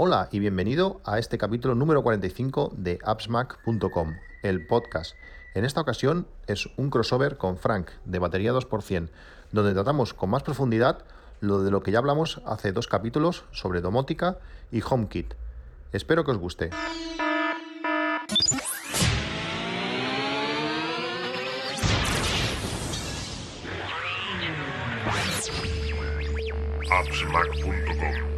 Hola 0.00 0.28
y 0.30 0.38
bienvenido 0.38 1.00
a 1.04 1.18
este 1.18 1.38
capítulo 1.38 1.74
número 1.74 2.04
45 2.04 2.72
de 2.76 3.00
appsmac.com, 3.02 4.14
el 4.44 4.64
podcast. 4.64 5.16
En 5.54 5.64
esta 5.64 5.80
ocasión 5.80 6.28
es 6.46 6.68
un 6.76 6.88
crossover 6.88 7.36
con 7.36 7.58
Frank 7.58 7.90
de 8.04 8.20
batería 8.20 8.52
2%, 8.52 9.08
donde 9.50 9.74
tratamos 9.74 10.14
con 10.14 10.30
más 10.30 10.44
profundidad 10.44 11.04
lo 11.40 11.64
de 11.64 11.72
lo 11.72 11.82
que 11.82 11.90
ya 11.90 11.98
hablamos 11.98 12.40
hace 12.46 12.70
dos 12.70 12.86
capítulos 12.86 13.42
sobre 13.50 13.80
domótica 13.80 14.38
y 14.70 14.82
HomeKit. 14.88 15.34
Espero 15.90 16.24
que 16.24 16.30
os 16.30 16.38
guste. 16.38 16.70
appsmac.com, 26.88 28.37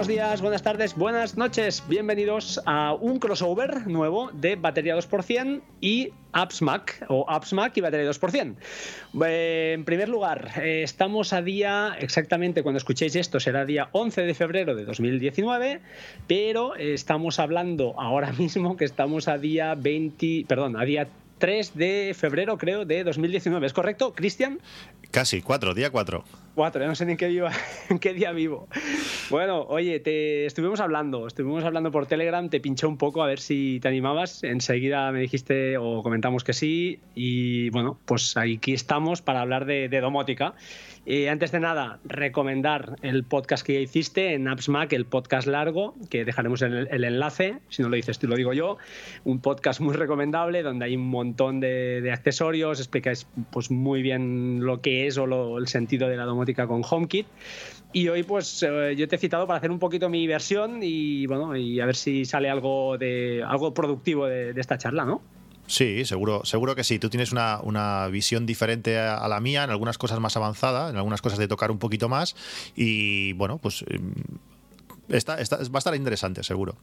Buenos 0.00 0.16
días, 0.16 0.40
buenas 0.40 0.62
tardes, 0.62 0.96
buenas 0.96 1.36
noches. 1.36 1.84
Bienvenidos 1.86 2.58
a 2.64 2.94
un 2.94 3.18
crossover 3.18 3.86
nuevo 3.86 4.30
de 4.32 4.56
batería 4.56 4.96
2% 4.96 5.60
y 5.82 6.08
Apps 6.32 6.62
Mac 6.62 7.04
o 7.10 7.28
Apps 7.28 7.52
Mac 7.52 7.76
y 7.76 7.82
batería 7.82 8.10
2%. 8.10 8.54
Eh, 9.26 9.72
en 9.74 9.84
primer 9.84 10.08
lugar, 10.08 10.52
eh, 10.62 10.84
estamos 10.84 11.34
a 11.34 11.42
día, 11.42 11.98
exactamente 12.00 12.62
cuando 12.62 12.78
escuchéis 12.78 13.14
esto, 13.14 13.40
será 13.40 13.66
día 13.66 13.90
11 13.92 14.22
de 14.22 14.32
febrero 14.32 14.74
de 14.74 14.86
2019, 14.86 15.82
pero 16.26 16.76
estamos 16.76 17.38
hablando 17.38 17.94
ahora 18.00 18.32
mismo 18.38 18.78
que 18.78 18.86
estamos 18.86 19.28
a 19.28 19.36
día 19.36 19.74
20, 19.74 20.46
perdón, 20.48 20.80
a 20.80 20.86
día 20.86 21.08
3 21.40 21.74
de 21.74 22.14
febrero, 22.16 22.56
creo, 22.56 22.84
de 22.84 23.02
2019. 23.02 23.66
¿Es 23.66 23.72
correcto, 23.72 24.14
Cristian? 24.14 24.60
Casi, 25.10 25.42
cuatro, 25.42 25.74
día 25.74 25.90
cuatro. 25.90 26.24
Cuatro, 26.54 26.82
ya 26.82 26.86
no 26.86 26.94
sé 26.94 27.04
ni 27.04 27.12
en 27.12 27.18
qué, 27.18 27.26
viva, 27.26 27.50
en 27.88 27.98
qué 27.98 28.14
día 28.14 28.30
vivo. 28.30 28.68
Bueno, 29.28 29.62
oye, 29.62 29.98
te 29.98 30.46
estuvimos 30.46 30.78
hablando, 30.78 31.26
estuvimos 31.26 31.64
hablando 31.64 31.90
por 31.90 32.06
Telegram, 32.06 32.48
te 32.48 32.60
pinché 32.60 32.86
un 32.86 32.96
poco 32.96 33.22
a 33.22 33.26
ver 33.26 33.40
si 33.40 33.80
te 33.80 33.88
animabas. 33.88 34.44
Enseguida 34.44 35.10
me 35.10 35.20
dijiste 35.20 35.78
o 35.78 36.02
comentamos 36.04 36.44
que 36.44 36.52
sí. 36.52 37.00
Y 37.14 37.70
bueno, 37.70 37.98
pues 38.04 38.36
aquí 38.36 38.72
estamos 38.72 39.20
para 39.20 39.40
hablar 39.40 39.64
de, 39.64 39.88
de 39.88 40.00
domótica. 40.00 40.54
Eh, 41.06 41.30
antes 41.30 41.50
de 41.50 41.60
nada, 41.60 41.98
recomendar 42.04 42.96
el 43.00 43.24
podcast 43.24 43.66
que 43.66 43.74
ya 43.74 43.80
hiciste 43.80 44.34
en 44.34 44.46
AppsMac, 44.46 44.92
el 44.92 45.06
podcast 45.06 45.48
largo, 45.48 45.94
que 46.10 46.26
dejaremos 46.26 46.60
el, 46.60 46.88
el, 46.90 47.04
enlace, 47.04 47.58
si 47.70 47.82
no 47.82 47.88
lo 47.88 47.96
dices 47.96 48.18
tú 48.18 48.28
lo 48.28 48.36
digo 48.36 48.52
yo, 48.52 48.76
un 49.24 49.40
podcast 49.40 49.80
muy 49.80 49.94
recomendable 49.96 50.62
donde 50.62 50.84
hay 50.84 50.96
un 50.96 51.08
montón 51.08 51.58
de, 51.58 52.02
de 52.02 52.12
accesorios, 52.12 52.80
explicáis 52.80 53.26
pues 53.50 53.70
muy 53.70 54.02
bien 54.02 54.60
lo 54.60 54.82
que 54.82 54.99
es 55.06 55.18
o 55.18 55.26
lo, 55.26 55.58
el 55.58 55.68
sentido 55.68 56.08
de 56.08 56.16
la 56.16 56.24
domótica 56.24 56.66
con 56.66 56.82
HomeKit. 56.88 57.26
Y 57.92 58.08
hoy 58.08 58.22
pues 58.22 58.62
eh, 58.62 58.94
yo 58.96 59.08
te 59.08 59.16
he 59.16 59.18
citado 59.18 59.46
para 59.46 59.58
hacer 59.58 59.70
un 59.70 59.78
poquito 59.78 60.08
mi 60.08 60.26
versión 60.26 60.80
y 60.82 61.26
bueno, 61.26 61.56
y 61.56 61.80
a 61.80 61.86
ver 61.86 61.96
si 61.96 62.24
sale 62.24 62.48
algo 62.48 62.96
de 62.98 63.42
algo 63.46 63.74
productivo 63.74 64.26
de, 64.26 64.54
esta 64.56 64.78
charla, 64.78 65.04
¿no? 65.04 65.22
Sí, 65.66 66.04
seguro, 66.04 66.44
seguro 66.44 66.74
que 66.74 66.84
sí. 66.84 66.98
Tú 66.98 67.10
tienes 67.10 67.32
una, 67.32 67.60
una 67.62 68.08
visión 68.08 68.46
diferente 68.46 68.98
a, 68.98 69.16
a, 69.16 69.28
la 69.28 69.40
mía, 69.40 69.64
en 69.64 69.70
algunas 69.70 69.98
cosas 69.98 70.18
más 70.18 70.36
avanzada, 70.36 70.90
en 70.90 70.96
algunas 70.96 71.22
cosas 71.22 71.38
de 71.38 71.48
tocar 71.48 71.70
un 71.70 71.78
poquito 71.78 72.08
más. 72.08 72.34
Y 72.74 73.32
bueno, 73.34 73.58
pues 73.58 73.84
está, 75.08 75.40
está, 75.40 75.58
va 75.58 75.62
a 75.74 75.78
estar 75.78 75.94
interesante, 75.94 76.42
seguro. 76.42 76.76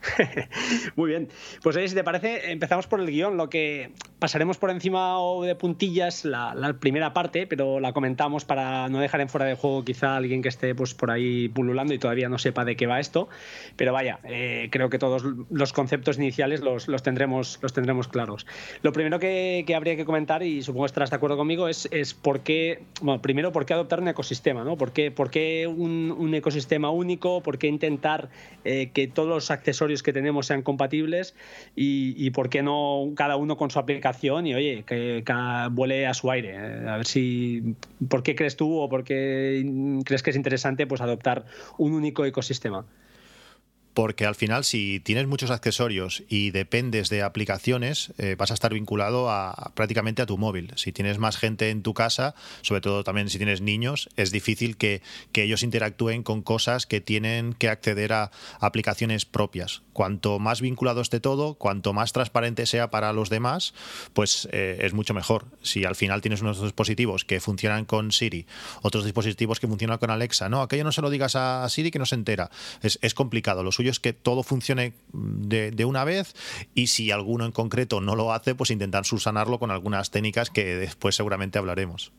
Muy 0.96 1.10
bien. 1.10 1.28
Pues 1.62 1.76
si 1.90 1.94
te 1.94 2.04
parece, 2.04 2.50
empezamos 2.50 2.86
por 2.86 3.00
el 3.00 3.06
guion. 3.06 3.36
Lo 3.36 3.50
que 3.50 3.92
pasaremos 4.18 4.58
por 4.58 4.70
encima 4.70 5.18
o 5.20 5.42
de 5.42 5.54
puntillas 5.54 6.24
la, 6.24 6.76
primera 6.80 7.12
parte, 7.12 7.46
pero 7.46 7.80
la 7.80 7.92
comentamos 7.92 8.44
para 8.44 8.88
no 8.88 9.00
dejar 9.00 9.20
en 9.20 9.28
fuera 9.28 9.46
de 9.46 9.54
juego 9.54 9.84
quizá 9.84 10.16
alguien 10.16 10.42
que 10.42 10.48
esté 10.48 10.74
pues, 10.74 10.94
por 10.94 11.10
ahí 11.10 11.48
pululando 11.48 11.94
y 11.94 11.98
todavía 11.98 12.28
no 12.28 12.38
sepa 12.38 12.64
de 12.64 12.76
qué 12.76 12.86
va 12.86 13.00
esto. 13.00 13.28
Pero 13.76 13.92
vaya, 13.92 14.20
eh, 14.24 14.68
creo 14.70 14.90
que 14.90 14.98
todos 14.98 15.24
los 15.50 15.72
conceptos 15.72 16.18
iniciales 16.18 16.60
los, 16.60 16.88
los, 16.88 17.02
tendremos, 17.02 17.58
los 17.62 17.72
tendremos 17.72 18.08
claros. 18.08 18.46
Lo 18.82 18.92
primero 18.92 19.18
que, 19.18 19.64
habría 19.74 19.96
que 19.96 20.04
comentar, 20.04 20.42
y 20.42 20.62
supongo 20.62 20.84
que 20.84 20.88
estarás 20.88 21.10
de 21.10 21.16
acuerdo 21.16 21.36
conmigo, 21.36 21.68
es, 21.68 21.88
es 21.90 22.14
por 22.14 22.40
qué, 22.40 22.82
bueno, 23.00 23.22
primero, 23.22 23.52
por 23.52 23.66
qué 23.66 23.74
adoptar 23.74 24.00
un 24.00 24.08
ecosistema, 24.08 24.64
¿no? 24.64 24.76
¿Por 24.76 24.92
qué, 24.92 25.10
por 25.10 25.30
qué 25.30 25.66
un, 25.66 26.14
un, 26.16 26.34
ecosistema 26.34 26.90
único? 26.90 27.42
¿Por 27.42 27.58
qué 27.58 27.68
intentar 27.68 28.28
eh, 28.64 28.90
que 28.92 29.06
todos 29.06 29.28
los 29.28 29.50
accesorios 29.50 29.89
que 30.02 30.12
tenemos 30.12 30.46
sean 30.46 30.62
compatibles 30.62 31.34
y, 31.76 32.14
y, 32.16 32.30
por 32.30 32.48
qué 32.48 32.62
no 32.62 33.12
cada 33.16 33.36
uno 33.36 33.56
con 33.56 33.70
su 33.70 33.78
aplicación 33.78 34.46
y 34.46 34.54
oye, 34.54 34.84
que, 34.86 35.22
que 35.24 35.34
vuele 35.70 36.06
a 36.06 36.14
su 36.14 36.30
aire. 36.30 36.56
A 36.56 36.96
ver 36.96 37.06
si, 37.06 37.74
¿por 38.08 38.22
qué 38.22 38.34
crees 38.34 38.56
tú 38.56 38.78
o 38.78 38.88
por 38.88 39.04
qué 39.04 39.64
crees 40.04 40.22
que 40.22 40.30
es 40.30 40.36
interesante 40.36 40.86
pues 40.86 41.00
adoptar 41.00 41.44
un 41.78 41.92
único 41.92 42.24
ecosistema? 42.24 42.84
Porque 43.94 44.26
al 44.26 44.34
final 44.34 44.64
si 44.64 45.00
tienes 45.00 45.26
muchos 45.26 45.50
accesorios 45.50 46.22
y 46.28 46.50
dependes 46.50 47.08
de 47.08 47.22
aplicaciones, 47.22 48.12
eh, 48.18 48.36
vas 48.38 48.50
a 48.50 48.54
estar 48.54 48.72
vinculado 48.72 49.30
a, 49.30 49.50
a, 49.50 49.74
prácticamente 49.74 50.22
a 50.22 50.26
tu 50.26 50.38
móvil. 50.38 50.72
Si 50.76 50.92
tienes 50.92 51.18
más 51.18 51.36
gente 51.36 51.70
en 51.70 51.82
tu 51.82 51.94
casa, 51.94 52.34
sobre 52.62 52.80
todo 52.80 53.04
también 53.04 53.28
si 53.28 53.38
tienes 53.38 53.60
niños, 53.60 54.08
es 54.16 54.30
difícil 54.30 54.76
que, 54.76 55.02
que 55.32 55.42
ellos 55.42 55.62
interactúen 55.62 56.22
con 56.22 56.42
cosas 56.42 56.86
que 56.86 57.00
tienen 57.00 57.52
que 57.52 57.68
acceder 57.68 58.12
a 58.12 58.30
aplicaciones 58.60 59.24
propias. 59.24 59.82
Cuanto 59.92 60.38
más 60.38 60.60
vinculado 60.60 61.00
esté 61.00 61.20
todo, 61.20 61.54
cuanto 61.54 61.92
más 61.92 62.12
transparente 62.12 62.66
sea 62.66 62.90
para 62.90 63.12
los 63.12 63.28
demás, 63.28 63.74
pues 64.12 64.48
eh, 64.52 64.78
es 64.80 64.94
mucho 64.94 65.14
mejor. 65.14 65.46
Si 65.62 65.84
al 65.84 65.96
final 65.96 66.20
tienes 66.20 66.42
unos 66.42 66.62
dispositivos 66.62 67.24
que 67.24 67.40
funcionan 67.40 67.84
con 67.84 68.12
Siri, 68.12 68.46
otros 68.82 69.04
dispositivos 69.04 69.60
que 69.60 69.66
funcionan 69.66 69.98
con 69.98 70.10
Alexa, 70.10 70.48
no, 70.48 70.62
aquello 70.62 70.84
no 70.84 70.92
se 70.92 71.02
lo 71.02 71.10
digas 71.10 71.36
a 71.36 71.68
Siri 71.68 71.90
que 71.90 71.98
no 71.98 72.06
se 72.06 72.14
entera. 72.14 72.50
Es, 72.82 72.98
es 73.02 73.14
complicado. 73.14 73.62
Los 73.62 73.79
es 73.88 74.00
que 74.00 74.12
todo 74.12 74.42
funcione 74.42 74.92
de, 75.12 75.70
de, 75.70 75.84
una 75.84 76.04
vez 76.04 76.34
y 76.74 76.88
si 76.88 77.10
alguno 77.10 77.44
en 77.44 77.52
concreto 77.52 78.00
no 78.00 78.14
lo 78.14 78.32
hace, 78.32 78.54
pues 78.54 78.70
intentar 78.70 79.04
subsanarlo 79.04 79.58
con 79.58 79.70
algunas 79.70 80.10
técnicas 80.10 80.50
que 80.50 80.76
después 80.76 81.16
seguramente 81.16 81.58
hablaremos. 81.58 82.12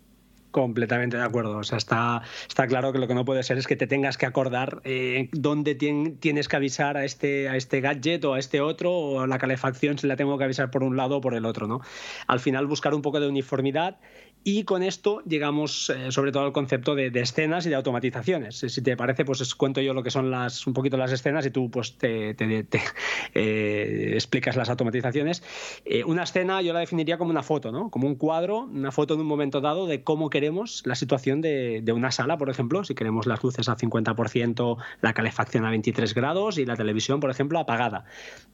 Completamente 0.51 1.15
de 1.15 1.23
acuerdo. 1.23 1.57
O 1.57 1.63
sea, 1.63 1.77
está, 1.77 2.21
está 2.47 2.67
claro 2.67 2.91
que 2.91 2.99
lo 2.99 3.07
que 3.07 3.15
no 3.15 3.23
puede 3.23 3.41
ser 3.41 3.57
es 3.57 3.67
que 3.67 3.77
te 3.77 3.87
tengas 3.87 4.17
que 4.17 4.25
acordar 4.25 4.81
eh, 4.83 5.29
dónde 5.31 5.75
tien, 5.75 6.17
tienes 6.17 6.49
que 6.49 6.57
avisar 6.57 6.97
a 6.97 7.05
este, 7.05 7.47
a 7.47 7.55
este 7.55 7.79
gadget 7.79 8.23
o 8.25 8.33
a 8.33 8.39
este 8.39 8.59
otro, 8.59 8.91
o 8.91 9.19
a 9.21 9.27
la 9.27 9.39
calefacción 9.39 9.97
si 9.97 10.07
la 10.07 10.17
tengo 10.17 10.37
que 10.37 10.43
avisar 10.43 10.69
por 10.69 10.83
un 10.83 10.97
lado 10.97 11.17
o 11.17 11.21
por 11.21 11.35
el 11.35 11.45
otro. 11.45 11.67
¿no? 11.67 11.79
Al 12.27 12.41
final, 12.41 12.67
buscar 12.67 12.93
un 12.93 13.01
poco 13.01 13.21
de 13.21 13.29
uniformidad 13.29 13.97
y 14.43 14.63
con 14.63 14.81
esto 14.81 15.21
llegamos 15.23 15.91
eh, 15.91 16.11
sobre 16.11 16.31
todo 16.31 16.45
al 16.45 16.51
concepto 16.51 16.95
de, 16.95 17.11
de, 17.11 17.21
escenas 17.21 17.65
y 17.67 17.69
de 17.69 17.75
automatizaciones. 17.75 18.57
Si 18.57 18.81
te 18.81 18.97
parece, 18.97 19.23
pues 19.23 19.39
os 19.41 19.53
cuento 19.53 19.81
yo 19.81 19.93
lo 19.93 20.01
que 20.01 20.09
son 20.09 20.31
las 20.31 20.65
un 20.65 20.73
poquito 20.73 20.97
las 20.97 21.11
escenas 21.11 21.45
y 21.45 21.51
tú 21.51 21.69
pues 21.69 21.97
te, 21.97 22.33
te, 22.33 22.63
te 22.63 22.81
eh, 23.35 24.11
explicas 24.13 24.55
las 24.55 24.69
automatizaciones. 24.69 25.43
Eh, 25.85 26.03
una 26.03 26.23
escena 26.23 26.61
yo 26.61 26.73
la 26.73 26.79
definiría 26.79 27.19
como 27.19 27.29
una 27.29 27.43
foto, 27.43 27.71
¿no? 27.71 27.91
Como 27.91 28.07
un 28.07 28.15
cuadro, 28.15 28.61
una 28.61 28.91
foto 28.91 29.13
en 29.13 29.19
un 29.19 29.27
momento 29.27 29.61
dado 29.61 29.85
de 29.85 30.03
cómo 30.03 30.31
queremos 30.31 30.81
la 30.85 30.95
situación 30.95 31.41
de, 31.41 31.81
de 31.83 31.91
una 31.91 32.11
sala, 32.11 32.37
por 32.37 32.49
ejemplo, 32.49 32.83
si 32.83 32.95
queremos 32.95 33.27
las 33.27 33.43
luces 33.43 33.69
a 33.69 33.77
50%, 33.77 34.77
la 35.01 35.13
calefacción 35.13 35.65
a 35.65 35.69
23 35.69 36.15
grados 36.15 36.57
y 36.57 36.65
la 36.65 36.75
televisión, 36.75 37.19
por 37.19 37.29
ejemplo, 37.29 37.59
apagada. 37.59 38.05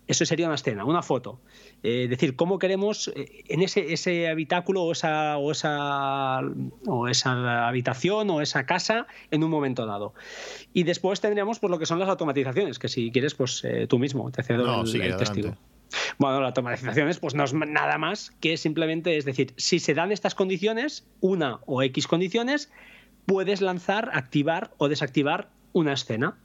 Eso 0.07 0.25
sería 0.25 0.47
una 0.47 0.55
escena, 0.55 0.83
una 0.83 1.01
foto. 1.01 1.39
Es 1.83 2.05
eh, 2.05 2.07
decir, 2.09 2.35
cómo 2.35 2.59
queremos 2.59 3.11
en 3.15 3.61
ese, 3.61 3.93
ese 3.93 4.27
habitáculo 4.27 4.83
o 4.83 4.91
esa, 4.91 5.37
o 5.37 5.51
esa 5.51 5.76
o 5.79 7.07
esa 7.07 7.67
habitación 7.67 8.29
o 8.29 8.41
esa 8.41 8.65
casa 8.65 9.07
en 9.31 9.43
un 9.43 9.49
momento 9.49 9.85
dado. 9.85 10.13
Y 10.73 10.83
después 10.83 11.21
tendríamos 11.21 11.59
pues 11.59 11.71
lo 11.71 11.79
que 11.79 11.85
son 11.85 11.99
las 11.99 12.09
automatizaciones, 12.09 12.79
que 12.79 12.87
si 12.87 13.11
quieres, 13.11 13.35
pues 13.35 13.63
eh, 13.63 13.87
tú 13.87 13.99
mismo 13.99 14.31
te 14.31 14.43
cedo 14.43 14.65
no, 14.65 14.81
el, 14.83 15.17
testigo. 15.17 15.55
Bueno, 16.17 16.41
las 16.41 16.49
automatizaciones 16.49 17.19
pues 17.19 17.33
no 17.35 17.43
es 17.43 17.53
nada 17.53 17.97
más 17.97 18.31
que 18.39 18.57
simplemente, 18.57 19.17
es 19.17 19.25
decir, 19.25 19.53
si 19.57 19.79
se 19.79 19.93
dan 19.93 20.11
estas 20.11 20.35
condiciones, 20.35 21.07
una 21.21 21.59
o 21.65 21.81
X 21.81 22.07
condiciones, 22.07 22.71
puedes 23.25 23.61
lanzar, 23.61 24.09
activar 24.13 24.71
o 24.77 24.89
desactivar 24.89 25.49
una 25.73 25.93
escena 25.93 26.37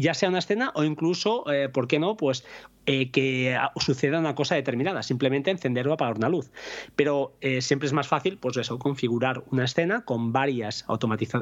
ya 0.00 0.14
sea 0.14 0.28
una 0.28 0.38
escena 0.38 0.72
o 0.74 0.84
incluso, 0.84 1.50
eh, 1.52 1.68
¿por 1.68 1.88
qué 1.88 1.98
no? 1.98 2.16
Pues 2.16 2.44
eh, 2.86 3.10
que 3.10 3.58
suceda 3.76 4.18
una 4.18 4.34
cosa 4.34 4.54
determinada, 4.54 5.02
simplemente 5.02 5.50
encender 5.50 5.88
o 5.88 5.92
apagar 5.92 6.16
una 6.16 6.28
luz. 6.28 6.50
Pero 6.94 7.34
eh, 7.40 7.60
siempre 7.60 7.86
es 7.86 7.92
más 7.92 8.06
fácil, 8.06 8.38
pues 8.38 8.56
eso, 8.56 8.78
configurar 8.78 9.42
una 9.50 9.64
escena 9.64 10.04
con 10.04 10.32
varias 10.32 10.84
automatiza 10.86 11.40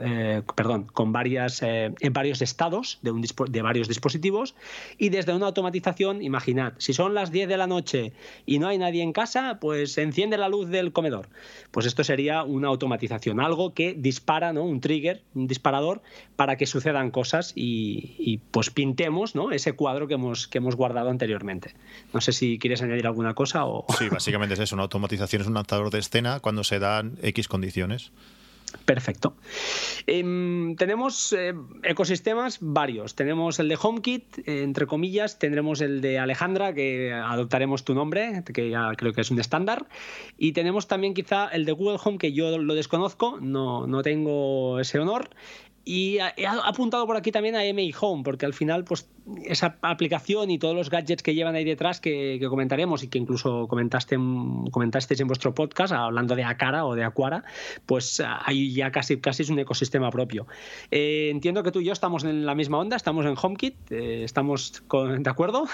perdón, 0.54 0.84
con 0.92 1.12
varias 1.12 1.62
en 1.62 2.12
varios 2.12 2.42
estados 2.42 2.98
de, 3.02 3.10
un 3.10 3.22
de 3.22 3.62
varios 3.62 3.88
dispositivos 3.88 4.54
y 4.98 5.08
desde 5.08 5.34
una 5.34 5.46
automatización, 5.46 6.22
imaginad, 6.22 6.74
si 6.78 6.92
son 6.92 7.14
las 7.14 7.30
10 7.30 7.48
de 7.48 7.56
la 7.56 7.66
noche 7.66 8.12
y 8.46 8.58
no 8.58 8.68
hay 8.68 8.78
nadie 8.78 9.02
en 9.02 9.12
casa, 9.12 9.58
pues 9.60 9.98
enciende 9.98 10.38
la 10.38 10.48
luz 10.48 10.68
del 10.68 10.92
comedor. 10.92 11.28
Pues 11.70 11.86
esto 11.86 12.04
sería 12.04 12.44
una 12.44 12.68
automatización, 12.68 13.40
algo 13.40 13.74
que 13.74 13.94
dispara, 13.94 14.52
¿no? 14.52 14.64
Un 14.64 14.80
trigger, 14.80 15.22
un 15.34 15.46
disparador 15.46 16.02
para 16.36 16.56
que 16.56 16.66
sucedan 16.66 17.10
cosas 17.10 17.52
y 17.54 18.40
pues 18.50 18.70
pintemos 18.70 19.34
¿no? 19.34 19.50
ese 19.50 19.72
cuadro 19.72 20.06
que 20.06 20.14
hemos, 20.14 20.46
que 20.48 20.58
hemos 20.58 20.76
guardado 20.76 21.10
anteriormente. 21.10 21.74
No 22.12 22.20
sé 22.20 22.32
si 22.32 22.58
quieres 22.58 22.82
añadir 22.82 23.06
alguna 23.06 23.34
cosa 23.34 23.66
o... 23.66 23.84
Sí, 23.98 24.08
básicamente 24.08 24.54
es 24.54 24.60
eso, 24.60 24.76
una 24.76 24.84
automatización 24.84 25.42
es 25.42 25.48
un 25.48 25.54
lanzador 25.54 25.90
de 25.90 25.98
escena 25.98 26.40
cuando 26.40 26.64
se 26.64 26.78
dan 26.78 27.18
X 27.22 27.48
condiciones. 27.48 28.12
Perfecto. 28.84 29.36
Em, 30.06 30.76
tenemos 30.76 31.32
eh, 31.32 31.54
ecosistemas 31.82 32.58
varios. 32.60 33.14
Tenemos 33.14 33.58
el 33.60 33.68
de 33.68 33.78
HomeKit, 33.80 34.38
eh, 34.38 34.62
entre 34.62 34.86
comillas, 34.86 35.38
tendremos 35.38 35.80
el 35.80 36.00
de 36.00 36.18
Alejandra, 36.18 36.74
que 36.74 37.12
adoptaremos 37.12 37.84
tu 37.84 37.94
nombre, 37.94 38.42
que 38.52 38.70
ya 38.70 38.92
creo 38.96 39.12
que 39.12 39.20
es 39.20 39.30
un 39.30 39.38
estándar. 39.38 39.86
Y 40.36 40.52
tenemos 40.52 40.88
también 40.88 41.14
quizá 41.14 41.48
el 41.48 41.64
de 41.64 41.72
Google 41.72 41.98
Home, 42.02 42.18
que 42.18 42.32
yo 42.32 42.58
lo 42.58 42.74
desconozco, 42.74 43.38
no, 43.40 43.86
no 43.86 44.02
tengo 44.02 44.80
ese 44.80 44.98
honor. 44.98 45.30
Y 45.84 46.16
he 46.36 46.46
apuntado 46.46 47.06
por 47.06 47.16
aquí 47.16 47.30
también 47.30 47.56
a 47.56 47.62
MI 47.62 47.92
Home, 48.00 48.22
porque 48.24 48.46
al 48.46 48.54
final, 48.54 48.84
pues 48.84 49.06
esa 49.44 49.76
aplicación 49.82 50.50
y 50.50 50.58
todos 50.58 50.74
los 50.74 50.88
gadgets 50.88 51.22
que 51.22 51.34
llevan 51.34 51.54
ahí 51.54 51.64
detrás 51.64 52.00
que, 52.00 52.40
comentaremos 52.48 53.02
y 53.02 53.08
que 53.08 53.18
incluso 53.18 53.68
comentaste, 53.68 54.16
comentasteis 54.70 55.20
en 55.20 55.26
vuestro 55.26 55.54
podcast, 55.54 55.92
hablando 55.92 56.36
de 56.36 56.44
Acara 56.44 56.86
o 56.86 56.94
de 56.94 57.04
Aquara, 57.04 57.44
pues 57.84 58.22
ahí 58.24 58.72
ya 58.72 58.90
casi, 58.92 59.18
casi 59.18 59.42
es 59.42 59.50
un 59.50 59.58
ecosistema 59.58 60.10
propio. 60.10 60.46
Eh, 60.90 61.28
entiendo 61.30 61.62
que 61.62 61.70
tú 61.70 61.80
y 61.80 61.84
yo 61.84 61.92
estamos 61.92 62.24
en 62.24 62.46
la 62.46 62.54
misma 62.54 62.78
onda, 62.78 62.96
estamos 62.96 63.26
en 63.26 63.34
HomeKit, 63.40 63.92
eh, 63.92 64.24
¿estamos 64.24 64.82
de 64.90 65.30
acuerdo? 65.30 65.66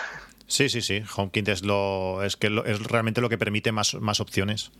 Sí, 0.46 0.68
sí, 0.68 0.80
sí. 0.80 1.02
HomeKit 1.16 1.48
es, 1.48 1.64
lo, 1.64 2.24
es, 2.24 2.36
que 2.36 2.48
es 2.66 2.82
realmente 2.82 3.20
lo 3.20 3.28
que 3.28 3.38
permite 3.38 3.70
más, 3.70 3.94
más 3.94 4.18
opciones. 4.18 4.72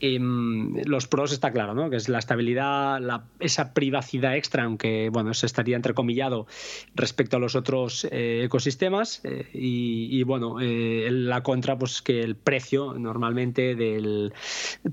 Em, 0.00 0.76
los 0.84 1.08
pros 1.08 1.32
está 1.32 1.50
claro, 1.50 1.74
¿no? 1.74 1.90
Que 1.90 1.96
es 1.96 2.08
la 2.08 2.18
estabilidad, 2.18 3.00
esa 3.40 3.74
privacidad 3.74 4.36
extra, 4.36 4.64
aunque 4.64 5.10
bueno, 5.10 5.34
se 5.34 5.46
estaría 5.46 5.76
entrecomillado 5.76 6.46
respecto 6.94 7.36
a 7.36 7.40
los 7.40 7.54
otros 7.54 8.06
eh, 8.10 8.42
ecosistemas. 8.44 9.20
Eh, 9.24 9.48
y, 9.52 10.22
bueno, 10.22 10.60
eh, 10.60 11.08
la 11.10 11.42
contra, 11.42 11.78
pues 11.78 12.02
que 12.02 12.20
el 12.20 12.36
precio 12.36 12.94
normalmente 12.94 13.74
del 13.74 14.32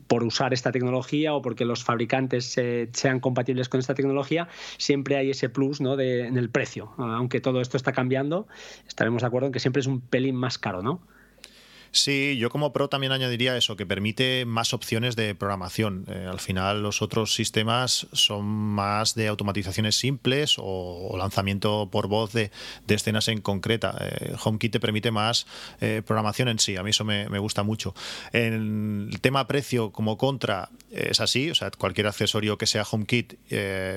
por 0.07 0.23
usar 0.23 0.53
esta 0.53 0.71
tecnología 0.71 1.33
o 1.33 1.41
porque 1.41 1.65
los 1.65 1.83
fabricantes 1.83 2.59
sean 2.91 3.19
compatibles 3.19 3.69
con 3.69 3.79
esta 3.79 3.93
tecnología, 3.93 4.47
siempre 4.77 5.17
hay 5.17 5.31
ese 5.31 5.49
plus 5.49 5.81
¿no? 5.81 5.95
de, 5.95 6.27
en 6.27 6.37
el 6.37 6.49
precio. 6.49 6.93
Aunque 6.97 7.41
todo 7.41 7.61
esto 7.61 7.77
está 7.77 7.91
cambiando, 7.91 8.47
estaremos 8.87 9.21
de 9.21 9.27
acuerdo 9.27 9.47
en 9.47 9.53
que 9.53 9.59
siempre 9.59 9.81
es 9.81 9.87
un 9.87 10.01
pelín 10.01 10.35
más 10.35 10.57
caro, 10.57 10.81
¿no? 10.81 11.01
Sí, 11.95 12.35
yo 12.37 12.49
como 12.49 12.73
pro 12.73 12.89
también 12.89 13.13
añadiría 13.13 13.55
eso, 13.55 13.77
que 13.77 13.85
permite 13.85 14.43
más 14.43 14.73
opciones 14.73 15.15
de 15.15 15.33
programación. 15.33 16.05
Eh, 16.09 16.27
al 16.29 16.41
final 16.41 16.83
los 16.83 17.01
otros 17.01 17.33
sistemas 17.33 18.07
son 18.11 18.45
más 18.45 19.15
de 19.15 19.29
automatizaciones 19.29 19.95
simples 19.95 20.55
o, 20.57 21.15
lanzamiento 21.17 21.87
por 21.89 22.09
voz 22.09 22.33
de, 22.33 22.51
escenas 22.89 23.29
en 23.29 23.39
concreta. 23.39 23.95
Eh, 24.01 24.35
HomeKit 24.43 24.73
te 24.73 24.79
permite 24.81 25.11
más 25.11 25.47
eh, 25.79 26.01
programación 26.05 26.49
en 26.49 26.59
sí, 26.59 26.75
a 26.75 26.83
mí 26.83 26.89
eso 26.89 27.05
me, 27.05 27.29
me, 27.29 27.39
gusta 27.39 27.63
mucho. 27.63 27.95
En 28.33 29.07
el 29.13 29.21
tema 29.21 29.47
precio 29.47 29.91
como 29.91 30.17
contra 30.17 30.67
es 30.91 31.21
así, 31.21 31.49
o 31.49 31.55
sea, 31.55 31.71
cualquier 31.71 32.07
accesorio 32.07 32.57
que 32.57 32.65
sea 32.65 32.83
HomeKit, 32.83 33.35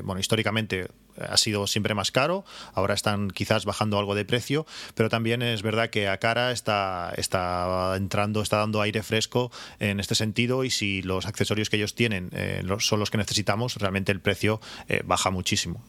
bueno, 0.05 0.21
históricamente 0.21 0.87
ha 1.29 1.37
sido 1.37 1.67
siempre 1.67 1.95
más 1.95 2.11
caro, 2.11 2.45
ahora 2.75 2.95
están 2.95 3.31
quizás 3.31 3.65
bajando 3.65 3.99
algo 3.99 4.15
de 4.15 4.25
precio, 4.25 4.67
pero 4.95 5.09
también 5.09 5.43
es 5.43 5.63
verdad 5.63 5.91
que 5.91 6.09
a 6.09 6.19
cara 6.19 6.53
está, 6.53 7.13
está 7.17 7.95
entrando, 7.97 8.43
está 8.43 8.59
dando 8.59 8.81
aire 8.81 9.03
fresco 9.03 9.51
en 9.79 10.01
este 10.01 10.15
sentido 10.15 10.65
y 10.65 10.71
si 10.71 11.03
los 11.03 11.27
accesorios 11.27 11.71
que 11.71 11.77
ellos 11.77 11.95
tienen 11.95 12.31
eh, 12.33 12.63
son 12.79 13.01
los 13.01 13.11
que 13.11 13.19
necesitamos, 13.19 13.77
realmente 13.77 14.13
el 14.13 14.21
precio 14.21 14.61
eh, 14.89 15.03
baja 15.05 15.31
muchísimo. 15.31 15.83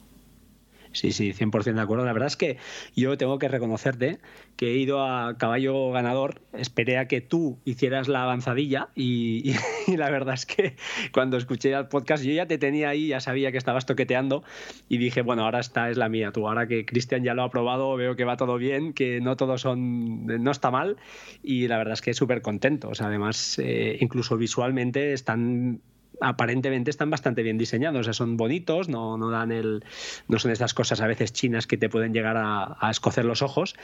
Sí, 1.00 1.13
sí, 1.13 1.31
100% 1.31 1.75
de 1.75 1.81
acuerdo. 1.81 2.04
La 2.04 2.12
verdad 2.12 2.28
es 2.28 2.36
que 2.36 2.57
yo 2.94 3.18
tengo 3.18 3.40
que 3.40 3.48
reconocerte 3.48 4.19
que 4.57 4.74
he 4.74 4.75
ido 4.75 5.01
a 5.06 5.38
caballo 5.38 5.92
ganador, 5.92 6.42
esperé 6.51 6.98
a 6.98 7.07
que 7.07 7.22
tú 7.22 7.57
hicieras 7.63 8.10
la 8.10 8.24
avanzadilla 8.24 8.90
y, 8.96 9.54
la 9.96 10.10
verdad 10.10 10.34
es 10.34 10.46
que 10.46 10.75
cuando 11.13 11.38
escuché 11.38 11.72
el 11.72 11.88
podcast 11.88 12.22
yo 12.25 12.34
ya 12.34 12.48
te 12.48 12.57
tenía 12.57 12.90
ahí, 12.90 13.07
ya 13.07 13.22
sabía 13.22 13.54
que 13.54 13.57
estabas 13.57 13.86
toqueteando 13.86 14.44
y 14.90 14.98
dije, 14.98 15.22
bueno, 15.22 15.46
ahora 15.46 15.62
esta 15.62 15.90
es 15.90 15.96
la 15.96 16.10
mía. 16.10 16.34
Tú, 16.34 16.50
ahora 16.50 16.68
que 16.68 16.86
Cristian 16.86 17.24
ya 17.24 17.34
lo 17.34 17.44
ha 17.44 17.50
probado, 17.50 17.96
veo 17.96 18.18
que 18.18 18.25
va 18.25 18.36
todo 18.36 18.57
bien, 18.57 18.92
que 18.92 19.22
no 19.22 19.38
todos 19.38 19.62
son, 19.62 20.25
no 20.25 20.51
está 20.51 20.69
mal 20.69 20.98
y 21.42 21.69
la 21.69 21.78
verdad 21.78 21.94
es 21.94 22.01
que 22.01 22.13
súper 22.13 22.42
contento. 22.42 22.90
O 22.90 22.96
sea, 22.96 23.07
además, 23.07 23.57
eh, 23.60 23.98
incluso 24.01 24.36
visualmente 24.36 25.13
están 25.13 25.80
aparentemente 26.21 26.89
están 26.89 27.10
bastante 27.10 27.44
bien 27.44 27.57
diseñados, 27.57 28.01
o 28.01 28.04
sea, 28.04 28.13
son 28.13 28.38
bonitos, 28.38 28.89
no, 28.89 29.18
no 29.18 29.30
dan 29.30 29.51
el, 29.51 29.83
no 30.27 30.39
son 30.39 30.51
estas 30.51 30.74
cosas 30.74 31.01
a 31.01 31.07
veces 31.07 31.33
chinas 31.33 31.68
que 31.68 31.77
te 31.77 31.89
pueden 31.89 32.13
llegar 32.13 32.38
a, 32.38 32.89
escocer 32.89 33.25
los 33.25 33.42
ojos 33.42 33.75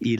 y, 0.00 0.16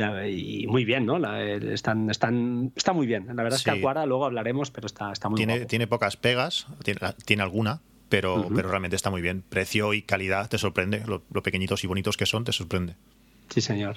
muy 0.66 0.84
bien, 0.84 1.06
¿no? 1.06 1.16
están, 1.36 2.10
están, 2.10 2.72
está 2.76 2.92
muy 2.92 3.06
bien. 3.06 3.26
La 3.28 3.42
verdad 3.42 3.58
es 3.58 3.64
que 3.64 3.70
Aquara 3.70 4.06
luego 4.06 4.26
hablaremos, 4.26 4.70
pero 4.70 4.86
está, 4.86 5.12
está 5.12 5.28
muy 5.28 5.36
tiene, 5.36 5.66
Tiene 5.66 5.86
pocas 5.86 6.16
pegas, 6.16 6.66
tiene, 7.24 7.42
alguna, 7.42 7.80
pero, 8.08 8.48
pero 8.54 8.68
realmente 8.68 8.96
está 8.96 9.10
muy 9.10 9.22
bien. 9.22 9.42
Precio 9.48 9.94
y 9.94 10.02
calidad 10.02 10.48
te 10.48 10.58
sorprende, 10.58 11.02
lo, 11.06 11.22
lo 11.32 11.42
pequeñitos 11.42 11.84
y 11.84 11.86
bonitos 11.86 12.16
que 12.16 12.26
son 12.26 12.44
te 12.44 12.52
sorprende. 12.52 12.96
Sí, 13.50 13.60
señor. 13.60 13.96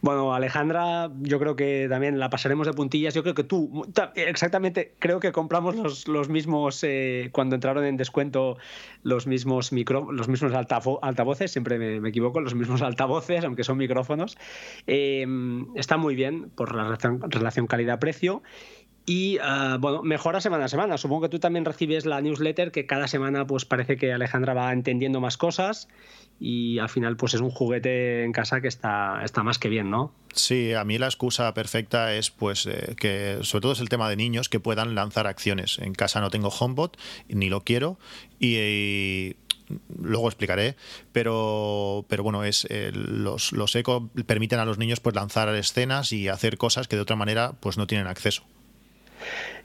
Bueno, 0.00 0.32
Alejandra, 0.32 1.10
yo 1.20 1.38
creo 1.38 1.56
que 1.56 1.88
también 1.90 2.18
la 2.18 2.30
pasaremos 2.30 2.66
de 2.66 2.72
puntillas. 2.72 3.12
Yo 3.14 3.22
creo 3.22 3.34
que 3.34 3.44
tú, 3.44 3.86
exactamente, 4.14 4.94
creo 4.98 5.20
que 5.20 5.32
compramos 5.32 6.06
los, 6.06 6.28
mismos, 6.28 6.82
eh, 6.84 7.30
cuando 7.32 7.56
entraron 7.56 7.84
en 7.84 7.96
descuento, 7.96 8.56
los 9.02 9.26
mismos 9.26 9.72
micro, 9.72 10.12
los 10.12 10.28
mismos 10.28 10.52
altavoces, 10.54 11.50
siempre 11.50 11.78
me, 12.00 12.08
equivoco, 12.08 12.40
los 12.40 12.54
mismos 12.54 12.80
altavoces, 12.82 13.44
aunque 13.44 13.64
son 13.64 13.76
micrófonos. 13.76 14.38
Em, 14.86 15.66
está 15.76 15.96
muy 15.96 16.14
bien 16.14 16.50
por 16.50 16.74
la 16.74 16.96
relación, 17.28 17.66
calidad-precio. 17.66 18.42
Y 19.08 19.38
ah, 19.40 19.78
bueno, 19.80 20.02
mejora 20.02 20.38
semana 20.42 20.66
a 20.66 20.68
semana. 20.68 20.98
Supongo 20.98 21.22
que 21.22 21.28
tú 21.30 21.38
también 21.38 21.64
recibes 21.64 22.04
la 22.04 22.20
newsletter 22.20 22.70
que 22.70 22.84
cada 22.84 23.08
semana 23.08 23.46
pues 23.46 23.64
parece 23.64 23.96
que 23.96 24.12
Alejandra 24.12 24.52
va 24.52 24.70
entendiendo 24.70 25.18
más 25.18 25.38
cosas 25.38 25.88
y 26.38 26.78
al 26.78 26.90
final 26.90 27.16
pues 27.16 27.32
es 27.32 27.40
un 27.40 27.48
juguete 27.48 28.24
en 28.24 28.32
casa 28.32 28.60
que 28.60 28.68
está, 28.68 29.22
está 29.24 29.42
más 29.42 29.58
que 29.58 29.70
bien, 29.70 29.88
¿no? 29.88 30.12
Sí, 30.34 30.74
a 30.74 30.84
mí 30.84 30.98
la 30.98 31.06
excusa 31.06 31.54
perfecta 31.54 32.14
es 32.16 32.30
pues 32.30 32.66
eh, 32.66 32.96
que 33.00 33.38
sobre 33.40 33.62
todo 33.62 33.72
es 33.72 33.80
el 33.80 33.88
tema 33.88 34.10
de 34.10 34.16
niños 34.16 34.50
que 34.50 34.60
puedan 34.60 34.94
lanzar 34.94 35.26
acciones. 35.26 35.78
En 35.78 35.94
casa 35.94 36.20
no 36.20 36.28
tengo 36.28 36.50
HomeBot 36.50 36.98
ni 37.28 37.48
lo 37.48 37.62
quiero 37.64 37.98
y, 38.38 39.36
luego 39.98 40.28
explicaré, 40.28 40.76
pero, 41.12 42.04
pero 42.10 42.22
bueno, 42.22 42.44
es 42.44 42.66
eh, 42.68 42.90
los, 42.92 43.52
los 43.52 43.74
eco 43.74 44.10
permiten 44.26 44.58
a 44.58 44.66
los 44.66 44.76
niños 44.76 45.00
pues 45.00 45.16
lanzar 45.16 45.48
escenas 45.54 46.12
y 46.12 46.28
hacer 46.28 46.58
cosas 46.58 46.88
que 46.88 46.96
de 46.96 47.02
otra 47.02 47.16
manera 47.16 47.54
pues 47.58 47.78
no 47.78 47.86
tienen 47.86 48.06
acceso. 48.06 48.44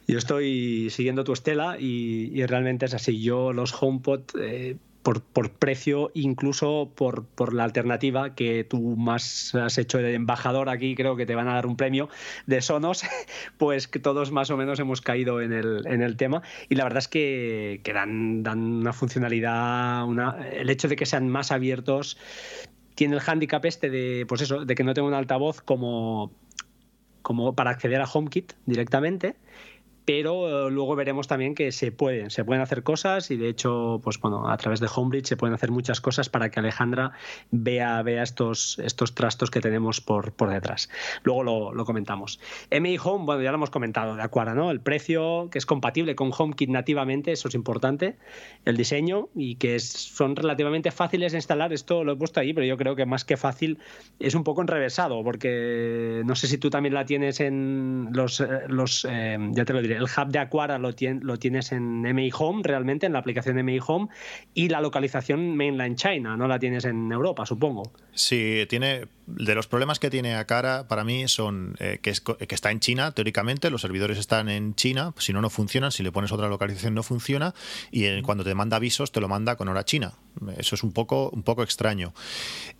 Yo 0.07 0.17
estoy 0.17 0.89
siguiendo 0.89 1.23
tu 1.23 1.33
estela 1.33 1.77
y, 1.79 2.45
realmente 2.45 2.85
es 2.85 2.93
así. 2.93 3.21
Yo 3.21 3.53
los 3.53 3.73
HomePod 3.81 4.21
eh, 4.39 4.75
por, 5.03 5.51
precio, 5.51 6.11
incluso 6.13 6.91
por, 6.95 7.53
la 7.53 7.65
alternativa 7.65 8.33
que 8.35 8.63
tú 8.63 8.95
más 8.95 9.53
has 9.53 9.77
hecho 9.77 9.97
de 9.97 10.13
embajador 10.13 10.69
aquí, 10.69 10.95
creo 10.95 11.15
que 11.15 11.25
te 11.25 11.35
van 11.35 11.49
a 11.49 11.53
dar 11.53 11.65
un 11.65 11.75
premio 11.75 12.09
de 12.47 12.61
Sonos, 12.61 13.03
pues 13.57 13.87
que 13.87 13.99
todos 13.99 14.31
más 14.31 14.49
o 14.49 14.57
menos 14.57 14.79
hemos 14.79 15.01
caído 15.01 15.41
en 15.41 15.51
el, 15.53 16.17
tema. 16.17 16.41
Y 16.69 16.75
la 16.75 16.85
verdad 16.85 16.99
es 16.99 17.07
que, 17.07 17.81
dan, 17.93 18.45
una 18.47 18.93
funcionalidad, 18.93 20.05
una, 20.05 20.47
el 20.49 20.69
hecho 20.69 20.87
de 20.87 20.95
que 20.95 21.05
sean 21.05 21.29
más 21.29 21.51
abiertos 21.51 22.17
tiene 22.95 23.15
el 23.15 23.21
hándicap 23.21 23.65
este 23.65 23.89
de, 23.89 24.25
pues 24.27 24.41
eso, 24.41 24.65
de 24.65 24.75
que 24.75 24.83
no 24.83 24.93
tengo 24.93 25.07
un 25.07 25.15
altavoz 25.15 25.61
como, 25.61 26.31
como 27.23 27.55
para 27.55 27.71
acceder 27.71 27.99
a 28.01 28.05
HomeKit 28.05 28.53
directamente 28.67 29.35
pero 30.05 30.67
eh, 30.67 30.71
luego 30.71 30.95
veremos 30.95 31.27
también 31.27 31.55
que 31.55 31.71
se 31.71 31.91
pueden, 31.91 32.29
se 32.29 32.43
pueden 32.43 32.61
hacer 32.61 32.83
cosas 32.83 33.31
y 33.31 33.37
de 33.37 33.49
hecho, 33.49 34.01
pues 34.03 34.19
bueno, 34.19 34.49
a 34.49 34.57
través 34.57 34.79
de 34.79 34.87
Homebridge 34.93 35.27
se 35.27 35.37
pueden 35.37 35.53
hacer 35.53 35.71
muchas 35.71 36.01
cosas 36.01 36.29
para 36.29 36.49
que 36.49 36.59
Alejandra 36.59 37.11
vea, 37.51 38.01
vea 38.01 38.23
estos, 38.23 38.79
estos 38.79 39.15
trastos 39.15 39.49
que 39.49 39.61
tenemos 39.61 40.01
por, 40.01 40.33
por 40.33 40.49
detrás. 40.49 40.89
Luego 41.23 41.43
lo, 41.43 41.85
comentamos. 41.85 42.39
MI 42.71 42.97
Home, 43.03 43.25
bueno, 43.25 43.41
ya 43.41 43.51
lo 43.51 43.55
hemos 43.55 43.69
comentado, 43.69 44.15
de 44.15 44.23
Aquara, 44.23 44.53
¿no? 44.53 44.71
El 44.71 44.79
precio 44.79 45.49
que 45.51 45.57
es 45.57 45.65
compatible 45.65 46.15
con 46.15 46.31
HomeKit 46.37 46.69
nativamente, 46.69 47.31
eso 47.31 47.47
es 47.47 47.55
importante. 47.55 48.15
El 48.65 48.77
diseño 48.77 49.29
y 49.35 49.55
que 49.55 49.79
son 49.79 50.35
relativamente 50.35 50.91
fáciles 50.91 51.33
de 51.33 51.39
instalar, 51.39 51.73
esto 51.73 52.03
lo 52.03 52.13
he 52.13 52.15
puesto 52.15 52.39
ahí, 52.39 52.53
pero 52.53 52.65
yo 52.65 52.77
creo 52.77 52.95
que 52.95 53.05
más 53.05 53.25
que 53.25 53.37
fácil 53.37 53.79
es 54.19 54.35
un 54.35 54.43
poco 54.43 54.61
enrevesado, 54.61 55.23
porque 55.23 56.21
no 56.25 56.35
sé 56.35 56.47
si 56.47 56.57
tú 56.57 56.69
también 56.69 56.93
la 56.93 57.05
tienes 57.05 57.39
en 57.39 58.09
los, 58.11 58.39
eh, 58.39 58.47
los 58.67 59.05
eh, 59.09 59.37
ya 59.51 59.65
te 59.65 59.73
lo 59.73 59.81
diré 59.81 59.92
el 59.95 60.03
hub 60.03 60.27
de 60.29 60.39
Aquara 60.39 60.77
lo, 60.77 60.91
lo 61.21 61.39
tienes 61.39 61.71
en 61.71 62.01
MI 62.01 62.31
Home, 62.37 62.61
realmente, 62.63 63.05
en 63.05 63.13
la 63.13 63.19
aplicación 63.19 63.55
de 63.55 63.63
MI 63.63 63.79
Home, 63.85 64.07
y 64.53 64.69
la 64.69 64.81
localización 64.81 65.55
mainland 65.55 65.95
China, 65.95 66.37
no 66.37 66.47
la 66.47 66.59
tienes 66.59 66.85
en 66.85 67.11
Europa, 67.11 67.45
supongo. 67.45 67.91
Sí, 68.13 68.65
tiene. 68.69 69.07
De 69.25 69.55
los 69.55 69.67
problemas 69.67 69.99
que 69.99 70.09
tiene 70.09 70.35
Aquara 70.35 70.89
para 70.89 71.05
mí 71.05 71.29
son 71.29 71.75
eh, 71.79 71.99
que, 72.01 72.11
que 72.11 72.55
está 72.55 72.71
en 72.71 72.81
China, 72.81 73.13
teóricamente, 73.13 73.69
los 73.69 73.79
servidores 73.79 74.17
están 74.17 74.49
en 74.49 74.75
China, 74.75 75.13
si 75.17 75.31
no, 75.31 75.41
no 75.41 75.49
funcionan, 75.49 75.93
si 75.93 76.03
le 76.03 76.11
pones 76.11 76.33
otra 76.33 76.49
localización 76.49 76.93
no 76.93 77.03
funciona, 77.03 77.53
y 77.89 78.21
cuando 78.21 78.43
te 78.43 78.53
manda 78.53 78.75
avisos 78.77 79.13
te 79.13 79.21
lo 79.21 79.29
manda 79.29 79.55
con 79.55 79.69
hora 79.69 79.85
china. 79.85 80.13
Eso 80.57 80.75
es 80.75 80.83
un 80.83 80.91
poco, 80.91 81.29
un 81.29 81.43
poco 81.43 81.63
extraño. 81.63 82.13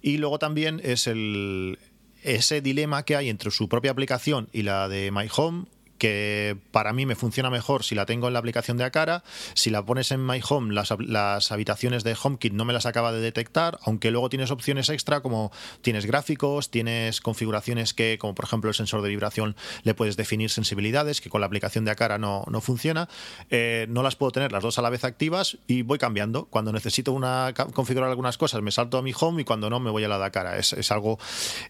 Y 0.02 0.18
luego 0.18 0.38
también 0.38 0.82
es 0.84 1.08
el, 1.08 1.80
ese 2.24 2.62
dilema 2.62 3.04
que 3.04 3.16
hay 3.16 3.30
entre 3.30 3.52
su 3.52 3.70
propia 3.70 3.92
aplicación 3.92 4.50
y 4.52 4.64
la 4.64 4.88
de 4.88 5.12
My 5.12 5.28
Home 5.36 5.66
que 6.04 6.58
para 6.72 6.92
mí 6.92 7.06
me 7.06 7.16
funciona 7.16 7.50
mejor 7.50 7.86
si 7.86 7.96
la 7.96 8.06
tengo 8.06 8.28
en 8.28 8.34
la 8.34 8.40
aplicación 8.40 8.76
de 8.76 8.84
Acara. 8.84 9.24
Si 9.54 9.70
la 9.70 9.86
pones 9.86 10.12
en 10.12 10.26
My 10.26 10.42
Home, 10.50 10.74
las, 10.74 11.50
habitaciones 11.50 12.04
de 12.04 12.14
HomeKit 12.22 12.52
no 12.52 12.66
me 12.66 12.74
las 12.74 12.86
acaba 12.86 13.14
de 13.14 13.22
detectar, 13.22 13.80
aunque 13.84 14.12
luego 14.12 14.28
tienes 14.28 14.52
opciones 14.52 14.90
extra 14.90 15.22
como 15.22 15.54
tienes 15.80 16.06
gráficos, 16.06 16.70
tienes 16.70 17.22
configuraciones 17.22 17.94
que, 17.94 18.18
como 18.20 18.36
por 18.36 18.44
ejemplo 18.44 18.70
el 18.70 18.76
sensor 18.76 19.02
de 19.02 19.08
vibración, 19.08 19.56
le 19.84 19.94
puedes 19.94 20.18
definir 20.18 20.50
sensibilidades, 20.50 21.22
que 21.22 21.30
con 21.30 21.40
la 21.40 21.48
aplicación 21.48 21.86
de 21.86 21.92
Acara 21.92 22.18
no, 22.18 22.44
no 22.52 22.60
funciona. 22.60 23.08
Eh, 23.50 23.86
no 23.88 24.04
las 24.04 24.18
puedo 24.18 24.34
tener 24.34 24.52
las 24.52 24.62
dos 24.62 24.78
a 24.80 24.82
la 24.82 24.90
vez 24.90 25.06
activas 25.06 25.58
y 25.68 25.84
voy 25.84 26.00
cambiando. 26.00 26.48
Cuando 26.50 26.74
necesito 26.74 27.14
una, 27.14 27.54
configurar 27.54 28.10
algunas 28.10 28.38
cosas, 28.38 28.62
me 28.62 28.72
salto 28.72 28.98
a 28.98 29.02
mi 29.02 29.14
Home 29.18 29.44
y 29.44 29.46
cuando 29.46 29.70
no, 29.70 29.80
me 29.80 29.90
voy 29.90 30.04
a 30.04 30.10
la 30.10 30.18
de 30.18 30.26
Acara. 30.26 30.58
Es, 30.58 30.74
es 30.74 30.92
algo, 30.92 31.18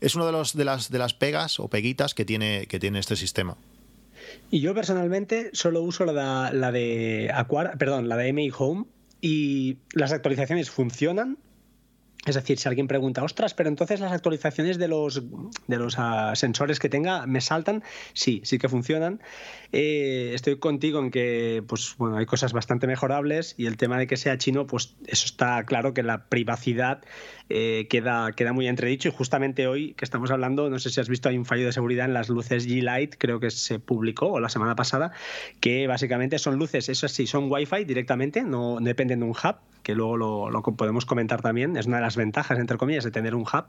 es 0.01 0.15
uno 0.15 0.25
de, 0.25 0.31
los, 0.31 0.53
de, 0.53 0.65
las, 0.65 0.89
de 0.89 0.97
las 0.97 1.13
pegas 1.13 1.59
o 1.59 1.67
peguitas 1.67 2.15
que 2.15 2.25
tiene, 2.25 2.65
que 2.65 2.79
tiene 2.79 2.97
este 2.97 3.15
sistema. 3.15 3.57
Y 4.49 4.59
yo 4.59 4.73
personalmente 4.73 5.49
solo 5.53 5.81
uso 5.81 6.05
la 6.05 6.13
de, 6.49 6.57
la 6.57 6.71
de 6.71 7.31
Aquara, 7.33 7.73
perdón, 7.73 8.09
la 8.09 8.17
de 8.17 8.33
MI 8.33 8.51
Home 8.57 8.85
y 9.21 9.77
las 9.93 10.11
actualizaciones 10.11 10.69
funcionan, 10.69 11.37
es 12.25 12.35
decir, 12.35 12.57
si 12.57 12.69
alguien 12.69 12.87
pregunta, 12.87 13.23
ostras, 13.23 13.53
pero 13.53 13.67
entonces 13.67 13.99
las 13.99 14.13
actualizaciones 14.13 14.77
de 14.77 14.87
los, 14.87 15.23
de 15.67 15.77
los 15.77 15.97
uh, 15.97 16.35
sensores 16.35 16.79
que 16.79 16.87
tenga 16.87 17.27
me 17.27 17.41
saltan, 17.41 17.83
sí, 18.13 18.41
sí 18.45 18.57
que 18.59 18.69
funcionan. 18.69 19.21
Eh, 19.73 20.31
estoy 20.33 20.57
contigo 20.57 20.99
en 20.99 21.11
que 21.11 21.63
pues, 21.67 21.95
bueno, 21.97 22.17
hay 22.17 22.25
cosas 22.25 22.53
bastante 22.53 22.87
mejorables 22.87 23.55
y 23.57 23.65
el 23.65 23.75
tema 23.75 23.97
de 23.97 24.07
que 24.07 24.15
sea 24.15 24.37
chino, 24.37 24.67
pues 24.67 24.95
eso 25.05 25.25
está 25.25 25.65
claro 25.65 25.93
que 25.93 26.03
la 26.03 26.25
privacidad 26.27 27.01
eh, 27.49 27.87
queda, 27.89 28.31
queda 28.31 28.53
muy 28.53 28.67
entredicho. 28.67 29.09
Y 29.09 29.11
justamente 29.11 29.67
hoy 29.67 29.93
que 29.95 30.05
estamos 30.05 30.31
hablando, 30.31 30.69
no 30.69 30.79
sé 30.79 30.91
si 30.91 31.01
has 31.01 31.09
visto, 31.09 31.27
hay 31.27 31.37
un 31.37 31.45
fallo 31.45 31.65
de 31.65 31.73
seguridad 31.73 32.05
en 32.05 32.13
las 32.13 32.29
luces 32.29 32.67
G-Light, 32.67 33.15
creo 33.17 33.41
que 33.41 33.51
se 33.51 33.79
publicó 33.79 34.39
la 34.39 34.47
semana 34.47 34.75
pasada, 34.75 35.11
que 35.59 35.87
básicamente 35.87 36.39
son 36.39 36.57
luces, 36.57 36.87
esas 36.87 37.11
sí, 37.11 37.27
son 37.27 37.51
Wi-Fi 37.51 37.83
directamente, 37.83 38.43
no 38.43 38.77
dependen 38.79 39.19
de 39.19 39.25
un 39.25 39.31
hub, 39.31 39.55
que 39.81 39.93
luego 39.93 40.17
lo 40.17 40.61
podemos 40.61 41.05
comentar 41.05 41.41
también, 41.41 41.75
es 41.75 41.85
una 41.85 41.97
de 41.97 42.03
las 42.03 42.12
ventajas, 42.15 42.59
entre 42.59 42.77
comillas, 42.77 43.03
de 43.03 43.11
tener 43.11 43.35
un 43.35 43.41
hub, 43.41 43.65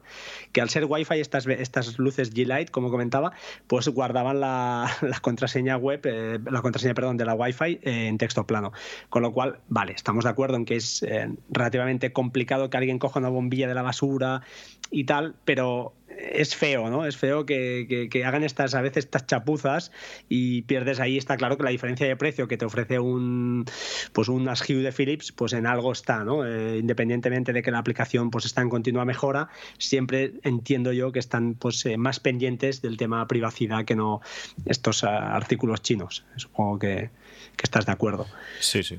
que 0.52 0.60
al 0.60 0.70
ser 0.70 0.84
Wi-Fi 0.86 1.20
estas, 1.20 1.46
estas 1.46 1.98
luces 1.98 2.32
G-Light, 2.32 2.70
como 2.70 2.90
comentaba, 2.90 3.32
pues 3.66 3.88
guardaban 3.88 4.40
la, 4.40 4.90
la 5.02 5.20
contraseña 5.20 5.76
web, 5.76 6.00
eh, 6.04 6.38
la 6.50 6.62
contraseña, 6.62 6.94
perdón, 6.94 7.16
de 7.16 7.24
la 7.24 7.34
Wi-Fi 7.34 7.80
eh, 7.82 8.06
en 8.08 8.18
texto 8.18 8.46
plano. 8.46 8.72
Con 9.08 9.22
lo 9.22 9.32
cual, 9.32 9.60
vale, 9.68 9.92
estamos 9.92 10.24
de 10.24 10.30
acuerdo 10.30 10.56
en 10.56 10.64
que 10.64 10.76
es 10.76 11.02
eh, 11.02 11.28
relativamente 11.50 12.12
complicado 12.12 12.70
que 12.70 12.76
alguien 12.76 12.98
coja 12.98 13.20
una 13.20 13.28
bombilla 13.28 13.68
de 13.68 13.74
la 13.74 13.82
basura 13.82 14.42
y 14.90 15.04
tal, 15.04 15.34
pero 15.44 15.94
es 16.18 16.56
feo, 16.56 16.90
¿no? 16.90 17.06
Es 17.06 17.16
feo 17.16 17.46
que, 17.46 18.08
hagan 18.24 18.44
estas 18.44 18.74
a 18.74 18.80
veces 18.80 19.04
estas 19.04 19.26
chapuzas 19.26 19.92
y 20.28 20.62
pierdes 20.62 21.00
ahí. 21.00 21.18
Está 21.18 21.36
claro 21.36 21.56
que 21.56 21.64
la 21.64 21.70
diferencia 21.70 22.06
de 22.06 22.16
precio 22.16 22.48
que 22.48 22.56
te 22.56 22.64
ofrece 22.64 22.98
un 22.98 23.64
pues 24.12 24.28
un 24.28 24.48
Hue 24.48 24.82
de 24.82 24.92
Philips, 24.92 25.32
pues 25.32 25.52
en 25.52 25.66
algo 25.66 25.92
está, 25.92 26.24
¿no? 26.24 26.46
Eh, 26.46 26.78
independientemente 26.78 27.52
de 27.52 27.62
que 27.62 27.70
la 27.70 27.78
aplicación 27.78 28.30
pues 28.30 28.44
está 28.44 28.62
en 28.62 28.68
continua 28.68 29.04
mejora, 29.04 29.48
siempre 29.78 30.34
entiendo 30.42 30.92
yo 30.92 31.12
que 31.12 31.18
están 31.18 31.54
pues 31.54 31.84
eh, 31.86 31.96
más 31.96 32.20
pendientes 32.20 32.82
del 32.82 32.96
tema 32.96 33.26
privacidad 33.26 33.84
que 33.84 33.96
no 33.96 34.20
estos 34.66 35.04
ah, 35.04 35.34
artículos 35.34 35.82
chinos. 35.82 36.24
Supongo 36.36 36.78
que, 36.78 37.10
que 37.56 37.62
estás 37.62 37.86
de 37.86 37.92
acuerdo. 37.92 38.26
Sí, 38.60 38.82
sí. 38.82 38.98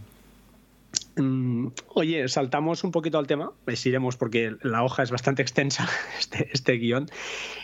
Mm, 1.17 1.67
oye, 1.93 2.27
saltamos 2.27 2.83
un 2.83 2.91
poquito 2.91 3.17
al 3.17 3.27
tema, 3.27 3.53
pues 3.63 3.85
iremos 3.85 4.17
porque 4.17 4.57
la 4.61 4.83
hoja 4.83 5.03
es 5.03 5.11
bastante 5.11 5.41
extensa, 5.41 5.87
este, 6.19 6.49
este 6.51 6.73
guion. 6.73 7.07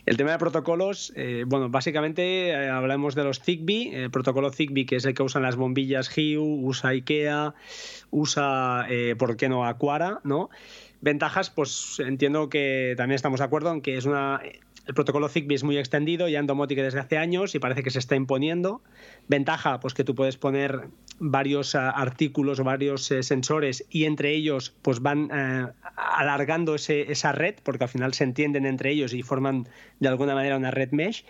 El 0.05 0.15
tema 0.15 0.31
de 0.31 0.37
protocolos, 0.37 1.11
eh, 1.15 1.43
bueno, 1.45 1.69
básicamente 1.69 2.49
eh, 2.49 2.69
hablamos 2.69 3.13
de 3.13 3.25
los 3.25 3.41
Zigbee, 3.41 4.03
el 4.03 4.11
protocolo 4.11 4.51
Zigbee 4.51 4.85
que 4.85 4.95
es 4.95 5.05
el 5.05 5.13
que 5.13 5.23
usan 5.23 5.41
las 5.41 5.57
bombillas 5.57 6.09
Hue, 6.15 6.37
usa 6.37 6.91
IKEA, 6.91 7.53
usa, 8.09 8.85
eh, 8.89 9.15
¿por 9.17 9.35
qué 9.35 9.49
no, 9.49 9.65
Aquara, 9.65 10.21
¿no? 10.23 10.49
Ventajas, 11.01 11.49
pues 11.49 11.99
entiendo 11.99 12.47
que 12.47 12.93
también 12.95 13.15
estamos 13.15 13.39
de 13.39 13.45
acuerdo 13.45 13.73
en 13.73 13.81
que 13.81 13.97
es 13.97 14.05
una 14.05 14.39
el 14.91 14.95
protocolo 14.95 15.29
Zigbee 15.29 15.55
es 15.55 15.63
muy 15.63 15.77
extendido, 15.77 16.27
ya 16.27 16.39
en 16.39 16.47
domótica 16.47 16.83
desde 16.83 16.99
hace 16.99 17.17
años 17.17 17.55
y 17.55 17.59
parece 17.59 17.81
que 17.81 17.91
se 17.91 17.99
está 17.99 18.17
imponiendo. 18.17 18.81
Ventaja, 19.29 19.79
pues 19.79 19.93
que 19.93 20.03
tú 20.03 20.15
puedes 20.15 20.35
poner 20.35 20.89
varios 21.17 21.75
uh, 21.75 21.77
artículos 21.95 22.59
o 22.59 22.65
varios 22.65 23.09
uh, 23.09 23.23
sensores 23.23 23.85
y 23.89 24.03
entre 24.03 24.33
ellos 24.33 24.75
pues 24.81 24.99
van 24.99 25.31
uh, 25.31 25.71
alargando 25.95 26.75
esa 26.75 27.31
red 27.31 27.55
porque 27.63 27.85
al 27.85 27.89
final 27.89 28.13
se 28.13 28.25
entienden 28.25 28.65
entre 28.65 28.91
ellos 28.91 29.13
y 29.13 29.23
forman 29.23 29.65
de 30.01 30.09
alguna 30.09 30.35
manera 30.35 30.57
una 30.57 30.71
red 30.71 30.91
mesh. 30.91 31.23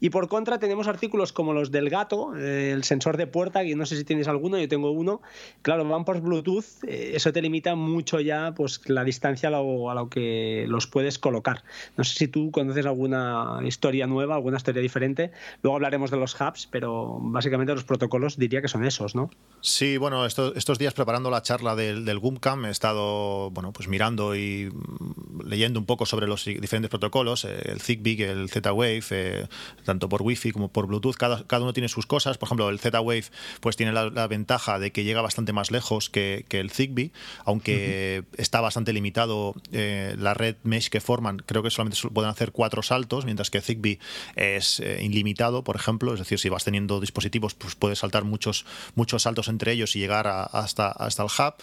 Y 0.00 0.10
por 0.10 0.28
contra 0.28 0.58
tenemos 0.58 0.88
artículos 0.88 1.32
como 1.32 1.52
los 1.52 1.70
del 1.70 1.90
gato, 1.90 2.34
eh, 2.36 2.72
el 2.72 2.84
sensor 2.84 3.16
de 3.16 3.26
puerta, 3.26 3.62
que 3.62 3.76
no 3.76 3.86
sé 3.86 3.96
si 3.96 4.04
tienes 4.04 4.28
alguno, 4.28 4.58
yo 4.58 4.68
tengo 4.68 4.90
uno. 4.90 5.20
Claro, 5.62 5.86
van 5.86 6.04
por 6.04 6.20
Bluetooth, 6.20 6.64
eh, 6.86 7.12
eso 7.14 7.32
te 7.32 7.42
limita 7.42 7.74
mucho 7.74 8.20
ya 8.20 8.52
pues 8.56 8.80
la 8.88 9.04
distancia 9.04 9.48
a 9.48 9.52
lo, 9.52 9.90
a 9.90 9.94
lo, 9.94 10.08
que 10.08 10.64
los 10.68 10.86
puedes 10.86 11.18
colocar. 11.18 11.62
No 11.96 12.04
sé 12.04 12.14
si 12.14 12.28
tú 12.28 12.50
conoces 12.50 12.86
alguna 12.86 13.60
historia 13.64 14.06
nueva, 14.06 14.34
alguna 14.34 14.56
historia 14.56 14.80
diferente. 14.80 15.30
Luego 15.62 15.76
hablaremos 15.76 16.10
de 16.10 16.16
los 16.16 16.34
hubs, 16.40 16.66
pero 16.66 17.18
básicamente 17.20 17.74
los 17.74 17.84
protocolos 17.84 18.38
diría 18.38 18.62
que 18.62 18.68
son 18.68 18.84
esos, 18.84 19.14
¿no? 19.14 19.30
Sí, 19.60 19.98
bueno, 19.98 20.24
estos, 20.24 20.78
días 20.78 20.94
preparando 20.94 21.30
la 21.30 21.42
charla 21.42 21.76
del, 21.76 22.06
del 22.06 22.18
GUMCAM 22.18 22.64
he 22.64 22.70
estado 22.70 23.50
bueno, 23.50 23.72
pues 23.72 23.88
mirando 23.88 24.34
y 24.34 24.70
mm, 24.72 25.46
leyendo 25.46 25.78
un 25.78 25.86
poco 25.86 26.06
sobre 26.06 26.26
los 26.26 26.44
diferentes 26.44 26.88
protocolos, 26.88 27.44
eh, 27.44 27.60
el 27.64 27.80
Zigbee, 27.80 28.22
el 28.22 28.48
Z-Wave, 28.48 29.48
tanto 29.90 30.08
por 30.08 30.22
Wi-Fi 30.22 30.52
como 30.52 30.68
por 30.68 30.86
Bluetooth, 30.86 31.16
cada, 31.16 31.44
cada 31.48 31.64
uno 31.64 31.72
tiene 31.72 31.88
sus 31.88 32.06
cosas. 32.06 32.38
Por 32.38 32.46
ejemplo, 32.46 32.68
el 32.68 32.78
Z-Wave 32.78 33.24
pues 33.58 33.74
tiene 33.74 33.92
la, 33.92 34.28
ventaja 34.28 34.78
de 34.78 34.92
que 34.92 35.02
llega 35.02 35.20
bastante 35.20 35.52
más 35.52 35.72
lejos 35.72 36.10
que, 36.10 36.44
el 36.48 36.70
Zigbee, 36.70 37.10
aunque 37.44 38.22
está 38.36 38.60
bastante 38.60 38.92
limitado 38.92 39.56
eh, 39.72 40.14
la 40.16 40.32
red 40.32 40.54
mesh 40.62 40.90
que 40.90 41.00
forman. 41.00 41.38
Creo 41.38 41.64
que 41.64 41.70
solamente 41.70 41.98
pueden 42.14 42.30
hacer 42.30 42.52
cuatro 42.52 42.84
saltos, 42.84 43.24
mientras 43.24 43.50
que 43.50 43.60
Zigbee 43.60 43.98
es 44.36 44.78
eh, 44.78 45.00
ilimitado, 45.02 45.64
por 45.64 45.74
ejemplo. 45.74 46.12
Es 46.12 46.20
decir, 46.20 46.38
si 46.38 46.48
vas 46.48 46.62
teniendo 46.62 47.00
dispositivos, 47.00 47.54
pues 47.54 47.74
puedes 47.74 47.98
saltar 47.98 48.22
muchos, 48.22 48.66
muchos 48.94 49.22
saltos 49.22 49.48
entre 49.48 49.72
ellos 49.72 49.96
y 49.96 49.98
llegar 49.98 50.28
hasta, 50.28 50.88
hasta 50.88 51.24
el 51.24 51.28
hub. 51.36 51.54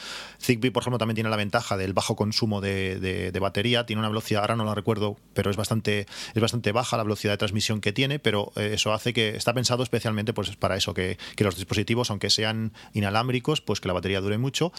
Zigbee, 0.41 0.71
por 0.71 0.83
ejemplo, 0.83 0.97
también 0.97 1.15
tiene 1.15 1.29
la 1.29 1.37
ventaja 1.37 1.77
del 1.77 1.93
bajo 1.93 2.17
consumo 2.17 2.59
de, 2.59 2.99
de, 2.99 3.39
batería. 3.39 3.85
Tiene 3.85 4.01
una 4.01 4.09
velocidad, 4.09 4.41
ahora 4.41 4.57
no 4.57 4.65
la 4.65 4.75
recuerdo, 4.75 5.15
pero 5.33 5.49
es 5.49 5.55
bastante, 5.55 6.07
es 6.33 6.41
bastante 6.41 6.73
baja 6.73 6.97
la 6.97 7.03
velocidad 7.03 7.31
de 7.31 7.37
transmisión 7.37 7.79
que 7.79 7.93
tiene 7.93 8.16
pero 8.19 8.51
eh, 8.55 8.71
eso 8.73 8.93
hace 8.93 9.13
que 9.13 9.35
está 9.35 9.53
pensado 9.53 9.83
especialmente 9.83 10.33
pues 10.33 10.55
para 10.55 10.75
eso, 10.75 10.93
que, 10.93 11.17
los 11.37 11.55
dispositivos, 11.55 12.09
aunque 12.11 12.29
sean 12.29 12.73
inalámbricos, 12.93 13.61
pues 13.61 13.79
que 13.79 13.87
la 13.87 13.93
batería 13.93 14.21
dure 14.21 14.37
mucho. 14.37 14.71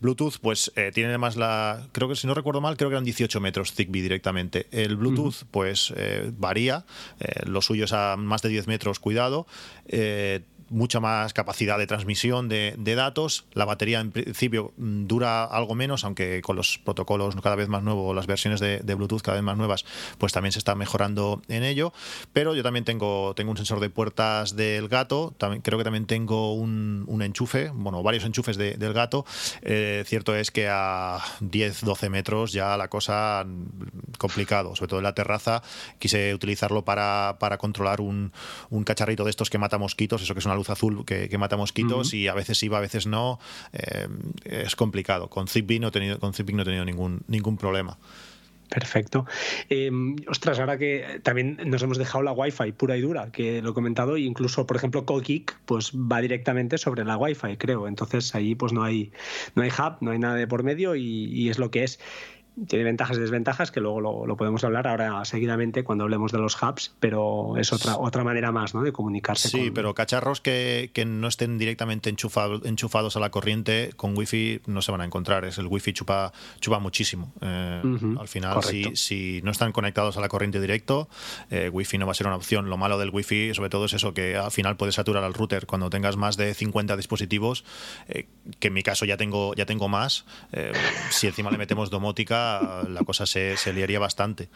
Bluetooth, 0.00 0.38
pues 0.40 0.72
eh, 0.76 0.90
tiene 0.92 1.08
además 1.08 1.36
la, 1.36 1.86
creo 1.92 2.08
que 2.08 2.16
si 2.16 2.26
no 2.26 2.34
recuerdo 2.34 2.60
mal, 2.60 2.76
creo 2.76 2.90
que 2.90 2.94
eran 2.94 3.04
18 3.04 3.40
metros 3.40 3.72
Zigbee 3.72 4.02
directamente. 4.02 4.66
El 4.70 4.96
Bluetooth, 4.96 5.44
pues 5.50 5.92
eh, 5.96 6.30
varía, 6.36 6.84
lo 7.44 7.62
suyo 7.62 7.84
es 7.84 7.92
a 7.92 8.16
más 8.16 8.42
de 8.42 8.48
10 8.48 8.66
metros, 8.66 8.98
cuidado 8.98 9.46
mucha 10.68 11.00
más 11.00 11.32
capacidad 11.32 11.78
de 11.78 11.86
transmisión 11.86 12.48
de, 12.48 12.94
datos. 12.96 13.44
La 13.52 13.64
batería 13.64 14.00
en 14.00 14.10
principio 14.10 14.72
mm, 14.76 15.06
dura 15.06 15.44
algo 15.44 15.74
menos, 15.74 16.04
aunque 16.04 16.40
con 16.40 16.56
los 16.56 16.78
protocolos 16.78 17.36
cada 17.42 17.56
vez 17.56 17.68
más 17.68 17.82
nuevos, 17.82 18.14
las 18.16 18.26
versiones 18.26 18.60
de, 18.60 18.94
Bluetooth 18.94 19.20
cada 19.20 19.36
vez 19.36 19.44
más 19.44 19.56
nuevas, 19.56 19.84
pues 20.18 20.32
también 20.32 20.52
se 20.52 20.58
está 20.58 20.74
mejorando 20.74 21.42
en 21.48 21.62
ello. 21.62 21.92
Pero 22.32 22.54
yo 22.54 22.62
también 22.62 22.84
tengo, 22.84 23.34
tengo 23.34 23.50
un 23.50 23.56
sensor 23.56 23.80
de 23.80 23.90
puertas 23.90 24.56
del 24.56 24.88
gato, 24.88 25.34
también, 25.36 25.62
creo 25.62 25.78
que 25.78 25.84
también 25.84 26.06
tengo 26.06 26.54
un, 26.54 27.06
enchufe, 27.22 27.70
bueno, 27.74 28.02
varios 28.02 28.24
enchufes 28.24 28.56
del 28.56 28.92
gato. 28.92 29.24
Eh, 29.62 30.04
cierto 30.06 30.34
es 30.34 30.50
que 30.50 30.68
a 30.68 31.18
10, 31.40 31.84
12 31.84 32.08
metros 32.08 32.52
ya 32.52 32.76
la 32.76 32.88
cosa 32.88 33.44
mm, 33.46 34.16
complicado, 34.18 34.74
sobre 34.74 34.88
todo 34.88 35.00
en 35.00 35.04
la 35.04 35.14
terraza. 35.14 35.62
Quise 35.98 36.34
utilizarlo 36.34 36.84
para, 36.84 37.36
para 37.38 37.58
controlar 37.58 38.00
un, 38.00 38.32
un 38.70 38.84
cacharrito 38.84 39.24
de 39.24 39.30
estos 39.30 39.50
que 39.50 39.58
mata 39.58 39.78
mosquitos, 39.78 40.22
eso 40.22 40.34
que 40.34 40.40
es 40.40 40.46
una 40.46 40.55
luz 40.56 40.70
azul 40.70 41.04
que, 41.04 41.36
mata 41.38 41.56
mosquitos 41.56 42.14
y 42.14 42.28
a 42.28 42.34
veces 42.34 42.62
iba, 42.62 42.78
a 42.78 42.80
veces 42.80 43.06
no. 43.06 43.38
Eh, 43.72 44.08
es 44.44 44.76
complicado. 44.76 45.28
Con 45.28 45.48
Zigbee 45.48 45.78
no 45.80 45.88
he 45.88 45.90
tenido, 45.90 46.18
con 46.18 46.32
Zigbee 46.32 46.54
no 46.54 46.62
he 46.62 46.64
tenido 46.64 46.84
ningún, 46.84 47.22
ningún 47.28 47.56
problema. 47.56 47.98
Perfecto. 48.68 49.26
Eh, 49.70 49.90
ostras, 50.28 50.58
ahora 50.58 50.76
que 50.76 51.20
también 51.22 51.58
nos 51.66 51.82
hemos 51.82 51.98
dejado 51.98 52.24
la 52.24 52.32
Wi-Fi 52.32 52.72
pura 52.72 52.96
y 52.96 53.00
dura, 53.00 53.30
que 53.30 53.62
lo 53.62 53.70
he 53.70 53.74
comentado, 53.74 54.16
incluso, 54.16 54.66
por 54.66 54.76
ejemplo, 54.76 55.06
Cogeek, 55.06 55.56
pues 55.66 55.92
va 55.92 56.20
directamente 56.20 56.76
sobre 56.76 57.04
la 57.04 57.16
Wi-Fi, 57.16 57.56
creo. 57.58 57.86
Entonces 57.86 58.34
ahí 58.34 58.54
pues 58.54 58.72
no 58.72 58.82
hay, 58.82 59.12
no 59.54 59.62
hay 59.62 59.70
hub, 59.70 59.98
no 60.00 60.10
hay 60.10 60.18
nada 60.18 60.34
de 60.34 60.48
por 60.48 60.64
medio 60.64 60.96
y 60.96 61.48
es 61.48 61.58
lo 61.58 61.70
que 61.70 61.84
es 61.84 62.00
tiene 62.68 62.84
ventajas 62.84 63.18
y 63.18 63.20
desventajas 63.20 63.70
que 63.70 63.80
luego 63.80 64.00
lo, 64.00 64.36
podemos 64.36 64.64
hablar 64.64 64.88
ahora 64.88 65.24
seguidamente 65.24 65.84
cuando 65.84 66.04
hablemos 66.04 66.32
de 66.32 66.38
los 66.38 66.60
hubs, 66.62 66.94
pero 67.00 67.56
es 67.56 67.72
otra 67.72 67.96
otra 67.98 68.24
manera 68.24 68.52
más 68.52 68.74
¿no? 68.74 68.82
de 68.82 68.92
comunicarse. 68.92 69.48
Sí, 69.48 69.70
pero 69.70 69.94
cacharros 69.94 70.40
que, 70.40 70.90
que, 70.92 71.04
no 71.04 71.28
estén 71.28 71.58
directamente 71.58 72.10
enchufados 72.10 73.16
a 73.16 73.20
la 73.20 73.30
corriente 73.30 73.90
con 73.96 74.16
wifi 74.16 74.60
no 74.66 74.82
se 74.82 74.92
van 74.92 75.02
a 75.02 75.04
encontrar. 75.04 75.44
Es 75.44 75.58
el 75.58 75.66
wifi 75.66 75.92
chupa, 75.92 76.32
chupa 76.60 76.78
muchísimo. 76.78 77.32
Eh, 77.40 77.82
al 78.18 78.28
final, 78.28 78.62
si, 78.62 78.96
si, 78.96 79.40
no 79.42 79.50
están 79.50 79.72
conectados 79.72 80.16
a 80.16 80.20
la 80.20 80.28
corriente 80.28 80.60
directo, 80.60 81.08
eh, 81.50 81.68
wifi 81.68 81.98
no 81.98 82.06
va 82.06 82.12
a 82.12 82.14
ser 82.14 82.26
una 82.26 82.36
opción. 82.36 82.70
Lo 82.70 82.76
malo 82.76 82.98
del 82.98 83.10
wifi, 83.10 83.54
sobre 83.54 83.70
todo, 83.70 83.84
es 83.84 83.92
eso 83.92 84.14
que 84.14 84.36
al 84.36 84.50
final 84.50 84.76
puede 84.76 84.92
saturar 84.92 85.24
al 85.24 85.34
router. 85.34 85.66
Cuando 85.66 85.90
tengas 85.90 86.16
más 86.16 86.36
de 86.36 86.54
50 86.54 86.96
dispositivos, 86.96 87.64
eh, 88.08 88.28
que 88.58 88.68
en 88.68 88.74
mi 88.74 88.82
caso 88.82 89.04
ya 89.04 89.16
tengo, 89.16 89.54
ya 89.54 89.66
tengo 89.66 89.88
más, 89.88 90.24
si 91.10 91.26
encima 91.26 91.50
le 91.50 91.58
metemos 91.58 91.90
domótica, 91.90 92.45
la 92.88 93.00
cosa 93.04 93.26
se, 93.26 93.56
se 93.56 93.72
liaría 93.72 93.98
bastante. 93.98 94.48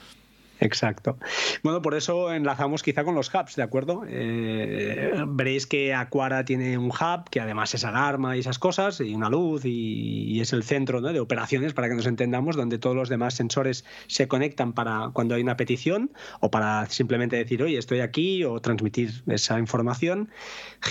Exacto. 0.61 1.19
Bueno, 1.63 1.81
por 1.81 1.95
eso 1.95 2.33
enlazamos 2.33 2.83
quizá 2.83 3.03
con 3.03 3.15
los 3.15 3.35
hubs, 3.35 3.57
¿de 3.57 3.63
acuerdo? 3.63 4.03
Eh, 4.07 5.15
veréis 5.27 5.67
que 5.67 5.95
Aquara 5.95 6.45
tiene 6.45 6.77
un 6.77 6.91
hub 6.91 7.31
que 7.31 7.41
además 7.41 7.75
es 7.75 7.85
alarma 7.85 8.37
y 8.37 8.41
esas 8.41 8.59
cosas, 8.59 9.01
y 9.01 9.15
una 9.15 9.31
luz, 9.31 9.63
y, 9.65 10.39
es 10.41 10.53
el 10.53 10.63
centro 10.63 11.01
de 11.01 11.19
operaciones, 11.19 11.73
para 11.73 11.89
que 11.89 11.95
nos 11.95 12.07
entendamos, 12.07 12.57
donde 12.57 12.79
todos 12.79 12.95
los 12.95 13.09
demás 13.09 13.35
sensores 13.35 13.85
se 14.07 14.29
conectan 14.29 14.75
para 14.75 15.11
cuando 15.13 15.35
hay 15.35 15.43
una 15.43 15.57
petición 15.57 16.13
o 16.41 16.51
para 16.51 16.87
simplemente 16.87 17.37
decir, 17.37 17.63
oye, 17.63 17.79
estoy 17.79 18.01
aquí, 18.01 18.45
o 18.45 18.61
transmitir 18.61 19.23
esa 19.29 19.59
información. 19.59 20.31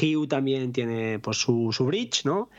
Hue 0.01 0.27
también 0.27 0.71
tiene 0.71 1.19
pues, 1.19 1.37
su, 1.37 1.71
su 1.71 1.85
bridge, 1.85 2.25
¿no? 2.25 2.49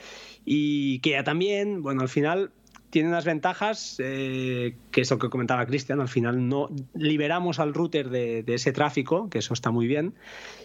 Y 0.45 1.01
Kea 1.01 1.23
también, 1.25 1.83
bueno, 1.83 2.03
al 2.03 2.09
final 2.09 2.53
tiene 2.91 3.09
unas 3.09 3.25
ventajas, 3.25 3.97
eh, 3.99 4.77
que 4.91 5.01
es 5.01 5.11
lo 5.11 5.19
que 5.19 5.31
comentaba 5.31 5.65
Cristian, 5.67 6.01
al 6.01 6.09
final 6.09 6.49
no 6.49 6.69
liberamos 6.95 7.61
al 7.61 7.73
router 7.73 8.11
de, 8.11 8.45
ese 8.47 8.73
tráfico, 8.73 9.31
que 9.31 9.39
eso 9.39 9.55
está 9.55 9.71
muy 9.71 9.87
bien, 9.87 10.15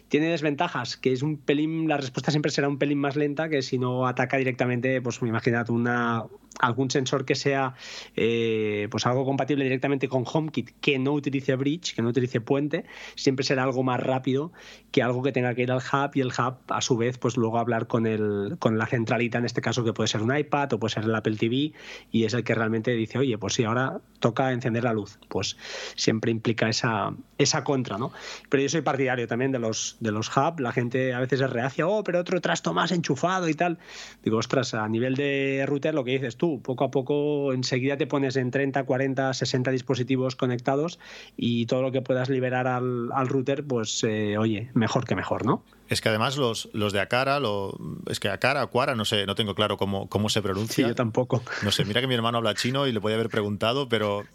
tiene 0.10 0.28
desventajas, 0.28 0.98
que 0.98 1.14
es 1.14 1.22
un 1.22 1.38
pelín, 1.38 1.88
la 1.88 1.98
respuesta 1.98 2.32
siempre 2.32 2.52
será 2.52 2.68
un 2.68 2.78
pelín 2.78 3.00
más 3.00 3.16
lenta 3.16 3.50
que 3.50 3.62
si 3.62 3.78
no 3.78 4.08
ataca 4.08 4.38
directamente, 4.38 5.02
pues 5.02 5.20
imagínate 5.22 5.72
una, 5.72 6.26
algún 6.60 6.90
sensor 6.90 7.26
que 7.26 7.36
sea 7.36 7.76
eh, 8.16 8.88
pues 8.92 9.06
algo 9.06 9.26
compatible 9.26 9.64
directamente 9.64 10.08
con 10.08 10.24
HomeKit 10.32 10.72
que 10.82 11.00
no 11.00 11.14
utilice 11.14 11.56
bridge, 11.56 11.96
que 11.96 12.02
no 12.02 12.10
utilice 12.10 12.42
puente, 12.42 12.86
siempre 13.16 13.46
será 13.46 13.64
algo 13.64 13.84
más 13.84 14.00
rápido 14.00 14.52
que 14.92 15.02
algo 15.02 15.22
que 15.24 15.32
tenga 15.32 15.54
que 15.54 15.64
ir 15.64 15.72
al 15.72 15.80
hub 15.80 16.12
y 16.16 16.22
el 16.22 16.28
hub 16.28 16.58
a 16.70 16.82
su 16.82 16.98
vez 16.98 17.18
pues 17.18 17.38
luego 17.38 17.60
hablar 17.60 17.88
con 17.88 18.06
el 18.08 18.58
con 18.60 18.78
la 18.78 18.88
centralita 18.88 19.38
en 19.38 19.46
este 19.46 19.62
caso 19.62 19.84
que 19.84 19.94
puede 19.94 20.08
ser 20.08 20.22
un 20.22 20.36
iPad 20.36 20.74
o 20.74 20.80
puede 20.80 20.94
ser 20.94 21.04
el 21.04 21.16
Apple 21.16 21.36
TV 21.36 21.74
y 22.16 22.24
es 22.24 22.34
el 22.34 22.44
que 22.44 22.56
realmente 22.56 22.92
dice 22.92 23.18
oye 23.18 23.38
pues 23.38 23.56
si 23.56 23.64
ahora 23.64 24.00
toca 24.20 24.52
encender 24.52 24.84
la 24.84 24.94
luz 24.94 25.20
pues 25.28 25.58
siempre 25.96 26.32
implica 26.32 26.70
esa 26.70 27.14
esa 27.38 27.64
contra 27.64 27.98
no 27.98 28.12
pero 28.50 28.64
yo 28.64 28.70
soy 28.70 28.82
partidario 28.82 29.28
también 29.28 29.52
de 29.52 29.60
los 29.60 29.98
de 30.00 30.12
los 30.12 30.36
hub, 30.36 30.60
la 30.60 30.72
gente 30.72 31.14
a 31.14 31.20
veces 31.20 31.42
es 31.42 31.50
reacia, 31.50 31.88
oh, 31.88 32.04
pero 32.04 32.20
otro 32.20 32.42
trasto 32.42 32.74
más 32.74 32.92
enchufado 32.92 33.50
y 33.50 33.54
tal. 33.54 33.78
Digo, 34.24 34.38
ostras, 34.38 34.74
a 34.74 34.88
nivel 34.88 35.16
de 35.16 35.66
router, 35.68 35.94
lo 35.94 36.04
que 36.04 36.12
dices 36.12 36.38
tú, 36.38 36.62
poco 36.62 36.86
a 36.86 36.92
poco 36.92 37.54
enseguida 37.54 37.98
te 37.98 38.08
pones 38.08 38.36
en 38.36 38.52
30, 38.52 38.84
40, 38.84 39.34
60 39.34 39.72
dispositivos 39.72 40.36
conectados 40.36 41.00
y 41.36 41.66
todo 41.66 41.82
lo 41.82 41.92
que 41.92 42.02
puedas 42.02 42.30
liberar 42.30 42.68
al, 42.68 43.28
router, 43.28 43.66
pues 43.66 44.04
eh, 44.04 44.38
oye, 44.38 44.70
mejor 44.74 45.06
que 45.06 45.16
mejor, 45.16 45.46
¿no? 45.46 45.64
Es 45.90 46.02
que 46.02 46.10
además 46.10 46.38
los, 46.38 46.70
los 46.74 46.94
de 46.94 47.00
Akara, 47.00 47.40
lo, 47.40 47.78
es 48.08 48.20
que 48.20 48.30
Akara, 48.30 48.62
Acuara, 48.62 48.96
no 48.96 49.06
sé, 49.06 49.26
no 49.26 49.36
tengo 49.36 49.54
claro 49.54 49.78
cómo, 49.78 50.10
cómo 50.10 50.30
se 50.30 50.42
pronuncia. 50.42 50.86
Sí, 50.86 50.90
yo 50.90 50.96
tampoco. 50.96 51.44
No 51.62 51.72
sé, 51.72 51.86
mira 51.86 52.02
que 52.02 52.08
mi 52.08 52.16
hermano 52.16 52.40
habla 52.40 52.56
chino 52.56 52.88
y 52.88 52.92
le 52.92 53.00
podía 53.00 53.16
haber 53.16 53.30
preguntado, 53.30 53.88
pero 53.88 54.26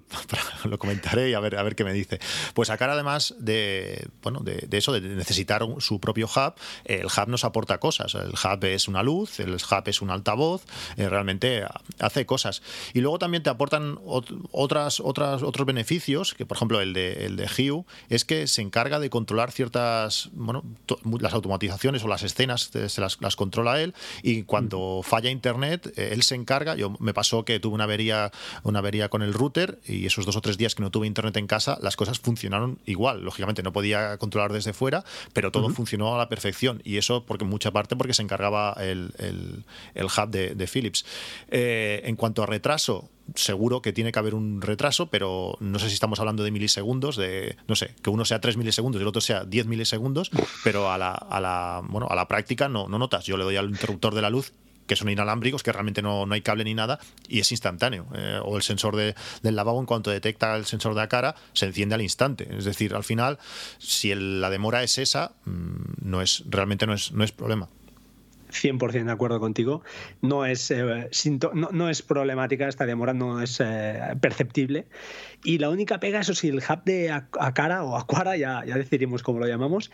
lo 0.64 0.78
comentaré 0.78 1.30
y 1.30 1.34
a 1.34 1.40
ver, 1.40 1.56
a 1.56 1.62
ver 1.62 1.74
qué 1.74 1.84
me 1.84 1.92
dice. 1.92 2.20
Pues 2.54 2.70
Akara, 2.70 2.92
además 2.92 3.34
de, 3.38 4.08
bueno, 4.22 4.40
de, 4.40 4.66
eso, 4.70 4.92
de 4.92 5.00
necesitar 5.00 5.66
su 5.78 6.00
propio 6.00 6.26
hub, 6.26 6.54
el 6.84 7.06
hub 7.06 7.28
nos 7.28 7.44
aporta 7.44 7.78
cosas. 7.78 8.14
El 8.14 8.30
hub 8.32 8.64
es 8.64 8.88
una 8.88 9.02
luz, 9.02 9.40
el 9.40 9.54
hub 9.54 9.82
es 9.86 10.02
un 10.02 10.10
altavoz, 10.10 10.64
eh, 10.96 11.08
realmente 11.08 11.64
hace 11.98 12.26
cosas. 12.26 12.62
Y 12.94 13.00
luego 13.00 13.18
también 13.18 13.42
te 13.42 13.50
aportan 13.50 13.98
otras, 14.04 15.00
otras, 15.00 15.42
otros 15.42 15.66
beneficios, 15.66 16.34
que 16.34 16.46
por 16.46 16.56
ejemplo 16.56 16.80
el 16.80 16.92
de, 16.92 17.26
el 17.26 17.36
de 17.36 17.46
Hue, 17.46 17.84
es 18.08 18.24
que 18.24 18.46
se 18.46 18.62
encarga 18.62 18.98
de 18.98 19.10
controlar 19.10 19.50
ciertas, 19.50 20.30
bueno, 20.32 20.64
las 21.20 21.32
automatizaciones 21.32 22.04
o 22.04 22.08
las 22.08 22.22
escenas 22.22 22.70
se 22.86 23.00
las, 23.00 23.36
controla 23.36 23.80
él 23.80 23.94
y 24.22 24.42
cuando 24.42 25.00
falla 25.02 25.30
internet 25.30 25.92
eh, 25.96 26.10
él 26.12 26.22
se 26.22 26.34
encarga. 26.34 26.74
Yo 26.76 26.94
me 26.98 27.14
pasó 27.14 27.44
que 27.44 27.60
tuve 27.60 27.74
una 27.74 27.84
avería, 27.84 28.30
una 28.62 28.80
avería 28.80 29.08
con 29.08 29.22
el 29.22 29.32
router 29.34 29.80
y 29.86 30.06
esos 30.06 30.26
dos 30.26 30.36
o 30.36 30.40
tres 30.40 30.58
días 30.58 30.74
que 30.74 30.82
no 30.82 30.90
tuve 30.90 31.06
internet 31.06 31.36
en 31.36 31.46
casa 31.46 31.78
las 31.80 31.96
cosas 31.96 32.20
funcionaron 32.20 32.78
igual. 32.86 33.22
Lógicamente 33.22 33.62
no 33.62 33.72
podía 33.72 34.18
controlar 34.18 34.52
desde 34.52 34.72
fuera, 34.72 35.04
pero 35.32 35.50
todo 35.50 35.70
funcionó 35.70 36.14
a 36.14 36.18
la 36.18 36.28
perfección 36.28 36.80
y 36.84 36.96
eso 36.96 37.24
porque 37.24 37.44
en 37.44 37.50
mucha 37.50 37.70
parte 37.70 37.96
porque 37.96 38.14
se 38.14 38.22
encargaba 38.22 38.76
el, 38.80 39.12
hub 39.96 40.30
de, 40.30 40.68
Philips. 40.72 41.04
Eh, 41.48 42.02
en 42.04 42.16
cuanto 42.16 42.42
a 42.42 42.46
retraso, 42.46 43.10
seguro 43.34 43.82
que 43.82 43.92
tiene 43.92 44.12
que 44.12 44.18
haber 44.18 44.34
un 44.34 44.60
retraso, 44.60 45.06
pero 45.06 45.56
no 45.60 45.78
sé 45.78 45.88
si 45.88 45.94
estamos 45.94 46.20
hablando 46.20 46.44
de 46.44 46.50
milisegundos, 46.50 47.16
de, 47.16 47.56
no 47.66 47.76
sé, 47.76 47.94
que 48.02 48.10
uno 48.10 48.24
sea 48.24 48.40
3 48.40 48.56
milisegundos 48.56 49.00
y 49.00 49.02
el 49.02 49.08
otro 49.08 49.20
sea 49.20 49.44
10 49.44 49.66
milisegundos, 49.66 50.30
pero 50.64 50.90
a 50.90 50.98
la, 50.98 51.12
a 51.12 51.40
la, 51.40 51.82
bueno, 51.88 52.06
a 52.08 52.14
la 52.14 52.28
práctica 52.28 52.68
no, 52.68 52.88
no 52.88 52.98
notas. 52.98 53.24
Yo 53.24 53.36
le 53.36 53.44
doy 53.44 53.56
al 53.56 53.70
interruptor 53.70 54.14
de 54.14 54.22
la 54.22 54.30
luz 54.30 54.52
que 54.86 54.96
son 54.96 55.08
inalámbricos, 55.08 55.62
que 55.62 55.72
realmente 55.72 56.02
no, 56.02 56.26
no 56.26 56.34
hay 56.34 56.42
cable 56.42 56.64
ni 56.64 56.74
nada, 56.74 56.98
y 57.28 57.40
es 57.40 57.50
instantáneo. 57.50 58.06
Eh, 58.14 58.40
o 58.42 58.56
el 58.56 58.62
sensor 58.62 58.96
de, 58.96 59.14
del 59.42 59.56
lavabo, 59.56 59.80
en 59.80 59.86
cuanto 59.86 60.10
detecta 60.10 60.56
el 60.56 60.66
sensor 60.66 60.94
de 60.94 61.00
la 61.00 61.08
cara, 61.08 61.34
se 61.52 61.66
enciende 61.66 61.94
al 61.94 62.02
instante. 62.02 62.48
Es 62.56 62.64
decir, 62.64 62.94
al 62.94 63.04
final, 63.04 63.38
si 63.78 64.14
la 64.14 64.50
demora 64.50 64.82
es 64.82 64.98
esa, 64.98 65.32
mm, 65.44 66.08
no 66.08 66.20
es, 66.20 66.44
realmente 66.48 66.86
no 66.86 66.94
es, 66.94 67.12
no 67.12 67.24
es 67.24 67.32
problema. 67.32 67.68
100% 68.52 69.04
de 69.04 69.12
acuerdo 69.12 69.40
contigo. 69.40 69.82
No 70.20 70.46
es, 70.46 70.70
eh, 70.70 71.10
no, 71.52 71.88
es 71.88 72.02
problemática 72.02 72.68
esta 72.68 72.86
demora, 72.86 73.14
no 73.14 73.42
es 73.42 73.60
eh, 73.60 73.98
perceptible. 74.20 74.86
Y 75.44 75.58
la 75.58 75.70
única 75.70 75.98
pega, 75.98 76.20
eso 76.20 76.34
sí, 76.34 76.48
el 76.48 76.58
hub 76.58 76.84
de 76.84 77.10
Acara 77.10 77.82
o 77.82 77.96
Aquara, 77.96 78.36
ya, 78.36 78.64
ya 78.64 78.76
decidiremos 78.76 79.22
cómo 79.22 79.40
lo 79.40 79.46
llamamos, 79.46 79.90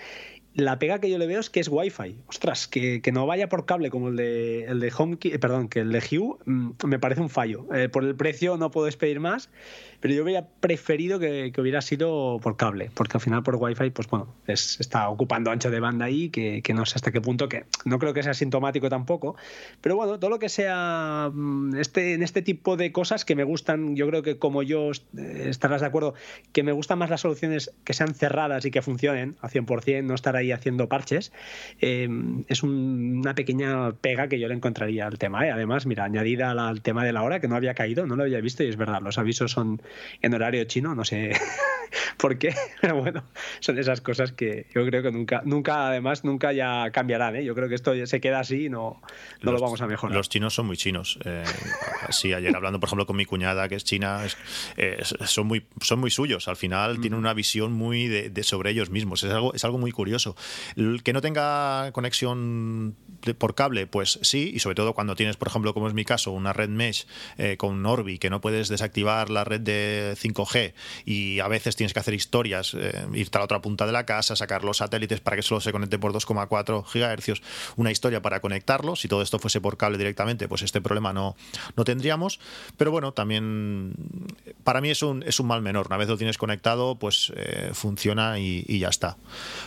la 0.59 0.79
pega 0.79 1.01
que 1.01 1.09
yo 1.09 1.19
le 1.19 1.27
veo 1.27 1.41
es 1.41 1.51
que 1.51 1.61
es 1.61 1.69
Wi-Fi. 1.69 2.17
Ostras, 2.27 2.69
que, 2.69 3.01
no 3.13 3.27
vaya 3.27 3.49
por 3.49 3.65
cable 3.65 3.91
como 3.91 4.09
el 4.09 4.17
de, 4.17 4.65
el 4.65 4.81
de 4.81 4.89
eh, 4.89 5.39
perdón, 5.39 5.69
que 5.69 5.81
el 5.81 5.93
de 5.93 5.99
Hue, 6.01 6.37
mm, 6.45 6.71
me 6.85 6.99
parece 6.99 7.21
un 7.21 7.31
fallo. 7.31 7.67
por 7.93 8.05
el 8.05 8.15
precio 8.17 8.57
no 8.57 8.71
puedo 8.71 8.87
despedir 8.87 9.21
más, 9.21 9.51
pero 10.01 10.15
yo 10.15 10.23
hubiera 10.23 10.47
preferido 10.61 11.19
que, 11.19 11.53
hubiera 11.59 11.81
sido 11.81 12.39
por 12.43 12.57
cable, 12.57 12.91
porque 12.95 13.17
al 13.17 13.21
final 13.21 13.43
por 13.43 13.57
Wi-Fi, 13.57 13.91
pues 13.91 14.09
bueno, 14.09 14.35
está 14.47 15.09
ocupando 15.09 15.51
ancho 15.51 15.71
de 15.71 15.81
banda 15.81 16.05
ahí, 16.05 16.31
que, 16.31 16.63
no 16.75 16.87
sé 16.87 16.97
hasta 16.97 17.11
qué 17.11 17.21
punto, 17.21 17.49
que 17.49 17.65
no 17.85 17.99
creo 17.99 18.15
que 18.15 18.23
sea 18.23 18.35
sintomático 18.35 18.89
tampoco, 18.89 19.37
pero 19.81 19.97
bueno, 19.97 20.19
todo 20.19 20.31
lo 20.31 20.39
que 20.39 20.49
sea 20.49 21.31
mm, 21.33 21.77
este, 21.77 22.15
en 22.15 22.23
este 22.23 22.43
tipo 22.43 22.77
de 22.77 22.93
cosas 22.93 23.25
que 23.25 23.35
me 23.35 23.45
gustan, 23.45 23.97
yo 23.97 24.07
creo 24.07 24.23
que 24.23 24.39
como 24.39 24.63
yo 24.63 24.91
eh, 24.91 25.47
estarás 25.49 25.81
de 25.81 25.87
acuerdo, 25.89 26.15
que 26.53 26.63
me 26.63 26.73
gustan 26.73 26.99
más 26.99 27.11
las 27.11 27.23
soluciones 27.23 27.73
que 27.85 27.93
sean 27.93 28.15
cerradas 28.15 28.65
y 28.65 28.71
que 28.71 28.83
funcionen 28.83 29.37
a 29.41 29.49
100%, 29.49 30.05
no 30.05 30.15
estar 30.15 30.37
ahí 30.37 30.48
haciendo 30.53 30.89
parches, 30.89 31.33
eh, 31.81 32.09
es 32.49 32.63
una 32.63 33.35
pequeña 33.35 33.93
pega 33.93 34.29
que 34.29 34.39
yo 34.39 34.49
le 34.49 34.55
encontraría 34.55 35.07
al 35.07 35.19
tema. 35.19 35.47
¿eh? 35.47 35.51
Además, 35.51 35.87
mira, 35.87 36.05
añadida 36.05 36.51
al 36.51 36.83
tema 36.83 37.05
de 37.05 37.13
la 37.13 37.23
hora, 37.23 37.41
que 37.41 37.49
no 37.49 37.57
había 37.57 37.75
caído, 37.75 38.07
no 38.07 38.17
lo 38.17 38.25
había 38.25 38.41
visto 38.41 38.63
y 38.63 38.69
es 38.69 38.77
verdad, 38.77 39.01
los 39.03 39.19
avisos 39.19 39.53
son 39.53 39.81
en 40.23 40.35
horario 40.35 40.65
chino, 40.65 40.95
no 40.95 41.05
sé 41.05 41.33
por 42.17 42.39
qué, 42.39 42.55
pero 42.81 42.97
bueno, 42.97 43.25
son 43.61 43.79
esas 43.79 44.01
cosas 44.01 44.33
que 44.33 44.67
yo 44.75 44.85
creo 44.87 45.03
que 45.03 45.11
nunca, 45.11 45.43
nunca 45.45 45.89
además, 45.89 46.25
nunca 46.25 46.53
ya 46.53 46.91
cambiarán. 46.91 47.37
¿eh? 47.37 47.45
Yo 47.45 47.55
creo 47.55 47.69
que 47.69 47.75
esto 47.75 47.95
se 48.07 48.21
queda 48.21 48.41
así 48.41 48.67
y 48.67 48.69
no, 48.69 49.01
no 49.43 49.53
lo 49.53 49.61
vamos 49.61 49.81
a 49.81 49.87
mejorar. 49.87 50.17
Los 50.17 50.29
chinos 50.29 50.55
son 50.55 50.67
muy 50.67 50.77
chinos. 50.77 51.19
Eh, 51.25 51.45
sí, 52.11 52.33
ayer 52.33 52.55
hablando, 52.55 52.81
por 52.81 52.89
ejemplo, 52.89 53.07
con 53.07 53.17
mi 53.17 53.25
cuñada, 53.25 53.69
que 53.69 53.75
es 53.75 53.85
china, 53.85 54.23
son, 55.25 55.47
muy, 55.47 55.67
son 55.81 56.01
muy 56.01 56.11
suyos. 56.11 56.49
Al 56.49 56.57
final 56.57 56.99
mm. 56.99 57.01
tienen 57.01 57.19
una 57.19 57.35
visión 57.35 57.73
muy 57.73 58.09
de, 58.09 58.43
sobre 58.43 58.71
ellos 58.71 58.91
mismos. 58.91 59.23
Es 59.23 59.33
algo, 59.33 59.55
es 59.55 59.65
algo 59.65 59.79
muy 59.79 59.93
curioso. 59.93 60.37
Que 61.05 61.13
no 61.13 61.21
tenga 61.21 61.91
conexión 61.93 62.97
por 63.39 63.55
cable, 63.55 63.87
pues 63.87 64.19
sí, 64.23 64.53
y 64.55 64.61
sobre 64.61 64.77
todo 64.77 64.95
cuando 64.95 65.17
tienes, 65.17 65.37
por 65.37 65.49
ejemplo, 65.49 65.75
como 65.75 65.89
es 65.89 65.95
mi 65.95 66.05
caso, 66.05 66.31
una 66.33 66.53
red 66.53 66.69
mesh 66.69 67.07
eh, 67.37 67.57
con 67.57 67.85
Orbi, 67.85 68.19
que 68.19 68.31
no 68.31 68.41
puedes 68.41 68.69
desactivar 68.69 69.31
la 69.31 69.45
red 69.45 69.61
de 69.61 70.15
5G 70.17 70.73
y 71.05 71.41
a 71.41 71.49
veces 71.49 71.77
tienes 71.77 71.93
que 71.93 72.01
hacer 72.01 72.15
historias, 72.15 72.75
eh, 72.75 73.07
irte 73.15 73.39
a 73.39 73.41
la 73.41 73.45
otra 73.45 73.61
punta 73.61 73.87
de 73.87 73.93
la 73.93 74.07
casa, 74.07 74.37
sacar 74.37 74.65
los 74.65 74.79
satélites 74.79 75.21
para 75.21 75.37
que 75.37 75.43
solo 75.43 75.61
se 75.61 75.73
conecte 75.73 75.99
por 75.99 76.13
2,4 76.13 76.85
gigahercios, 76.87 77.43
una 77.77 77.91
historia 77.91 78.23
para 78.23 78.41
conectarlo. 78.41 78.97
Si 78.97 79.09
todo 79.09 79.23
esto 79.23 79.39
fuese 79.39 79.61
por 79.61 79.77
cable 79.77 79.99
directamente, 79.99 80.49
pues 80.49 80.63
este 80.63 80.81
problema 80.81 81.13
no, 81.13 81.37
no 81.77 81.85
tendríamos. 81.85 82.41
Pero 82.77 82.91
bueno, 82.91 83.13
también 83.13 83.95
para 84.65 84.81
mí 84.81 84.91
es 84.91 85.03
un, 85.03 85.23
es 85.25 85.41
un 85.41 85.47
mal 85.47 85.63
menor. 85.63 85.87
Una 85.87 85.97
vez 85.97 86.09
lo 86.09 86.17
tienes 86.17 86.39
conectado, 86.39 86.97
pues 86.97 87.33
eh, 87.37 87.71
funciona 87.73 88.39
y, 88.39 88.79
ya 88.79 88.89
está. 88.89 89.17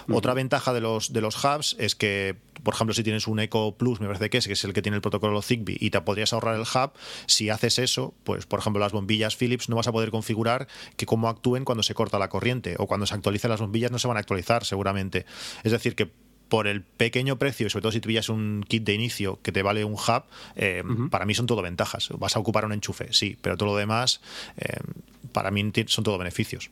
Otra 0.10 0.34
ventaja 0.34 0.51
de 0.52 0.82
los, 0.82 1.14
de 1.14 1.22
los 1.22 1.44
hubs 1.44 1.76
es 1.80 1.96
que, 1.96 2.36
por 2.64 2.74
ejemplo, 2.74 2.94
si 2.94 3.04
tienes 3.04 3.28
un 3.28 3.40
Echo 3.40 3.76
Plus, 3.78 4.02
me 4.02 4.08
parece 4.08 4.30
que 4.30 4.38
es, 4.38 4.48
que 4.48 4.54
es 4.54 4.64
el 4.66 4.74
que 4.74 4.82
tiene 4.82 4.98
el 4.98 5.02
protocolo 5.02 5.42
Zigbee, 5.42 5.78
y 5.80 5.90
te 5.90 6.02
podrías 6.02 6.34
ahorrar 6.34 6.56
el 6.56 6.62
hub, 6.62 6.92
si 7.26 7.50
haces 7.50 7.80
eso, 7.80 8.14
pues 8.24 8.46
por 8.46 8.60
ejemplo 8.60 8.80
las 8.80 8.92
bombillas 8.92 9.36
Philips 9.36 9.70
no 9.70 9.78
vas 9.78 9.88
a 9.88 9.92
poder 9.92 10.12
configurar 10.12 10.68
que 10.98 11.06
cómo 11.06 11.30
actúen 11.30 11.64
cuando 11.64 11.84
se 11.84 11.94
corta 11.94 12.20
la 12.20 12.30
corriente 12.30 12.76
o 12.78 12.88
cuando 12.88 13.06
se 13.06 13.14
actualicen 13.14 13.50
las 13.50 13.62
bombillas 13.62 13.92
no 13.92 14.00
se 14.00 14.08
van 14.08 14.18
a 14.18 14.20
actualizar 14.20 14.66
seguramente. 14.66 15.26
Es 15.64 15.72
decir, 15.72 15.96
que 15.96 16.12
por 16.50 16.68
el 16.68 16.82
pequeño 16.82 17.40
precio 17.40 17.68
y 17.68 17.70
sobre 17.70 17.84
todo 17.84 17.94
si 17.94 18.02
pillas 18.02 18.28
un 18.28 18.66
kit 18.68 18.84
de 18.84 18.94
inicio 18.94 19.40
que 19.42 19.54
te 19.54 19.62
vale 19.64 19.86
un 19.86 19.94
hub, 19.94 20.24
eh, 20.58 20.84
para 21.10 21.26
mí 21.26 21.34
son 21.34 21.46
todo 21.46 21.62
ventajas. 21.62 22.10
Vas 22.18 22.36
a 22.36 22.40
ocupar 22.40 22.66
un 22.66 22.74
enchufe, 22.74 23.14
sí, 23.14 23.38
pero 23.42 23.56
todo 23.56 23.70
lo 23.70 23.78
demás 23.78 24.20
eh, 24.58 24.82
para 25.32 25.50
mí 25.50 25.72
son 25.88 26.04
todo 26.04 26.18
beneficios. 26.18 26.70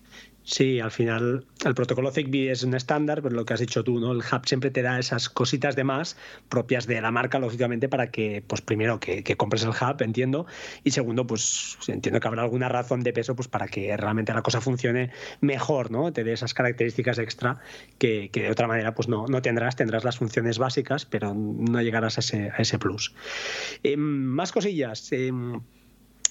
Sí, 0.50 0.80
al 0.80 0.90
final 0.90 1.46
el 1.64 1.76
protocolo 1.76 2.10
Zigbee 2.10 2.50
es 2.50 2.64
un 2.64 2.74
estándar, 2.74 3.22
pero 3.22 3.36
lo 3.36 3.46
que 3.46 3.54
has 3.54 3.60
dicho 3.60 3.84
tú, 3.84 4.00
¿no? 4.00 4.12
El 4.12 4.18
hub 4.18 4.48
siempre 4.48 4.72
te 4.72 4.82
da 4.82 4.98
esas 4.98 5.30
cositas 5.30 5.76
de 5.76 5.84
más 5.84 6.18
propias 6.50 6.88
de 6.88 7.00
la 7.02 7.12
marca, 7.12 7.38
lógicamente, 7.38 7.88
para 7.88 8.10
que, 8.10 8.44
pues 8.48 8.62
primero, 8.62 9.00
que, 9.00 9.24
compres 9.38 9.62
el 9.62 9.70
hub, 9.70 10.02
entiendo, 10.02 10.48
y 10.84 10.90
segundo, 10.90 11.28
pues 11.28 11.78
entiendo 11.88 12.20
que 12.20 12.28
habrá 12.28 12.42
alguna 12.42 12.68
razón 12.68 13.02
de 13.02 13.14
peso 13.14 13.36
pues 13.36 13.48
para 13.48 13.68
que 13.68 13.96
realmente 13.96 14.34
la 14.34 14.42
cosa 14.42 14.60
funcione 14.60 15.12
mejor, 15.40 15.92
¿no? 15.92 16.12
Te 16.12 16.24
dé 16.24 16.34
esas 16.34 16.56
características 16.56 17.20
extra 17.20 17.60
que, 18.00 18.32
de 18.34 18.50
otra 18.50 18.68
manera 18.68 18.96
pues 18.96 19.08
no, 19.08 19.28
no 19.28 19.44
tendrás, 19.44 19.76
tendrás 19.76 20.04
las 20.04 20.18
funciones 20.18 20.58
básicas, 20.58 21.06
pero 21.06 21.36
no 21.36 21.80
llegarás 21.84 22.18
a 22.18 22.22
ese, 22.22 22.50
a 22.50 22.58
ese 22.58 22.80
plus. 22.80 23.14
Em, 23.84 24.00
más 24.00 24.52
cosillas. 24.52 25.12
Em, 25.12 25.62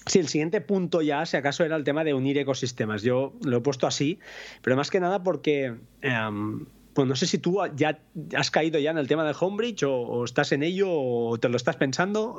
Sí, 0.05 0.19
el 0.19 0.27
siguiente 0.27 0.61
punto 0.61 1.01
ya, 1.01 1.25
si 1.25 1.37
acaso, 1.37 1.63
era 1.63 1.75
el 1.75 1.83
tema 1.83 2.03
de 2.03 2.13
unir 2.13 2.37
ecosistemas. 2.37 3.01
Yo 3.01 3.33
lo 3.43 3.57
he 3.57 3.61
puesto 3.61 3.87
así, 3.87 4.19
pero 4.61 4.75
más 4.75 4.89
que 4.89 4.99
nada 4.99 5.23
porque, 5.23 5.75
em, 6.01 6.65
pues 6.93 7.07
no 7.07 7.15
sé 7.15 7.27
si 7.27 7.37
tú 7.37 7.59
ya 7.75 7.99
has 8.35 8.51
caído 8.51 8.79
ya 8.79 8.91
en 8.91 8.97
el 8.97 9.07
tema 9.07 9.23
del 9.23 9.35
Homebridge 9.39 9.83
o, 9.83 10.23
estás 10.25 10.51
en 10.51 10.63
ello 10.63 10.91
o 10.91 11.37
te 11.37 11.49
lo 11.49 11.57
estás 11.57 11.75
pensando. 11.75 12.37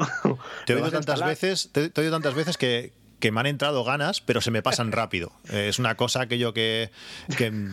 Te 0.67 0.73
he 0.73 0.77
oído 0.77 0.91
tantas 0.91 1.25
veces, 1.25 1.71
te, 1.73 1.91
te 1.91 2.01
he 2.01 2.05
oído 2.05 2.15
tantas 2.15 2.35
veces 2.35 2.57
que, 2.57 2.93
que 3.21 3.31
me 3.31 3.41
han 3.41 3.47
entrado 3.47 3.85
ganas, 3.85 4.21
pero 4.21 4.41
se 4.41 4.51
me 4.51 4.63
pasan 4.63 4.93
rápido. 4.93 5.33
es 5.51 5.79
una 5.79 5.95
cosa 5.97 6.27
que 6.27 6.39
yo 6.39 6.53
que, 6.53 6.91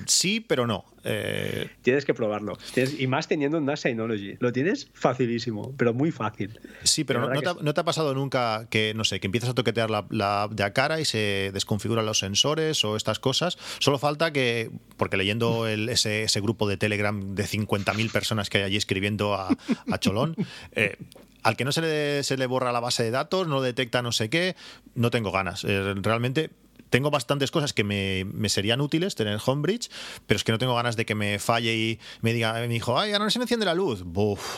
sí, 0.05 0.39
pero 0.39 0.67
no. 0.67 0.85
Eh, 1.09 1.69
tienes 1.83 2.03
que 2.03 2.13
probarlo. 2.13 2.57
y 2.75 3.07
más 3.07 3.27
teniendo 3.27 3.57
un 3.57 3.65
NAS 3.65 3.81
Synology. 3.81 4.35
Lo 4.39 4.51
tienes 4.51 4.89
facilísimo, 4.93 5.73
pero 5.77 5.93
muy 5.93 6.11
fácil. 6.11 6.59
Sí, 6.83 7.05
pero 7.05 7.29
no, 7.29 7.73
te, 7.73 7.79
ha 7.79 7.85
pasado 7.85 8.13
nunca 8.13 8.67
que, 8.69 8.93
no 8.93 9.05
sé, 9.05 9.21
que 9.21 9.27
empiezas 9.27 9.49
a 9.51 9.53
toquetear 9.53 9.89
la, 9.89 10.05
la 10.09 10.49
de 10.51 10.63
a 10.63 10.73
cara 10.73 10.99
y 10.99 11.05
se 11.05 11.51
desconfiguran 11.53 12.05
los 12.05 12.19
sensores 12.19 12.83
o 12.83 12.97
estas 12.97 13.19
cosas? 13.19 13.57
Solo 13.79 13.99
falta 13.99 14.33
que, 14.33 14.69
porque 14.97 15.15
leyendo 15.15 15.67
ese, 15.67 16.23
ese, 16.23 16.41
grupo 16.41 16.67
de 16.67 16.75
Telegram 16.75 17.35
de 17.35 17.45
50.000 17.45 18.11
personas 18.11 18.49
que 18.49 18.57
hay 18.59 18.63
allí 18.65 18.77
escribiendo 18.77 19.33
a, 19.33 19.49
a 19.89 19.99
Cholón, 19.99 20.35
eh, 20.73 20.97
al 21.43 21.57
que 21.57 21.65
no 21.65 21.71
se 21.71 21.81
le, 21.81 22.23
se 22.23 22.37
le 22.37 22.45
borra 22.45 22.71
la 22.71 22.79
base 22.79 23.03
de 23.03 23.11
datos, 23.11 23.47
no 23.47 23.61
detecta 23.61 24.01
no 24.01 24.11
sé 24.11 24.29
qué, 24.29 24.55
no 24.95 25.11
tengo 25.11 25.31
ganas. 25.31 25.63
Eh, 25.63 25.93
realmente 25.97 26.51
tengo 26.89 27.11
bastantes 27.11 27.51
cosas 27.51 27.73
que 27.73 27.83
me, 27.83 28.49
serían 28.49 28.81
útiles 28.81 29.15
tener 29.15 29.39
Homebridge, 29.45 29.89
pero 30.25 30.37
es 30.37 30.43
que 30.43 30.51
no 30.51 30.57
tengo 30.57 30.75
ganas 30.75 30.95
de 30.95 31.05
que 31.05 31.15
me 31.15 31.39
falle 31.39 31.75
y 31.75 31.99
me 32.21 32.33
diga, 32.33 32.53
me 32.53 32.67
dijo, 32.67 32.97
ay, 32.97 33.11
ahora 33.11 33.25
no 33.25 33.31
se 33.31 33.39
me 33.39 33.43
enciende 33.43 33.65
la 33.65 33.73
luz. 33.73 34.03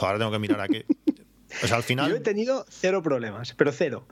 Ahora 0.01 0.17
tengo 0.17 0.31
que 0.31 0.39
mirar 0.39 0.61
a 0.61 0.67
qué. 0.67 0.85
Yo 2.09 2.17
he 2.17 2.19
tenido 2.19 2.65
cero 2.69 3.01
problemas, 3.01 3.53
pero 3.53 3.71
cero. 3.71 4.07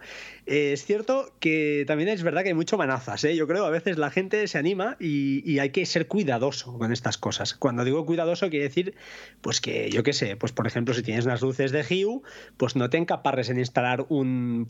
Eh, 0.46 0.72
es 0.74 0.86
cierto 0.86 1.34
que 1.40 1.84
también 1.86 2.10
es 2.10 2.24
verdad 2.24 2.42
que 2.42 2.50
hay 2.50 2.56
mucho 2.56 2.78
manazas. 2.78 3.24
¿eh? 3.24 3.36
Yo 3.36 3.48
creo 3.48 3.66
a 3.66 3.70
veces 3.70 3.98
la 3.98 4.10
gente 4.10 4.48
se 4.48 4.58
anima 4.58 4.98
y, 5.00 5.60
hay 5.60 5.72
que 5.72 5.86
ser 5.86 6.08
cuidadoso 6.08 6.78
con 6.78 6.92
estas 6.92 7.18
cosas. 7.18 7.54
Cuando 7.54 7.84
digo 7.84 8.06
cuidadoso, 8.06 8.50
quiere 8.50 8.66
decir, 8.66 8.96
pues 9.42 9.60
que 9.60 9.90
yo 9.90 10.04
qué 10.04 10.14
sé, 10.14 10.36
pues 10.36 10.52
por 10.52 10.68
ejemplo, 10.68 10.94
si 10.94 11.04
tienes 11.04 11.26
unas 11.26 11.42
luces 11.42 11.72
de 11.72 11.82
Hue, 11.82 12.22
pues 12.58 12.76
no 12.76 12.90
te 12.90 12.98
encaparres 12.98 13.50
en 13.50 13.60
instalar 13.60 14.06
un, 14.10 14.66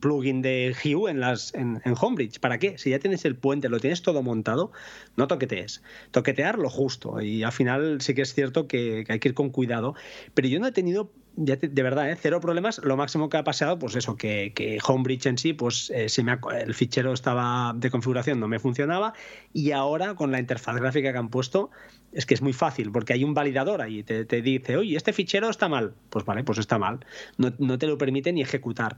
plugin 0.00 0.42
de 0.42 0.74
Hue 0.84 1.10
en, 1.10 1.20
las, 1.20 1.54
en, 1.54 1.80
Homebridge. 2.00 2.40
¿Para 2.40 2.58
qué? 2.58 2.78
Si 2.78 2.90
ya 2.90 2.98
tienes 2.98 3.24
el 3.24 3.36
puente, 3.36 3.68
lo 3.68 3.80
tienes 3.80 4.02
todo 4.02 4.22
montado, 4.22 4.72
no 5.16 5.26
toquetees. 5.26 5.82
Toquetear 6.10 6.58
lo 6.58 6.70
justo. 6.70 7.20
Y 7.20 7.42
al 7.42 7.52
final 7.52 8.00
sí 8.00 8.14
que 8.14 8.22
es 8.22 8.34
cierto 8.34 8.68
que 8.68 9.04
hay 9.08 9.18
que 9.18 9.28
ir 9.28 9.34
con 9.34 9.50
cuidado. 9.50 9.94
Pero 10.34 10.48
yo 10.48 10.60
no 10.60 10.66
he 10.66 10.72
tenido 10.72 11.10
de 11.36 11.82
verdad, 11.82 12.10
¿eh? 12.10 12.16
cero 12.20 12.40
problemas. 12.40 12.80
Lo 12.82 12.96
máximo 12.96 13.28
que 13.28 13.36
ha 13.36 13.44
pasado, 13.44 13.78
pues 13.78 13.94
eso, 13.94 14.16
que, 14.16 14.52
que 14.54 14.78
Homebridge 14.86 15.26
en 15.26 15.38
sí, 15.38 15.52
pues 15.52 15.92
eh, 15.94 16.08
me 16.22 16.38
el 16.60 16.74
fichero 16.74 17.12
estaba 17.12 17.74
de 17.76 17.90
configuración, 17.90 18.40
no 18.40 18.48
me 18.48 18.58
funcionaba. 18.58 19.12
Y 19.52 19.72
ahora, 19.72 20.14
con 20.14 20.32
la 20.32 20.40
interfaz 20.40 20.76
gráfica 20.76 21.12
que 21.12 21.18
han 21.18 21.28
puesto, 21.28 21.70
es 22.12 22.24
que 22.24 22.34
es 22.34 22.40
muy 22.40 22.54
fácil, 22.54 22.90
porque 22.90 23.12
hay 23.12 23.24
un 23.24 23.34
validador 23.34 23.82
ahí, 23.82 24.02
te, 24.02 24.24
te 24.24 24.40
dice, 24.40 24.78
oye, 24.78 24.96
este 24.96 25.12
fichero 25.12 25.50
está 25.50 25.68
mal. 25.68 25.92
Pues 26.08 26.24
vale, 26.24 26.42
pues 26.42 26.58
está 26.58 26.78
mal. 26.78 27.04
No, 27.36 27.52
no 27.58 27.78
te 27.78 27.86
lo 27.86 27.98
permite 27.98 28.32
ni 28.32 28.40
ejecutar. 28.40 28.96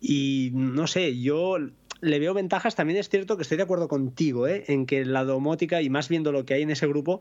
Y 0.00 0.50
no 0.54 0.86
sé, 0.86 1.20
yo 1.20 1.56
le 2.02 2.18
veo 2.18 2.34
ventajas. 2.34 2.74
También 2.74 2.98
es 2.98 3.08
cierto 3.08 3.36
que 3.36 3.42
estoy 3.42 3.56
de 3.56 3.62
acuerdo 3.62 3.88
contigo 3.88 4.46
¿eh? 4.46 4.64
en 4.66 4.84
que 4.84 5.04
la 5.06 5.24
domótica, 5.24 5.80
y 5.80 5.88
más 5.88 6.08
viendo 6.08 6.32
lo 6.32 6.44
que 6.44 6.54
hay 6.54 6.62
en 6.62 6.70
ese 6.70 6.86
grupo, 6.86 7.20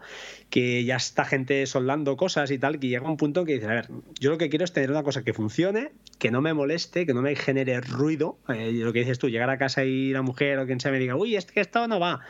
que 0.50 0.84
ya 0.84 0.98
está 0.98 1.24
gente 1.24 1.66
soldando 1.68 2.18
cosas 2.18 2.52
y 2.52 2.58
tal, 2.58 2.80
que 2.80 2.90
llega 2.90 3.08
un 3.08 3.16
punto 3.16 3.46
que 3.46 3.54
dice, 3.54 3.68
a 3.68 3.74
ver, 3.74 3.90
yo 4.20 4.32
lo 4.32 4.38
que 4.38 4.50
quiero 4.50 4.66
es 4.66 4.74
tener 4.74 4.92
una 4.92 5.04
cosa 5.04 5.24
que 5.24 5.34
funcione, 5.34 5.92
que 6.20 6.32
no 6.32 6.42
me 6.42 6.54
moleste, 6.54 7.06
que 7.06 7.14
no 7.14 7.22
me 7.22 7.36
genere 7.36 7.80
ruido. 7.80 8.40
Eh, 8.50 8.72
lo 8.74 8.92
que 8.92 9.00
dices 9.00 9.20
tú, 9.20 9.30
llegar 9.30 9.52
a 9.52 9.58
casa 9.58 9.86
y 9.86 10.12
la 10.12 10.24
mujer 10.24 10.58
o 10.60 10.66
quien 10.66 10.80
sea 10.80 10.92
me 10.92 11.00
diga, 11.00 11.16
uy, 11.16 11.36
es 11.36 11.46
que 11.46 11.62
esto 11.62 11.88
no 11.88 12.00
va. 12.00 12.22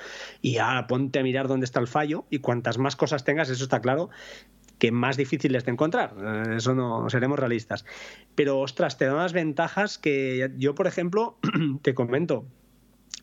Y 0.42 0.54
ya 0.54 0.86
ponte 0.88 1.20
a 1.20 1.24
mirar 1.24 1.48
dónde 1.48 1.66
está 1.66 1.80
el 1.80 1.88
fallo, 1.88 2.26
y 2.30 2.40
cuantas 2.40 2.78
más 2.78 2.98
cosas 2.98 3.24
tengas, 3.24 3.50
eso 3.50 3.64
está 3.64 3.80
claro, 3.80 4.10
que 4.82 4.92
más 4.92 5.16
difíciles 5.16 5.64
de 5.64 5.72
encontrar. 5.74 6.16
Eh, 6.20 6.56
eso 6.58 6.74
no 6.74 7.08
seremos 7.08 7.38
realistas. 7.38 7.86
Pero 8.34 8.60
ostras, 8.60 8.98
te 8.98 9.06
da 9.06 9.14
unas 9.14 9.32
ventajas 9.32 10.00
que 10.00 10.52
yo, 10.58 10.74
por 10.74 10.88
ejemplo, 10.88 11.38
te 11.84 11.94
comento. 11.94 12.48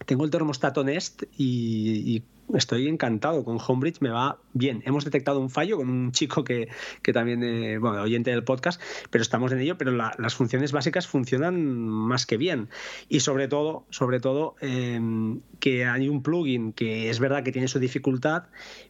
Tengo 0.07 0.25
el 0.25 0.31
termostato 0.31 0.85
Nest 0.85 1.25
y, 1.37 2.23
estoy 2.55 2.87
encantado 2.87 3.44
con 3.44 3.59
Homebridge, 3.59 4.01
me 4.01 4.11
va 4.11 4.38
bien. 4.53 4.85
Hemos 4.87 5.05
detectado 5.05 5.40
un 5.40 5.51
fallo 5.51 5.79
con 5.79 5.90
un 5.90 6.12
chico 6.18 6.44
que, 6.44 6.68
también, 7.12 7.42
eh, 7.42 7.79
bueno, 7.79 8.03
oyente 8.03 8.31
del 8.31 8.44
podcast, 8.44 8.81
pero 9.11 9.23
estamos 9.23 9.51
en 9.51 9.59
ello, 9.59 9.77
pero 9.77 9.90
las 9.90 10.35
funciones 10.37 10.71
básicas 10.71 11.09
funcionan 11.09 11.88
más 11.88 12.25
que 12.25 12.37
bien. 12.37 12.68
Y 13.09 13.18
sobre 13.18 13.49
todo, 13.49 13.85
sobre 13.90 14.21
todo, 14.21 14.55
em, 14.61 15.40
que 15.59 15.87
hay 15.87 16.09
un 16.09 16.23
plugin 16.23 16.73
que 16.73 17.11
es 17.11 17.18
verdad 17.18 17.42
que 17.42 17.51
tiene 17.51 17.66
su 17.66 17.81
dificultad, 17.81 18.44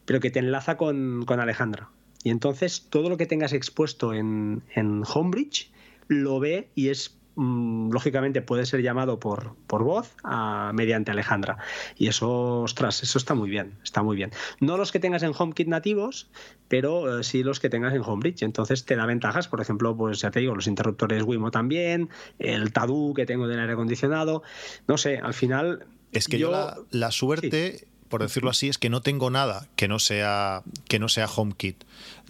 pero 0.05 0.21
que 0.21 0.31
te 0.31 0.41
enlaza 0.41 0.77
con, 0.77 1.25
con 1.25 1.41
Alejandra. 1.41 1.89
Y 2.23 2.31
entonces 2.31 2.87
todo 2.91 3.09
lo 3.09 3.17
que 3.17 3.27
tengas 3.27 3.53
expuesto 3.53 4.13
en, 4.13 4.63
en 4.75 5.03
Homebridge 5.07 5.71
lo 6.09 6.41
ve 6.41 6.69
y 6.75 6.89
es 6.89 7.17
mm, 7.37 7.91
lógicamente 7.93 8.43
puede 8.43 8.67
ser 8.67 8.83
llamado 8.83 9.21
por, 9.21 9.55
por 9.67 9.85
voz 9.85 10.17
mediante 10.73 11.11
Alejandra. 11.11 11.59
Y 11.97 12.09
eso, 12.09 12.63
ostras, 12.63 13.03
eso 13.03 13.19
está 13.19 13.35
muy 13.35 13.49
bien, 13.51 13.75
está 13.85 14.03
muy 14.03 14.17
bien. 14.17 14.33
No 14.61 14.77
los 14.77 14.91
que 14.91 14.99
tengas 14.99 15.23
en 15.23 15.33
HomeKit 15.37 15.69
nativos, 15.69 16.29
pero 16.67 17.21
eh, 17.21 17.25
sí 17.25 17.43
los 17.43 17.61
que 17.61 17.71
tengas 17.71 17.95
en 17.95 18.03
Homebridge. 18.03 18.43
Entonces 18.43 18.85
te 18.85 18.97
da 18.97 19.07
ventajas, 19.07 19.47
por 19.47 19.61
ejemplo, 19.61 19.97
pues 19.97 20.21
ya 20.21 20.31
te 20.31 20.41
digo, 20.41 20.55
los 20.55 20.67
interruptores 20.67 21.23
Wimo 21.23 21.51
también, 21.51 22.09
el 22.39 22.73
Tadu 22.73 23.15
que 23.15 23.27
tengo 23.27 23.47
del 23.47 23.61
aire 23.61 23.75
acondicionado. 23.75 24.43
No 24.89 24.99
sé, 24.99 25.19
al 25.19 25.35
final... 25.35 25.87
Es 26.11 26.27
que 26.27 26.39
yo, 26.39 26.51
la, 26.91 27.11
suerte 27.11 27.87
por 28.09 28.23
decirlo 28.23 28.51
así, 28.51 28.69
es 28.69 28.79
que 28.79 28.91
no 28.91 29.01
tengo 29.01 29.31
nada 29.31 29.69
que 29.77 29.89
no 29.89 29.99
sea, 29.99 30.63
que 30.89 30.99
no 30.99 31.09
sea 31.09 31.27
HomeKit. 31.27 31.85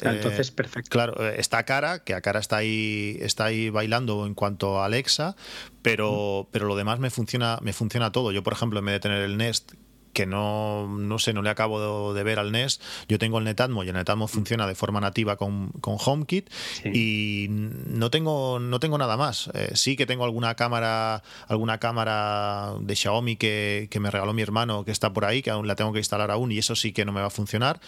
Ah, 0.04 0.12
entonces, 0.12 0.50
eh, 0.50 0.52
perfecto. 0.52 0.90
Claro, 0.90 1.14
eh, 1.26 1.36
está 1.38 1.64
Cara, 1.64 2.00
que 2.04 2.14
a 2.14 2.20
Cara 2.20 2.40
está 2.40 2.56
ahí, 2.56 3.18
está 3.20 3.46
ahí 3.46 3.70
bailando 3.70 4.26
en 4.26 4.34
cuanto 4.34 4.80
a 4.80 4.86
Alexa, 4.86 5.36
pero, 5.82 6.48
pero 6.50 6.66
lo 6.66 6.76
demás 6.76 6.98
me 6.98 7.10
funciona, 7.10 7.58
me 7.62 7.72
funciona 7.72 8.12
todo. 8.12 8.32
Yo, 8.32 8.42
por 8.42 8.52
ejemplo, 8.52 8.78
en 8.78 8.86
vez 8.86 8.94
de 8.94 9.00
tener 9.00 9.22
el 9.22 9.36
Nest, 9.36 9.72
que 10.18 10.26
no, 10.26 10.88
no 10.88 11.20
sé, 11.20 11.32
no 11.32 11.42
le 11.42 11.50
acabo 11.50 12.12
de, 12.12 12.22
ver 12.24 12.40
al 12.40 12.50
Nest. 12.50 12.82
Yo 13.08 13.20
tengo 13.20 13.38
el 13.38 13.44
Netatmo 13.44 13.84
y 13.84 13.88
el 13.88 13.94
Netatmo 13.94 14.24
mm. 14.24 14.28
funciona 14.28 14.66
de 14.66 14.74
forma 14.74 15.00
nativa 15.00 15.36
con, 15.36 15.68
con 15.80 15.96
HomeKit 16.04 16.50
y 16.84 17.46
no 17.48 18.10
tengo, 18.10 18.58
no 18.58 18.80
tengo 18.80 18.98
nada 18.98 19.16
más. 19.16 19.48
Eh, 19.54 19.70
sí 19.74 19.96
que 19.96 20.06
tengo 20.06 20.24
alguna 20.24 20.56
cámara, 20.56 21.22
alguna 21.46 21.78
cámara 21.78 22.72
de 22.80 22.96
Xiaomi 22.96 23.36
que, 23.36 23.88
me 24.00 24.10
regaló 24.10 24.32
mi 24.32 24.42
hermano 24.42 24.84
que 24.84 24.90
está 24.90 25.12
por 25.12 25.24
ahí, 25.24 25.40
que 25.40 25.50
aún 25.50 25.68
la 25.68 25.76
tengo 25.76 25.92
que 25.92 26.00
instalar 26.00 26.32
aún 26.32 26.50
y 26.50 26.58
eso 26.58 26.74
sí 26.74 26.92
que 26.92 27.04
no 27.04 27.12
me 27.12 27.20
va 27.20 27.28
a 27.28 27.30
funcionar, 27.30 27.80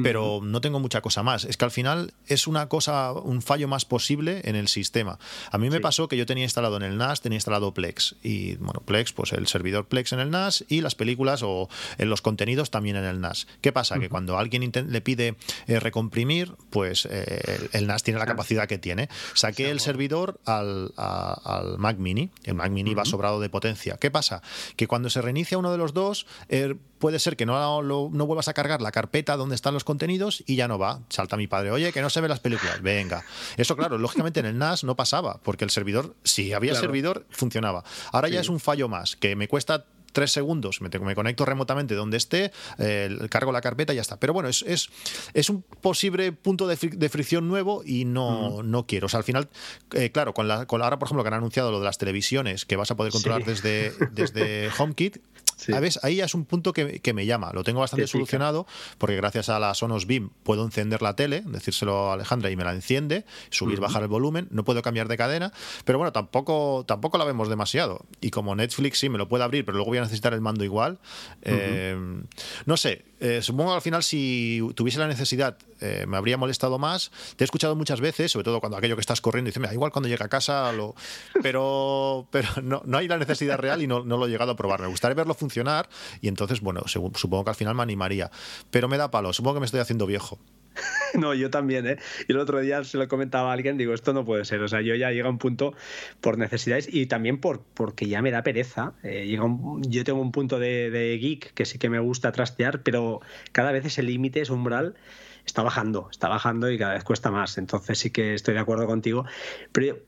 pero 0.00 0.38
no 0.40 0.60
tengo 0.60 0.78
mucha 0.78 1.00
cosa 1.00 1.24
más. 1.24 1.44
Es 1.44 1.56
que 1.56 1.64
al 1.64 1.72
final 1.72 2.14
es 2.28 2.46
una 2.46 2.68
cosa, 2.68 3.12
un 3.12 3.42
fallo 3.42 3.66
más 3.66 3.84
posible 3.84 4.42
en 4.44 4.54
el 4.54 4.68
sistema. 4.68 5.18
A 5.50 5.58
mí 5.58 5.68
me 5.68 5.80
pasó 5.80 6.06
que 6.06 6.16
yo 6.16 6.26
tenía 6.26 6.44
instalado 6.44 6.76
en 6.76 6.84
el 6.84 6.96
NAS, 6.96 7.22
tenía 7.22 7.38
instalado 7.38 7.74
Plex 7.74 8.14
y 8.22 8.54
bueno, 8.56 8.82
Plex, 8.84 9.12
pues 9.12 9.32
el 9.32 9.48
servidor 9.48 9.86
Plex 9.86 10.12
en 10.12 10.20
el 10.20 10.30
NAS 10.30 10.64
y 10.68 10.80
las 10.80 10.94
películas 10.94 11.42
o 11.42 11.68
en 11.98 12.10
los 12.10 12.22
contenidos 12.22 12.70
también 12.70 12.96
en 12.96 13.04
el 13.04 13.20
NAS. 13.20 13.46
¿Qué 13.60 13.72
pasa? 13.72 13.98
Que 13.98 14.08
cuando 14.08 14.38
alguien 14.38 14.70
le 14.88 15.00
pide 15.00 15.36
eh, 15.66 15.80
recomprimir, 15.80 16.54
pues 16.70 17.06
eh, 17.10 17.68
el, 17.72 17.86
NAS 17.86 18.02
tiene 18.02 18.18
la 18.18 18.26
capacidad 18.26 18.66
que 18.66 18.78
tiene. 18.78 19.08
Saqué 19.34 19.70
el 19.70 19.80
servidor 19.80 20.40
al, 20.46 20.92
Mac 21.78 21.98
Mini. 21.98 22.30
El 22.44 22.54
Mac 22.54 22.70
Mini 22.70 22.94
va 22.94 23.04
sobrado 23.04 23.40
de 23.40 23.48
potencia. 23.48 23.96
¿Qué 23.98 24.10
pasa? 24.10 24.42
Que 24.76 24.86
cuando 24.86 25.10
se 25.10 25.22
reinicia 25.22 25.58
uno 25.58 25.70
de 25.72 25.78
los 25.78 25.94
dos, 25.94 26.26
eh, 26.48 26.74
puede 26.98 27.18
ser 27.18 27.36
que 27.36 27.46
no, 27.46 27.82
no 27.82 28.26
vuelvas 28.26 28.48
a 28.48 28.54
cargar 28.54 28.80
la 28.80 28.92
carpeta 28.92 29.36
donde 29.36 29.54
están 29.54 29.74
los 29.74 29.84
contenidos 29.84 30.44
y 30.46 30.56
ya 30.56 30.68
no 30.68 30.78
va. 30.78 31.00
Salta 31.08 31.36
mi 31.36 31.46
padre, 31.46 31.70
oye, 31.70 31.92
que 31.92 32.00
no 32.00 32.10
se 32.10 32.20
ven 32.20 32.30
las 32.30 32.40
películas. 32.40 32.80
Venga. 32.80 33.24
Eso, 33.56 33.76
claro, 33.76 33.98
lógicamente 33.98 34.40
en 34.40 34.46
el 34.46 34.58
NAS 34.58 34.84
no 34.84 34.96
pasaba, 34.96 35.40
porque 35.42 35.64
el 35.64 35.70
servidor, 35.70 36.14
si 36.24 36.52
había 36.52 36.74
servidor, 36.74 37.26
funcionaba. 37.30 37.84
Ahora 38.12 38.28
ya 38.28 38.40
es 38.40 38.48
un 38.48 38.60
fallo 38.60 38.88
más, 38.88 39.16
que 39.16 39.34
me 39.36 39.48
cuesta 39.48 39.84
tres 40.12 40.32
segundos, 40.32 40.80
me, 40.80 40.88
me, 40.88 41.14
conecto 41.14 41.44
remotamente 41.44 41.94
donde 41.94 42.16
esté, 42.16 42.52
eh, 42.78 43.16
cargo 43.30 43.52
la 43.52 43.60
carpeta 43.60 43.92
y 43.92 43.96
ya 43.96 44.02
está. 44.02 44.18
Pero 44.18 44.32
bueno, 44.32 44.48
es, 44.48 44.62
es, 44.62 44.90
es 45.34 45.50
un 45.50 45.62
posible 45.80 46.32
punto 46.32 46.66
de, 46.66 46.76
fricción 47.08 47.48
nuevo 47.48 47.82
y 47.84 48.04
no, 48.04 48.62
no 48.62 48.86
quiero. 48.86 49.06
O 49.06 49.08
sea, 49.08 49.18
al 49.18 49.24
final, 49.24 49.48
eh, 49.94 50.10
claro, 50.10 50.34
con 50.34 50.48
la, 50.48 50.66
con 50.66 50.82
ahora, 50.82 50.98
por 50.98 51.08
ejemplo, 51.08 51.24
que 51.24 51.28
han 51.28 51.34
anunciado 51.34 51.70
lo 51.70 51.78
de 51.78 51.84
las 51.84 51.98
televisiones 51.98 52.64
que 52.64 52.76
vas 52.76 52.90
a 52.90 52.96
poder 52.96 53.12
controlar 53.12 53.44
desde, 53.44 53.92
desde 54.12 54.70
HomeKit, 54.78 55.18
Ahí 56.02 56.16
ya 56.16 56.24
es 56.24 56.34
un 56.34 56.44
punto 56.44 56.72
que, 56.72 57.12
me 57.12 57.26
llama. 57.26 57.52
Lo 57.52 57.64
tengo 57.64 57.80
bastante 57.80 58.06
solucionado 58.06 58.66
porque 58.98 59.16
gracias 59.16 59.48
a 59.48 59.58
la 59.58 59.74
Sonos 59.74 60.06
Beam 60.06 60.30
puedo 60.42 60.64
encender 60.64 61.02
la 61.02 61.14
tele, 61.14 61.42
decírselo 61.46 62.10
a 62.10 62.14
Alejandra 62.14 62.50
y 62.50 62.56
me 62.56 62.64
la 62.64 62.72
enciende, 62.72 63.24
subir, 63.50 63.80
bajar 63.80 64.02
el 64.02 64.08
volumen, 64.08 64.48
no 64.50 64.64
puedo 64.64 64.82
cambiar 64.82 65.08
de 65.08 65.16
cadena, 65.16 65.52
pero 65.84 65.98
bueno, 65.98 66.12
tampoco, 66.12 66.84
tampoco 66.86 67.18
la 67.18 67.24
vemos 67.24 67.48
demasiado. 67.48 68.06
Y 68.20 68.30
como 68.30 68.54
Netflix 68.54 68.98
sí 68.98 69.08
me 69.08 69.18
lo 69.18 69.28
puede 69.28 69.44
abrir, 69.44 69.64
pero 69.64 69.76
luego 69.76 69.90
voy 69.90 69.98
a 69.98 70.02
necesitar 70.02 70.32
el 70.34 70.40
mando 70.40 70.64
igual. 70.64 70.98
Eh, 71.42 71.96
no 72.66 72.76
sé, 72.76 73.04
eh, 73.22 73.40
supongo 73.40 73.70
que 73.70 73.76
al 73.76 73.82
final 73.82 74.02
si 74.02 74.60
tuviese 74.74 74.98
la 74.98 75.06
necesidad 75.06 75.56
eh, 75.80 76.06
me 76.08 76.16
habría 76.16 76.36
molestado 76.36 76.76
más. 76.76 77.12
Te 77.36 77.44
he 77.44 77.46
escuchado 77.46 77.76
muchas 77.76 78.00
veces, 78.00 78.32
sobre 78.32 78.42
todo 78.42 78.58
cuando 78.58 78.76
aquello 78.76 78.96
que 78.96 79.00
estás 79.00 79.20
corriendo, 79.20 79.48
dices, 79.48 79.60
mira, 79.60 79.72
igual 79.72 79.92
cuando 79.92 80.08
llega 80.08 80.26
a 80.26 80.28
casa, 80.28 80.72
pero, 81.40 82.26
pero 82.32 82.48
no, 82.64 82.82
no 82.84 82.98
hay 82.98 83.06
la 83.06 83.18
necesidad 83.18 83.58
real 83.58 83.80
y 83.80 83.86
no, 83.86 84.02
no, 84.02 84.16
lo 84.16 84.26
he 84.26 84.28
llegado 84.28 84.50
a 84.50 84.56
probar. 84.56 84.80
Me 84.80 84.88
gustaría 84.88 85.14
verlo 85.14 85.34
funcionar 85.34 85.88
y 86.20 86.26
entonces, 86.26 86.60
bueno, 86.60 86.82
supongo 86.88 87.44
que 87.44 87.50
al 87.50 87.56
final 87.56 87.76
me 87.76 87.84
animaría. 87.84 88.28
Pero 88.72 88.88
me 88.88 88.98
da 88.98 89.12
palo, 89.12 89.32
supongo 89.32 89.54
que 89.54 89.60
me 89.60 89.66
estoy 89.66 89.80
haciendo 89.80 90.04
viejo. 90.04 90.40
No, 91.14 91.34
yo 91.34 91.50
también, 91.50 91.86
¿eh? 91.86 91.98
Y 92.28 92.32
el 92.32 92.38
otro 92.38 92.60
día 92.60 92.82
se 92.84 92.96
lo 92.96 93.06
comentaba 93.08 93.50
a 93.50 93.52
alguien, 93.52 93.76
digo, 93.76 93.92
esto 93.92 94.12
no 94.12 94.24
puede 94.24 94.44
ser. 94.44 94.62
O 94.62 94.68
sea, 94.68 94.80
yo 94.80 94.94
ya 94.94 95.10
llega 95.10 95.28
un 95.28 95.38
punto 95.38 95.74
por 96.20 96.38
necesidades 96.38 96.88
y 96.90 97.06
también 97.06 97.38
por 97.38 97.62
porque 97.74 98.06
ya 98.06 98.22
me 98.22 98.30
da 98.30 98.42
pereza. 98.42 98.94
Eh, 99.02 99.26
llega 99.26 99.44
yo 99.88 100.04
tengo 100.04 100.20
un 100.20 100.32
punto 100.32 100.58
de, 100.58 101.18
geek 101.20 101.52
que 101.54 101.64
sí 101.64 101.78
que 101.78 101.90
me 101.90 101.98
gusta 101.98 102.32
trastear, 102.32 102.82
pero 102.82 103.20
cada 103.52 103.72
vez 103.72 103.84
ese 103.84 104.02
límite, 104.02 104.40
ese 104.40 104.52
umbral, 104.52 104.94
está 105.44 105.62
bajando, 105.62 106.08
está 106.10 106.28
bajando 106.28 106.70
y 106.70 106.78
cada 106.78 106.94
vez 106.94 107.04
cuesta 107.04 107.30
más. 107.30 107.58
Entonces 107.58 107.98
sí 107.98 108.10
que 108.10 108.34
estoy 108.34 108.54
de 108.54 108.60
acuerdo 108.60 108.86
contigo. 108.86 109.24
Pero 109.72 109.98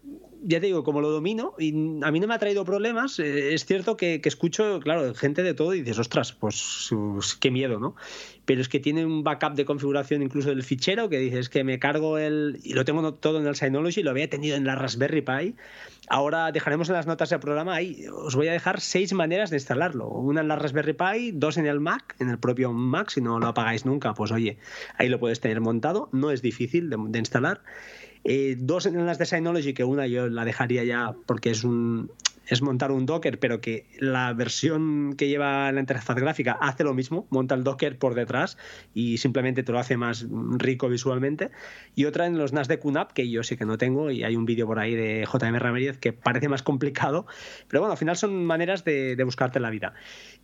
ya 0.44 0.60
te 0.60 0.66
digo, 0.66 0.84
como 0.84 1.00
lo 1.00 1.10
domino, 1.10 1.54
y 1.58 1.70
a 2.02 2.10
mí 2.10 2.20
no 2.20 2.26
me 2.26 2.34
ha 2.34 2.38
traído 2.38 2.64
problemas, 2.64 3.18
eh, 3.18 3.54
es 3.54 3.64
cierto 3.64 3.96
que, 3.96 4.20
escucho, 4.24 4.78
claro, 4.80 5.14
gente 5.14 5.42
de 5.42 5.54
todo 5.54 5.74
y 5.74 5.80
dices, 5.80 5.98
ostras, 5.98 6.32
pues, 6.32 6.90
pues 6.90 7.34
qué 7.34 7.50
miedo, 7.50 7.80
¿no? 7.80 7.96
Pero 8.44 8.60
es 8.60 8.68
que 8.68 8.80
tiene 8.80 9.06
un 9.06 9.24
backup 9.24 9.54
de 9.54 9.64
configuración 9.64 10.22
incluso 10.22 10.50
del 10.50 10.62
fichero, 10.62 11.08
que 11.08 11.18
dices 11.18 11.48
que 11.48 11.64
me 11.64 11.78
cargo 11.78 12.18
el... 12.18 12.60
y 12.62 12.74
lo 12.74 12.84
tengo 12.84 13.14
todo 13.14 13.40
en 13.40 13.46
el 13.46 13.56
Synology, 13.56 14.02
lo 14.02 14.10
había 14.10 14.28
tenido 14.28 14.56
en 14.56 14.64
la 14.64 14.74
Raspberry 14.74 15.22
Pi. 15.22 15.54
Ahora 16.08 16.52
dejaremos 16.52 16.88
en 16.90 16.96
las 16.96 17.06
notas 17.06 17.30
del 17.30 17.40
programa, 17.40 17.74
ahí 17.74 18.04
os 18.12 18.36
voy 18.36 18.48
a 18.48 18.52
dejar 18.52 18.80
seis 18.80 19.12
maneras 19.14 19.50
de 19.50 19.56
instalarlo. 19.56 20.08
Una 20.08 20.42
en 20.42 20.48
la 20.48 20.56
Raspberry 20.56 20.92
Pi, 20.92 21.32
dos 21.32 21.56
en 21.56 21.66
el 21.66 21.80
Mac, 21.80 22.16
en 22.18 22.28
el 22.28 22.38
propio 22.38 22.72
Mac, 22.72 23.10
si 23.10 23.20
no 23.20 23.40
lo 23.40 23.46
apagáis 23.46 23.86
nunca, 23.86 24.12
pues 24.14 24.30
oye, 24.30 24.58
ahí 24.98 25.08
lo 25.08 25.18
puedes 25.18 25.40
tener 25.40 25.60
montado, 25.60 26.10
no 26.12 26.30
es 26.30 26.42
difícil 26.42 26.90
de 26.90 27.18
instalar. 27.18 27.62
Eh, 28.24 28.56
dos 28.58 28.86
en 28.86 29.04
las 29.04 29.18
de 29.18 29.26
Synology, 29.26 29.74
que 29.74 29.84
una 29.84 30.06
yo 30.06 30.28
la 30.28 30.46
dejaría 30.46 30.82
ya 30.82 31.14
porque 31.26 31.50
es 31.50 31.62
un 31.62 32.10
es 32.46 32.62
montar 32.62 32.92
un 32.92 33.06
Docker, 33.06 33.38
pero 33.38 33.60
que 33.60 33.86
la 33.98 34.32
versión 34.32 35.14
que 35.16 35.28
lleva 35.28 35.70
la 35.72 35.80
interfaz 35.80 36.16
gráfica 36.16 36.58
hace 36.60 36.84
lo 36.84 36.94
mismo, 36.94 37.26
monta 37.30 37.54
el 37.54 37.64
Docker 37.64 37.98
por 37.98 38.14
detrás 38.14 38.58
y 38.92 39.18
simplemente 39.18 39.62
te 39.62 39.72
lo 39.72 39.78
hace 39.78 39.96
más 39.96 40.26
rico 40.58 40.88
visualmente. 40.88 41.50
Y 41.94 42.04
otra 42.04 42.26
en 42.26 42.38
los 42.38 42.52
NAS 42.52 42.68
de 42.68 42.78
QNAP, 42.78 43.12
que 43.12 43.30
yo 43.30 43.42
sí 43.42 43.56
que 43.56 43.64
no 43.64 43.78
tengo, 43.78 44.10
y 44.10 44.24
hay 44.24 44.36
un 44.36 44.44
vídeo 44.44 44.66
por 44.66 44.78
ahí 44.78 44.94
de 44.94 45.26
JM 45.30 45.56
Ramírez 45.56 45.98
que 45.98 46.12
parece 46.12 46.48
más 46.48 46.62
complicado, 46.62 47.26
pero 47.68 47.80
bueno, 47.80 47.92
al 47.92 47.98
final 47.98 48.16
son 48.16 48.44
maneras 48.44 48.84
de, 48.84 49.16
de 49.16 49.24
buscarte 49.24 49.60
la 49.60 49.70
vida. 49.70 49.94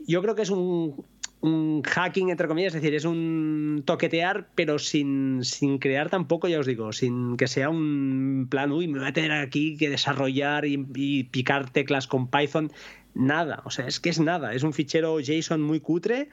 Yo 0.07 0.23
creo 0.23 0.35
que 0.35 0.43
es 0.43 0.51
un, 0.51 1.05
un 1.41 1.83
hacking, 1.83 2.29
entre 2.31 2.49
comillas, 2.49 2.75
es 2.75 2.83
decir, 2.83 2.95
es 2.95 3.05
un 3.05 3.83
toquetear, 3.87 4.49
pero 4.55 4.79
sin, 4.79 5.43
sin, 5.43 5.79
crear 5.79 6.11
tampoco, 6.11 6.49
ya 6.49 6.61
os 6.61 6.67
digo, 6.67 6.93
sin 6.93 7.37
que 7.37 7.47
sea 7.47 7.71
un 7.71 8.47
plan, 8.51 8.73
uy, 8.73 8.89
me 8.89 8.99
voy 8.99 9.09
a 9.09 9.13
tener 9.13 9.33
aquí 9.33 9.77
que 9.77 9.89
desarrollar 9.89 10.67
y, 10.67 10.87
y 10.95 11.25
picar 11.25 11.71
teclas 11.71 12.07
con 12.07 12.29
Python. 12.29 12.71
Nada, 13.15 13.63
o 13.65 13.71
sea, 13.71 13.87
es 13.87 13.99
que 13.99 14.11
es 14.11 14.21
nada, 14.21 14.55
es 14.55 14.63
un 14.63 14.73
fichero 14.73 15.19
JSON 15.19 15.63
muy 15.63 15.81
cutre 15.81 16.29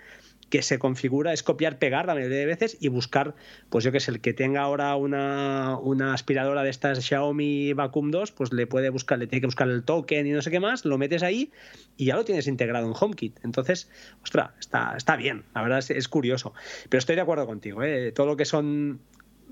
que 0.49 0.62
se 0.62 0.79
configura 0.79 1.33
es 1.33 1.43
copiar, 1.43 1.77
pegar 1.77 2.05
la 2.05 2.13
mayoría 2.13 2.38
de 2.38 2.45
veces 2.45 2.77
y 2.79 2.88
buscar, 2.88 3.36
pues 3.69 3.83
yo 3.83 3.91
que 3.91 3.99
sé, 3.99 4.12
el 4.12 4.21
que 4.21 4.33
tenga 4.33 4.62
ahora 4.62 4.95
una, 4.95 5.77
una, 5.81 6.13
aspiradora 6.13 6.63
de 6.63 6.69
estas 6.69 7.03
Xiaomi 7.03 7.73
Vacuum 7.73 8.12
2, 8.12 8.31
pues 8.31 8.53
le 8.53 8.67
puede 8.67 8.89
buscar, 8.89 9.19
le 9.19 9.27
tiene 9.27 9.41
que 9.41 9.47
buscar 9.47 9.69
el 9.69 9.83
token 9.83 10.25
y 10.27 10.31
no 10.31 10.41
sé 10.41 10.51
qué 10.51 10.60
más, 10.60 10.86
lo 10.86 10.97
metes 10.97 11.23
ahí 11.23 11.51
y 11.97 12.05
ya 12.05 12.15
lo 12.15 12.25
tienes 12.25 12.47
integrado 12.47 12.88
en 12.88 12.93
HomeKit. 12.97 13.39
Entonces, 13.43 13.89
ostras, 14.23 14.51
está, 14.60 14.93
está 14.95 15.15
bien, 15.15 15.43
la 15.53 15.62
verdad 15.62 15.83
es, 15.88 16.07
curioso. 16.07 16.53
Pero 16.89 16.99
estoy 16.99 17.15
de 17.15 17.21
acuerdo 17.21 17.45
contigo, 17.45 17.83
¿eh? 17.83 18.12
todo 18.13 18.27
lo 18.27 18.38
que 18.38 18.45
son 18.45 18.99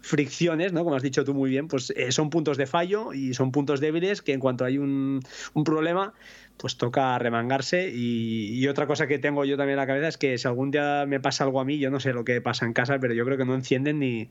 fricciones, 0.05 0.71
¿no? 0.71 0.84
Como 0.84 0.95
has 0.95 1.03
dicho 1.03 1.23
tú 1.23 1.34
muy 1.34 1.49
bien, 1.49 1.67
pues 1.67 1.91
eh, 1.95 2.12
son 2.12 2.29
puntos 2.29 2.58
de 2.58 2.67
fallo 2.67 3.12
y 3.13 3.34
son 3.34 3.51
puntos 3.51 3.79
débiles 3.79 4.21
que 4.21 4.34
en 4.34 4.39
cuanto 4.39 4.63
hay 4.63 4.77
un, 4.77 5.21
un 5.53 5.63
problema, 5.63 6.13
pues 6.57 6.77
toca 6.77 7.17
remangarse. 7.19 7.91
Y, 7.93 8.65
otra 8.67 8.87
cosa 8.87 9.05
que 9.05 9.19
tengo 9.19 9.45
yo 9.45 9.57
también 9.57 9.75
en 9.75 9.81
la 9.81 9.87
cabeza 9.87 10.07
es 10.07 10.17
que 10.17 10.37
si 10.37 10.47
algún 10.47 10.71
día 10.71 11.05
me 11.07 11.19
pasa 11.19 11.43
algo 11.43 11.61
a 11.61 11.65
mí, 11.65 11.77
yo 11.77 11.91
no 11.91 11.99
sé 11.99 12.13
lo 12.13 12.25
que 12.25 12.41
pasa 12.41 12.65
en 12.65 12.73
casa, 12.73 12.97
pero 12.99 13.13
yo 13.13 13.23
creo 13.25 13.37
que 13.37 13.45
no 13.45 13.53
encienden 13.53 13.99
ni, 13.99 14.29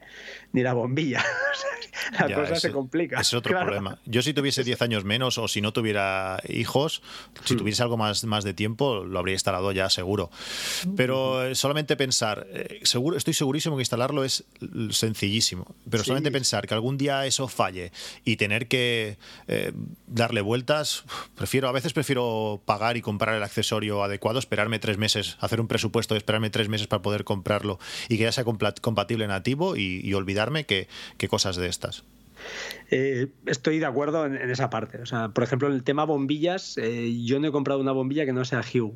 ni 0.52 0.62
la 0.62 0.74
bombilla. 0.74 1.24
la 2.18 2.34
cosa 2.34 2.56
se 2.56 2.72
complica. 2.72 3.20
Es 3.20 3.32
otro 3.34 3.58
problema. 3.58 3.98
Yo 4.06 4.22
si 4.22 4.34
tuviese 4.34 4.64
10 4.64 4.82
años 4.82 5.04
menos 5.04 5.38
o 5.38 5.48
si 5.48 5.60
no 5.60 5.72
tuviera 5.72 6.40
hijos, 6.48 7.02
si 7.44 7.54
hmm. 7.54 7.58
tuviese 7.58 7.82
algo 7.82 7.96
más, 7.96 8.24
más 8.24 8.44
de 8.44 8.54
tiempo, 8.54 9.04
lo 9.04 9.18
habría 9.18 9.34
instalado 9.34 9.72
ya 9.72 9.90
seguro. 9.90 10.30
Pero 10.96 11.44
eh, 11.46 11.54
solamente 11.54 11.96
pensar, 11.96 12.46
eh, 12.50 12.80
seguro, 12.82 13.16
estoy 13.16 13.34
segurísimo 13.34 13.76
que 13.76 13.82
instalarlo 13.82 14.24
es 14.24 14.44
sencillísimo, 14.90 15.74
pero 15.88 16.04
solamente 16.04 16.30
pensar 16.30 16.66
que 16.66 16.74
algún 16.74 16.98
día 16.98 17.26
eso 17.26 17.48
falle 17.48 17.92
y 18.24 18.36
tener 18.36 18.68
que 18.68 19.18
eh, 19.48 19.72
darle 20.06 20.40
vueltas, 20.40 21.04
prefiero, 21.34 21.68
a 21.68 21.72
veces 21.72 21.92
prefiero 21.92 22.13
pagar 22.64 22.96
y 22.96 23.02
comprar 23.02 23.34
el 23.34 23.42
accesorio 23.42 24.02
adecuado, 24.02 24.38
esperarme 24.38 24.78
tres 24.78 24.98
meses, 24.98 25.36
hacer 25.40 25.60
un 25.60 25.68
presupuesto 25.68 26.14
de 26.14 26.18
esperarme 26.18 26.50
tres 26.50 26.68
meses 26.68 26.86
para 26.86 27.02
poder 27.02 27.24
comprarlo 27.24 27.78
y 28.08 28.16
que 28.16 28.24
ya 28.24 28.32
sea 28.32 28.44
compatible 28.44 29.26
nativo 29.26 29.76
y, 29.76 30.12
olvidarme 30.14 30.64
que, 30.64 30.88
cosas 31.28 31.56
de 31.56 31.68
estas. 31.68 32.04
Eh, 32.90 33.28
estoy 33.46 33.78
de 33.78 33.86
acuerdo 33.86 34.26
en, 34.26 34.36
esa 34.50 34.68
parte. 34.70 34.98
O 35.00 35.06
sea, 35.06 35.30
por 35.30 35.42
ejemplo, 35.42 35.68
en 35.68 35.74
el 35.74 35.82
tema 35.82 36.04
bombillas, 36.04 36.76
eh, 36.78 37.22
yo 37.24 37.40
no 37.40 37.48
he 37.48 37.52
comprado 37.52 37.80
una 37.80 37.92
bombilla 37.92 38.26
que 38.26 38.32
no 38.32 38.44
sea 38.44 38.60
Hue. 38.60 38.92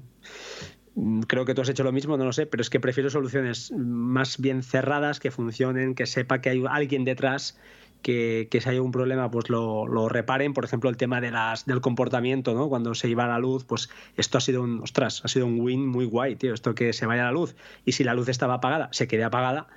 Mm, 0.95 1.21
creo 1.23 1.45
que 1.45 1.55
tú 1.55 1.63
has 1.63 1.69
hecho 1.69 1.85
lo 1.85 1.93
mismo, 1.93 2.17
no 2.17 2.25
lo 2.25 2.33
sé, 2.33 2.47
pero 2.47 2.61
es 2.61 2.71
que 2.71 2.81
prefiero 2.81 3.09
soluciones 3.09 3.73
más 3.73 4.39
bien 4.39 4.63
cerradas, 4.63 5.21
que 5.21 5.31
funcionen, 5.31 5.95
que 5.95 6.07
sepa 6.07 6.41
que 6.41 6.51
hay 6.51 6.65
alguien 6.69 7.05
detrás 7.05 7.59
que, 8.03 8.49
si 8.51 8.69
hay 8.69 8.79
un 8.79 8.93
problema 8.93 9.31
pues 9.31 9.51
lo, 9.51 10.09
reparen. 10.09 10.55
Por 10.55 10.65
ejemplo, 10.65 10.91
el 10.91 10.97
tema 10.97 11.21
de 11.21 11.31
las, 11.31 11.67
del 11.67 11.81
comportamiento, 11.81 12.55
¿no? 12.55 12.69
Cuando 12.69 12.95
se 12.95 13.09
iba 13.09 13.25
a 13.25 13.29
la 13.29 13.39
luz, 13.39 13.65
pues 13.65 13.91
esto 14.17 14.39
ha 14.39 14.41
sido 14.41 14.63
un, 14.63 14.83
ostras, 14.83 15.23
ha 15.25 15.29
sido 15.29 15.47
un 15.47 15.61
win 15.61 15.87
muy 15.87 16.05
guay, 16.05 16.37
tío, 16.37 16.55
esto 16.55 16.75
que 16.75 16.93
se 16.93 17.07
vaya 17.07 17.23
a 17.23 17.27
la 17.27 17.33
luz. 17.33 17.55
Y 17.85 17.93
si 17.93 18.05
la 18.05 18.15
luz 18.15 18.29
estaba 18.29 18.55
apagada, 18.55 18.89
se 18.93 19.09
quede 19.09 19.25
apagada, 19.25 19.69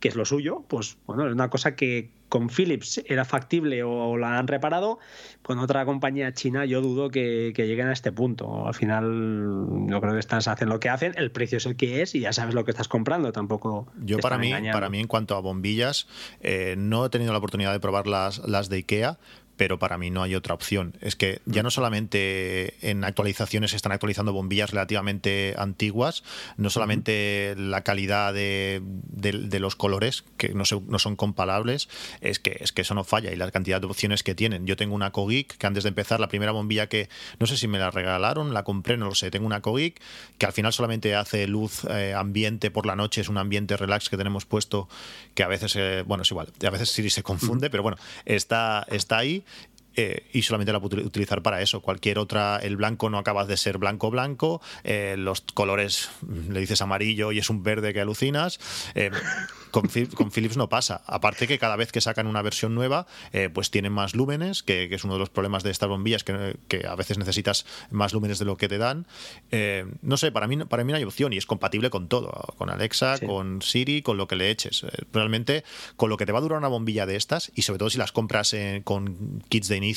que 0.00 0.08
es 0.08 0.16
lo 0.16 0.24
suyo, 0.24 0.64
pues 0.68 0.96
bueno, 1.06 1.26
es 1.26 1.32
una 1.32 1.50
cosa 1.50 1.74
que 1.74 2.10
con 2.28 2.50
Philips 2.50 3.02
era 3.06 3.24
factible 3.24 3.82
o 3.82 4.16
la 4.16 4.38
han 4.38 4.46
reparado, 4.48 4.98
con 5.42 5.58
otra 5.58 5.84
compañía 5.86 6.32
china 6.34 6.66
yo 6.66 6.82
dudo 6.82 7.10
que, 7.10 7.52
lleguen 7.56 7.88
a 7.88 7.92
este 7.92 8.12
punto. 8.12 8.66
Al 8.66 8.74
final, 8.74 9.66
yo 9.88 10.00
creo 10.00 10.12
que 10.12 10.20
estas 10.20 10.46
hacen 10.46 10.68
lo 10.68 10.78
que 10.78 10.88
hacen, 10.88 11.14
el 11.16 11.30
precio 11.30 11.58
es 11.58 11.66
el 11.66 11.76
que 11.76 12.02
es 12.02 12.14
y 12.14 12.20
ya 12.20 12.32
sabes 12.32 12.54
lo 12.54 12.64
que 12.64 12.70
estás 12.70 12.88
comprando, 12.88 13.32
tampoco. 13.32 13.86
Yo 14.04 14.18
para 14.18 14.38
mí, 14.38 14.52
para 14.72 14.90
mí, 14.90 15.00
en 15.00 15.06
cuanto 15.06 15.36
a 15.36 15.40
bombillas, 15.40 16.06
eh, 16.40 16.74
no 16.76 17.06
he 17.06 17.10
tenido 17.10 17.32
la 17.32 17.38
oportunidad 17.38 17.72
de 17.72 17.80
probar 17.80 18.06
las, 18.06 18.38
las 18.46 18.68
de 18.68 18.76
IKEA, 18.76 19.18
pero 19.58 19.78
para 19.78 19.98
mí 19.98 20.08
no 20.08 20.22
hay 20.22 20.36
otra 20.36 20.54
opción. 20.54 20.94
Es 21.00 21.16
que 21.16 21.40
ya 21.44 21.62
no 21.62 21.70
solamente 21.70 22.74
en 22.88 23.04
actualizaciones 23.04 23.72
se 23.72 23.76
están 23.76 23.92
actualizando 23.92 24.32
bombillas 24.32 24.70
relativamente 24.70 25.54
antiguas, 25.58 26.22
no 26.56 26.70
solamente 26.70 27.54
la 27.58 27.82
calidad 27.82 28.32
de, 28.32 28.80
los 29.60 29.74
colores, 29.74 30.24
que 30.36 30.50
no, 30.50 30.62
no, 30.86 30.98
son 31.00 31.16
comparables, 31.16 31.88
es 32.20 32.38
que, 32.38 32.56
es 32.60 32.72
que 32.72 32.82
eso 32.82 32.94
no 32.94 33.02
falla 33.02 33.32
y 33.32 33.36
la 33.36 33.50
cantidad 33.50 33.80
de 33.80 33.88
opciones 33.88 34.22
que 34.22 34.36
tienen. 34.36 34.64
Yo 34.64 34.76
tengo 34.76 34.94
una 34.94 35.10
Cogeek 35.10 35.58
que 35.58 35.66
antes 35.66 35.82
de 35.82 35.88
empezar, 35.88 36.20
la 36.20 36.28
primera 36.28 36.52
bombilla 36.52 36.88
que, 36.88 37.08
no 37.40 37.46
sé 37.48 37.56
si 37.56 37.66
me 37.66 37.80
la 37.80 37.90
regalaron, 37.90 38.54
la 38.54 38.62
compré, 38.62 38.96
no 38.96 39.06
lo 39.06 39.16
sé, 39.16 39.32
tengo 39.32 39.46
una 39.46 39.60
Cogeek 39.60 40.00
que 40.38 40.46
al 40.46 40.52
final 40.52 40.72
solamente 40.72 41.16
hace 41.16 41.48
luz 41.48 41.84
eh, 41.90 42.14
ambiente 42.16 42.70
por 42.70 42.86
la 42.86 42.94
noche, 42.94 43.22
es 43.22 43.28
un 43.28 43.38
ambiente 43.38 43.76
relax 43.76 44.08
que 44.08 44.16
tenemos 44.16 44.46
puesto 44.46 44.88
que 45.34 45.42
a 45.42 45.48
veces, 45.48 45.74
eh, 45.74 46.04
bueno, 46.06 46.22
es 46.22 46.30
igual, 46.30 46.52
a 46.64 46.70
veces 46.70 46.90
sí 46.90 47.10
se 47.10 47.24
confunde, 47.24 47.70
pero 47.70 47.82
bueno, 47.82 47.98
está, 48.24 48.86
está 48.88 49.18
ahí 49.18 49.42
eh, 50.00 50.22
y 50.32 50.42
solamente 50.42 50.72
la 50.72 50.78
puedo 50.78 50.96
utilizar 51.04 51.42
para 51.42 51.60
eso. 51.60 51.80
Cualquier 51.80 52.20
otra, 52.20 52.58
el 52.58 52.76
blanco 52.76 53.10
no 53.10 53.18
acaba 53.18 53.44
de 53.46 53.56
ser 53.56 53.78
blanco 53.78 54.12
blanco, 54.12 54.62
eh, 54.84 55.16
los 55.18 55.40
colores 55.40 56.10
mm, 56.20 56.52
le 56.52 56.60
dices 56.60 56.80
amarillo 56.82 57.32
y 57.32 57.40
es 57.40 57.50
un 57.50 57.64
verde 57.64 57.92
que 57.92 58.00
alucinas. 58.00 58.60
Eh, 58.94 59.10
con, 59.72 59.90
Philips 60.30 60.56
no 60.56 60.68
pasa. 60.68 61.02
Aparte 61.04 61.48
que 61.48 61.58
cada 61.58 61.74
vez 61.74 61.90
que 61.90 62.00
sacan 62.00 62.28
una 62.28 62.42
versión 62.42 62.74
nueva, 62.74 63.06
pues 63.52 63.70
tienen 63.70 63.92
más 63.92 64.14
lúmenes, 64.14 64.62
que, 64.62 64.88
es 64.90 65.04
uno 65.04 65.14
de 65.14 65.18
los 65.18 65.28
problemas 65.28 65.62
de 65.62 65.70
estas 65.70 65.90
bombillas, 65.90 66.24
que, 66.24 66.86
a 66.88 66.94
veces 66.94 67.18
necesitas 67.18 67.66
más 67.90 68.14
lúmenes 68.14 68.38
de 68.38 68.46
lo 68.46 68.56
que 68.56 68.66
te 68.68 68.78
dan. 68.78 69.06
no 70.00 70.16
sé, 70.16 70.32
para 70.32 70.46
mí, 70.46 70.56
para 70.64 70.84
mí 70.84 70.92
no 70.92 70.96
hay 70.96 71.04
opción 71.04 71.34
y 71.34 71.36
es 71.36 71.44
compatible 71.44 71.90
con 71.90 72.08
todo, 72.08 72.54
con 72.56 72.70
Alexa, 72.70 73.18
con 73.18 73.60
Siri, 73.60 74.00
con 74.00 74.16
lo 74.16 74.26
que 74.26 74.36
le 74.36 74.50
eches. 74.50 74.86
Realmente, 75.12 75.64
con 75.96 76.08
lo 76.08 76.16
que 76.16 76.24
te 76.24 76.32
va 76.32 76.38
a 76.38 76.42
durar 76.42 76.58
una 76.58 76.68
bombilla 76.68 77.04
de 77.04 77.16
estas, 77.16 77.52
y 77.54 77.62
sobre 77.62 77.78
todo 77.78 77.90
si 77.90 77.98
las 77.98 78.10
compras 78.10 78.56
con 78.84 79.42
kits 79.50 79.68
de 79.68 79.76
inicio, 79.76 79.87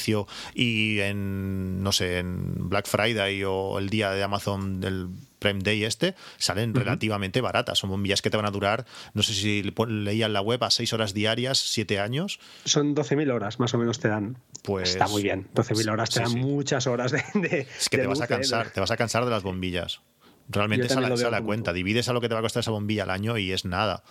y 0.53 0.99
en, 0.99 1.83
no 1.83 1.91
sé, 1.91 2.19
en 2.19 2.69
Black 2.69 2.87
Friday 2.87 3.43
o 3.43 3.79
el 3.79 3.89
día 3.89 4.11
de 4.11 4.23
Amazon 4.23 4.79
del 4.79 5.09
Prime 5.39 5.59
Day 5.63 5.83
este, 5.83 6.15
salen 6.37 6.73
relativamente 6.75 7.41
baratas. 7.41 7.79
Son 7.79 7.89
bombillas 7.89 8.21
que 8.21 8.29
te 8.29 8.37
van 8.37 8.45
a 8.45 8.51
durar, 8.51 8.85
no 9.13 9.23
sé 9.23 9.33
si 9.33 9.63
leía 9.87 10.27
en 10.27 10.33
la 10.33 10.41
web, 10.41 10.63
a 10.63 10.69
6 10.69 10.93
horas 10.93 11.13
diarias, 11.13 11.57
7 11.57 11.99
años. 11.99 12.39
Son 12.65 12.95
12.000 12.95 13.33
horas 13.33 13.59
más 13.59 13.73
o 13.73 13.77
menos 13.77 13.99
te 13.99 14.07
dan. 14.07 14.37
Pues 14.63 14.91
está 14.91 15.07
muy 15.07 15.23
bien. 15.23 15.47
12.000 15.55 15.91
horas 15.91 16.09
te 16.11 16.21
dan 16.21 16.33
muchas 16.39 16.85
horas 16.85 17.11
de, 17.11 17.67
Es 17.79 17.89
que 17.89 17.97
te 17.97 18.07
vas 18.07 18.21
a 18.21 18.25
¿eh? 18.25 18.27
cansar, 18.27 18.69
te 18.69 18.79
vas 18.79 18.91
a 18.91 18.97
cansar 18.97 19.25
de 19.25 19.31
las 19.31 19.43
bombillas. 19.43 20.01
Realmente 20.47 20.87
esa 20.87 21.01
la, 21.01 21.09
la 21.09 21.41
cuenta. 21.41 21.73
Divides 21.73 22.09
a 22.09 22.13
lo 22.13 22.21
que 22.21 22.27
te 22.27 22.33
va 22.33 22.39
a 22.39 22.43
costar 22.43 22.61
esa 22.61 22.71
bombilla 22.71 23.03
al 23.03 23.09
año 23.09 23.37
y 23.37 23.51
es 23.51 23.65
nada. 23.65 24.03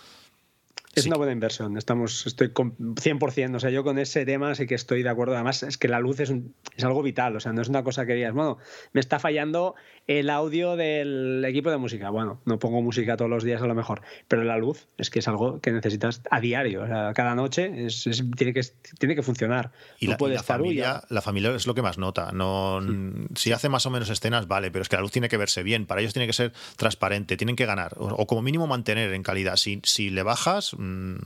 Es 0.93 1.05
una 1.05 1.15
buena 1.15 1.31
inversión, 1.31 1.77
estamos, 1.77 2.27
estoy 2.27 2.49
100%, 2.49 3.55
o 3.55 3.59
sea, 3.61 3.69
yo 3.69 3.81
con 3.85 3.97
ese 3.97 4.25
tema 4.25 4.53
sí 4.55 4.67
que 4.67 4.75
estoy 4.75 5.03
de 5.03 5.09
acuerdo, 5.09 5.35
además 5.35 5.63
es 5.63 5.77
que 5.77 5.87
la 5.87 6.01
luz 6.01 6.19
es, 6.19 6.33
es 6.75 6.83
algo 6.83 7.01
vital, 7.01 7.33
o 7.33 7.39
sea, 7.39 7.53
no 7.53 7.61
es 7.61 7.69
una 7.69 7.81
cosa 7.83 8.05
que 8.05 8.13
digas, 8.13 8.33
bueno, 8.33 8.57
me 8.91 8.99
está 8.99 9.17
fallando 9.17 9.75
el 10.07 10.29
audio 10.29 10.75
del 10.75 11.45
equipo 11.45 11.71
de 11.71 11.77
música, 11.77 12.09
bueno, 12.09 12.41
no 12.43 12.59
pongo 12.59 12.81
música 12.81 13.15
todos 13.15 13.31
los 13.31 13.45
días 13.45 13.61
a 13.61 13.67
lo 13.67 13.75
mejor, 13.75 14.01
pero 14.27 14.43
la 14.43 14.57
luz 14.57 14.89
es 14.97 15.09
que 15.09 15.19
es 15.19 15.27
algo 15.29 15.61
que 15.61 15.71
necesitas 15.71 16.23
a 16.29 16.41
diario, 16.41 16.83
o 16.83 16.87
sea, 16.87 17.13
cada 17.13 17.35
noche 17.35 17.85
es, 17.85 18.03
tiene, 18.35 18.53
que, 18.53 18.61
tiene 18.99 19.15
que 19.15 19.23
funcionar. 19.23 19.71
Y, 19.97 20.07
la, 20.07 20.17
familia, 20.43 21.03
la 21.07 21.21
familia 21.21 21.55
es 21.55 21.67
lo 21.67 21.73
que 21.73 21.81
más 21.81 21.99
nota, 21.99 22.33
no, 22.33 22.81
si 23.35 23.53
hace 23.53 23.69
más 23.69 23.85
o 23.85 23.91
menos 23.91 24.09
escenas, 24.09 24.49
vale, 24.49 24.71
pero 24.71 24.81
es 24.83 24.89
que 24.89 24.97
la 24.97 25.01
luz 25.01 25.11
tiene 25.11 25.29
que 25.29 25.37
verse 25.37 25.63
bien, 25.63 25.85
para 25.85 26.01
ellos 26.01 26.11
tiene 26.11 26.27
que 26.27 26.33
ser 26.33 26.51
transparente, 26.75 27.37
tienen 27.37 27.55
que 27.55 27.65
ganar, 27.65 27.95
o, 27.97 28.27
como 28.27 28.41
mínimo 28.41 28.67
mantener 28.67 29.13
en 29.13 29.23
calidad, 29.23 29.55
si, 29.55 29.79
si 29.85 30.09
le 30.09 30.23
bajas 30.23 30.75
Mm, 30.81 31.17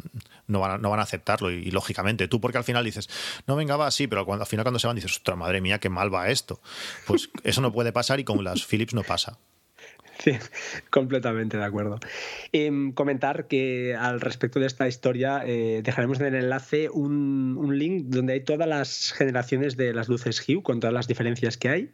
no 0.47 0.59
van, 0.59 0.71
a, 0.71 0.77
no 0.77 0.89
van 0.89 0.99
a 0.99 1.03
aceptarlo. 1.03 1.49
Y, 1.49 1.71
lógicamente, 1.71 2.27
tú 2.27 2.41
porque 2.41 2.57
al 2.57 2.65
final 2.65 2.83
dices, 2.83 3.09
no 3.47 3.55
venga, 3.55 3.77
va 3.77 3.87
así, 3.87 4.07
pero 4.07 4.25
cuando, 4.25 4.43
al 4.43 4.47
final 4.47 4.65
cuando 4.65 4.79
se 4.79 4.87
van 4.87 4.97
dices, 4.97 5.13
ostras, 5.13 5.37
madre 5.37 5.61
mía, 5.61 5.79
qué 5.79 5.89
mal 5.89 6.13
va 6.13 6.29
esto. 6.29 6.59
Pues 7.07 7.29
eso 7.43 7.61
no 7.61 7.71
puede 7.71 7.93
pasar 7.93 8.19
y 8.19 8.25
con 8.25 8.43
las 8.43 8.65
Philips 8.65 8.93
no 8.93 9.03
pasa. 9.03 9.37
Sí, 10.19 10.31
completamente 10.89 11.57
de 11.57 11.63
acuerdo. 11.63 11.99
Em, 12.51 12.93
comentar 12.93 13.47
que 13.47 13.95
al 13.95 14.21
respecto 14.21 14.59
de 14.59 14.67
esta 14.67 14.87
historia 14.87 15.43
eh, 15.45 15.81
dejaremos 15.83 16.19
en 16.19 16.27
el 16.27 16.35
enlace 16.35 16.89
un, 16.89 17.57
un, 17.57 17.77
link 17.77 18.05
donde 18.07 18.33
hay 18.33 18.41
todas 18.41 18.67
las 18.67 19.11
generaciones 19.11 19.75
de 19.75 19.93
las 19.93 20.07
luces 20.07 20.43
Hue 20.47 20.63
con 20.63 20.79
todas 20.79 20.93
las 20.93 21.07
diferencias 21.07 21.57
que 21.57 21.69
hay 21.69 21.91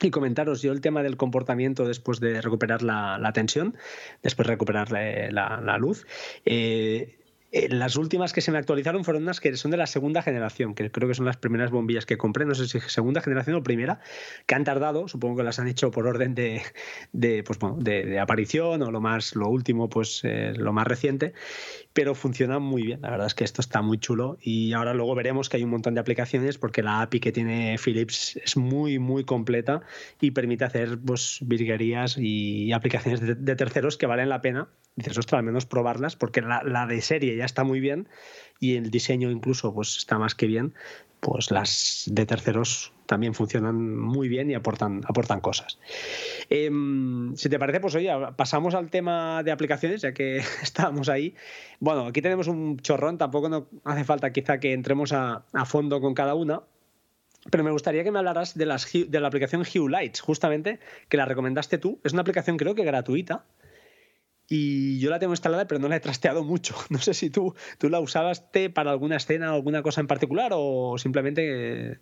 y 0.00 0.10
comentaros 0.10 0.62
yo 0.62 0.72
el 0.72 0.80
tema 0.80 1.02
del 1.02 1.16
comportamiento 1.16 1.86
después 1.86 2.20
de 2.20 2.40
recuperar 2.40 2.82
la, 2.82 3.30
tensión, 3.34 3.76
después 4.22 4.46
de 4.46 4.52
recuperar 4.52 4.90
la, 4.90 5.78
luz. 5.78 6.06
Eh, 6.44 7.18
eh, 7.50 7.68
las 7.70 7.96
últimas 7.96 8.34
que 8.34 8.42
se 8.42 8.52
me 8.52 8.58
actualizaron 8.58 9.04
fueron 9.04 9.22
unas 9.22 9.40
que 9.40 9.56
son 9.56 9.70
de 9.70 9.78
la 9.78 9.86
segunda 9.86 10.20
generación, 10.20 10.74
que 10.74 10.90
creo 10.90 11.08
que 11.08 11.14
son 11.14 11.24
las 11.24 11.38
primeras 11.38 11.70
bombillas 11.70 12.04
que 12.04 12.18
compré, 12.18 12.44
no 12.44 12.54
sé 12.54 12.68
si 12.68 12.78
segunda 12.80 13.22
generación 13.22 13.56
o 13.56 13.62
primera, 13.62 14.00
que 14.46 14.54
han 14.54 14.64
tardado, 14.64 15.08
supongo 15.08 15.38
que 15.38 15.44
las 15.44 15.58
han 15.58 15.66
hecho 15.66 15.90
por 15.90 16.06
orden 16.06 16.34
de, 16.34 16.60
de, 17.12 17.42
pues, 17.44 17.58
de, 17.78 18.18
aparición 18.20 18.82
o 18.82 18.90
lo 18.90 19.00
más 19.00 19.34
lo 19.34 19.48
último, 19.48 19.88
pues 19.88 20.20
eh, 20.24 20.52
lo 20.56 20.74
más 20.74 20.86
reciente, 20.86 21.32
pero 21.98 22.14
funciona 22.14 22.60
muy 22.60 22.84
bien. 22.84 23.00
La 23.02 23.10
verdad 23.10 23.26
es 23.26 23.34
que 23.34 23.42
esto 23.42 23.60
está 23.60 23.82
muy 23.82 23.98
chulo 23.98 24.38
y 24.40 24.72
ahora 24.72 24.94
luego 24.94 25.16
veremos 25.16 25.48
que 25.48 25.56
hay 25.56 25.64
un 25.64 25.70
montón 25.70 25.94
de 25.94 26.00
aplicaciones 26.00 26.56
porque 26.56 26.80
la 26.80 27.02
API 27.02 27.18
que 27.18 27.32
tiene 27.32 27.76
Philips 27.76 28.36
es 28.36 28.56
muy, 28.56 29.00
muy 29.00 29.24
completa 29.24 29.82
y 30.20 30.30
permite 30.30 30.64
hacer 30.64 30.96
pues, 31.04 31.40
virguerías 31.42 32.16
y 32.16 32.70
aplicaciones 32.70 33.20
de, 33.20 33.56
terceros 33.56 33.96
que 33.96 34.06
valen 34.06 34.28
la 34.28 34.40
pena. 34.40 34.68
Dices, 34.94 35.18
ostras, 35.18 35.40
al 35.40 35.44
menos 35.44 35.66
probarlas 35.66 36.14
porque 36.14 36.40
la, 36.40 36.62
la 36.62 36.86
de 36.86 37.00
serie 37.00 37.34
ya 37.34 37.44
está 37.44 37.64
muy 37.64 37.80
bien 37.80 38.08
y 38.60 38.76
el 38.76 38.92
diseño 38.92 39.32
incluso 39.32 39.74
pues 39.74 39.96
está 39.96 40.20
más 40.20 40.36
que 40.36 40.46
bien, 40.46 40.74
pues 41.18 41.50
las 41.50 42.04
de 42.06 42.26
terceros 42.26 42.92
también 43.08 43.32
funcionan 43.32 43.96
muy 43.98 44.28
bien 44.28 44.50
y 44.50 44.54
aportan, 44.54 45.00
aportan 45.08 45.40
cosas. 45.40 45.78
Em, 46.50 47.34
si 47.36 47.48
te 47.48 47.58
parece, 47.58 47.80
pues 47.80 47.94
oye, 47.94 48.12
pasamos 48.36 48.74
al 48.74 48.90
tema 48.90 49.42
de 49.42 49.50
aplicaciones, 49.50 50.02
ya 50.02 50.12
que 50.12 50.36
estábamos 50.62 51.08
ahí. 51.08 51.34
Bueno, 51.80 52.06
aquí 52.06 52.20
tenemos 52.20 52.48
un 52.48 52.78
chorrón, 52.78 53.16
tampoco 53.16 53.48
no 53.48 53.66
hace 53.84 54.04
falta 54.04 54.30
quizá 54.30 54.60
que 54.60 54.74
entremos 54.74 55.12
a, 55.12 55.42
fondo 55.64 56.02
con 56.02 56.12
cada 56.12 56.34
una, 56.34 56.60
pero 57.50 57.64
me 57.64 57.70
gustaría 57.70 58.04
que 58.04 58.10
me 58.10 58.18
hablaras 58.18 58.56
de, 58.56 58.66
las, 58.66 58.92
de 58.92 59.20
la 59.20 59.28
aplicación 59.28 59.62
Hue 59.62 59.90
Lights, 59.90 60.20
justamente, 60.20 60.78
que 61.08 61.16
la 61.16 61.24
recomendaste 61.24 61.78
tú. 61.78 61.98
Es 62.04 62.12
una 62.12 62.20
aplicación 62.20 62.58
creo 62.58 62.74
que 62.74 62.84
gratuita 62.84 63.46
y 64.48 64.98
yo 64.98 65.10
la 65.10 65.18
tengo 65.18 65.34
instalada, 65.34 65.66
pero 65.66 65.78
no 65.78 65.88
la 65.88 65.96
he 65.96 66.00
trasteado 66.00 66.42
mucho. 66.42 66.74
No 66.90 66.98
sé 66.98 67.12
si 67.14 67.28
tú, 67.28 67.54
tú 67.76 67.90
la 67.90 68.00
usaste 68.00 68.70
para 68.70 68.90
alguna 68.90 69.16
escena 69.16 69.52
o 69.52 69.56
alguna 69.56 69.82
cosa 69.82 70.00
en 70.00 70.06
particular 70.06 70.52
o 70.54 70.96
simplemente 70.98 71.98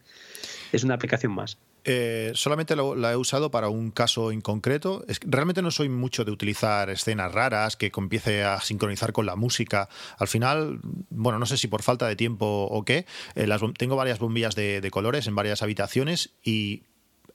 es 0.73 0.85
una 0.85 0.95
aplicación 0.95 1.33
más. 1.33 1.59
Eh, 1.85 2.33
solamente 2.35 2.75
la 2.77 3.13
he 3.13 3.17
usado 3.17 3.51
para 3.51 3.69
un 3.69 3.91
caso 3.91 4.33
en 4.33 4.41
concreto. 4.41 5.05
Realmente 5.23 5.63
no 5.63 5.71
soy 5.71 5.89
mucho 5.89 6.25
de 6.25 6.33
utilizar 6.33 6.89
escenas 6.91 7.33
raras 7.33 7.77
que 7.77 7.93
empiece 7.97 8.45
a 8.45 8.61
sincronizar 8.61 9.13
con 9.13 9.27
la 9.27 9.37
música. 9.37 9.89
Al 10.19 10.29
final, 10.29 10.81
bueno, 11.11 11.39
no 11.39 11.47
sé 11.47 11.57
si 11.57 11.69
por 11.69 11.83
falta 11.83 12.09
de 12.09 12.17
tiempo 12.17 12.69
o 12.71 12.85
qué, 12.85 13.07
eh, 13.35 13.49
tengo 13.77 13.97
varias 13.97 14.19
bombillas 14.19 14.55
de 14.55 14.89
colores 14.91 15.27
en 15.27 15.35
varias 15.35 15.63
habitaciones 15.63 16.35
y 16.43 16.85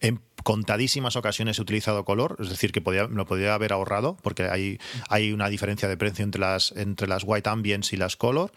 en 0.02 0.20
contadísimas 0.44 1.16
ocasiones 1.16 1.60
he 1.60 1.62
utilizado 1.62 2.04
color, 2.04 2.36
es 2.40 2.50
decir, 2.50 2.72
que 2.72 2.82
podía, 2.82 3.04
lo 3.04 3.26
podría 3.26 3.54
haber 3.54 3.74
ahorrado, 3.74 4.18
porque 4.22 4.44
hay, 4.44 4.80
hay 5.08 5.32
una 5.32 5.48
diferencia 5.50 5.88
de 5.88 5.98
precio 5.98 6.26
entre 6.26 6.42
las, 6.42 6.72
entre 6.76 7.08
las 7.08 7.24
white 7.24 7.50
ambience 7.50 7.96
y 7.96 8.00
las 8.00 8.18
color. 8.18 8.52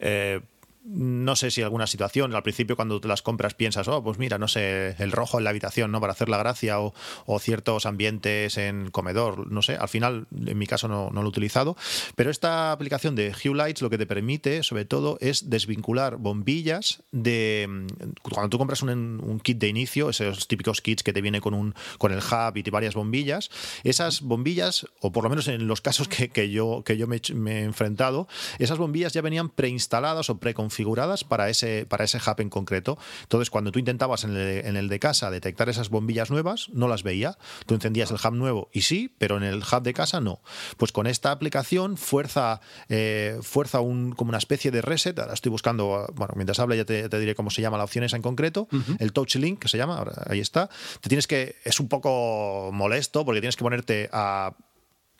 Eh, 0.00 0.40
no 0.88 1.36
sé 1.36 1.50
si 1.50 1.60
alguna 1.60 1.86
situación, 1.86 2.34
al 2.34 2.42
principio 2.42 2.74
cuando 2.74 3.00
te 3.00 3.08
las 3.08 3.20
compras 3.20 3.54
piensas, 3.54 3.88
oh, 3.88 4.02
pues 4.02 4.18
mira, 4.18 4.38
no 4.38 4.48
sé, 4.48 4.96
el 4.98 5.12
rojo 5.12 5.38
en 5.38 5.44
la 5.44 5.50
habitación, 5.50 5.92
¿no? 5.92 6.00
Para 6.00 6.12
hacer 6.12 6.28
la 6.28 6.38
gracia 6.38 6.80
o, 6.80 6.92
ciertos 7.38 7.86
ambientes 7.86 8.56
en 8.56 8.90
comedor, 8.90 9.50
no 9.52 9.62
sé, 9.62 9.76
al 9.76 9.88
final 9.88 10.26
en 10.46 10.58
mi 10.58 10.66
caso 10.66 10.88
no, 10.88 11.10
lo 11.12 11.22
he 11.22 11.26
utilizado, 11.26 11.76
pero 12.16 12.30
esta 12.30 12.72
aplicación 12.72 13.14
de 13.14 13.32
Hue 13.32 13.54
Lights 13.54 13.82
lo 13.82 13.90
que 13.90 13.98
te 13.98 14.06
permite 14.06 14.62
sobre 14.62 14.86
todo 14.86 15.18
es 15.20 15.50
desvincular 15.50 16.16
bombillas 16.16 17.02
de, 17.12 17.86
cuando 18.22 18.48
tú 18.48 18.58
compras 18.58 18.82
un, 18.82 19.40
kit 19.42 19.58
de 19.58 19.68
inicio, 19.68 20.10
esos 20.10 20.48
típicos 20.48 20.80
kits 20.80 21.02
que 21.02 21.12
te 21.12 21.20
viene 21.20 21.40
con, 21.40 21.54
un, 21.54 21.74
con 21.98 22.12
el 22.12 22.18
hub 22.18 22.56
y 22.56 22.62
varias 22.70 22.94
bombillas, 22.94 23.50
esas 23.84 24.22
bombillas, 24.22 24.86
o 25.00 25.12
por 25.12 25.24
lo 25.24 25.30
menos 25.30 25.48
en 25.48 25.68
los 25.68 25.80
casos 25.80 26.08
que, 26.08 26.50
yo, 26.50 26.82
que 26.84 26.96
yo 26.96 27.06
me, 27.06 27.20
me, 27.34 27.60
he 27.60 27.64
enfrentado, 27.64 28.26
esas 28.58 28.78
bombillas 28.78 29.12
ya 29.12 29.22
venían 29.22 29.48
preinstaladas 29.48 30.30
o 30.30 30.38
preconfiguradas 30.38 30.77
configuradas 30.78 31.24
para 31.24 31.50
ese, 31.50 31.86
para 31.86 32.04
ese 32.04 32.18
hub 32.18 32.40
en 32.40 32.50
concreto. 32.50 32.98
Entonces, 33.22 33.50
cuando 33.50 33.72
tú 33.72 33.80
intentabas 33.80 34.22
en 34.22 34.36
el, 34.36 34.88
de 34.88 34.98
casa 35.00 35.28
detectar 35.28 35.68
esas 35.68 35.88
bombillas 35.88 36.30
nuevas, 36.30 36.68
no 36.72 36.86
las 36.86 37.02
veía. 37.02 37.36
Tú 37.66 37.74
encendías 37.74 38.12
el 38.12 38.18
hub 38.24 38.34
nuevo 38.34 38.68
y 38.72 38.82
sí, 38.82 39.12
pero 39.18 39.38
en 39.38 39.42
el 39.42 39.58
hub 39.58 39.82
de 39.82 39.92
casa 39.92 40.20
no. 40.20 40.40
Pues 40.76 40.92
con 40.92 41.08
esta 41.08 41.32
aplicación 41.32 41.96
fuerza, 41.96 42.60
eh, 42.88 43.40
fuerza 43.42 43.80
un, 43.80 44.12
como 44.12 44.28
una 44.28 44.38
especie 44.38 44.70
de 44.70 44.80
reset. 44.80 45.18
Ahora 45.18 45.34
estoy 45.34 45.50
buscando, 45.50 46.06
bueno, 46.14 46.34
mientras 46.36 46.60
hable 46.60 46.76
ya 46.76 46.84
te, 46.84 47.08
diré 47.08 47.34
cómo 47.34 47.50
se 47.50 47.60
llama 47.60 47.76
la 47.76 47.84
opción 47.84 48.04
esa 48.04 48.14
en 48.14 48.22
concreto. 48.22 48.68
El 49.00 49.12
Touch 49.12 49.34
Link, 49.34 49.58
que 49.58 49.68
se 49.68 49.78
llama, 49.78 49.98
ahora, 49.98 50.12
ahí 50.26 50.38
está. 50.38 50.68
Te 51.00 51.08
tienes 51.08 51.26
que, 51.26 51.56
es 51.64 51.80
un 51.80 51.88
poco 51.88 52.70
molesto 52.72 53.24
porque 53.24 53.40
tienes 53.40 53.56
que 53.56 53.64
ponerte 53.64 54.08
a 54.12 54.54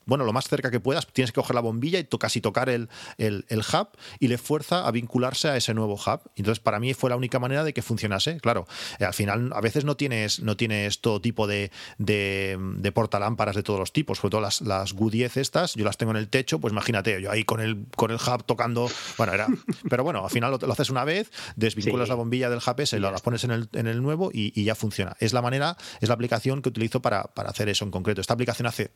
bueno, 0.09 0.25
lo 0.25 0.33
más 0.33 0.49
cerca 0.49 0.71
que 0.71 0.81
puedas, 0.81 1.07
tienes 1.07 1.33
que 1.33 1.37
coger 1.37 1.55
la 1.55 1.61
bombilla 1.61 1.99
y 1.99 2.05
casi 2.05 2.41
tocar 2.41 2.71
el, 2.71 2.89
el, 3.19 3.45
hub 3.59 3.89
y 4.19 4.29
le 4.29 4.39
fuerza 4.39 4.87
a 4.87 4.91
vincularse 4.91 5.49
a 5.49 5.57
ese 5.57 5.75
nuevo 5.75 5.95
hub. 5.95 6.21
Entonces, 6.35 6.61
para 6.61 6.81
mí 6.81 6.95
fue 6.95 7.11
la 7.11 7.17
única 7.17 7.39
manera 7.39 7.63
de 7.63 7.75
que 7.75 7.83
funcionase. 7.83 8.39
Claro, 8.41 8.67
eh, 8.99 9.05
al 9.05 9.13
final 9.13 9.53
a 9.55 9.61
veces 9.61 9.85
no 9.85 9.97
tienes, 9.97 10.41
no 10.41 10.57
tienes 10.57 11.03
todo 11.03 11.21
tipo 11.21 11.47
de, 11.47 11.71
de, 11.99 12.57
de 12.59 12.93
portalámparas 12.93 13.55
de 13.55 13.63
todos 13.63 13.79
los 13.79 13.93
tipos, 13.93 14.19
sobre 14.19 14.31
todo 14.31 14.41
las, 14.41 14.63
las 14.63 14.97
Q10 14.97 15.37
estas, 15.37 15.75
yo 15.75 15.85
las 15.85 15.99
tengo 15.99 16.13
en 16.13 16.17
el 16.17 16.29
techo, 16.29 16.59
pues 16.59 16.73
imagínate, 16.73 17.21
yo 17.21 17.31
ahí 17.31 17.45
con 17.45 17.61
el, 17.61 17.85
con 17.95 18.11
el 18.11 18.17
hub 18.17 18.45
tocando, 18.45 18.91
bueno, 19.19 19.35
era, 19.35 19.47
pero 19.91 20.05
bueno, 20.05 20.25
al 20.25 20.31
final 20.31 20.59
lo, 20.59 20.73
haces 20.73 20.89
una 20.89 21.05
vez, 21.05 21.31
desvinculas 21.57 22.09
la 22.09 22.15
bombilla 22.15 22.49
del 22.49 22.61
hub 22.67 22.81
ese, 22.81 22.99
lo, 22.99 23.11
la 23.11 23.19
pones 23.19 23.45
en 23.45 23.51
el, 23.51 23.69
en 23.75 23.87
el 23.87 24.03
nuevo 24.03 24.31
y, 24.33 24.65
ya 24.65 24.75
funciona. 24.75 25.17
Es 25.21 25.33
la 25.33 25.43
manera, 25.43 25.77
es 26.01 26.09
la 26.09 26.15
aplicación 26.15 26.63
que 26.63 26.71
utilizo 26.71 27.01
para, 27.01 27.25
para 27.25 27.51
hacer 27.51 27.69
eso 27.69 27.85
en 27.85 27.91
concreto. 27.91 28.21
Esta 28.21 28.35
aplicación 28.35 28.67
hace 28.67 28.91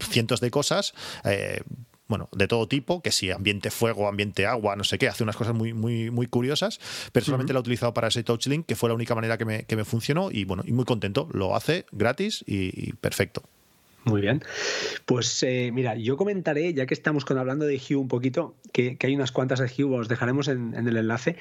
cientos 0.00 0.40
de 0.40 0.50
cosas. 0.50 0.94
Eh, 1.24 1.62
bueno, 2.06 2.28
de 2.32 2.46
todo 2.46 2.68
tipo, 2.68 3.00
que 3.00 3.10
si 3.10 3.30
ambiente 3.30 3.70
fuego, 3.70 4.08
ambiente 4.08 4.46
agua, 4.46 4.76
no 4.76 4.84
sé 4.84 4.98
qué, 4.98 5.08
hace 5.08 5.22
unas 5.22 5.36
cosas 5.36 5.54
muy, 5.54 5.72
muy, 5.72 6.10
muy 6.10 6.26
curiosas. 6.26 6.78
Personalmente 7.12 7.52
la 7.52 7.58
he 7.58 7.60
utilizado 7.60 7.94
para 7.94 8.08
ese 8.08 8.22
TouchLink, 8.22 8.66
que 8.66 8.76
fue 8.76 8.90
la 8.90 8.94
única 8.94 9.14
manera 9.14 9.38
que 9.38 9.44
me, 9.44 9.64
que 9.64 9.76
me 9.76 9.84
funcionó 9.84 10.30
y 10.30 10.44
bueno, 10.44 10.62
y 10.66 10.72
muy 10.72 10.84
contento. 10.84 11.28
Lo 11.32 11.56
hace 11.56 11.86
gratis 11.92 12.44
y, 12.46 12.92
perfecto. 12.94 13.42
Muy 14.04 14.20
bien. 14.20 14.42
Pues 15.06 15.42
eh, 15.44 15.70
mira, 15.72 15.96
yo 15.96 16.18
comentaré, 16.18 16.74
ya 16.74 16.84
que 16.84 16.92
estamos 16.92 17.24
con, 17.24 17.38
hablando 17.38 17.64
de 17.64 17.76
Hue 17.76 17.96
un 17.96 18.08
poquito, 18.08 18.54
que, 18.70 18.98
hay 19.02 19.14
unas 19.14 19.32
cuantas 19.32 19.60
de 19.60 19.66
Hue, 19.66 19.98
os 19.98 20.08
dejaremos 20.08 20.48
en, 20.48 20.74
el 20.74 20.98
enlace. 20.98 21.36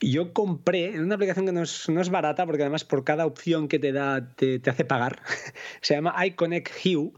Yo 0.00 0.32
compré 0.32 0.94
en 0.94 1.02
una 1.02 1.16
aplicación 1.16 1.44
que 1.44 1.52
no 1.52 1.62
es, 1.62 1.90
no 1.90 2.00
es, 2.00 2.08
barata, 2.08 2.46
porque 2.46 2.62
además 2.62 2.84
por 2.84 3.04
cada 3.04 3.26
opción 3.26 3.68
que 3.68 3.78
te 3.78 3.92
da 3.92 4.34
te, 4.34 4.58
te 4.60 4.70
hace 4.70 4.86
pagar. 4.86 5.20
Se 5.82 5.94
llama 5.94 6.14
iConnect 6.26 6.70
Hue. 6.82 7.12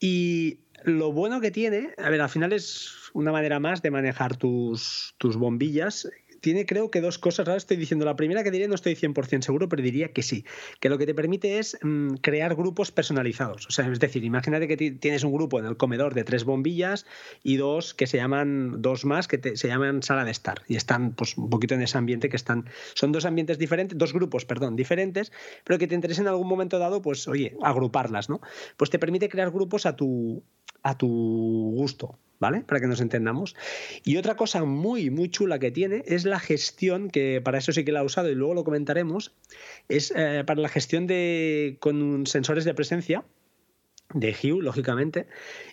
Y 0.00 0.60
lo 0.84 1.12
bueno 1.12 1.40
que 1.40 1.50
tiene, 1.50 1.94
a 1.98 2.08
ver, 2.08 2.22
al 2.22 2.30
final 2.30 2.52
es 2.52 2.90
una 3.12 3.32
manera 3.32 3.60
más 3.60 3.82
de 3.82 3.90
manejar 3.90 4.36
tus, 4.36 5.14
tus 5.18 5.36
bombillas 5.36 6.08
tiene 6.40 6.66
creo 6.66 6.90
que 6.90 7.00
dos 7.00 7.18
cosas. 7.18 7.46
Ahora 7.46 7.58
estoy 7.58 7.76
diciendo, 7.76 8.04
la 8.04 8.16
primera 8.16 8.42
que 8.42 8.50
diría 8.50 8.68
no 8.68 8.74
estoy 8.74 8.94
100% 8.94 9.42
seguro, 9.42 9.68
pero 9.68 9.82
diría 9.82 10.12
que 10.12 10.22
sí. 10.22 10.44
Que 10.80 10.88
lo 10.88 10.98
que 10.98 11.06
te 11.06 11.14
permite 11.14 11.58
es 11.58 11.78
mm, 11.82 12.14
crear 12.16 12.54
grupos 12.54 12.92
personalizados. 12.92 13.66
O 13.66 13.70
sea, 13.70 13.90
es 13.90 14.00
decir, 14.00 14.24
imagínate 14.24 14.68
que 14.68 14.76
tienes 14.76 15.24
un 15.24 15.32
grupo 15.32 15.58
en 15.58 15.66
el 15.66 15.76
comedor 15.76 16.14
de 16.14 16.24
tres 16.24 16.44
bombillas 16.44 17.06
y 17.42 17.56
dos 17.56 17.94
que 17.94 18.06
se 18.06 18.16
llaman, 18.16 18.82
dos 18.82 19.04
más 19.04 19.28
que 19.28 19.56
se 19.56 19.68
llaman 19.68 20.02
sala 20.02 20.24
de 20.24 20.30
estar. 20.30 20.62
Y 20.68 20.76
están 20.76 21.12
pues 21.12 21.36
un 21.36 21.50
poquito 21.50 21.74
en 21.74 21.82
ese 21.82 21.98
ambiente 21.98 22.28
que 22.28 22.36
están, 22.36 22.66
son 22.94 23.12
dos 23.12 23.24
ambientes 23.24 23.58
diferentes, 23.58 23.96
dos 23.96 24.12
grupos, 24.12 24.44
perdón, 24.44 24.76
diferentes, 24.76 25.32
pero 25.64 25.78
que 25.78 25.86
te 25.86 25.94
interesa 25.94 26.22
en 26.22 26.28
algún 26.28 26.48
momento 26.48 26.78
dado, 26.78 27.02
pues 27.02 27.28
oye, 27.28 27.56
agruparlas, 27.62 28.28
¿no? 28.28 28.40
Pues 28.76 28.90
te 28.90 28.98
permite 28.98 29.28
crear 29.28 29.50
grupos 29.50 29.86
a 29.86 29.96
tu, 29.96 30.42
a 30.82 30.96
tu 30.96 31.08
gusto. 31.76 32.18
¿Vale? 32.40 32.62
Para 32.62 32.80
que 32.80 32.88
nos 32.88 33.00
entendamos. 33.00 33.54
Y 34.02 34.16
otra 34.16 34.34
cosa 34.34 34.64
muy, 34.64 35.10
muy 35.10 35.30
chula 35.30 35.58
que 35.58 35.70
tiene 35.70 36.02
es 36.06 36.24
la 36.24 36.40
gestión, 36.40 37.10
que 37.10 37.40
para 37.40 37.58
eso 37.58 37.72
sí 37.72 37.84
que 37.84 37.92
la 37.92 38.00
he 38.00 38.04
usado 38.04 38.30
y 38.30 38.34
luego 38.34 38.54
lo 38.54 38.64
comentaremos, 38.64 39.32
es 39.88 40.12
eh, 40.16 40.42
para 40.44 40.60
la 40.60 40.68
gestión 40.68 41.06
de 41.06 41.76
con 41.78 42.26
sensores 42.26 42.64
de 42.64 42.74
presencia 42.74 43.24
de 44.12 44.36
Hue, 44.42 44.62
lógicamente, 44.62 45.26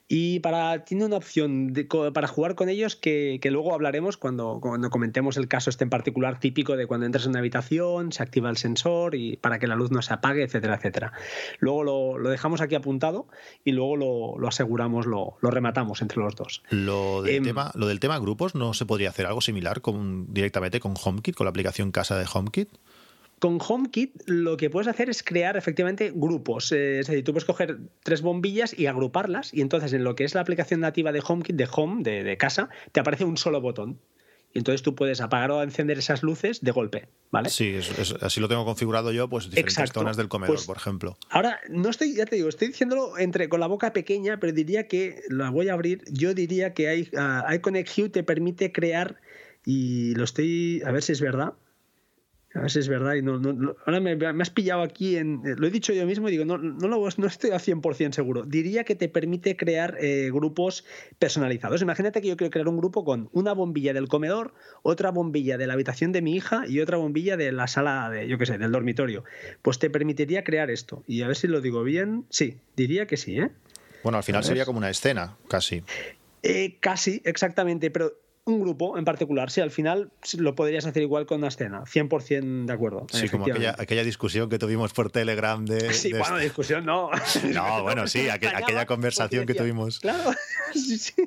y 0.07 0.39
para, 0.39 0.85
tiene 0.85 1.05
una 1.05 1.17
opción 1.17 1.73
para 2.13 2.27
jugar 2.27 2.55
con 2.55 2.69
ellos 2.69 2.95
que, 2.95 3.39
luego 3.43 3.73
hablaremos 3.73 4.17
cuando, 4.17 4.59
cuando, 4.61 4.89
comentemos 4.89 5.37
el 5.37 5.47
caso 5.47 5.69
este 5.69 5.83
en 5.83 5.89
particular 5.89 6.39
típico 6.39 6.77
de 6.77 6.87
cuando 6.87 7.05
entras 7.05 7.25
en 7.25 7.31
una 7.31 7.39
habitación, 7.39 8.11
se 8.11 8.23
activa 8.23 8.49
el 8.49 8.57
sensor 8.57 9.15
y 9.15 9.37
para 9.37 9.59
que 9.59 9.67
la 9.67 9.75
luz 9.75 9.91
no 9.91 10.01
se 10.01 10.13
apague, 10.13 10.43
etcétera, 10.43 10.75
etcétera. 10.75 11.13
Luego 11.59 12.17
lo, 12.17 12.29
dejamos 12.29 12.61
aquí 12.61 12.75
apuntado 12.75 13.27
y 13.65 13.71
luego 13.71 14.37
lo, 14.37 14.47
aseguramos, 14.47 15.05
lo, 15.05 15.37
rematamos 15.41 16.01
entre 16.01 16.19
los 16.19 16.35
dos. 16.35 16.63
Lo 16.69 17.21
del, 17.23 17.35
em, 17.35 17.43
tema, 17.43 17.71
lo 17.75 17.87
del 17.87 17.99
tema 17.99 18.19
grupos, 18.19 18.55
¿no 18.55 18.73
se 18.73 18.85
podría 18.85 19.09
hacer 19.09 19.25
algo 19.25 19.41
similar 19.41 19.81
con, 19.81 20.33
directamente 20.33 20.79
con 20.79 20.93
HomeKit, 21.01 21.35
con 21.35 21.45
la 21.45 21.49
aplicación 21.49 21.91
casa 21.91 22.17
de 22.17 22.25
HomeKit? 22.31 22.69
Con 23.39 23.59
HomeKit 23.65 24.23
lo 24.25 24.57
que 24.57 24.69
puedes 24.69 24.87
hacer 24.87 25.09
es 25.09 25.21
crear 25.21 25.57
efectivamente 25.57 26.11
grupos. 26.13 26.71
Eh, 26.71 26.99
es 26.99 27.07
decir, 27.07 27.23
tú 27.23 27.33
puedes 27.33 27.45
coger 27.45 27.77
tres 28.03 28.21
bombillas 28.21 28.77
y 28.77 28.87
agruparlas 28.87 29.53
y 29.53 29.61
entonces 29.61 29.93
en 29.93 30.03
lo 30.03 30.15
que 30.15 30.23
es 30.23 30.33
la 30.33 30.41
aplicación 30.41 30.79
nativa 30.79 31.11
de 31.11 31.21
HomeKit, 31.25 31.55
de 31.55 31.67
Home, 31.71 32.03
de, 32.03 32.37
casa, 32.37 32.69
te 32.91 32.99
aparece 32.99 33.25
un 33.25 33.37
solo 33.37 33.61
botón. 33.61 33.99
Y 34.53 34.59
entonces 34.59 34.81
tú 34.81 34.95
puedes 34.95 35.21
apagar 35.21 35.51
o 35.51 35.61
encender 35.61 35.99
esas 35.99 36.23
luces 36.23 36.61
de 36.61 36.71
golpe, 36.71 37.09
¿vale? 37.29 37.49
Sí, 37.49 37.77
así 38.21 38.39
lo 38.39 38.47
tengo 38.47 38.65
configurado 38.65 39.11
yo, 39.11 39.29
pues 39.29 39.49
diferentes 39.49 39.91
zonas 39.91 40.17
del 40.17 40.29
comedor, 40.29 40.55
pues 40.55 40.65
por 40.65 40.77
ejemplo. 40.77 41.17
Ahora, 41.29 41.59
no 41.69 41.89
estoy, 41.89 42.15
ya 42.15 42.25
te 42.25 42.37
digo, 42.37 42.47
estoy 42.47 42.69
diciéndolo 42.69 43.17
entre 43.19 43.49
con 43.49 43.59
la 43.59 43.67
boca 43.67 43.91
pequeña, 43.91 44.39
pero 44.39 44.53
diría 44.53 44.87
que, 44.87 45.21
la 45.29 45.49
voy 45.49 45.67
a 45.67 45.73
abrir, 45.73 46.01
yo 46.09 46.33
diría 46.33 46.73
que 46.73 46.87
hay, 46.87 47.11
uh, 47.13 47.53
iConnect 47.53 47.89
Hue 47.97 48.09
te 48.09 48.23
permite 48.23 48.71
crear, 48.71 49.17
y 49.65 50.15
lo 50.15 50.23
estoy, 50.23 50.81
a 50.85 50.91
ver 50.91 51.03
si 51.03 51.11
es 51.11 51.19
verdad, 51.19 51.53
a 52.57 52.61
ver 52.61 52.71
si 52.71 52.79
es 52.79 52.87
verdad. 52.87 53.13
Y 53.15 53.21
no, 53.21 53.33
ahora 53.85 53.99
me, 53.99 54.41
has 54.41 54.49
pillado 54.49 54.81
aquí 54.81 55.17
en. 55.17 55.41
Eh, 55.45 55.55
lo 55.57 55.67
he 55.67 55.69
dicho 55.69 55.93
yo 55.93 56.05
mismo 56.05 56.27
y 56.27 56.31
digo, 56.31 56.45
no, 56.45 56.57
no, 56.57 56.87
lo, 56.87 57.07
no 57.17 57.27
estoy 57.27 57.51
a 57.51 57.57
100% 57.57 58.13
seguro. 58.13 58.43
Diría 58.43 58.83
que 58.83 58.95
te 58.95 59.09
permite 59.09 59.55
crear 59.55 59.97
eh, 59.99 60.29
grupos 60.31 60.83
personalizados. 61.19 61.81
Imagínate 61.81 62.21
que 62.21 62.27
yo 62.27 62.37
quiero 62.37 62.51
crear 62.51 62.67
un 62.67 62.77
grupo 62.77 63.05
con 63.05 63.29
una 63.31 63.53
bombilla 63.53 63.93
del 63.93 64.07
comedor, 64.07 64.53
otra 64.81 65.11
bombilla 65.11 65.57
de 65.57 65.67
la 65.67 65.73
habitación 65.73 66.11
de 66.11 66.21
mi 66.21 66.35
hija 66.35 66.63
y 66.67 66.79
otra 66.79 66.97
bombilla 66.97 67.37
de 67.37 67.51
la 67.51 67.67
sala 67.67 68.09
de, 68.09 68.27
yo 68.27 68.37
qué 68.37 68.45
sé, 68.45 68.57
del 68.57 68.71
dormitorio. 68.71 69.23
Pues 69.61 69.79
te 69.79 69.89
permitiría 69.89 70.43
crear 70.43 70.71
esto. 70.71 71.03
Y 71.07 71.21
a 71.21 71.27
ver 71.27 71.35
si 71.35 71.47
lo 71.47 71.61
digo 71.61 71.83
bien. 71.83 72.25
Sí, 72.29 72.57
diría 72.75 73.05
que 73.05 73.17
sí, 73.17 73.39
¿eh? 73.39 73.51
Bueno, 74.03 74.17
al 74.17 74.23
final 74.23 74.43
sería 74.43 74.65
como 74.65 74.77
una 74.77 74.89
escena, 74.89 75.37
casi. 75.47 75.83
Eh, 76.43 76.77
casi, 76.79 77.21
exactamente, 77.25 77.91
pero 77.91 78.13
un 78.47 78.61
grupo 78.61 78.97
en 78.97 79.05
particular. 79.05 79.51
Sí, 79.51 79.61
al 79.61 79.71
final 79.71 80.09
lo 80.37 80.55
podrías 80.55 80.85
hacer 80.85 81.03
igual 81.03 81.25
con 81.25 81.39
una 81.39 81.49
escena, 81.49 81.83
100% 81.83 82.65
de 82.65 82.73
acuerdo. 82.73 83.05
Sí, 83.11 83.29
como 83.29 83.45
aquella, 83.45 84.03
discusión 84.03 84.49
que 84.49 84.57
tuvimos 84.57 84.93
por 84.93 85.11
Telegram 85.11 85.65
de... 85.65 85.93
Sí, 85.97 86.13
bueno, 86.13 86.37
discusión 86.37 86.85
no. 86.85 87.09
No, 87.53 87.83
bueno, 87.83 88.07
sí, 88.07 88.29
aquella, 88.29 88.85
conversación 88.85 89.45
que 89.45 89.53
tuvimos. 89.53 89.99
Claro, 89.99 90.31
sí, 90.73 90.97
sí 90.97 91.26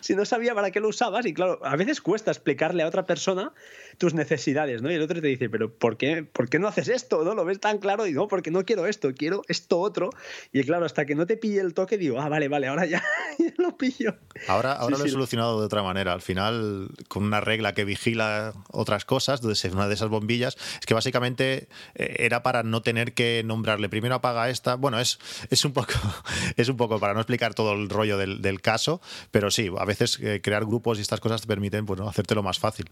si 0.00 0.14
no 0.14 0.24
sabía 0.24 0.54
para 0.54 0.70
qué 0.70 0.80
lo 0.80 0.88
usabas, 0.88 1.26
y 1.26 1.34
claro, 1.34 1.60
a 1.64 1.76
veces 1.76 2.00
cuesta 2.00 2.30
explicarle 2.30 2.82
a 2.82 2.88
otra 2.88 3.06
persona 3.06 3.52
tus 3.98 4.14
necesidades, 4.14 4.82
¿no? 4.82 4.90
Y 4.90 4.94
el 4.94 5.02
otro 5.02 5.20
te 5.20 5.28
dice, 5.28 5.48
pero 5.48 5.72
¿por 5.72 5.96
qué, 5.96 6.24
¿por 6.24 6.48
qué 6.48 6.58
no 6.58 6.68
haces 6.68 6.88
esto? 6.88 7.24
¿No? 7.24 7.34
Lo 7.34 7.44
ves 7.44 7.60
tan 7.60 7.78
claro 7.78 8.06
y 8.06 8.12
no, 8.12 8.28
porque 8.28 8.50
no 8.50 8.64
quiero 8.64 8.86
esto, 8.86 9.12
quiero 9.14 9.42
esto 9.48 9.80
otro. 9.80 10.10
Y 10.52 10.62
claro, 10.64 10.86
hasta 10.86 11.04
que 11.06 11.14
no 11.14 11.26
te 11.26 11.36
pille 11.36 11.60
el 11.60 11.74
toque, 11.74 11.98
digo, 11.98 12.20
ah, 12.20 12.28
vale, 12.28 12.48
vale, 12.48 12.66
ahora 12.68 12.86
ya, 12.86 13.02
lo 13.58 13.76
pillo. 13.76 14.16
Ahora, 14.48 14.72
ahora 14.72 14.98
lo 14.98 15.04
he 15.04 15.08
solucionado 15.08 15.60
de 15.60 15.66
otra 15.66 15.82
manera. 15.82 16.12
Al 16.12 16.22
final, 16.22 16.88
con 17.08 17.24
una 17.24 17.40
regla 17.40 17.74
que 17.74 17.84
vigila 17.84 18.52
otras 18.70 19.04
cosas, 19.04 19.40
entonces 19.40 19.72
una 19.72 19.88
de 19.88 19.94
esas 19.94 20.08
bombillas, 20.08 20.56
es 20.80 20.86
que 20.86 20.94
básicamente 20.94 21.68
eh, 21.94 22.16
era 22.18 22.42
para 22.42 22.62
no 22.62 22.82
tener 22.82 23.14
que 23.14 23.42
nombrarle 23.44 23.88
primero 23.88 24.16
apaga 24.16 24.50
esta. 24.50 24.74
Bueno, 24.76 24.98
es, 25.00 25.18
es 25.50 25.64
un 25.64 25.72
poco, 25.72 25.92
es 26.56 26.68
un 26.68 26.76
poco 26.76 26.98
para 26.98 27.14
no 27.14 27.20
explicar 27.20 27.54
todo 27.54 27.72
el 27.72 27.88
rollo 27.88 28.18
del, 28.18 28.42
del 28.42 28.60
caso, 28.60 29.00
pero 29.30 29.50
sí, 29.50 29.68
a 29.78 29.84
veces 29.84 30.18
eh, 30.20 30.40
crear 30.42 30.64
grupos 30.64 30.98
y 30.98 31.02
estas 31.02 31.20
cosas 31.20 31.42
te 31.42 31.46
permiten 31.46 31.86
pues, 31.86 32.00
hacértelo 32.00 32.42
más 32.42 32.58
fácil. 32.58 32.86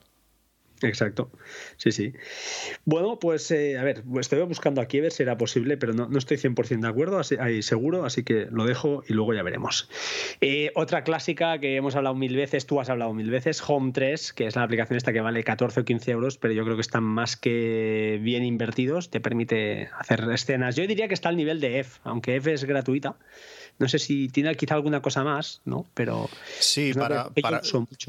Exacto, 0.89 1.31
sí, 1.77 1.93
sí. 1.93 2.13
Bueno, 2.85 3.19
pues 3.19 3.51
eh, 3.51 3.79
a 3.79 3.85
ver, 3.85 4.03
estoy 4.19 4.43
buscando 4.43 4.81
aquí 4.81 4.99
a 4.99 5.03
ver 5.03 5.13
si 5.13 5.23
era 5.23 5.39
posible, 5.39 5.77
pero 5.77 5.93
no, 5.93 6.09
no 6.09 6.19
estoy 6.19 6.39
100% 6.39 6.81
de 6.81 6.89
acuerdo, 6.89 7.19
así, 7.19 7.37
seguro, 7.63 8.05
así 8.05 8.25
que 8.25 8.49
lo 8.51 8.65
dejo 8.65 9.03
y 9.07 9.13
luego 9.13 9.35
ya 9.35 9.43
veremos. 9.43 9.89
Eh, 10.41 10.73
otra 10.75 11.05
clásica 11.05 11.59
que 11.59 11.77
hemos 11.77 11.95
hablado 11.95 12.15
mil 12.15 12.37
veces, 12.37 12.67
tú 12.67 12.81
has 12.81 12.91
hablado 12.91 13.15
mil 13.15 13.31
veces, 13.31 13.63
Home 13.67 13.93
3, 13.93 14.33
que 14.33 14.47
es 14.47 14.57
la 14.57 14.65
aplicación 14.65 14.97
esta 14.97 15.13
que 15.13 15.21
vale 15.21 15.45
14 15.45 15.81
o 15.81 15.85
15 15.85 16.11
euros, 16.11 16.39
pero 16.39 16.53
yo 16.53 16.65
creo 16.65 16.77
que 16.77 16.83
están 16.83 17.05
más 17.05 17.37
que 17.37 18.19
bien 18.23 18.45
invertidos, 18.45 19.11
te 19.11 19.21
permite 19.21 19.89
hacer 19.99 20.29
escenas. 20.33 20.77
Yo 20.77 20.87
diría 20.87 21.09
que 21.09 21.15
está 21.15 21.29
al 21.29 21.37
nivel 21.37 21.61
de 21.61 21.81
F, 21.81 22.01
aunque 22.05 22.37
F 22.37 22.53
es 22.53 22.65
gratuita. 22.65 23.17
No 23.83 23.89
sé 23.89 23.99
si 23.99 24.29
tiene 24.29 24.55
quizá 24.55 24.75
alguna 24.75 25.03
cosa 25.03 25.25
más, 25.25 25.61
¿no? 25.65 25.87
Pero. 25.95 26.31
Sí, 26.61 26.95
para, 26.95 27.31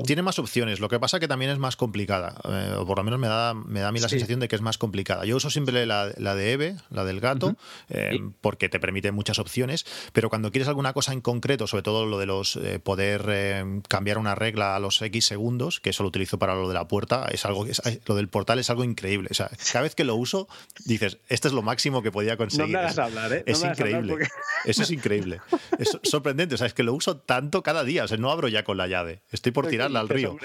tiene 0.06 0.22
más 0.22 0.38
opciones. 0.38 0.80
Lo 0.80 0.88
que 0.88 1.00
pasa 1.00 1.20
que 1.20 1.28
también 1.28 1.50
es 1.50 1.58
más 1.58 1.76
complicada. 1.76 2.36
Eh, 2.44 2.76
o 2.78 2.86
por 2.86 3.00
lo 3.00 3.04
menos 3.04 3.20
me 3.20 3.26
da, 3.26 3.56
me 3.56 3.80
da 3.80 3.88
a 3.88 3.92
mí 3.92 4.00
la 4.00 4.08
sensación 4.08 4.40
de 4.40 4.48
que 4.48 4.56
es 4.56 4.62
más 4.62 4.78
complicada. 4.78 5.26
Yo 5.26 5.36
uso 5.36 5.50
siempre 5.50 5.88
la, 5.88 6.06
de 6.06 6.52
Eve, 6.52 6.76
la 6.92 7.06
del 7.06 7.20
gato, 7.20 7.56
eh, 7.90 8.20
porque 8.40 8.70
te 8.70 8.80
permite 8.80 9.12
muchas 9.12 9.40
opciones. 9.40 9.84
Pero 10.14 10.30
cuando 10.30 10.52
quieres 10.52 10.68
alguna 10.68 10.94
cosa 10.94 11.12
en 11.12 11.22
concreto, 11.22 11.66
sobre 11.66 11.82
todo 11.82 12.06
lo 12.06 12.20
de 12.20 12.28
los 12.28 12.56
eh, 12.58 12.78
poder 12.78 13.66
cambiar 13.88 14.20
una 14.20 14.36
regla 14.36 14.76
a 14.76 14.80
los 14.80 15.02
X 15.02 15.26
segundos, 15.26 15.80
que 15.80 15.90
eso 15.90 16.04
lo 16.04 16.10
utilizo 16.10 16.38
para 16.38 16.54
lo 16.54 16.68
de 16.68 16.76
la 16.76 16.88
puerta, 16.88 17.28
es 17.32 17.46
algo 17.46 17.66
es, 17.66 17.82
lo 18.06 18.14
del 18.14 18.28
portal 18.28 18.60
es 18.60 18.70
algo 18.70 18.84
increíble. 18.84 19.30
O 19.32 19.34
sea, 19.34 19.50
cada 19.72 19.82
vez 19.82 19.96
que 19.96 20.04
lo 20.04 20.16
uso, 20.16 20.48
dices, 20.86 21.18
este 21.30 21.48
es 21.48 21.54
lo 21.56 21.64
máximo 21.64 22.04
que 22.04 22.12
podía 22.12 22.38
conseguir. 22.38 22.68
No 22.68 22.74
me 22.74 22.86
hagas 22.86 23.00
hablar, 23.00 23.34
¿eh? 23.34 23.44
es 23.48 23.64
increíble. 23.64 24.30
Eso 24.66 24.84
es 24.84 24.92
increíble. 24.92 25.42
Es 25.78 25.98
sorprendente, 26.04 26.56
o 26.56 26.58
sea, 26.58 26.68
es 26.68 26.74
que 26.74 26.84
lo 26.84 26.94
uso 26.94 27.18
tanto 27.18 27.64
cada 27.64 27.84
día, 27.84 28.04
o 28.04 28.08
sea, 28.08 28.18
no 28.18 28.32
abro 28.32 28.48
ya 28.48 28.64
con 28.64 28.78
la 28.78 28.88
llave, 28.88 29.24
estoy 29.32 29.52
por 29.52 29.68
tirarla 29.68 30.00
al 30.00 30.10
río. 30.10 30.38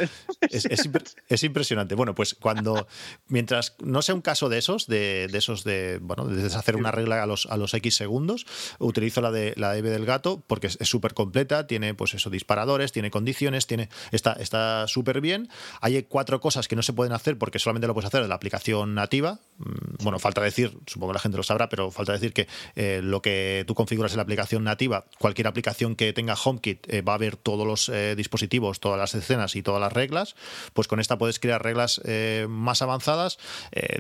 Es, 0.51 1.45
impresionante. 1.45 1.95
Bueno, 1.95 2.15
pues 2.15 2.35
cuando, 2.35 2.87
mientras 3.27 3.77
no 3.81 4.03
sea 4.03 4.15
un 4.15 4.23
caso 4.23 4.49
de 4.49 4.59
esos, 4.59 4.87
de, 4.87 5.29
esos 5.33 5.65
de, 5.65 5.99
bueno, 6.01 6.27
de 6.27 6.43
deshacer 6.43 6.77
una 6.77 6.91
regla 6.91 7.23
a 7.23 7.27
los, 7.27 7.47
a 7.47 7.57
los 7.57 7.75
X 7.75 7.95
segundos, 7.95 8.47
utilizo 8.79 9.21
la 9.21 9.31
de 9.31 9.55
la 9.57 9.77
EVE 9.77 9.91
del 9.91 10.05
gato 10.05 10.43
porque 10.47 10.69
es 10.69 10.79
súper 10.83 11.15
completa, 11.15 11.67
tiene 11.67 11.95
pues 11.95 12.15
eso, 12.15 12.31
disparadores, 12.31 12.93
tiene 12.93 13.11
condiciones, 13.11 13.67
tiene, 13.67 13.89
está 14.11 14.87
súper 14.89 15.21
bien. 15.21 15.49
Hay 15.81 16.03
cuatro 16.05 16.41
cosas 16.41 16.69
que 16.69 16.77
no 16.77 16.83
se 16.83 16.93
pueden 16.93 17.13
hacer 17.13 17.39
porque 17.39 17.59
solamente 17.59 17.87
lo 17.87 17.95
puedes 17.95 18.07
hacer 18.07 18.23
en 18.23 18.29
la 18.29 18.35
aplicación 18.35 18.95
nativa. 18.95 19.41
Mm, 19.59 20.03
bueno, 20.03 20.19
falta 20.19 20.41
decir, 20.41 20.79
supongo 20.87 21.13
que 21.13 21.15
la 21.15 21.21
gente 21.21 21.37
lo 21.37 21.43
sabrá, 21.43 21.69
pero 21.69 21.91
falta 21.91 22.13
decir 22.13 22.33
que 22.33 22.49
eh, 22.77 23.01
lo 23.03 23.23
que 23.23 23.65
tú 23.67 23.75
configuras 23.75 24.13
en 24.13 24.17
la 24.17 24.23
aplicación 24.23 24.65
nativa, 24.65 24.98
cualquier 25.19 25.47
aplicación 25.47 25.97
que 25.97 26.13
tenga 26.13 26.35
HomeKit 26.35 26.93
eh, 26.93 27.03
va 27.03 27.15
a 27.15 27.19
ver 27.19 27.37
todos 27.37 27.67
los 27.67 27.89
eh, 27.89 28.15
dispositivos, 28.17 28.81
todas 28.81 28.99
las 28.99 29.15
escenas 29.15 29.57
y 29.57 29.63
todas 29.63 29.81
las 29.81 29.93
reglas. 29.93 30.35
Pues 30.73 30.89
con 30.89 31.01
esta 31.01 31.19
puedes 31.19 31.39
crear 31.39 31.63
reglas 31.63 32.01
más 32.49 32.83
avanzadas. 32.83 33.39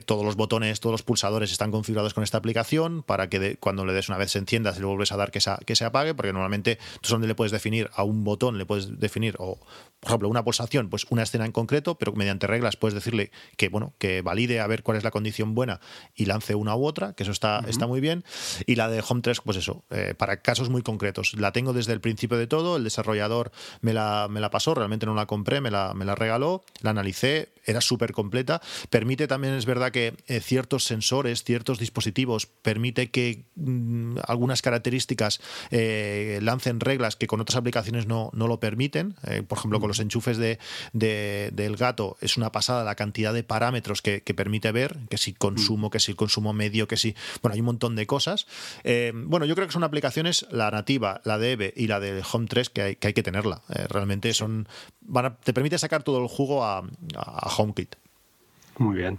todos 0.06 0.24
los 0.24 0.36
botones, 0.36 0.80
todos 0.80 0.92
los 0.92 1.02
pulsadores 1.02 1.52
están 1.52 1.70
configurados 1.70 2.14
con 2.14 2.24
esta 2.24 2.38
aplicación 2.38 3.02
para 3.02 3.28
que 3.28 3.56
cuando 3.56 3.84
le 3.84 3.92
des 3.92 4.08
una 4.08 4.18
vez 4.18 4.30
se 4.30 4.38
encienda, 4.38 4.72
si 4.72 4.80
le 4.80 4.86
vuelves 4.86 5.12
a 5.12 5.16
dar 5.16 5.30
que, 5.30 5.40
que 5.66 5.76
se 5.76 5.84
apague, 5.84 6.14
porque 6.14 6.32
normalmente 6.32 6.78
tú 7.00 7.08
donde 7.10 7.26
le 7.26 7.34
puedes 7.34 7.52
definir 7.52 7.90
a 7.94 8.04
un 8.04 8.24
botón, 8.24 8.58
le 8.58 8.66
puedes 8.66 8.98
definir, 8.98 9.36
o 9.38 9.58
por 10.00 10.10
ejemplo, 10.10 10.28
una 10.28 10.44
pulsación, 10.44 10.90
pues 10.90 11.06
una 11.10 11.24
escena 11.24 11.44
en 11.44 11.52
concreto, 11.52 11.98
pero 11.98 12.12
mediante 12.12 12.46
reglas 12.46 12.76
puedes 12.76 12.94
decirle 12.94 13.32
que, 13.56 13.68
bueno, 13.68 13.94
que 13.98 14.22
valide 14.22 14.60
a 14.60 14.66
ver 14.66 14.82
cuál 14.82 14.96
es 14.96 15.04
la 15.04 15.10
condición 15.10 15.54
buena 15.54 15.80
y 16.14 16.26
lance 16.26 16.54
una 16.54 16.76
u 16.76 16.86
otra, 16.86 17.14
que 17.14 17.24
eso 17.24 17.32
está, 17.32 17.64
está 17.66 17.86
muy 17.86 18.00
bien. 18.00 18.24
Y 18.66 18.76
la 18.76 18.88
de 18.88 19.02
Home 19.06 19.22
3, 19.22 19.40
pues 19.40 19.56
eso, 19.56 19.84
eh, 19.90 20.14
para 20.16 20.40
casos 20.40 20.70
muy 20.70 20.82
concretos. 20.88 21.34
La 21.34 21.52
tengo 21.52 21.74
desde 21.74 21.92
el 21.92 22.00
principio 22.00 22.38
de 22.38 22.46
todo, 22.46 22.78
el 22.78 22.84
desarrollador 22.84 23.52
me 23.82 23.92
la, 23.92 24.26
me 24.30 24.40
la 24.40 24.48
pasó, 24.48 24.74
realmente 24.74 25.04
no 25.04 25.14
la 25.14 25.26
compré, 25.26 25.60
me 25.60 25.70
la, 25.70 25.92
me 25.92 26.06
la 26.06 26.14
regaló, 26.14 26.64
la 26.80 26.90
analicé, 26.90 27.50
era 27.66 27.82
súper 27.82 28.12
completa. 28.12 28.62
Permite 28.88 29.26
también, 29.26 29.52
es 29.52 29.66
verdad 29.66 29.92
que 29.92 30.14
eh, 30.28 30.40
ciertos 30.40 30.84
sensores, 30.84 31.44
ciertos 31.44 31.78
dispositivos, 31.78 32.46
permite 32.46 33.10
que 33.10 33.44
mm, 33.56 34.16
algunas 34.26 34.62
características 34.62 35.40
eh, 35.70 36.38
lancen 36.40 36.80
reglas 36.80 37.16
que 37.16 37.26
con 37.26 37.42
otras 37.42 37.56
aplicaciones 37.56 38.06
no, 38.06 38.30
no 38.32 38.48
lo 38.48 38.58
permiten. 38.58 39.14
por 39.46 39.58
ejemplo, 39.58 39.80
con 39.80 39.88
los 39.88 40.00
enchufes 40.00 40.38
de, 40.38 40.58
del 40.92 41.76
gato 41.76 42.16
es 42.22 42.38
una 42.38 42.50
pasada 42.50 42.82
la 42.82 42.94
cantidad 42.94 43.34
de 43.34 43.42
parámetros 43.42 44.00
que, 44.00 44.20
permite 44.34 44.72
ver, 44.72 44.96
que 45.10 45.18
si 45.18 45.34
consumo, 45.34 45.90
que 45.90 46.00
si 46.00 46.14
consumo 46.14 46.54
medio, 46.54 46.88
que 46.88 46.96
si... 46.96 47.14
Bueno, 47.42 47.54
hay 47.54 47.60
un 47.60 47.66
montón 47.66 47.96
de 47.96 48.06
cosas. 48.06 48.46
Eh, 48.84 49.12
bueno, 49.14 49.44
yo 49.44 49.54
creo 49.54 49.66
que 49.66 49.72
son 49.72 49.84
aplicaciones, 49.84 50.46
la 50.50 50.70
la 51.24 51.38
de 51.38 51.52
EVE 51.52 51.72
y 51.76 51.86
la 51.86 52.00
de 52.00 52.22
Home 52.32 52.46
3, 52.48 52.70
que 52.70 52.82
hay 52.82 52.96
que, 52.96 53.14
que 53.14 53.22
tenerla. 53.22 53.62
Eh, 53.74 53.86
realmente 53.88 54.32
son... 54.34 54.68
te 55.44 55.52
permite 55.52 55.78
sacar 55.78 56.02
todo 56.02 56.22
el 56.22 56.28
jugo 56.28 56.64
a, 56.64 56.84
a 57.14 57.48
HomeKit. 57.56 57.96
Muy 58.78 58.96
bien. 58.96 59.18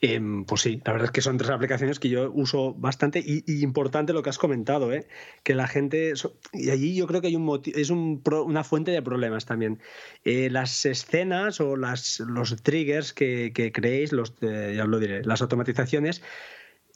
Em, 0.00 0.44
pues 0.44 0.62
sí, 0.62 0.80
la 0.84 0.92
verdad 0.92 1.06
es 1.06 1.10
que 1.10 1.22
son 1.22 1.36
tres 1.36 1.50
aplicaciones 1.50 1.98
que 1.98 2.08
yo 2.08 2.30
uso 2.32 2.72
bastante 2.74 3.18
y, 3.18 3.42
importante 3.62 4.12
lo 4.12 4.22
que 4.22 4.30
has 4.30 4.38
comentado, 4.38 4.92
¿eh? 4.92 5.06
que 5.42 5.54
la 5.54 5.66
gente... 5.66 6.12
Y 6.52 6.70
allí 6.70 6.94
yo 6.94 7.06
creo 7.08 7.20
que 7.20 7.26
hay 7.26 7.36
un 7.36 7.62
es 7.64 7.90
una 7.90 8.64
fuente 8.64 8.92
de 8.92 9.02
problemas 9.02 9.44
también. 9.44 9.80
Eh, 10.24 10.50
las 10.50 10.86
escenas 10.86 11.60
o 11.60 11.76
los 11.76 12.62
triggers 12.62 13.12
que, 13.12 13.52
creéis, 13.74 14.12
los, 14.12 14.34
ya 14.40 14.84
lo 14.84 15.00
diré, 15.00 15.24
las 15.24 15.42
automatizaciones, 15.42 16.22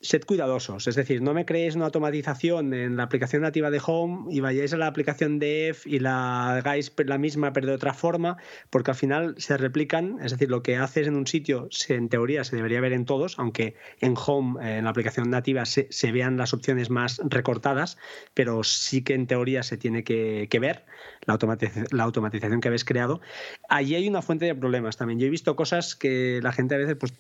sed 0.07 0.25
cuidadosos, 0.25 0.87
es 0.87 0.95
decir, 0.95 1.23
no 1.23 1.35
me 1.35 1.45
creéis 1.45 1.77
una 1.77 1.87
automatización 1.87 2.73
en 2.73 2.97
la 2.97 3.05
aplicación 3.05 3.43
nativa 3.43 3.71
de 3.71 3.81
Home 3.85 4.33
y 4.35 4.41
vayáis 4.41 4.73
a 4.73 4.77
la 4.77 4.87
aplicación 4.87 5.39
de 5.39 5.69
F 5.71 5.89
y 5.89 5.99
la 5.99 6.57
hagáis 6.57 6.93
la 7.05 7.19
misma 7.19 7.53
pero 7.53 7.67
de 7.67 7.75
otra 7.75 7.93
forma, 7.93 8.37
porque 8.71 8.93
al 8.93 8.97
final 8.97 9.35
se 9.39 9.57
replican, 9.57 10.19
es 10.23 10.33
decir, 10.33 10.51
lo 10.51 10.63
que 10.63 10.77
haces 10.77 11.07
en 11.07 11.17
un 11.17 11.27
sitio 11.27 11.69
en 11.89 12.09
teoría 12.09 12.45
se 12.45 12.57
debería 12.57 12.81
ver 12.81 12.93
en 12.93 13.05
todos, 13.05 13.39
aunque 13.39 13.75
en 14.01 14.15
Home, 14.17 14.79
en 14.79 14.85
la 14.85 14.91
aplicación 14.91 15.31
nativa, 15.31 15.65
se, 15.65 16.13
vean 16.13 16.37
las 16.37 16.55
opciones 16.55 16.91
más 16.91 17.21
recortadas, 17.25 17.99
pero 18.35 18.65
sí 18.65 19.03
que 19.03 19.15
en 19.15 19.27
teoría 19.27 19.63
se 19.63 19.77
tiene 19.77 20.05
que, 20.05 20.49
ver 20.61 20.85
la, 21.27 21.39
la 21.91 22.03
automatización 22.05 22.61
que 22.61 22.69
habéis 22.69 22.85
creado. 22.85 23.21
Allí 23.69 23.95
hay 23.95 24.09
una 24.09 24.23
fuente 24.23 24.47
de 24.47 24.55
problemas 24.55 24.97
también. 24.97 25.19
Yo 25.19 25.27
he 25.27 25.31
visto 25.31 25.57
cosas 25.57 25.95
que 25.97 26.41
la 26.43 26.53
gente 26.53 26.75
a 26.75 26.79
veces 26.79 26.97
pues 26.97 27.13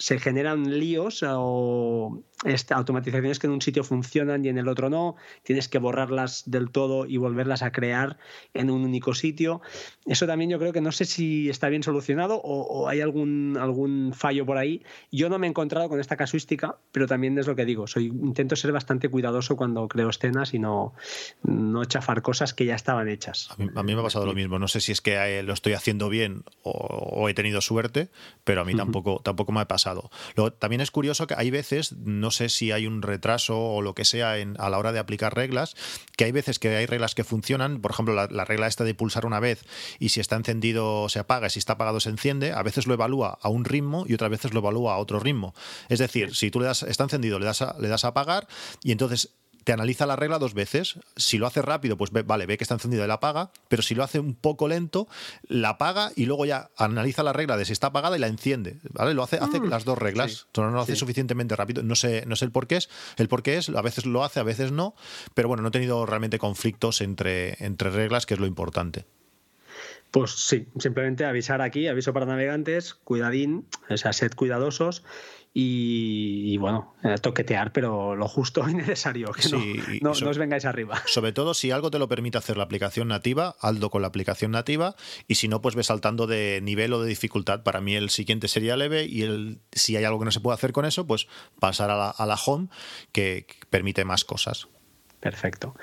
se 0.00 0.18
generan 0.18 0.78
líos 0.78 1.22
o 1.26 2.22
automatizaciones 2.70 3.38
que 3.38 3.46
en 3.46 3.52
un 3.52 3.60
sitio 3.60 3.84
funcionan 3.84 4.44
y 4.44 4.48
en 4.48 4.58
el 4.58 4.68
otro 4.68 4.88
no, 4.88 5.16
tienes 5.42 5.68
que 5.68 5.78
borrarlas 5.78 6.44
del 6.46 6.70
todo 6.70 7.04
y 7.06 7.18
volverlas 7.18 7.62
a 7.62 7.70
crear 7.70 8.18
en 8.54 8.70
un 8.70 8.82
único 8.82 9.14
sitio. 9.14 9.60
Eso 10.06 10.26
también 10.26 10.50
yo 10.50 10.58
creo 10.58 10.72
que 10.72 10.80
no 10.80 10.92
sé 10.92 11.04
si 11.04 11.50
está 11.50 11.68
bien 11.68 11.82
solucionado 11.82 12.40
o, 12.42 12.88
hay 12.88 13.00
algún, 13.00 13.58
algún 13.60 14.12
fallo 14.14 14.46
por 14.46 14.56
ahí. 14.56 14.82
Yo 15.12 15.28
no 15.28 15.38
me 15.38 15.46
he 15.46 15.50
encontrado 15.50 15.88
con 15.88 16.00
esta 16.00 16.16
casuística, 16.16 16.78
pero 16.92 17.06
también 17.06 17.38
es 17.38 17.46
lo 17.46 17.54
que 17.54 17.64
digo, 17.64 17.86
soy, 17.86 18.06
intento 18.06 18.56
ser 18.56 18.72
bastante 18.72 19.08
cuidadoso 19.08 19.56
cuando 19.56 19.86
creo 19.88 20.08
escenas 20.08 20.54
y 20.54 20.58
no, 20.58 20.94
no 21.42 21.84
chafar 21.84 22.22
cosas 22.22 22.54
que 22.54 22.64
ya 22.64 22.74
estaban 22.74 23.08
hechas. 23.08 23.50
A 23.50 23.82
mí, 23.82 23.94
me 23.94 24.00
ha 24.00 24.02
pasado 24.02 24.24
lo 24.24 24.34
mismo, 24.34 24.58
no 24.58 24.68
sé 24.68 24.80
si 24.80 24.92
es 24.92 25.00
que 25.00 25.16
eh, 25.16 25.42
lo 25.42 25.52
estoy 25.52 25.74
haciendo 25.74 26.08
bien 26.08 26.44
o, 26.62 27.28
he 27.28 27.34
tenido 27.34 27.60
suerte, 27.60 28.08
pero 28.44 28.62
a 28.62 28.64
mí 28.64 28.74
tampoco, 28.74 29.20
tampoco 29.22 29.52
me 29.52 29.60
ha 29.60 29.68
pasado. 29.68 30.10
Luego, 30.36 30.52
también 30.52 30.80
es 30.80 30.90
curioso 30.90 31.26
que 31.26 31.34
hay 31.36 31.50
veces, 31.50 31.92
no 31.92 32.29
no 32.30 32.32
sé 32.32 32.48
si 32.48 32.70
hay 32.70 32.86
un 32.86 33.02
retraso 33.02 33.58
o 33.60 33.82
lo 33.82 33.96
que 33.96 34.04
sea 34.04 34.34
a 34.34 34.70
la 34.70 34.78
hora 34.78 34.92
de 34.92 35.00
aplicar 35.00 35.34
reglas, 35.34 35.74
que 36.16 36.26
hay 36.26 36.30
veces 36.30 36.60
que 36.60 36.76
hay 36.76 36.86
reglas 36.86 37.16
que 37.16 37.24
funcionan, 37.24 37.80
por 37.80 37.90
ejemplo, 37.90 38.14
la, 38.14 38.44
regla 38.44 38.68
esta 38.68 38.84
de 38.84 38.94
pulsar 38.94 39.26
una 39.26 39.40
vez 39.40 39.64
y 39.98 40.10
si 40.10 40.20
está 40.20 40.36
encendido 40.36 41.08
se 41.08 41.18
apaga, 41.18 41.50
si 41.50 41.58
está 41.58 41.72
apagado 41.72 41.98
se 41.98 42.08
enciende, 42.08 42.52
a 42.52 42.62
veces 42.62 42.86
lo 42.86 42.94
evalúa 42.94 43.36
a 43.42 43.48
un 43.48 43.64
ritmo 43.64 44.04
y 44.06 44.14
otras 44.14 44.30
veces 44.30 44.54
lo 44.54 44.60
evalúa 44.60 44.94
a 44.94 44.98
otro 44.98 45.18
ritmo. 45.18 45.56
Es 45.88 45.98
decir, 45.98 46.36
si 46.36 46.52
tú 46.52 46.60
le 46.60 46.66
das, 46.66 46.84
está 46.84 47.02
encendido, 47.02 47.40
le 47.40 47.46
das 47.46 47.64
le 47.80 47.88
das 47.88 48.04
a 48.04 48.08
apagar 48.08 48.46
y 48.84 48.92
entonces 48.92 49.30
te 49.64 49.72
analiza 49.72 50.06
la 50.06 50.16
regla 50.16 50.38
dos 50.38 50.54
veces. 50.54 50.98
Si 51.16 51.38
lo 51.38 51.46
hace 51.46 51.62
rápido, 51.62 51.96
pues 51.96 52.10
ve, 52.10 52.22
vale, 52.22 52.46
ve 52.46 52.58
que 52.58 52.64
está 52.64 52.74
encendida 52.74 53.04
y 53.04 53.08
la 53.08 53.14
apaga, 53.14 53.50
pero 53.68 53.82
si 53.82 53.94
lo 53.94 54.02
hace 54.02 54.18
un 54.18 54.34
poco 54.34 54.68
lento, 54.68 55.08
la 55.48 55.70
apaga 55.70 56.12
y 56.16 56.26
luego 56.26 56.44
ya 56.44 56.70
analiza 56.76 57.22
la 57.22 57.32
regla 57.32 57.56
de 57.56 57.64
si 57.64 57.72
está 57.72 57.88
apagada 57.88 58.16
y 58.16 58.20
la 58.20 58.26
enciende. 58.26 58.78
¿vale? 58.90 59.14
Lo 59.14 59.22
hace, 59.22 59.38
hace 59.38 59.60
mm. 59.60 59.68
las 59.68 59.84
dos 59.84 59.98
reglas. 59.98 60.46
no 60.56 60.70
lo 60.70 60.80
hace 60.80 60.96
suficientemente 60.96 61.56
rápido. 61.56 61.82
No 61.82 61.94
sé, 61.94 62.24
no 62.26 62.36
sé 62.36 62.44
el 62.44 62.52
por 62.52 62.66
qué 62.66 62.76
es. 62.76 62.88
El 63.16 63.28
por 63.28 63.42
qué 63.42 63.58
es, 63.58 63.68
a 63.68 63.82
veces 63.82 64.06
lo 64.06 64.24
hace, 64.24 64.40
a 64.40 64.44
veces 64.44 64.72
no. 64.72 64.94
Pero 65.34 65.48
bueno, 65.48 65.62
no 65.62 65.68
he 65.68 65.72
tenido 65.72 66.06
realmente 66.06 66.38
conflictos 66.38 67.00
entre, 67.00 67.56
entre 67.64 67.90
reglas, 67.90 68.26
que 68.26 68.34
es 68.34 68.40
lo 68.40 68.46
importante. 68.46 69.06
Pues 70.10 70.32
sí, 70.32 70.66
simplemente 70.78 71.24
avisar 71.24 71.62
aquí, 71.62 71.86
aviso 71.86 72.12
para 72.12 72.26
navegantes, 72.26 72.94
cuidadín, 72.94 73.66
o 73.88 73.96
sea, 73.96 74.12
sed 74.12 74.32
cuidadosos 74.34 75.04
y, 75.52 76.56
bueno, 76.58 76.94
eh, 77.02 77.16
toquetear, 77.18 77.72
pero 77.72 78.14
lo 78.14 78.28
justo 78.28 78.68
y 78.68 78.74
necesario, 78.74 79.32
que 79.32 79.48
no, 80.00 80.10
os 80.10 80.38
vengáis 80.38 80.64
arriba. 80.64 81.02
Sobre 81.06 81.32
todo 81.32 81.54
si 81.54 81.72
algo 81.72 81.90
te 81.90 81.98
lo 81.98 82.08
permite 82.08 82.38
hacer 82.38 82.56
la 82.56 82.64
aplicación 82.64 83.08
nativa, 83.08 83.56
aldo 83.60 83.90
con 83.90 84.02
la 84.02 84.08
aplicación 84.08 84.52
nativa, 84.52 84.94
y 85.26 85.36
si 85.36 85.48
no, 85.48 85.60
pues 85.60 85.74
ve 85.74 85.82
saltando 85.82 86.26
de 86.28 86.60
nivel 86.62 86.92
o 86.92 87.02
de 87.02 87.08
dificultad. 87.08 87.64
Para 87.64 87.80
mí 87.80 87.96
el 87.96 88.10
siguiente 88.10 88.46
sería 88.46 88.76
leve 88.76 89.06
y 89.06 89.22
el, 89.22 89.60
si 89.72 89.96
hay 89.96 90.04
algo 90.04 90.20
que 90.20 90.26
no 90.26 90.30
se 90.30 90.40
puede 90.40 90.54
hacer 90.54 90.72
con 90.72 90.84
eso, 90.84 91.06
pues 91.06 91.26
pasar 91.58 91.90
a 91.90 91.96
la, 91.96 92.10
a 92.10 92.26
la 92.26 92.36
home, 92.36 92.68
que 93.10 93.46
permite 93.70 94.04
más 94.04 94.24
cosas. 94.24 94.68
Perfecto. 95.18 95.74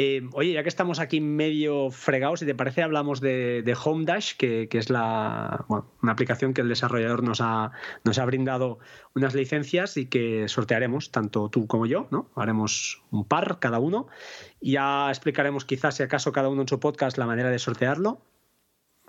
Eh, 0.00 0.22
oye, 0.32 0.52
ya 0.52 0.62
que 0.62 0.68
estamos 0.68 1.00
aquí 1.00 1.20
medio 1.20 1.90
fregados, 1.90 2.38
si 2.38 2.46
te 2.46 2.54
parece, 2.54 2.84
hablamos 2.84 3.20
de, 3.20 3.76
Home 3.84 4.04
Dash, 4.04 4.36
que, 4.36 4.68
es 4.70 4.90
la, 4.90 5.66
una 6.00 6.12
aplicación 6.12 6.54
que 6.54 6.60
el 6.60 6.68
desarrollador 6.68 7.24
nos 7.24 7.40
ha, 7.40 7.72
nos 8.04 8.16
ha 8.20 8.24
brindado 8.24 8.78
unas 9.16 9.34
licencias 9.34 9.96
y 9.96 10.06
que 10.06 10.46
sortearemos, 10.46 11.10
tanto 11.10 11.48
tú 11.48 11.66
como 11.66 11.84
yo, 11.86 12.06
¿no? 12.12 12.30
Haremos 12.36 13.02
un 13.10 13.24
par 13.24 13.58
cada 13.58 13.80
uno. 13.80 14.06
Ya 14.60 15.08
explicaremos 15.08 15.64
quizás, 15.64 15.96
si 15.96 16.04
acaso, 16.04 16.30
cada 16.30 16.48
uno 16.48 16.62
en 16.62 16.68
su 16.68 16.78
podcast 16.78 17.18
la 17.18 17.26
manera 17.26 17.50
de 17.50 17.58
sortearlo. 17.58 18.22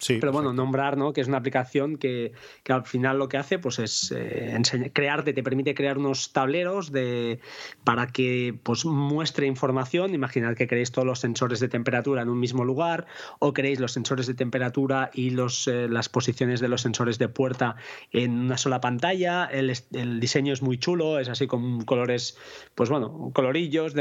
Pero 0.08 0.32
bueno, 0.32 0.54
nombrar, 0.54 0.98
¿no? 0.98 1.14
Que 1.14 1.22
es 1.22 1.28
una 1.28 1.38
aplicación 1.38 1.98
que, 1.98 2.32
al 2.68 2.86
final 2.86 3.20
lo 3.20 3.28
que 3.28 3.38
hace 3.38 3.60
pues 3.60 3.80
es 3.80 4.14
eh, 4.16 4.58
crearte, 4.94 5.34
te 5.34 5.44
permite 5.44 5.74
crear 5.74 5.98
unos 5.98 6.32
tableros 6.32 6.92
de, 6.92 7.40
para 7.84 8.08
que 8.08 8.58
pues 8.64 8.86
muestre 8.86 9.46
información. 9.48 10.14
Imaginad 10.14 10.56
que 10.56 10.68
queréis 10.68 10.92
todos 10.92 11.06
los 11.06 11.20
sensores 11.20 11.60
de 11.60 11.68
temperatura 11.68 12.22
en 12.22 12.30
un 12.30 12.40
mismo 12.40 12.64
lugar 12.64 13.08
o 13.40 13.54
queréis 13.54 13.80
los 13.80 13.92
sensores 13.92 14.28
de 14.28 14.34
temperatura 14.34 15.12
y 15.14 15.32
los, 15.32 15.68
eh, 15.68 15.88
las 15.90 16.10
posiciones 16.10 16.60
de 16.60 16.70
los 16.70 16.82
sensores 16.82 17.20
de 17.20 17.28
puerta 17.28 17.76
en 18.12 18.40
una 18.40 18.58
sola 18.58 18.80
pantalla. 18.80 19.46
El, 19.46 19.74
diseño 20.20 20.54
es 20.54 20.62
muy 20.62 20.78
chulo, 20.78 21.20
es 21.20 21.30
así 21.30 21.48
con 21.48 21.84
colores, 21.84 22.38
pues 22.76 22.90
bueno, 22.90 23.32
colorillos, 23.34 23.94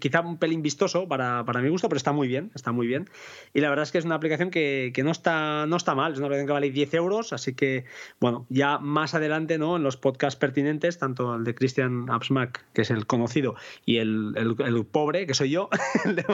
quizá 0.00 0.20
un 0.20 0.38
pelín 0.38 0.62
vistoso 0.62 1.06
para, 1.06 1.44
para 1.44 1.60
mi 1.60 1.68
gusto, 1.68 1.88
pero 1.88 1.96
está 1.96 2.12
muy 2.12 2.28
bien, 2.28 2.50
está 2.54 2.72
muy 2.72 2.86
bien. 2.86 3.08
Y 3.52 3.60
la 3.60 3.68
verdad 3.68 3.84
es 3.84 3.92
que 3.92 3.98
es 3.98 4.04
una 4.04 4.16
aplicación 4.16 4.50
que, 4.50 4.92
que 4.94 5.02
no 5.02 5.10
está 5.10 5.43
no 5.66 5.76
está 5.76 5.94
mal, 5.94 6.12
es 6.12 6.18
una 6.18 6.26
aplicación 6.26 6.46
que 6.46 6.52
vale 6.52 6.70
10 6.70 6.94
euros, 6.94 7.32
así 7.32 7.54
que, 7.54 7.84
bueno, 8.20 8.46
ya 8.48 8.78
más 8.78 9.14
adelante, 9.14 9.58
¿no? 9.58 9.76
En 9.76 9.82
los 9.82 9.96
podcasts 9.96 10.38
pertinentes, 10.38 10.98
tanto 10.98 11.34
el 11.34 11.44
de 11.44 11.54
Christian 11.54 12.10
Absmack, 12.10 12.64
que 12.72 12.82
es 12.82 12.90
el 12.90 13.06
conocido, 13.06 13.54
y 13.84 13.98
el, 13.98 14.34
el, 14.36 14.86
pobre, 14.86 15.26
que 15.26 15.34
soy 15.34 15.50
yo, 15.50 15.68
el 16.04 16.16
de, 16.16 16.24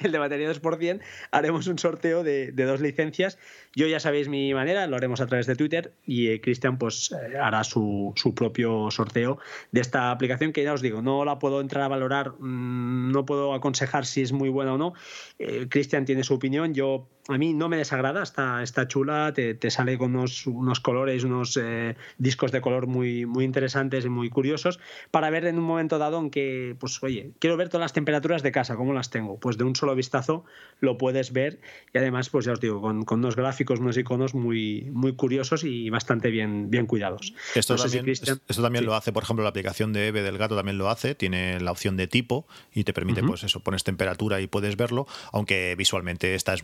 el 0.00 0.12
de 0.12 0.18
batería 0.18 0.52
2%, 0.52 1.00
haremos 1.30 1.66
un 1.66 1.78
sorteo 1.78 2.22
de, 2.22 2.52
de, 2.52 2.64
dos 2.64 2.80
licencias. 2.80 3.38
Yo 3.74 3.86
ya 3.86 4.00
sabéis 4.00 4.28
mi 4.28 4.52
manera, 4.54 4.86
lo 4.86 4.96
haremos 4.96 5.20
a 5.20 5.26
través 5.26 5.46
de 5.46 5.56
Twitter, 5.56 5.92
y 6.06 6.28
eh, 6.28 6.40
Christian, 6.40 6.78
pues, 6.78 7.12
eh, 7.12 7.38
hará 7.38 7.64
su, 7.64 8.12
su 8.16 8.34
propio 8.34 8.90
sorteo 8.90 9.38
de 9.72 9.80
esta 9.80 10.10
aplicación, 10.10 10.52
que 10.52 10.62
ya 10.62 10.72
os 10.72 10.82
digo, 10.82 11.02
no 11.02 11.24
la 11.24 11.38
puedo 11.38 11.60
entrar 11.60 11.84
a 11.84 11.88
valorar, 11.88 12.32
mmm, 12.38 13.12
no 13.12 13.24
puedo 13.26 13.54
aconsejar 13.54 14.06
si 14.06 14.22
es 14.22 14.32
muy 14.32 14.48
buena 14.48 14.74
o 14.74 14.78
no. 14.78 14.94
Eh, 15.38 15.66
Christian 15.68 16.04
tiene 16.04 16.24
su 16.24 16.34
opinión, 16.34 16.74
yo 16.74 17.08
a 17.30 17.38
mí 17.38 17.54
no 17.54 17.68
me 17.68 17.76
desagrada, 17.76 18.22
está, 18.22 18.62
está 18.62 18.88
chula, 18.88 19.32
te, 19.32 19.54
te 19.54 19.70
sale 19.70 19.96
con 19.98 20.14
unos, 20.14 20.46
unos 20.46 20.80
colores, 20.80 21.24
unos 21.24 21.56
eh, 21.56 21.96
discos 22.18 22.52
de 22.52 22.60
color 22.60 22.86
muy, 22.86 23.26
muy 23.26 23.44
interesantes 23.44 24.04
y 24.04 24.08
muy 24.08 24.30
curiosos 24.30 24.80
para 25.10 25.30
ver 25.30 25.44
en 25.46 25.58
un 25.58 25.64
momento 25.64 25.98
dado 25.98 26.18
en 26.18 26.30
que, 26.30 26.76
pues 26.78 27.02
oye, 27.02 27.32
quiero 27.38 27.56
ver 27.56 27.68
todas 27.68 27.82
las 27.82 27.92
temperaturas 27.92 28.42
de 28.42 28.52
casa, 28.52 28.76
cómo 28.76 28.92
las 28.92 29.10
tengo. 29.10 29.38
Pues 29.38 29.56
de 29.58 29.64
un 29.64 29.76
solo 29.76 29.94
vistazo 29.94 30.44
lo 30.80 30.98
puedes 30.98 31.32
ver 31.32 31.60
y 31.94 31.98
además, 31.98 32.28
pues 32.30 32.44
ya 32.46 32.52
os 32.52 32.60
digo, 32.60 32.80
con, 32.80 33.04
con 33.04 33.20
unos 33.20 33.36
gráficos, 33.36 33.80
unos 33.80 33.96
iconos 33.96 34.34
muy, 34.34 34.90
muy 34.92 35.14
curiosos 35.14 35.64
y 35.64 35.90
bastante 35.90 36.30
bien, 36.30 36.70
bien 36.70 36.86
cuidados. 36.86 37.34
Esto 37.54 37.76
no 37.76 37.82
también, 37.82 38.04
si 38.16 38.24
esto 38.24 38.62
también 38.62 38.82
sí. 38.82 38.86
lo 38.86 38.94
hace, 38.94 39.12
por 39.12 39.22
ejemplo, 39.22 39.42
la 39.42 39.50
aplicación 39.50 39.92
de 39.92 40.08
Eve 40.08 40.22
del 40.22 40.38
gato 40.38 40.56
también 40.56 40.78
lo 40.78 40.88
hace, 40.90 41.14
tiene 41.14 41.60
la 41.60 41.70
opción 41.70 41.96
de 41.96 42.06
tipo 42.06 42.46
y 42.72 42.84
te 42.84 42.92
permite, 42.92 43.20
uh 43.20 43.24
-huh. 43.24 43.28
pues 43.28 43.44
eso, 43.44 43.60
pones 43.60 43.84
temperatura 43.84 44.40
y 44.40 44.46
puedes 44.46 44.76
verlo, 44.76 45.06
aunque 45.32 45.74
visualmente 45.76 46.34
esta 46.34 46.54
es 46.54 46.62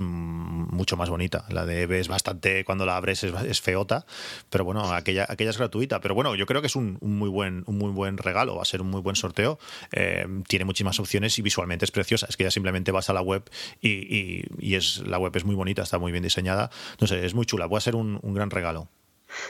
mucho 0.57 0.97
más 0.97 1.11
bonita. 1.11 1.45
La 1.49 1.67
de 1.67 1.83
Eve 1.83 2.01
es 2.01 2.09
bastante, 2.09 2.65
cuando 2.65 2.87
la 2.87 2.97
abres 2.97 3.25
es, 3.25 3.61
feota, 3.61 4.07
pero 4.51 4.65
bueno, 4.65 4.93
aquella, 4.93 5.27
aquella 5.29 5.51
es 5.51 5.59
gratuita. 5.59 6.01
Pero 6.01 6.15
bueno, 6.15 6.35
yo 6.35 6.47
creo 6.47 6.61
que 6.61 6.67
es 6.67 6.77
un, 6.77 6.99
muy, 7.01 7.29
buen, 7.29 7.65
un 7.67 7.79
muy 7.79 7.91
buen 7.91 8.19
regalo, 8.19 8.57
va 8.57 8.63
a 8.63 8.67
ser 8.67 8.81
un 8.81 8.91
muy 8.91 9.01
buen 9.01 9.17
sorteo. 9.17 9.59
Eh, 9.93 10.27
tiene 10.49 10.65
muchísimas 10.65 10.99
opciones 11.01 11.39
y 11.39 11.43
visualmente 11.43 11.85
es 11.85 11.91
preciosa. 11.91 12.27
Es 12.29 12.37
que 12.37 12.45
ya 12.45 12.51
simplemente 12.51 12.93
vas 12.93 13.11
a 13.11 13.13
la 13.13 13.23
web 13.23 13.49
y, 13.81 13.89
y, 13.89 14.45
y, 14.59 14.75
es, 14.75 14.99
la 15.07 15.19
web 15.19 15.37
es 15.37 15.45
muy 15.45 15.55
bonita, 15.55 15.83
está 15.83 15.99
muy 15.99 16.13
bien 16.13 16.25
diseñada. 16.25 16.71
No 17.01 17.07
sé, 17.07 17.25
es 17.25 17.35
muy 17.35 17.47
chula, 17.47 17.67
va 17.67 17.79
a 17.79 17.81
ser 17.81 17.97
un, 17.97 18.19
un 18.23 18.35
gran 18.35 18.51
regalo. 18.51 18.89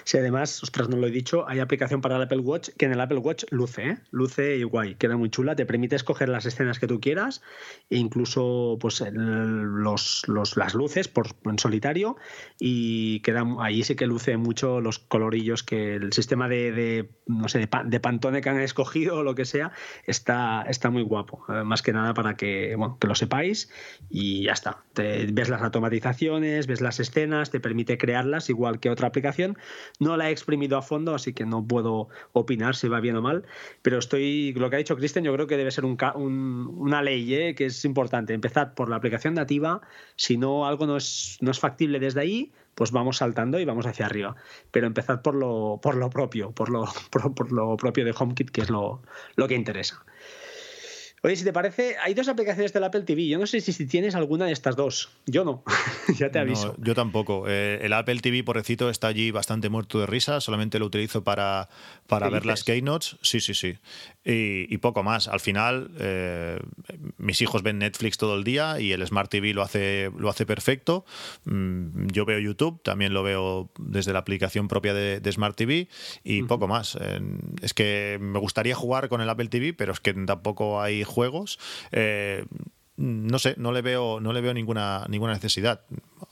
Si 0.05 0.18
además, 0.18 0.62
ostras, 0.62 0.89
no 0.89 0.97
lo 0.97 1.07
he 1.07 1.11
dicho, 1.11 1.49
hay 1.49 1.61
aplicación 1.61 2.01
para 2.01 2.16
el 2.16 2.22
Apple 2.22 2.39
Watch 2.39 2.70
que 2.77 2.87
en 2.87 2.93
el 2.93 3.01
Apple 3.01 3.18
Watch 3.18 3.45
luce, 3.51 3.89
¿eh? 3.89 3.99
luce 4.11 4.57
y 4.57 4.62
guay, 4.62 4.95
queda 4.95 5.16
muy 5.16 5.31
chula, 5.31 5.57
te 5.57 5.66
permite 5.66 5.97
escoger 5.97 6.29
las 6.29 6.47
escenas 6.47 6.79
que 6.79 6.87
tú 6.87 7.01
quieras 7.01 7.43
e 7.91 7.97
incluso 7.97 8.79
pues 8.81 9.03
los, 9.12 10.24
los, 10.29 10.57
las 10.57 10.74
luces 10.74 11.09
por, 11.09 11.29
en 11.45 11.59
solitario 11.59 12.16
y 12.59 13.20
queda 13.20 13.45
ahí 13.61 13.83
sí 13.83 13.97
que 13.97 14.07
luce 14.07 14.37
mucho 14.37 14.81
los 14.81 14.99
colorillos 14.99 15.62
que 15.62 15.95
el 15.95 16.12
sistema 16.12 16.49
de, 16.49 16.72
de 16.72 17.11
no 17.27 17.49
sé, 17.49 17.59
de, 17.59 17.68
de, 17.85 18.01
Pantone 18.01 18.41
que 18.41 18.49
han 18.49 18.61
escogido 18.61 19.16
o 19.16 19.22
lo 19.22 19.35
que 19.35 19.45
sea 19.45 19.72
está, 20.05 20.62
está 20.68 20.91
muy 20.91 21.03
guapo, 21.03 21.45
eh, 21.49 21.64
más 21.64 21.83
que 21.83 21.93
nada 21.93 22.14
para 22.14 22.37
que, 22.37 22.74
bueno, 22.77 22.99
que 23.01 23.07
lo 23.07 23.14
sepáis 23.14 23.70
y 24.09 24.45
ya 24.45 24.53
está. 24.53 24.85
Te, 24.93 25.27
ves 25.27 25.49
las 25.49 25.62
automatizaciones, 25.62 26.66
ves 26.66 26.81
las 26.81 27.01
escenas, 27.01 27.51
te 27.51 27.61
permite 27.61 27.99
crearlas 27.99 28.49
igual 28.49 28.81
que 28.81 28.91
otra 28.91 29.09
aplicación 29.09 29.57
no 29.99 30.17
la 30.17 30.29
he 30.29 30.33
exprimido 30.33 30.77
a 30.77 30.83
fondo, 30.83 31.14
así 31.14 31.33
que 31.33 31.47
no 31.47 31.67
puedo 31.67 32.09
opinar 32.33 32.77
si 32.77 32.89
va 32.89 33.01
bien 33.01 33.17
o 33.17 33.23
mal, 33.23 33.45
pero 33.83 33.99
estoy, 33.99 34.53
lo 34.55 34.71
que 34.71 34.77
ha 34.77 34.79
dicho 34.79 34.97
Cristian, 34.97 35.25
yo 35.25 35.33
creo 35.33 35.47
que 35.47 35.57
debe 35.57 35.71
ser 35.71 35.85
un, 35.85 35.97
un, 36.14 36.75
una 36.77 37.03
ley 37.03 37.35
¿eh? 37.35 37.55
que 37.55 37.67
es 37.67 37.85
importante. 37.85 38.35
Empezar 38.35 38.75
por 38.75 38.89
la 38.89 38.97
aplicación 38.97 39.35
nativa, 39.35 39.81
si 40.17 40.37
no 40.37 40.67
algo 40.67 40.87
no 40.87 40.97
es, 40.97 41.39
no 41.41 41.51
es 41.51 41.59
factible 41.59 41.99
desde 41.99 42.21
ahí, 42.21 42.53
pues 42.75 42.93
vamos 42.93 43.17
saltando 43.17 43.59
y 43.59 43.64
vamos 43.64 43.87
hacia 43.87 44.07
arriba. 44.07 44.37
Pero 44.71 44.87
empezad 44.87 45.23
por 45.23 45.35
lo, 45.35 45.81
por 45.83 45.97
lo 45.97 46.11
propio, 46.11 46.53
por 46.53 46.69
lo, 46.69 46.85
por, 47.11 47.35
por 47.35 47.51
lo 47.53 47.77
propio 47.77 48.05
de 48.05 48.14
HomeKit, 48.17 48.51
que 48.51 48.61
es 48.61 48.71
lo, 48.71 49.03
lo 49.35 49.49
que 49.49 49.55
interesa. 49.55 50.05
Oye, 51.23 51.35
si 51.35 51.45
te 51.45 51.53
parece, 51.53 51.97
hay 52.03 52.14
dos 52.14 52.29
aplicaciones 52.29 52.73
del 52.73 52.85
Apple 52.85 53.03
TV. 53.03 53.27
Yo 53.27 53.39
no 53.39 53.47
sé 53.47 53.61
si, 53.61 53.73
si 53.73 53.87
tienes 53.87 54.14
alguna 54.14 54.47
de 54.47 54.53
estas 54.53 54.77
dos. 54.77 55.11
Yo 55.27 55.45
no. 55.45 55.64
ya 56.19 56.31
te 56.31 56.39
aviso. 56.39 56.75
No, 56.79 56.85
yo 56.85 56.95
tampoco. 56.95 57.47
Eh, 57.49 57.81
el 57.83 57.93
Apple 57.95 58.21
TV, 58.21 58.45
pobrecito, 58.45 58.91
está 58.91 59.09
allí 59.09 59.31
bastante 59.31 59.69
muerto 59.69 59.99
de 59.99 60.07
risa. 60.07 60.41
Solamente 60.41 60.79
lo 60.79 60.87
utilizo 60.87 61.25
para, 61.25 61.69
para 62.07 62.29
ver 62.29 62.47
las 62.47 62.64
keynotes. 62.64 63.17
Sí, 63.23 63.41
sí, 63.41 63.55
sí. 63.55 63.79
Y, 64.25 64.73
y 64.73 64.79
poco 64.79 65.03
más. 65.03 65.27
Al 65.27 65.41
final, 65.41 65.91
eh, 65.99 66.61
mis 67.19 67.41
hijos 67.43 67.62
ven 67.62 67.79
Netflix 67.79 68.19
todo 68.19 68.37
el 68.37 68.45
día 68.45 68.79
y 68.79 68.93
el 68.93 69.05
Smart 69.07 69.31
TV 69.31 69.55
lo 69.55 69.62
hace, 69.62 70.11
lo 70.17 70.29
hace 70.29 70.47
perfecto. 70.47 71.05
Mm, 71.45 72.09
yo 72.09 72.25
veo 72.25 72.39
YouTube, 72.39 72.83
también 72.83 73.14
lo 73.14 73.23
veo 73.23 73.71
desde 73.79 74.12
la 74.12 74.21
aplicación 74.21 74.69
propia 74.69 74.95
de, 74.95 75.21
de 75.21 75.33
Smart 75.33 75.57
TV 75.57 75.89
y 76.25 76.43
uh 76.43 76.45
-huh. 76.45 76.49
poco 76.49 76.69
más. 76.69 76.97
Eh, 77.01 77.21
es 77.62 77.73
que 77.73 78.19
me 78.21 78.39
gustaría 78.39 78.75
jugar 78.75 79.09
con 79.09 79.21
el 79.21 79.29
Apple 79.29 79.49
TV, 79.49 79.73
pero 79.73 79.93
es 79.93 80.01
que 80.01 80.12
tampoco 80.12 80.81
hay 80.81 81.05
juegos. 81.17 81.59
Eh, 81.93 82.45
no 82.99 83.39
sé, 83.39 83.55
no 83.57 83.73
le 83.73 83.81
veo, 83.81 84.21
no 84.21 84.33
le 84.35 84.43
veo 84.43 84.53
ninguna, 84.53 85.07
ninguna 85.09 85.33
necesidad. 85.33 85.81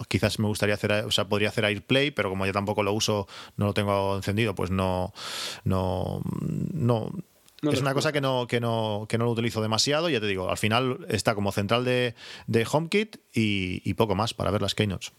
Quizás 0.08 0.38
me 0.38 0.46
gustaría 0.46 0.74
hacer, 0.74 0.92
o 0.92 1.10
sea, 1.10 1.26
podría 1.26 1.48
hacer 1.48 1.64
AirPlay, 1.64 2.10
pero 2.10 2.28
como 2.28 2.44
yo 2.44 2.52
tampoco 2.52 2.82
lo 2.82 2.92
uso, 2.92 3.26
no 3.56 3.64
lo 3.66 3.74
tengo 3.74 4.16
encendido, 4.16 4.54
pues 4.54 4.70
no, 4.70 5.14
no, 5.64 6.20
no, 6.72 7.10
no 7.62 7.70
es 7.70 7.80
una 7.80 7.94
cosa 7.94 8.12
que 8.12 8.20
no, 8.20 8.46
que, 8.46 8.60
no, 8.60 9.06
que 9.08 9.16
no 9.16 9.24
lo 9.24 9.30
utilizo 9.30 9.62
demasiado. 9.62 10.10
Ya 10.10 10.20
te 10.20 10.26
digo, 10.26 10.50
al 10.50 10.58
final 10.58 11.06
está 11.08 11.34
como 11.34 11.50
central 11.50 11.84
de, 11.84 12.14
de 12.46 12.66
HomeKit 12.70 13.16
y, 13.32 13.80
y, 13.88 13.94
poco 13.94 14.14
más 14.14 14.34
para 14.34 14.50
ver 14.50 14.60
las 14.60 14.74
keynotes. 14.74 15.12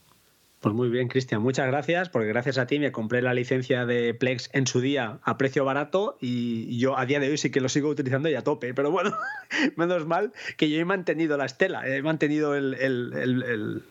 Pues 0.66 0.74
muy 0.74 0.90
bien, 0.90 1.10
Cristian, 1.10 1.44
muchas 1.44 1.68
gracias, 1.68 2.10
porque 2.10 2.28
gracias 2.28 2.58
a 2.58 2.66
ti 2.66 2.80
me 2.80 2.92
compré 2.92 3.22
la 3.22 3.36
licencia 3.36 3.86
de 3.86 4.16
Plex 4.16 4.50
en 4.52 4.66
su 4.66 4.82
día 4.82 5.20
a 5.22 5.38
precio 5.38 5.64
barato 5.64 6.18
y 6.20 6.80
yo 6.80 6.98
a 6.98 7.06
día 7.06 7.20
de 7.20 7.30
hoy 7.30 7.38
sí 7.38 7.52
que 7.52 7.62
lo 7.62 7.70
sigo 7.70 7.90
utilizando 7.90 8.30
y 8.30 8.34
a 8.34 8.42
tope, 8.42 8.74
pero 8.74 8.90
bueno, 8.90 9.16
menos 9.76 10.08
mal 10.08 10.34
que 10.58 10.68
yo 10.72 10.80
he 10.80 10.86
mantenido 10.86 11.38
la 11.38 11.46
estela, 11.46 11.88
he 11.88 12.02
mantenido 12.02 12.56
el, 12.56 12.74
el, 12.74 13.14
el, 13.14 13.84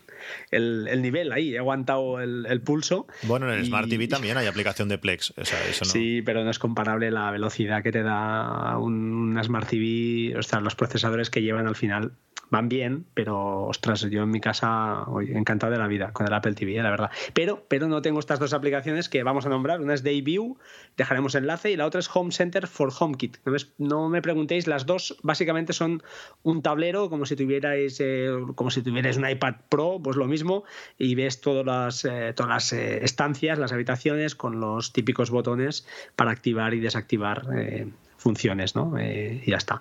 el, 0.50 0.88
el, 0.88 1.00
nivel 1.00 1.30
ahí, 1.30 1.54
he 1.54 1.58
aguantado 1.58 2.20
el, 2.20 2.60
pulso. 2.62 3.06
Bueno, 3.22 3.46
en 3.48 3.60
el 3.60 3.62
y... 3.62 3.66
Smart 3.66 3.88
TV 3.88 4.08
también 4.08 4.36
hay 4.36 4.48
aplicación 4.48 4.88
de 4.88 4.98
Plex. 4.98 5.32
O 5.36 5.44
sea, 5.44 5.64
eso 5.68 5.84
no... 5.84 5.92
Sí, 5.92 6.22
pero 6.22 6.42
no 6.42 6.50
es 6.50 6.58
comparable 6.58 7.12
la 7.12 7.30
velocidad 7.30 7.84
que 7.84 7.92
te 7.92 8.02
da 8.02 8.78
un, 8.78 9.12
una 9.12 9.44
Smart 9.44 9.68
TV, 9.68 10.36
o 10.36 10.42
sea, 10.42 10.58
los 10.58 10.74
procesadores 10.74 11.30
que 11.30 11.40
llevan 11.40 11.68
al 11.68 11.76
final 11.76 12.14
van 12.54 12.68
bien, 12.68 13.04
pero 13.14 13.64
ostras, 13.64 14.02
yo 14.02 14.22
en 14.22 14.30
mi 14.30 14.40
casa 14.40 15.04
encantado 15.28 15.72
de 15.72 15.78
la 15.78 15.88
vida 15.88 16.12
con 16.12 16.24
el 16.24 16.32
Apple 16.32 16.54
TV, 16.54 16.80
la 16.80 16.90
verdad. 16.90 17.10
Pero, 17.32 17.64
pero 17.66 17.88
no 17.88 18.00
tengo 18.00 18.20
estas 18.20 18.38
dos 18.38 18.52
aplicaciones 18.52 19.08
que 19.08 19.24
vamos 19.24 19.44
a 19.44 19.48
nombrar. 19.48 19.80
Una 19.80 19.92
es 19.92 20.04
Dayview, 20.04 20.56
dejaremos 20.96 21.34
enlace, 21.34 21.72
y 21.72 21.76
la 21.76 21.84
otra 21.84 21.98
es 21.98 22.08
Home 22.14 22.30
Center 22.30 22.68
for 22.68 22.92
HomeKit. 22.96 23.38
No 23.44 23.50
me, 23.52 23.58
no 23.78 24.08
me 24.08 24.22
preguntéis, 24.22 24.68
las 24.68 24.86
dos 24.86 25.16
básicamente 25.24 25.72
son 25.72 26.00
un 26.44 26.62
tablero 26.62 27.10
como 27.10 27.26
si 27.26 27.34
tuvierais, 27.34 27.98
eh, 27.98 28.30
como 28.54 28.70
si 28.70 28.82
tuvierais 28.82 29.16
un 29.16 29.28
iPad 29.28 29.54
Pro, 29.68 29.98
pues 30.00 30.16
lo 30.16 30.26
mismo, 30.26 30.62
y 30.96 31.16
ves 31.16 31.40
todas 31.40 31.66
las, 31.66 32.04
eh, 32.04 32.32
todas 32.36 32.50
las 32.50 32.72
eh, 32.72 33.04
estancias, 33.04 33.58
las 33.58 33.72
habitaciones 33.72 34.36
con 34.36 34.60
los 34.60 34.92
típicos 34.92 35.32
botones 35.32 35.88
para 36.14 36.30
activar 36.30 36.72
y 36.74 36.78
desactivar 36.78 37.48
eh, 37.56 37.88
funciones, 38.16 38.76
¿no? 38.76 38.94
y 39.00 39.42
ya 39.44 39.56
está. 39.56 39.80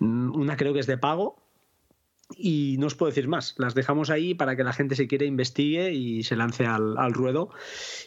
Una 0.00 0.56
creo 0.56 0.72
que 0.72 0.80
es 0.80 0.86
de 0.86 0.96
pago, 0.96 1.43
y 2.36 2.76
no 2.78 2.86
os 2.86 2.94
puedo 2.94 3.10
decir 3.10 3.28
más. 3.28 3.54
Las 3.58 3.74
dejamos 3.74 4.10
ahí 4.10 4.34
para 4.34 4.56
que 4.56 4.64
la 4.64 4.72
gente 4.72 4.96
si 4.96 5.08
quiere 5.08 5.26
investigue 5.26 5.92
y 5.92 6.22
se 6.22 6.36
lance 6.36 6.66
al, 6.66 6.96
al 6.98 7.12
ruedo 7.12 7.50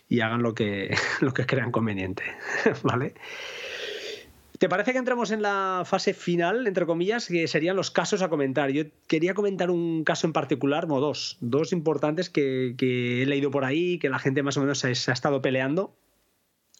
y 0.10 0.22
hagan 0.22 0.42
lo 0.42 0.54
que, 0.54 0.96
lo 1.22 1.34
que 1.34 1.46
crean 1.46 1.72
conveniente. 1.72 2.24
¿Vale? 2.84 3.14
¿Te 4.58 4.70
parece 4.70 4.92
que 4.92 4.98
entramos 4.98 5.30
en 5.30 5.44
la 5.44 5.84
fase 5.86 6.16
final, 6.16 6.66
entre 6.66 6.88
comillas, 6.88 7.28
que 7.28 7.48
serían 7.48 7.76
los 7.76 7.92
casos 7.92 8.24
a 8.24 8.30
comentar? 8.30 8.72
Yo 8.72 8.86
quería 9.08 9.36
comentar 9.36 9.70
un 9.70 10.04
caso 10.04 10.26
en 10.26 10.34
particular, 10.34 10.88
o 10.90 11.00
dos, 11.00 11.38
dos 11.42 11.72
importantes 11.74 12.32
que, 12.32 12.74
he 12.80 13.26
leído 13.28 13.52
por 13.52 13.66
ahí, 13.66 14.00
que 14.00 14.10
la 14.10 14.18
gente 14.18 14.42
más 14.42 14.58
o 14.58 14.62
menos 14.62 14.80
se, 14.80 14.88
ha 14.88 15.14
estado 15.14 15.44
peleando. 15.44 15.96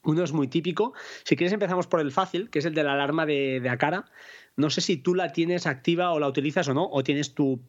Uno 0.04 0.24
es 0.24 0.32
muy 0.32 0.48
típico. 0.48 0.94
Si 1.24 1.36
quieres 1.36 1.54
empezamos 1.54 1.86
por 1.86 2.00
el 2.00 2.12
fácil, 2.12 2.50
que 2.50 2.60
es 2.60 2.66
el 2.66 2.74
de 2.74 2.84
la 2.84 2.94
alarma 2.94 3.28
de, 3.28 3.60
de 3.60 3.70
Acara. 3.70 4.06
No 4.58 4.70
sé 4.70 4.82
si 4.82 4.98
tú 4.98 5.14
la 5.16 5.32
tienes 5.32 5.68
activa 5.68 6.12
o 6.12 6.20
la 6.20 6.28
utilizas 6.28 6.68
o 6.68 6.74
no, 6.74 6.90
o 6.92 7.04
tienes 7.04 7.34
tu, 7.34 7.60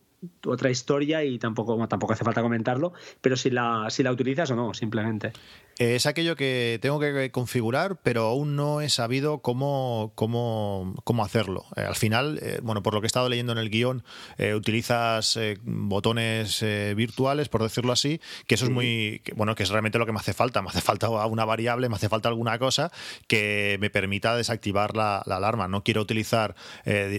otra 0.47 0.71
historia 0.71 1.25
y 1.25 1.39
tampoco, 1.39 1.75
bueno, 1.75 1.89
tampoco 1.89 2.13
hace 2.13 2.25
falta 2.25 2.43
comentarlo, 2.43 2.93
pero 3.21 3.37
si 3.37 3.51
la, 3.51 3.87
si 3.89 4.03
la 4.03 4.13
utilizas 4.13 4.51
o 4.51 4.57
no, 4.57 4.75
simplemente. 4.75 5.33
Es 5.79 6.07
aquello 6.07 6.35
que 6.35 6.81
tengo 6.83 6.99
que 6.99 7.31
configurar, 7.31 8.01
pero 8.03 8.25
aún 8.25 8.57
no 8.57 8.81
he 8.81 8.89
sabido 8.89 9.39
cómo, 9.43 10.11
cómo, 10.17 10.97
cómo 11.05 11.25
hacerlo. 11.25 11.67
Eh, 11.77 11.83
al 11.83 11.95
final, 11.95 12.41
eh, 12.43 12.59
bueno, 12.65 12.83
por 12.83 12.95
lo 12.95 13.01
que 13.01 13.05
he 13.05 13.07
estado 13.07 13.29
leyendo 13.29 13.53
en 13.53 13.59
el 13.59 13.71
guion, 13.71 14.03
eh, 14.39 14.55
utilizas 14.55 15.37
eh, 15.37 15.57
botones 15.63 16.65
eh, 16.65 16.95
virtuales, 16.97 17.49
por 17.49 17.63
decirlo 17.63 17.93
así, 17.93 18.21
que 18.49 18.57
eso 18.57 18.67
sí. 18.67 18.73
es 18.73 18.75
muy, 18.75 19.21
que, 19.23 19.35
bueno, 19.35 19.55
que 19.55 19.63
es 19.63 19.69
realmente 19.69 19.99
lo 19.99 20.07
que 20.07 20.11
me 20.11 20.19
hace 20.19 20.33
falta. 20.33 20.63
Me 20.63 20.69
hace 20.69 20.81
falta 20.81 21.11
una 21.11 21.45
variable, 21.45 21.89
me 21.89 21.95
hace 21.95 22.09
falta 22.09 22.29
alguna 22.29 22.59
cosa 22.59 22.91
que 23.29 23.79
me 23.81 23.89
permita 23.89 24.37
desactivar 24.37 24.97
la, 24.97 25.23
la 25.27 25.37
alarma. 25.37 25.69
No 25.69 25.85
quiero 25.85 26.03
utilizar 26.03 26.57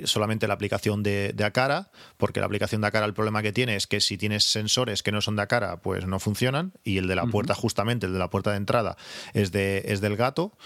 solamente 0.03 0.47
la 0.49 0.55
aplicación 0.55 1.01
de, 1.01 1.31
de 1.33 1.43
Acara, 1.45 1.91
porque 2.17 2.41
la 2.41 2.47
aplicación 2.47 2.81
de 2.81 2.87
de 2.89 2.91
cara 2.91 3.05
el 3.05 3.13
problema 3.13 3.41
que 3.41 3.51
tiene 3.51 3.75
es 3.75 3.87
que 3.87 4.01
si 4.01 4.17
tienes 4.17 4.43
sensores 4.43 5.03
que 5.03 5.11
no 5.11 5.21
son 5.21 5.35
de 5.35 5.47
cara, 5.47 5.81
pues 5.81 6.05
no 6.05 6.19
funcionan. 6.19 6.73
Y 6.83 6.97
el 6.97 7.07
de 7.07 7.15
la 7.15 7.25
puerta, 7.25 7.53
justamente, 7.53 8.05
el 8.05 8.13
de 8.13 8.19
la 8.19 8.29
puerta 8.29 8.51
de 8.51 8.57
entrada, 8.57 8.97
es, 9.33 9.51
de, 9.51 9.83
es 9.85 10.01
del 10.01 10.15
gato. 10.15 10.57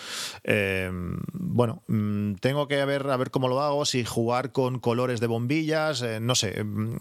Eh, 0.43 0.89
bueno, 1.33 1.83
mm, 1.87 2.35
tengo 2.35 2.67
que 2.67 2.83
ver 2.85 3.09
a 3.09 3.17
ver 3.17 3.31
cómo 3.31 3.47
lo 3.47 3.61
hago, 3.61 3.85
si 3.85 4.03
jugar 4.03 4.51
con 4.51 4.79
colores 4.79 5.19
de 5.19 5.27
bombillas, 5.27 6.01
eh, 6.01 6.19
no 6.19 6.35
sé. 6.35 6.63
Mm, 6.63 6.95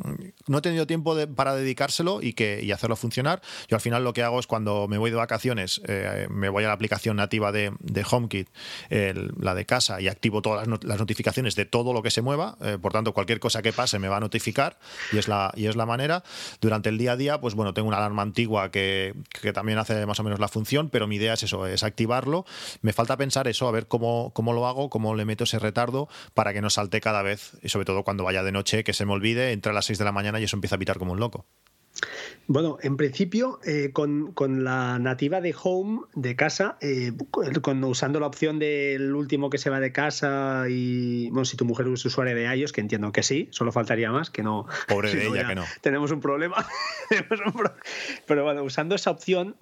no 0.48 0.58
he 0.58 0.62
tenido 0.62 0.86
tiempo 0.86 1.16
para 1.34 1.54
dedicárselo 1.54 2.20
y, 2.22 2.32
que, 2.34 2.60
y 2.62 2.72
hacerlo 2.72 2.96
funcionar. 2.96 3.42
Yo 3.68 3.76
al 3.76 3.80
final 3.80 4.04
lo 4.04 4.12
que 4.12 4.22
hago 4.22 4.40
es 4.40 4.46
cuando 4.46 4.88
me 4.88 4.98
voy 4.98 5.10
de 5.10 5.16
vacaciones, 5.16 5.80
eh, 5.86 6.26
me 6.30 6.48
voy 6.48 6.64
a 6.64 6.68
la 6.68 6.74
aplicación 6.74 7.16
nativa 7.16 7.52
de, 7.52 7.72
de 7.80 8.04
HomeKit, 8.08 8.48
la 8.90 9.54
de 9.54 9.66
casa, 9.66 10.00
y 10.00 10.08
activo 10.08 10.42
todas 10.42 10.66
las, 10.66 10.98
notificaciones 10.98 11.54
de 11.54 11.64
todo 11.64 11.92
lo 11.92 12.02
que 12.02 12.10
se 12.10 12.22
mueva. 12.22 12.56
por 12.80 12.92
tanto, 12.92 13.12
cualquier 13.12 13.40
cosa 13.40 13.62
que 13.62 13.72
pase 13.72 13.98
me 13.98 14.08
va 14.08 14.18
a 14.18 14.20
notificar 14.20 14.78
y 15.12 15.18
es 15.18 15.28
la, 15.28 15.52
y 15.56 15.66
es 15.66 15.76
la 15.76 15.86
manera. 15.86 16.22
Durante 16.60 16.88
el 16.88 16.98
día 16.98 17.12
a 17.12 17.16
día, 17.16 17.40
pues 17.40 17.54
bueno, 17.54 17.74
tengo 17.74 17.88
una 17.88 17.98
alarma 17.98 18.22
antigua 18.22 18.70
que, 18.70 19.14
que 19.40 19.52
también 19.52 19.78
hace 19.78 20.06
más 20.06 20.18
o 20.20 20.24
menos 20.24 20.40
la 20.40 20.48
función, 20.48 20.88
pero 20.90 21.06
mi 21.06 21.16
idea 21.16 21.34
es 21.34 21.42
eso, 21.42 21.66
es 21.66 21.82
activarlo. 21.82 22.44
Me 22.80 22.92
falta 22.92 23.16
pensar 23.16 23.48
eso, 23.48 23.68
a 23.68 23.72
ver 23.72 23.86
cómo, 23.86 24.32
cómo 24.34 24.52
lo 24.52 24.66
hago, 24.66 24.90
cómo 24.90 25.14
le 25.14 25.24
meto 25.24 25.44
ese 25.44 25.58
retardo 25.58 26.08
para 26.34 26.52
que 26.52 26.60
no 26.60 26.70
salte 26.70 27.00
cada 27.00 27.22
vez, 27.22 27.52
y 27.62 27.68
sobre 27.68 27.84
todo 27.84 28.04
cuando 28.04 28.24
vaya 28.24 28.42
de 28.42 28.52
noche, 28.52 28.84
que 28.84 28.92
se 28.92 29.04
me 29.04 29.12
olvide, 29.12 29.52
entre 29.52 29.70
a 29.70 29.74
las 29.74 29.86
6 29.86 29.98
de 29.98 30.04
la 30.04 30.12
mañana 30.12 30.40
y 30.40 30.44
eso 30.44 30.56
empieza 30.56 30.76
a 30.76 30.78
pitar 30.78 30.98
como 30.98 31.12
un 31.12 31.20
loco. 31.20 31.46
Bueno, 32.48 32.78
en 32.82 32.96
principio, 32.96 33.60
eh, 33.64 33.92
con, 33.92 34.34
la 34.64 34.98
nativa 34.98 35.40
de 35.40 35.54
Home, 35.62 36.02
de 36.14 36.36
casa, 36.36 36.76
eh, 36.80 37.12
con, 37.30 37.84
usando 37.84 38.20
la 38.20 38.26
opción 38.26 38.58
del 38.58 39.14
último 39.14 39.48
que 39.48 39.58
se 39.58 39.70
va 39.70 39.80
de 39.80 39.92
casa 39.92 40.64
y, 40.68 41.30
bueno, 41.30 41.44
si 41.44 41.56
tu 41.56 41.64
mujer 41.64 41.86
es 41.86 42.04
usuaria 42.04 42.34
de 42.34 42.54
iOS, 42.56 42.72
que 42.72 42.80
entiendo 42.80 43.12
que 43.12 43.22
sí, 43.22 43.48
solo 43.52 43.72
faltaría 43.72 44.10
más, 44.10 44.30
que 44.30 44.42
no. 44.42 44.66
Pobre 44.88 45.14
de 45.14 45.26
ella, 45.28 45.46
que 45.46 45.54
no. 45.54 45.64
Tenemos 45.80 46.10
un 46.10 46.20
problema. 46.20 46.66
Pero 48.26 48.44
bueno, 48.44 48.64
usando 48.64 48.96
esa 48.96 49.10
opción, 49.10 49.56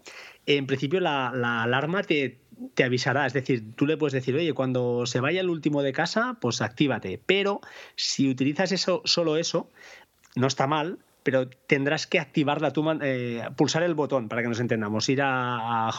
en 0.47 0.67
principio 0.67 1.01
la, 1.01 1.29
alarma 1.63 2.03
te, 2.03 2.39
te 2.75 2.85
avisará. 2.85 3.27
Es 3.27 3.35
decir, 3.35 3.75
tú 3.77 3.87
le 3.87 3.99
puedes 3.99 4.15
decir, 4.15 4.35
oye, 4.35 4.55
cuando 4.55 5.05
se 5.07 5.21
vaya 5.21 5.43
el 5.43 5.51
último 5.51 5.83
de 5.83 5.93
casa, 5.93 6.39
pues 6.41 6.63
actívate. 6.63 7.21
Pero 7.25 7.61
si 7.95 8.29
utilizas 8.31 8.73
eso, 8.73 9.03
solo 9.05 9.37
eso, 9.37 9.71
no 10.35 10.47
está 10.47 10.67
mal, 10.67 10.99
pero 11.23 11.49
tendrás 11.49 12.07
que 12.07 12.19
activarla 12.19 12.73
tú, 12.73 12.85
eh, 13.03 13.43
pulsar 13.57 13.83
el 13.83 13.95
botón 13.95 14.29
para 14.29 14.43
que 14.43 14.49
nos 14.49 14.61
entendamos, 14.61 15.09
ir 15.09 15.21
a, 15.23 15.91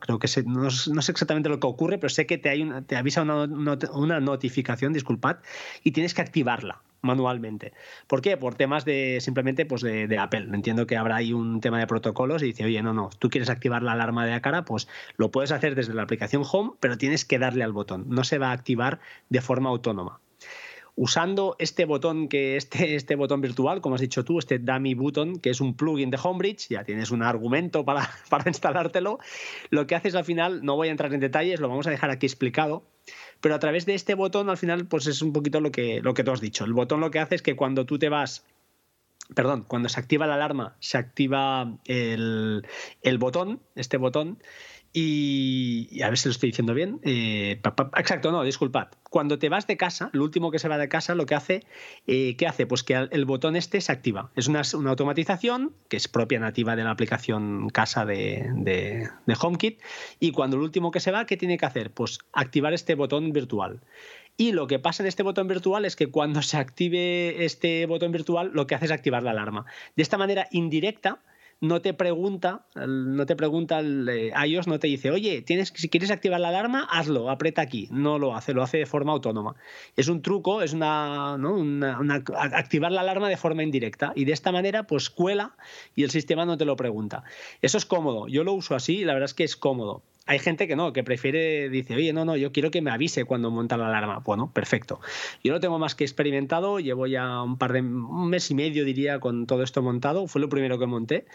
creo 0.00 0.18
que 0.18 0.28
no, 0.46 0.70
sé 0.70 1.12
exactamente 1.12 1.48
lo 1.48 1.60
que 1.60 1.66
ocurre, 1.66 1.98
pero 1.98 2.10
sé 2.10 2.26
que 2.26 2.38
te, 2.38 2.48
hay 2.48 2.68
te 2.86 2.96
avisa 2.96 3.22
una, 3.22 3.44
una, 3.44 4.20
notificación, 4.20 4.92
disculpad, 4.92 5.38
y 5.82 5.92
tienes 5.92 6.14
que 6.14 6.22
activarla 6.22 6.82
manualmente. 7.02 7.72
¿Por 8.06 8.22
qué? 8.22 8.36
Por 8.36 8.54
temas 8.54 8.84
de 8.84 9.18
simplemente 9.20 9.66
pues 9.66 9.82
de, 9.82 10.18
Apple. 10.18 10.48
Entiendo 10.52 10.86
que 10.86 10.96
habrá 10.96 11.16
ahí 11.16 11.32
un 11.32 11.60
tema 11.60 11.80
de 11.80 11.86
protocolos 11.86 12.42
y 12.42 12.46
dice, 12.46 12.64
oye, 12.64 12.80
no, 12.82 12.92
no, 12.92 13.10
tú 13.18 13.28
quieres 13.28 13.50
activar 13.50 13.82
la 13.82 13.92
alarma 13.92 14.24
de 14.24 14.30
la 14.30 14.40
cara, 14.40 14.64
pues 14.64 14.88
lo 15.16 15.30
puedes 15.30 15.50
hacer 15.50 15.74
desde 15.74 15.94
la 15.94 16.02
aplicación 16.02 16.44
Home, 16.50 16.72
pero 16.80 16.96
tienes 16.96 17.24
que 17.24 17.38
darle 17.38 17.64
al 17.64 17.72
botón. 17.72 18.06
No 18.08 18.24
se 18.24 18.38
va 18.38 18.50
a 18.50 18.52
activar 18.52 19.00
de 19.28 19.40
forma 19.40 19.70
autónoma 19.70 20.20
usando 20.94 21.56
este 21.58 21.84
botón 21.84 22.28
que 22.28 22.56
este, 22.56 22.94
este 22.94 23.16
botón 23.16 23.40
virtual, 23.40 23.80
como 23.80 23.94
has 23.94 24.00
dicho 24.00 24.24
tú, 24.24 24.38
este 24.38 24.58
dummy 24.58 24.94
button, 24.94 25.38
que 25.38 25.50
es 25.50 25.60
un 25.60 25.74
plugin 25.74 26.10
de 26.10 26.18
Homebridge, 26.22 26.68
ya 26.68 26.84
tienes 26.84 27.10
un 27.10 27.22
argumento 27.22 27.84
para, 27.84 28.10
para 28.28 28.48
instalártelo, 28.48 29.18
lo 29.70 29.86
que 29.86 29.94
haces 29.94 30.14
al 30.14 30.24
final, 30.24 30.64
no 30.64 30.76
voy 30.76 30.88
a 30.88 30.90
entrar 30.90 31.12
en 31.14 31.20
detalles, 31.20 31.60
lo 31.60 31.68
vamos 31.68 31.86
a 31.86 31.90
dejar 31.90 32.10
aquí 32.10 32.26
explicado, 32.26 32.84
pero 33.40 33.54
a 33.54 33.58
través 33.58 33.86
de 33.86 33.94
este 33.94 34.14
botón 34.14 34.50
al 34.50 34.56
final 34.56 34.86
pues 34.86 35.06
es 35.06 35.22
un 35.22 35.32
poquito 35.32 35.60
lo 35.60 35.72
que, 35.72 36.00
lo 36.00 36.14
que 36.14 36.24
tú 36.24 36.30
has 36.30 36.40
dicho. 36.40 36.64
El 36.64 36.72
botón 36.72 37.00
lo 37.00 37.10
que 37.10 37.18
hace 37.18 37.34
es 37.34 37.42
que 37.42 37.56
cuando 37.56 37.86
tú 37.86 37.98
te 37.98 38.08
vas 38.08 38.44
perdón, 39.34 39.64
cuando 39.66 39.88
se 39.88 39.98
activa 39.98 40.26
la 40.26 40.34
alarma, 40.34 40.76
se 40.80 40.98
activa 40.98 41.78
el, 41.86 42.66
el, 43.02 43.18
botón, 43.18 43.60
este 43.76 43.96
botón, 43.96 44.38
y, 44.94 46.02
a 46.02 46.08
ver 46.08 46.18
si 46.18 46.28
lo 46.28 46.32
estoy 46.32 46.50
diciendo 46.50 46.74
bien. 46.74 47.00
Eh, 47.02 47.60
exacto, 47.96 48.30
no, 48.30 48.42
disculpad. 48.42 48.88
Cuando 49.08 49.38
te 49.38 49.48
vas 49.48 49.66
de 49.66 49.78
casa, 49.78 50.10
lo 50.12 50.22
último 50.22 50.50
que 50.50 50.58
se 50.58 50.68
va 50.68 50.76
de 50.76 50.88
casa, 50.88 51.14
lo 51.14 51.24
que 51.24 51.34
hace, 51.34 51.64
eh, 52.06 52.36
¿qué 52.36 52.46
hace? 52.46 52.66
Pues 52.66 52.82
que 52.82 52.94
el 52.94 53.24
botón 53.24 53.56
este 53.56 53.80
se 53.80 53.90
activa. 53.90 54.30
Es 54.36 54.48
una, 54.48 54.62
automatización 54.90 55.74
que 55.88 55.96
es 55.96 56.08
propia 56.08 56.40
nativa 56.40 56.76
de 56.76 56.84
la 56.84 56.90
aplicación 56.90 57.70
casa 57.70 58.04
de, 58.04 58.50
de, 58.54 59.08
HomeKit. 59.40 59.80
Y 60.20 60.32
cuando 60.32 60.56
el 60.56 60.62
último 60.62 60.90
que 60.90 61.00
se 61.00 61.10
va, 61.10 61.24
¿qué 61.24 61.38
tiene 61.38 61.56
que 61.56 61.66
hacer? 61.66 61.90
Pues 61.90 62.18
activar 62.32 62.74
este 62.74 62.94
botón 62.94 63.32
virtual. 63.32 63.80
Y 64.36 64.52
lo 64.52 64.66
que 64.66 64.78
pasa 64.78 65.02
en 65.02 65.06
este 65.06 65.22
botón 65.22 65.48
virtual 65.48 65.84
es 65.84 65.96
que 65.96 66.08
cuando 66.08 66.42
se 66.42 66.58
active 66.58 67.44
este 67.44 67.86
botón 67.86 68.12
virtual, 68.12 68.50
lo 68.52 68.66
que 68.66 68.74
hace 68.74 68.86
es 68.86 68.90
activar 68.90 69.22
la 69.22 69.30
alarma. 69.30 69.66
De 69.96 70.02
esta 70.02 70.18
manera 70.18 70.48
indirecta, 70.50 71.20
no 71.62 71.80
te 71.80 71.94
pregunta, 71.94 72.66
no 72.74 73.24
te 73.24 73.36
pregunta 73.36 73.78
el, 73.78 74.08
eh, 74.08 74.32
iOS, 74.46 74.66
no 74.66 74.80
te 74.80 74.88
dice, 74.88 75.12
oye, 75.12 75.42
tienes, 75.42 75.72
si 75.76 75.88
quieres 75.88 76.10
activar 76.10 76.40
la 76.40 76.48
alarma, 76.48 76.88
hazlo, 76.90 77.30
aprieta 77.30 77.62
aquí. 77.62 77.86
No 77.92 78.18
lo 78.18 78.34
hace, 78.34 78.52
lo 78.52 78.64
hace 78.64 78.78
de 78.78 78.86
forma 78.86 79.12
autónoma. 79.12 79.54
Es 79.96 80.08
un 80.08 80.22
truco, 80.22 80.60
es 80.62 80.72
una, 80.72 81.34
activar 82.52 82.90
la 82.90 83.02
alarma 83.02 83.28
de 83.28 83.36
forma 83.36 83.62
indirecta 83.62 84.12
y 84.16 84.24
de 84.24 84.32
esta 84.32 84.50
manera 84.50 84.88
pues 84.88 85.08
cuela 85.08 85.54
y 85.94 86.02
el 86.02 86.10
sistema 86.10 86.44
no 86.44 86.58
te 86.58 86.64
lo 86.64 86.74
pregunta. 86.74 87.22
Eso 87.62 87.78
es 87.78 87.86
cómodo, 87.86 88.26
yo 88.26 88.42
lo 88.42 88.54
uso 88.54 88.74
así 88.74 88.98
y 88.98 89.04
la 89.04 89.12
verdad 89.12 89.26
es 89.26 89.34
que 89.34 89.44
es 89.44 89.56
cómodo. 89.56 90.02
Hay 90.32 90.38
gente 90.38 90.66
que 90.66 90.76
no, 90.76 90.94
que 90.94 91.04
prefiere, 91.04 91.68
dice, 91.68 91.94
oye, 91.94 92.14
no, 92.14 92.24
no, 92.24 92.38
yo 92.38 92.52
quiero 92.52 92.70
que 92.70 92.80
me 92.80 92.90
avise 92.90 93.26
cuando 93.26 93.50
monta 93.50 93.76
la 93.76 93.88
alarma. 93.88 94.20
Bueno, 94.20 94.50
perfecto. 94.50 94.98
Yo 95.44 95.52
lo 95.52 95.60
tengo 95.60 95.78
más 95.78 95.94
que 95.94 96.04
experimentado, 96.04 96.80
llevo 96.80 97.06
ya 97.06 97.42
un 97.42 97.58
par 97.58 97.74
de, 97.74 97.82
un 97.82 98.30
mes 98.30 98.50
y 98.50 98.54
medio 98.54 98.86
diría 98.86 99.20
con 99.20 99.46
todo 99.46 99.62
esto 99.62 99.82
montado, 99.82 100.26
fue 100.28 100.40
lo 100.40 100.48
primero 100.48 100.78
que 100.78 100.86
monté 100.86 101.26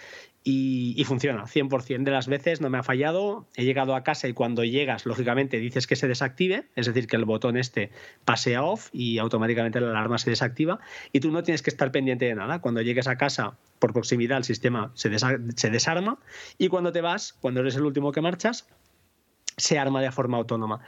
y, 0.43 1.03
funciona, 1.05 1.45
100% 1.45 2.05
de 2.05 2.11
las 2.11 2.27
veces 2.27 2.59
no 2.61 2.69
me 2.69 2.77
ha 2.77 2.83
fallado, 2.83 3.45
he 3.55 3.65
llegado 3.65 3.95
a 3.95 4.03
casa 4.03 4.29
y 4.29 4.33
cuando 4.33 4.63
llegas, 4.63 5.05
lógicamente 5.05 5.59
dices 5.59 5.85
que 5.85 5.95
se 5.95 6.07
desactive, 6.07 6.63
es 6.75 6.87
decir, 6.87 7.05
que 7.05 7.17
el 7.17 7.25
botón 7.25 7.57
este 7.57 7.91
pase 8.25 8.55
a 8.55 8.63
off 8.63 8.89
y 8.93 9.19
automáticamente 9.19 9.79
la 9.79 9.89
alarma 9.89 10.17
se 10.17 10.29
desactiva 10.29 10.79
y 11.11 11.19
tú 11.19 11.31
no 11.31 11.43
tienes 11.43 11.61
que 11.61 11.69
estar 11.69 11.91
pendiente 11.91 12.25
de 12.25 12.33
nada. 12.33 12.61
Cuando 12.61 12.81
llegues 12.81 13.07
a 13.07 13.17
casa, 13.17 13.57
por 13.77 13.93
proximidad, 13.93 14.37
el 14.37 14.43
sistema 14.45 14.91
se, 14.95 15.11
se 15.19 15.69
desarma 15.69 16.17
y 16.57 16.69
cuando 16.69 16.93
te 16.93 17.01
vas, 17.01 17.33
cuando 17.33 17.59
eres 17.59 17.75
el 17.75 17.83
último 17.83 18.13
que 18.13 18.21
marchas, 18.21 18.65
se 19.57 19.79
arma 19.79 20.01
de 20.01 20.11
forma 20.11 20.37
autónoma. 20.37 20.81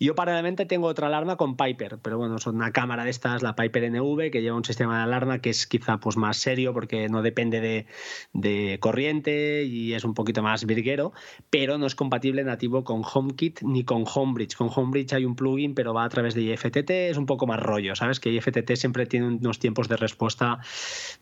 Yo 0.00 0.14
paralelamente 0.14 0.64
tengo 0.64 0.86
otra 0.86 1.08
alarma 1.08 1.36
con 1.36 1.56
Piper, 1.56 1.98
pero 1.98 2.16
bueno, 2.16 2.36
es 2.36 2.46
una 2.46 2.72
cámara 2.72 3.04
de 3.04 3.10
estas, 3.10 3.42
la 3.42 3.54
Piper 3.54 3.90
NV, 3.90 4.30
que 4.30 4.40
lleva 4.40 4.56
un 4.56 4.64
sistema 4.64 4.96
de 4.96 5.02
alarma 5.04 5.40
que 5.40 5.50
es 5.50 5.66
quizá 5.66 5.98
pues 5.98 6.16
más 6.16 6.38
serio 6.38 6.72
porque 6.72 7.08
no 7.10 7.20
depende 7.20 7.60
de, 7.60 7.86
de 8.32 8.78
corriente 8.80 9.64
y 9.64 9.92
es 9.92 10.04
un 10.04 10.14
poquito 10.14 10.42
más 10.42 10.64
virguero, 10.64 11.12
pero 11.50 11.76
no 11.76 11.86
es 11.86 11.94
compatible 11.94 12.44
nativo 12.44 12.82
con 12.82 13.02
HomeKit 13.04 13.60
ni 13.62 13.84
con 13.84 14.04
Homebridge. 14.12 14.56
Con 14.56 14.70
Homebridge 14.74 15.12
hay 15.12 15.26
un 15.26 15.36
plugin, 15.36 15.74
pero 15.74 15.92
va 15.92 16.04
a 16.04 16.08
través 16.08 16.34
de 16.34 16.42
IFTT, 16.42 16.90
es 16.90 17.16
un 17.18 17.26
poco 17.26 17.46
más 17.46 17.60
rollo, 17.60 17.94
¿sabes? 17.94 18.20
Que 18.20 18.30
IFTT 18.30 18.74
siempre 18.76 19.06
tiene 19.06 19.26
unos 19.26 19.58
tiempos 19.58 19.88
de 19.88 19.96
respuesta 19.96 20.60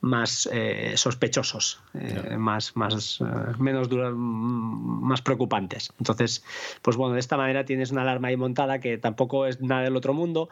más 0.01 0.49
eh, 0.53 0.93
sospechosos, 0.97 1.83
eh, 1.95 2.37
más, 2.37 2.77
más 2.77 3.21
eh, 3.21 3.25
menos 3.59 3.89
duros, 3.89 4.15
más 4.17 5.21
preocupantes. 5.23 5.93
Entonces, 5.99 6.45
pues 6.83 6.92
pues 6.93 6.99
bueno, 6.99 7.15
de 7.15 7.21
esta 7.21 7.39
manera 7.39 7.65
tienes 7.65 7.91
una 7.91 8.03
alarma 8.03 8.29
ahí 8.29 8.37
montada 8.37 8.79
que 8.79 8.99
tampoco 8.99 9.47
es 9.47 9.63
nada 9.63 9.81
del 9.81 9.97
otro 9.97 10.13
mundo, 10.13 10.51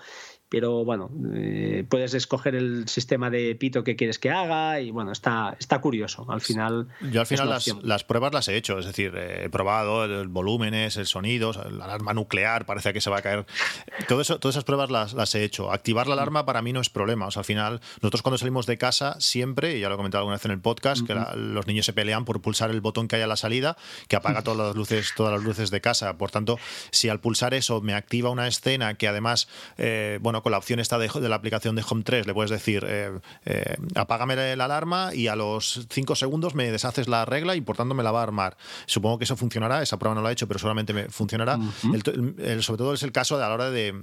pero 0.51 0.85
bueno, 0.85 1.11
eh, 1.33 1.85
puedes 1.89 2.13
escoger 2.13 2.57
el 2.57 2.89
sistema 2.89 3.31
de 3.31 3.55
pito 3.55 3.85
que 3.85 3.95
quieres 3.95 4.19
que 4.19 4.31
haga 4.31 4.81
y 4.81 4.91
bueno, 4.91 5.13
está, 5.13 5.57
está 5.59 5.81
curioso. 5.81 6.27
Al 6.29 6.41
final. 6.41 6.89
Yo 7.13 7.21
al 7.21 7.27
final 7.27 7.49
las, 7.83 8.05
pruebas 8.05 8.35
las 8.35 8.49
he 8.49 8.57
hecho, 8.57 8.79
es 8.79 8.85
decir, 8.85 9.15
he 9.17 9.49
probado 9.49 10.05
el 10.05 10.27
volúmenes, 10.27 10.97
el 10.97 11.07
sonido, 11.07 11.53
la 11.53 11.85
alarma 11.85 12.15
nuclear, 12.15 12.67
parece 12.67 12.93
que 12.93 13.01
se 13.01 13.11
va 13.11 13.19
a 13.19 13.23
caer. 13.23 13.47
Todo 14.09 14.21
eso, 14.21 14.41
todas 14.41 14.57
esas 14.57 14.65
pruebas 14.65 14.91
las, 14.91 15.15
las 15.15 15.33
he 15.37 15.45
hecho. 15.45 15.71
Activar 15.71 16.09
la 16.09 16.15
alarma 16.15 16.45
para 16.45 16.63
mí 16.63 16.73
no 16.73 16.81
es 16.81 16.91
problema. 16.91 17.29
O 17.29 17.31
sea, 17.31 17.41
al 17.41 17.47
final, 17.47 17.81
nosotros 18.03 18.23
cuando 18.23 18.37
salimos 18.37 18.67
de 18.67 18.77
casa, 18.77 19.17
siempre, 19.21 19.77
y 19.77 19.81
ya 19.81 19.89
lo 19.89 19.95
he 19.95 19.99
comentado 19.99 20.23
alguna 20.23 20.37
vez 20.37 20.45
en 20.47 20.51
el 20.51 20.61
podcast, 20.61 21.07
que 21.07 21.15
los 21.15 21.69
niños 21.69 21.87
se 21.87 21.93
pelean 21.93 22.25
por 22.25 22.43
pulsar 22.43 22.71
el 22.71 22.81
botón 22.81 23.07
que 23.07 23.15
hay 23.17 23.23
a 23.23 23.29
la 23.29 23.37
salida, 23.37 23.77
que 24.09 24.17
apaga 24.17 24.43
todas 24.43 24.59
las 24.59 24.75
luces, 24.75 25.13
todas 25.17 25.33
las 25.33 25.45
luces 25.45 25.71
de 25.71 25.81
casa. 25.81 26.19
Por 26.19 26.33
tanto, 26.33 26.59
si 26.91 27.09
al 27.09 27.21
pulsar 27.21 27.55
eso 27.55 27.81
me 27.81 27.95
activa 27.95 28.31
una 28.31 28.49
escena 28.49 28.95
que 28.95 29.07
además, 29.07 29.47
eh, 29.79 30.19
bueno, 30.21 30.40
con 30.43 30.53
la 30.53 30.59
opción 30.59 30.81
esta 30.81 30.99
de, 30.99 31.09
de, 31.09 31.29
la 31.29 31.37
aplicación 31.37 31.77
de 31.77 31.85
Home 31.89 32.03
3 32.03 32.27
le 32.27 32.35
puedes 32.35 32.51
decir 32.51 32.85
eh, 32.87 33.11
eh, 33.45 33.77
apágame 33.95 34.57
la 34.57 34.65
alarma 34.65 35.15
y 35.15 35.29
a 35.29 35.37
los 35.37 35.87
5 35.91 36.15
segundos 36.15 36.55
me 36.55 36.71
deshaces 36.71 37.09
la 37.09 37.25
regla 37.25 37.57
y 37.57 37.61
por 37.61 37.77
tanto 37.77 37.95
me 37.95 38.03
la 38.03 38.13
va 38.13 38.21
a 38.21 38.23
armar. 38.25 38.57
Supongo 38.87 39.19
que 39.19 39.25
eso 39.25 39.37
funcionará, 39.37 39.83
esa 39.83 39.99
prueba 39.99 40.15
no 40.15 40.23
la 40.23 40.31
he 40.31 40.33
hecho, 40.33 40.47
pero 40.47 40.59
seguramente 40.59 40.93
me 40.93 41.09
funcionará. 41.09 41.59
sobre 42.61 42.79
todo 42.79 42.95
es 42.95 43.03
el 43.03 43.13
caso 43.13 43.39
de 43.39 43.45
a 43.45 43.49
la 43.49 43.55
hora 43.55 43.71
de, 43.71 43.95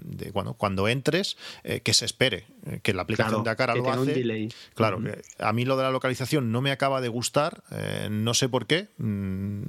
cuando 0.57 0.87
entres, 0.87 1.37
eh, 1.63 1.81
que 1.81 1.93
se 1.93 2.05
espere, 2.05 2.45
que 2.83 2.93
la 2.93 3.03
aplicación 3.03 3.43
de 3.43 3.55
cara 3.55 3.75
lo 3.75 3.89
hace. 3.89 4.49
Claro, 4.75 4.99
a 5.39 5.53
mí 5.53 5.65
lo 5.65 5.77
de 5.77 5.83
la 5.83 5.91
localización 5.91 6.51
no 6.51 6.61
me 6.61 6.71
acaba 6.71 7.01
de 7.01 7.07
gustar, 7.07 7.63
no 8.09 8.33
sé 8.33 8.49
por 8.49 8.65
qué. 8.65 8.89
Mm, 8.97 9.63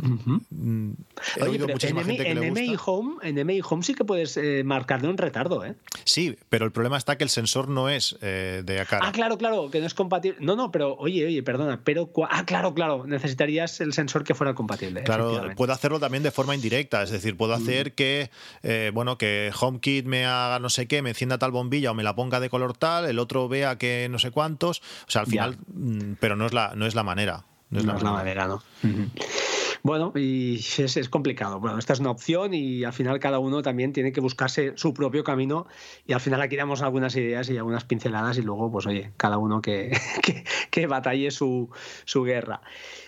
Mm, 0.50 0.92
he 1.36 1.42
Oye, 1.42 1.50
oído 1.50 1.68
muchísima 1.68 2.00
en, 2.00 2.06
gente 2.06 2.24
que 2.24 2.30
en 2.30 2.40
le 2.40 2.50
MI 2.50 2.68
gusta. 2.68 2.82
Home, 2.90 3.16
en 3.22 3.46
MI 3.46 3.60
Home 3.68 3.82
sí 3.82 3.94
que 3.94 4.04
puedes 4.04 4.36
eh, 4.36 4.62
marcarle 4.64 5.08
un 5.08 5.18
retardo, 5.18 5.64
¿eh? 5.64 5.74
Sí, 6.04 6.36
pero 6.48 6.57
el 6.64 6.72
problema 6.72 6.96
está 6.96 7.16
que 7.18 7.24
el 7.24 7.30
sensor 7.30 7.68
no 7.68 7.88
es 7.88 8.16
eh, 8.22 8.62
de 8.64 8.84
cara. 8.86 9.06
Ah, 9.08 9.12
claro, 9.12 9.38
claro, 9.38 9.70
que 9.70 9.80
no 9.80 9.86
es 9.86 9.94
compatible. 9.94 10.38
No, 10.40 10.56
no, 10.56 10.70
pero 10.70 10.94
oye, 10.96 11.26
oye, 11.26 11.42
perdona, 11.42 11.80
pero 11.84 12.12
cua- 12.12 12.28
ah, 12.30 12.44
claro, 12.44 12.74
claro, 12.74 13.04
necesitarías 13.06 13.80
el 13.80 13.92
sensor 13.92 14.24
que 14.24 14.34
fuera 14.34 14.54
compatible. 14.54 15.02
Claro, 15.04 15.42
puedo 15.56 15.72
hacerlo 15.72 16.00
también 16.00 16.22
de 16.22 16.30
forma 16.30 16.54
indirecta, 16.54 17.02
es 17.02 17.10
decir, 17.10 17.36
puedo 17.36 17.54
hacer 17.54 17.94
que, 17.94 18.30
eh, 18.62 18.90
bueno, 18.94 19.18
que 19.18 19.50
HomeKit 19.58 20.06
me 20.06 20.24
haga 20.26 20.58
no 20.58 20.70
sé 20.70 20.86
qué, 20.88 21.02
me 21.02 21.10
encienda 21.10 21.38
tal 21.38 21.50
bombilla 21.50 21.90
o 21.90 21.94
me 21.94 22.02
la 22.02 22.14
ponga 22.14 22.40
de 22.40 22.48
color 22.50 22.76
tal, 22.76 23.06
el 23.06 23.18
otro 23.18 23.48
vea 23.48 23.76
que 23.78 24.08
no 24.10 24.18
sé 24.18 24.30
cuántos, 24.30 24.80
o 24.80 25.10
sea, 25.10 25.22
al 25.22 25.26
final, 25.26 25.56
mm, 25.72 26.14
pero 26.20 26.36
no 26.36 26.46
es 26.46 26.52
la, 26.52 26.72
no 26.74 26.86
es 26.86 26.94
la 26.94 27.02
manera. 27.02 27.44
No 27.70 27.80
es 27.80 27.84
No 27.84 27.92
la 27.92 27.98
es 27.98 28.02
la 28.04 28.12
manera. 28.12 28.46
manera, 28.46 28.62
¿no? 28.82 29.08
Bueno, 29.82 30.12
y 30.14 30.56
es, 30.56 30.96
es 30.96 31.08
complicado. 31.08 31.60
Bueno, 31.60 31.78
esta 31.78 31.92
es 31.92 32.00
una 32.00 32.10
opción 32.10 32.54
y 32.54 32.84
al 32.84 32.92
final 32.92 33.18
cada 33.18 33.38
uno 33.38 33.62
también 33.62 33.92
tiene 33.92 34.12
que 34.12 34.20
buscarse 34.20 34.72
su 34.76 34.94
propio 34.94 35.24
camino 35.24 35.66
y 36.06 36.12
al 36.12 36.20
final 36.20 36.40
aquí 36.40 36.56
damos 36.56 36.82
algunas 36.82 37.14
ideas 37.16 37.48
y 37.50 37.56
algunas 37.56 37.84
pinceladas 37.84 38.38
y 38.38 38.42
luego, 38.42 38.70
pues 38.70 38.86
oye, 38.86 39.12
cada 39.16 39.38
uno 39.38 39.60
que, 39.60 39.96
que, 40.22 40.44
que 40.70 40.86
batalle 40.86 41.30
su, 41.30 41.70
su 42.04 42.22
guerra. 42.22 42.60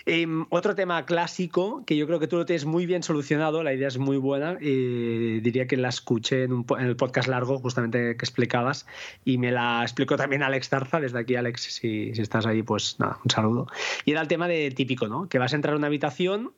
Em, 0.06 0.46
otro 0.50 0.74
tema 0.74 1.04
clásico 1.04 1.84
que 1.86 1.96
yo 1.96 2.06
creo 2.06 2.18
que 2.18 2.26
tú 2.26 2.36
lo 2.36 2.46
tienes 2.46 2.64
muy 2.64 2.86
bien 2.86 3.02
solucionado, 3.02 3.62
la 3.62 3.74
idea 3.74 3.88
es 3.88 3.98
muy 3.98 4.16
buena, 4.16 4.56
eh, 4.60 5.40
diría 5.42 5.66
que 5.66 5.76
la 5.76 5.88
escuché 5.88 6.44
en, 6.44 6.52
un 6.52 6.66
en 6.78 6.86
el 6.86 6.96
podcast 6.96 7.28
largo 7.28 7.58
justamente 7.58 8.16
que 8.16 8.24
explicabas 8.24 8.86
y 9.24 9.38
me 9.38 9.52
la 9.52 9.82
explicó 9.82 10.16
también 10.16 10.42
Alex 10.42 10.68
Tarza, 10.68 11.00
desde 11.00 11.18
aquí 11.18 11.36
Alex, 11.36 11.62
si, 11.62 12.14
si 12.14 12.22
estás 12.22 12.46
ahí, 12.46 12.62
pues 12.62 12.96
nada, 12.98 13.18
un 13.24 13.30
saludo. 13.30 13.66
Y 14.04 14.12
era 14.12 14.20
el 14.22 14.28
tema 14.28 14.48
de 14.48 14.70
típico, 14.70 15.08
¿no? 15.08 15.28
Que 15.28 15.38
vas 15.38 15.52
a 15.52 15.56
entrar 15.56 15.74
a 15.74 15.76
una 15.76 15.88
habitación 15.88 16.52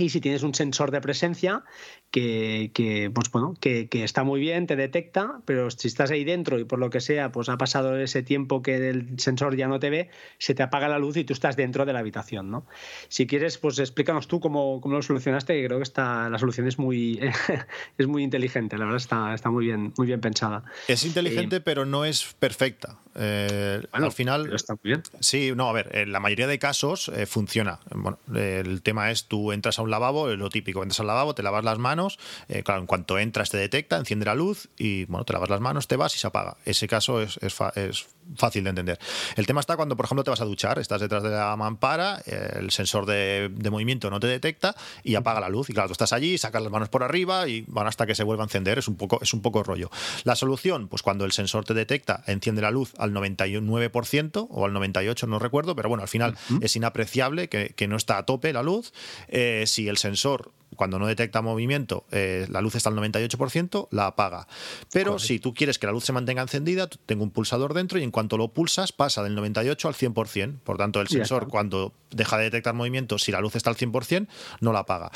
y 0.00 0.08
si 0.08 0.20
tienes 0.20 0.42
un 0.42 0.54
sensor 0.54 0.90
de 0.90 1.00
presencia 1.00 1.64
que, 2.10 2.70
que, 2.74 3.10
pues 3.14 3.30
bueno, 3.30 3.54
que, 3.60 3.88
que 3.88 4.04
está 4.04 4.24
muy 4.24 4.40
bien, 4.40 4.66
te 4.66 4.76
detecta, 4.76 5.40
pero 5.44 5.70
si 5.70 5.88
estás 5.88 6.10
ahí 6.10 6.24
dentro 6.24 6.58
y 6.58 6.64
por 6.64 6.78
lo 6.78 6.90
que 6.90 7.00
sea, 7.00 7.30
pues 7.32 7.48
ha 7.48 7.56
pasado 7.56 7.96
ese 7.96 8.22
tiempo 8.22 8.62
que 8.62 8.88
el 8.88 9.18
sensor 9.18 9.56
ya 9.56 9.68
no 9.68 9.78
te 9.78 9.90
ve, 9.90 10.10
se 10.38 10.54
te 10.54 10.62
apaga 10.62 10.88
la 10.88 10.98
luz 10.98 11.16
y 11.16 11.24
tú 11.24 11.32
estás 11.32 11.56
dentro 11.56 11.86
de 11.86 11.92
la 11.92 12.00
habitación, 12.00 12.50
¿no? 12.50 12.66
Si 13.08 13.26
quieres, 13.26 13.58
pues 13.58 13.78
explícanos 13.78 14.28
tú 14.28 14.40
cómo, 14.40 14.80
cómo 14.80 14.96
lo 14.96 15.02
solucionaste, 15.02 15.54
que 15.54 15.66
creo 15.66 15.78
que 15.78 15.84
está, 15.84 16.28
la 16.28 16.38
solución 16.38 16.66
es 16.66 16.78
muy, 16.78 17.20
es 17.98 18.06
muy 18.06 18.22
inteligente, 18.22 18.76
la 18.78 18.84
verdad 18.84 19.00
está, 19.00 19.34
está 19.34 19.50
muy, 19.50 19.66
bien, 19.66 19.92
muy 19.96 20.06
bien 20.06 20.20
pensada. 20.20 20.64
Es 20.88 21.04
inteligente, 21.04 21.60
pero 21.60 21.86
no 21.86 22.04
es 22.04 22.34
perfecta. 22.38 22.98
Eh, 23.22 23.82
Bueno, 23.90 24.06
al 24.06 24.12
final, 24.12 24.44
pero 24.44 24.56
está 24.56 24.72
muy 24.74 24.80
bien. 24.82 25.02
Sí, 25.20 25.52
no, 25.54 25.68
a 25.68 25.72
ver, 25.72 25.90
en 25.96 26.10
la 26.10 26.20
mayoría 26.20 26.46
de 26.46 26.58
casos 26.58 27.10
eh, 27.14 27.26
funciona. 27.26 27.78
Bueno, 27.94 28.18
el 28.34 28.82
tema 28.82 29.10
es 29.10 29.26
tú 29.26 29.52
entras 29.52 29.78
a 29.78 29.82
un 29.82 29.90
lavabo, 29.90 30.28
lo 30.28 30.48
típico, 30.48 30.82
entras 30.82 31.00
al 31.00 31.06
lavabo, 31.06 31.34
te 31.34 31.42
lavas 31.42 31.62
las 31.64 31.78
manos, 31.78 32.18
eh, 32.48 32.62
claro, 32.62 32.80
en 32.80 32.86
cuanto 32.86 33.18
entras 33.18 33.50
te 33.50 33.56
detecta, 33.58 33.96
enciende 33.98 34.24
la 34.26 34.34
luz 34.34 34.68
y 34.78 35.04
bueno, 35.04 35.24
te 35.24 35.32
lavas 35.34 35.50
las 35.50 35.60
manos, 35.60 35.86
te 35.86 35.96
vas 35.96 36.14
y 36.16 36.18
se 36.18 36.26
apaga. 36.26 36.56
Ese 36.64 36.88
caso 36.88 37.20
es, 37.20 37.36
es, 37.42 37.52
fa- 37.52 37.72
es 37.76 38.06
fácil 38.36 38.64
de 38.64 38.70
entender. 38.70 38.98
El 39.36 39.46
tema 39.46 39.60
está 39.60 39.76
cuando, 39.76 39.96
por 39.96 40.06
ejemplo, 40.06 40.24
te 40.24 40.30
vas 40.30 40.40
a 40.40 40.44
duchar, 40.44 40.78
estás 40.78 41.00
detrás 41.00 41.22
de 41.22 41.30
la 41.30 41.54
mampara, 41.56 42.22
el 42.26 42.70
sensor 42.70 43.04
de, 43.06 43.50
de 43.52 43.70
movimiento 43.70 44.08
no 44.08 44.18
te 44.20 44.28
detecta 44.28 44.74
y 45.02 45.14
apaga 45.16 45.40
la 45.40 45.48
luz. 45.48 45.68
Y 45.68 45.72
claro, 45.74 45.88
tú 45.88 45.92
estás 45.92 46.12
allí, 46.12 46.38
sacas 46.38 46.62
las 46.62 46.70
manos 46.72 46.88
por 46.88 47.02
arriba 47.02 47.48
y 47.48 47.64
van 47.66 47.86
hasta 47.86 48.06
que 48.06 48.14
se 48.14 48.22
vuelva 48.24 48.44
a 48.44 48.46
encender. 48.46 48.78
Es 48.78 48.88
un 48.88 48.96
poco, 48.96 49.18
es 49.20 49.34
un 49.34 49.42
poco 49.42 49.62
rollo. 49.62 49.90
La 50.24 50.36
solución, 50.36 50.88
pues 50.88 51.02
cuando 51.02 51.24
el 51.24 51.32
sensor 51.32 51.64
te 51.64 51.74
detecta, 51.74 52.22
enciende 52.26 52.62
la 52.62 52.70
luz 52.70 52.92
al 52.98 53.09
99% 53.14 54.46
o 54.50 54.64
al 54.64 54.72
98%, 54.72 55.28
no 55.28 55.38
recuerdo, 55.38 55.76
pero 55.76 55.88
bueno, 55.88 56.02
al 56.02 56.08
final 56.08 56.36
es 56.60 56.76
inapreciable 56.76 57.48
que, 57.48 57.74
que 57.76 57.88
no 57.88 57.96
está 57.96 58.18
a 58.18 58.26
tope 58.26 58.52
la 58.52 58.62
luz. 58.62 58.92
Eh, 59.28 59.64
si 59.66 59.88
el 59.88 59.98
sensor 59.98 60.52
cuando 60.76 60.98
no 60.98 61.06
detecta 61.06 61.42
movimiento, 61.42 62.04
eh, 62.10 62.46
la 62.48 62.60
luz 62.60 62.74
está 62.74 62.90
al 62.90 62.96
98%, 62.96 63.88
la 63.90 64.06
apaga. 64.06 64.46
Pero 64.92 65.18
si 65.18 65.38
tú 65.38 65.52
quieres 65.52 65.78
que 65.78 65.86
la 65.86 65.92
luz 65.92 66.04
se 66.04 66.12
mantenga 66.12 66.42
encendida, 66.42 66.88
tengo 67.06 67.24
un 67.24 67.30
pulsador 67.30 67.74
dentro 67.74 67.98
y 67.98 68.02
en 68.02 68.10
cuanto 68.10 68.36
lo 68.36 68.48
pulsas 68.48 68.92
pasa 68.92 69.22
del 69.22 69.34
98 69.34 69.88
al 69.88 69.94
100%. 69.94 70.60
Por 70.60 70.78
tanto, 70.78 71.00
el 71.00 71.08
sensor 71.08 71.48
cuando 71.48 71.92
deja 72.10 72.38
de 72.38 72.44
detectar 72.44 72.74
movimiento, 72.74 73.18
si 73.18 73.32
la 73.32 73.40
luz 73.40 73.56
está 73.56 73.70
al 73.70 73.76
100%, 73.76 74.28
no 74.60 74.72
la 74.72 74.80
apaga. 74.80 75.10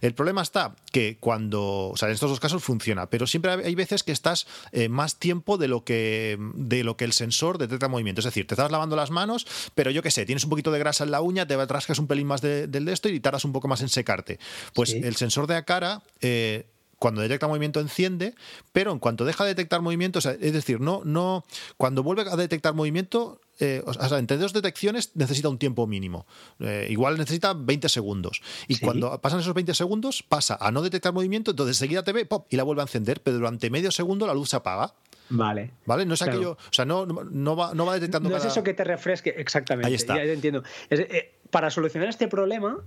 El 0.00 0.14
problema 0.14 0.42
está 0.42 0.74
que 0.92 1.16
cuando, 1.18 1.88
o 1.88 1.96
sea, 1.96 2.08
en 2.08 2.14
estos 2.14 2.30
dos 2.30 2.40
casos 2.40 2.62
funciona, 2.62 3.08
pero 3.08 3.26
siempre 3.26 3.52
hay 3.52 3.74
veces 3.74 4.02
que 4.02 4.12
estás 4.12 4.46
eh, 4.72 4.88
más 4.88 5.18
tiempo 5.18 5.58
de 5.58 5.68
lo 5.68 5.84
que 5.84 6.38
de 6.54 6.84
lo 6.84 6.96
que 6.96 7.04
el 7.04 7.12
sensor 7.12 7.29
detecta 7.58 7.88
movimiento. 7.88 8.20
Es 8.20 8.24
decir, 8.24 8.46
te 8.46 8.54
estás 8.54 8.70
lavando 8.70 8.96
las 8.96 9.10
manos, 9.10 9.46
pero 9.74 9.90
yo 9.90 10.02
qué 10.02 10.10
sé, 10.10 10.24
tienes 10.26 10.44
un 10.44 10.50
poquito 10.50 10.70
de 10.72 10.78
grasa 10.78 11.04
en 11.04 11.10
la 11.10 11.20
uña, 11.20 11.46
te 11.46 11.56
rascas 11.66 11.98
un 11.98 12.06
pelín 12.06 12.26
más 12.26 12.40
de- 12.40 12.66
del 12.66 12.84
de 12.84 12.92
esto 12.92 13.08
y 13.08 13.20
tardas 13.20 13.44
un 13.44 13.52
poco 13.52 13.68
más 13.68 13.80
en 13.82 13.88
secarte. 13.88 14.38
Pues 14.74 14.90
Sí. 14.90 15.00
el 15.02 15.16
sensor 15.16 15.46
de 15.46 15.62
cara 15.64 16.02
eh, 16.20 16.66
cuando 16.98 17.22
detecta 17.22 17.48
movimiento 17.48 17.80
enciende, 17.80 18.34
pero 18.72 18.92
en 18.92 18.98
cuanto 18.98 19.24
deja 19.24 19.44
de 19.44 19.50
detectar 19.50 19.80
movimiento, 19.80 20.18
o 20.18 20.22
sea, 20.22 20.32
es 20.32 20.52
decir, 20.52 20.80
no, 20.80 21.00
no, 21.06 21.44
cuando 21.78 22.02
vuelve 22.02 22.22
a 22.30 22.36
detectar 22.36 22.74
movimiento, 22.74 23.40
eh, 23.58 23.82
o 23.86 23.94
sea, 23.94 24.18
entre 24.18 24.36
dos 24.36 24.52
detecciones 24.52 25.12
necesita 25.14 25.48
un 25.48 25.58
tiempo 25.58 25.86
mínimo. 25.86 26.26
Eh, 26.58 26.88
igual 26.90 27.16
necesita 27.16 27.54
20 27.54 27.88
segundos. 27.88 28.42
Y 28.68 28.74
Sí. 28.74 28.80
cuando 28.84 29.18
pasan 29.22 29.40
esos 29.40 29.54
20 29.54 29.72
segundos, 29.72 30.22
pasa 30.22 30.58
a 30.60 30.70
no 30.72 30.82
detectar 30.82 31.14
movimiento, 31.14 31.52
entonces 31.52 31.76
enseguida 31.78 32.02
te 32.04 32.12
ve, 32.12 32.26
pop, 32.26 32.46
y 32.50 32.56
la 32.56 32.64
vuelve 32.64 32.82
a 32.82 32.84
encender, 32.84 33.22
pero 33.22 33.38
durante 33.38 33.70
medio 33.70 33.90
segundo 33.92 34.26
la 34.26 34.34
luz 34.34 34.50
se 34.50 34.56
apaga. 34.56 34.92
Vale. 35.30 35.72
¿Vale? 35.86 36.04
No 36.06 36.14
es 36.14 36.20
Claro. 36.22 36.32
aquello, 36.38 36.52
o 36.52 36.72
sea, 36.72 36.84
no, 36.84 37.06
no, 37.06 37.56
va, 37.56 37.72
no 37.74 37.86
va 37.86 37.94
detectando 37.94 38.28
No 38.28 38.36
es 38.36 38.44
eso 38.44 38.62
que 38.62 38.74
te 38.74 38.84
refresque, 38.84 39.30
exactamente. 39.36 39.88
Ahí 39.88 39.94
está. 39.94 40.16
Ya, 40.16 40.24
entiendo. 40.24 40.62
Es- 40.88 41.00
eh, 41.00 41.38
para 41.50 41.70
solucionar 41.70 42.08
este 42.08 42.28
problema, 42.28 42.84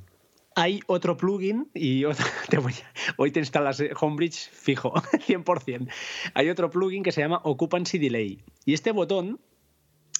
hay 0.56 0.82
otro 0.88 1.18
plugin 1.18 1.70
y 1.74 2.06
otro- 2.06 2.26
te 2.50 2.58
voy 2.58 2.74
a- 2.74 3.14
hoy 3.18 3.32
te 3.32 3.40
instalas 3.40 3.80
eh, 3.80 3.92
Homebridge 4.00 4.50
fijo, 4.52 4.94
100%. 5.28 5.90
Hay 6.34 6.50
otro 6.50 6.70
plugin 6.70 7.02
que 7.04 7.12
se 7.12 7.22
llama 7.22 7.40
Occupancy 7.44 7.98
Delay. 7.98 8.44
Y 8.66 8.74
este 8.74 8.92
botón, 8.92 9.40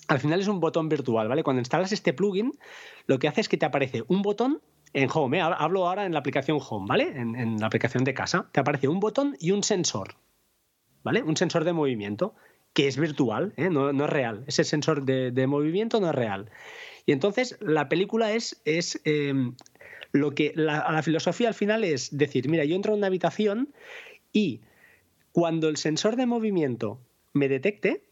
al 0.08 0.20
final 0.20 0.40
es 0.40 0.48
un 0.48 0.60
botón 0.60 0.90
virtual, 0.90 1.28
¿vale? 1.28 1.44
Cuando 1.44 1.60
instalas 1.60 1.92
este 1.92 2.14
plugin, 2.14 2.52
lo 3.08 3.20
que 3.20 3.28
hace 3.28 3.42
es 3.42 3.50
que 3.50 3.58
te 3.58 3.66
aparece 3.66 4.04
un 4.08 4.22
botón 4.22 4.62
en 4.94 5.10
Home, 5.14 5.40
¿eh? 5.40 5.42
hablo 5.42 5.88
ahora 5.88 6.06
en 6.06 6.14
la 6.14 6.20
aplicación 6.20 6.60
Home, 6.70 6.86
¿vale? 6.88 7.10
En, 7.16 7.36
en 7.36 7.60
la 7.60 7.66
aplicación 7.68 8.04
de 8.04 8.14
casa. 8.14 8.48
Te 8.52 8.60
aparece 8.60 8.88
un 8.88 9.00
botón 9.00 9.36
y 9.40 9.52
un 9.52 9.64
sensor. 9.64 10.16
¿Vale? 11.04 11.22
Un 11.24 11.38
sensor 11.38 11.64
de 11.64 11.74
movimiento 11.74 12.36
que 12.74 12.88
es 12.88 12.98
virtual, 12.98 13.54
¿eh? 13.58 13.70
no, 13.70 13.94
no 13.94 14.06
es 14.06 14.10
real. 14.10 14.44
Ese 14.48 14.64
sensor 14.64 15.04
de, 15.04 15.32
de 15.32 15.48
movimiento 15.48 16.00
no 16.00 16.10
es 16.10 16.16
real. 16.16 16.50
Y 17.06 17.12
entonces 17.12 17.58
la 17.60 17.90
película 17.90 18.34
es, 18.34 18.62
es 18.66 19.00
eh, 19.06 19.34
lo 20.12 20.32
que 20.32 20.54
la, 20.56 20.92
la 20.92 21.04
filosofía 21.04 21.50
al 21.50 21.54
final 21.54 21.84
es 21.84 22.18
decir, 22.18 22.50
mira, 22.50 22.66
yo 22.66 22.76
entro 22.76 22.94
a 22.94 22.96
una 22.96 23.08
habitación 23.08 23.74
y 24.32 24.62
cuando 25.32 25.70
el 25.70 25.78
sensor 25.78 26.16
de 26.16 26.26
movimiento 26.26 27.00
me 27.34 27.48
detecte, 27.48 28.04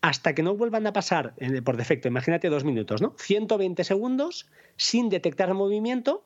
hasta 0.00 0.34
que 0.34 0.42
no 0.42 0.56
vuelvan 0.56 0.86
a 0.86 0.92
pasar 0.92 1.34
eh, 1.36 1.62
por 1.62 1.76
defecto, 1.76 2.08
imagínate 2.08 2.48
dos 2.48 2.64
minutos, 2.64 3.02
¿no? 3.02 3.14
120 3.18 3.84
segundos 3.84 4.48
sin 4.76 5.08
detectar 5.10 5.52
movimiento, 5.54 6.24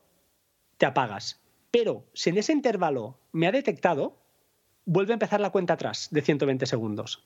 te 0.78 0.86
apagas. 0.86 1.40
Pero 1.70 2.04
si 2.14 2.30
en 2.30 2.38
ese 2.38 2.52
intervalo 2.52 3.18
me 3.32 3.48
ha 3.48 3.52
detectado, 3.52 4.16
vuelve 4.84 5.12
a 5.12 5.14
empezar 5.14 5.40
la 5.40 5.50
cuenta 5.50 5.74
atrás 5.74 6.08
de 6.10 6.22
120 6.22 6.66
segundos. 6.66 7.22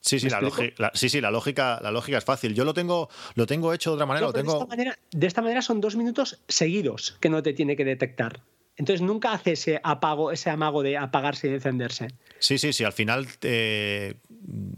Sí, 0.00 0.20
sí, 0.20 0.26
¿Me 0.26 0.72
la, 0.78 0.92
sí, 0.94 1.08
sí, 1.08 1.20
la 1.20 1.32
lógica, 1.32 1.80
la 1.82 1.90
lógica 1.90 2.18
es 2.18 2.24
fácil. 2.24 2.54
Yo 2.54 2.64
lo 2.64 2.74
tengo, 2.74 3.08
lo 3.34 3.46
tengo 3.46 3.72
hecho 3.72 3.90
de 3.90 3.94
otra 3.94 4.06
manera, 4.06 4.20
No, 4.26 4.28
lo 4.28 4.32
pero 4.34 4.44
tengo. 4.44 4.52
de, 4.58 4.58
esta 4.64 4.68
manera, 4.76 4.98
de 5.10 5.26
esta 5.26 5.42
manera 5.42 5.62
son 5.62 5.80
dos 5.80 5.96
minutos 5.96 6.38
seguidos 6.46 7.16
que 7.20 7.28
no 7.28 7.42
te 7.42 7.52
tiene 7.54 7.74
que 7.74 7.84
detectar. 7.84 8.40
Entonces 8.76 9.00
nunca 9.00 9.32
hace 9.32 9.52
ese 9.52 9.80
apago, 9.82 10.30
ese 10.30 10.50
amago 10.50 10.82
de 10.82 10.96
apagarse 10.98 11.48
y 11.48 11.54
encenderse. 11.54 12.08
Sí, 12.38 12.58
sí, 12.58 12.72
sí. 12.72 12.84
Al 12.84 12.92
final 12.92 13.26
eh, 13.42 14.14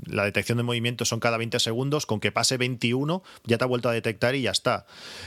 la 0.07 0.25
detección 0.25 0.57
de 0.57 0.63
movimiento 0.65 1.05
son 1.05 1.19
cada 1.21 1.37
20 1.37 1.59
segundos. 1.59 2.07
Con 2.07 2.21
que 2.21 2.31
pase 2.33 2.57
21 2.57 3.23
ya 3.45 3.59
te 3.59 3.65
ha 3.65 3.67
vuelto 3.67 3.89
a 3.89 3.93
detectar 3.93 4.35
y 4.37 4.43
ya 4.43 4.53
está. 4.53 4.87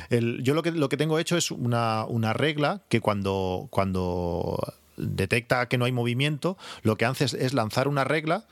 El- 0.09 0.41
yo 0.41 0.53
lo 0.55 0.63
que, 0.63 0.71
lo 0.71 0.87
que 0.89 0.97
tengo 0.97 1.19
hecho 1.19 1.35
es 1.37 1.51
una, 1.51 2.05
una 2.05 2.31
regla 2.33 2.81
que 2.87 3.01
cuando, 3.01 3.67
cuando 3.71 4.57
detecta 5.01 5.67
que 5.67 5.77
no 5.77 5.85
hay 5.85 5.91
movimiento, 5.91 6.57
lo 6.83 6.95
que 6.97 7.05
hace 7.05 7.25
es, 7.25 7.53
lanzar 7.53 7.87
una 7.87 8.03
regla. 8.03 8.45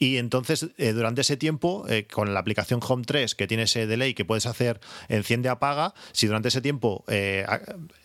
Y 0.00 0.18
entonces, 0.18 0.68
eh, 0.78 0.92
durante 0.92 1.22
ese 1.22 1.36
tiempo, 1.36 1.84
eh, 1.88 2.06
con 2.06 2.32
la 2.32 2.38
aplicación 2.38 2.78
Home 2.86 3.02
3, 3.04 3.34
que 3.34 3.48
tiene 3.48 3.64
ese 3.64 3.88
delay 3.88 4.14
que 4.14 4.24
puedes 4.24 4.46
hacer 4.46 4.78
enciende, 5.08 5.48
apaga, 5.48 5.92
si 6.12 6.28
durante 6.28 6.46
ese 6.50 6.60
tiempo 6.60 7.04
eh, 7.08 7.44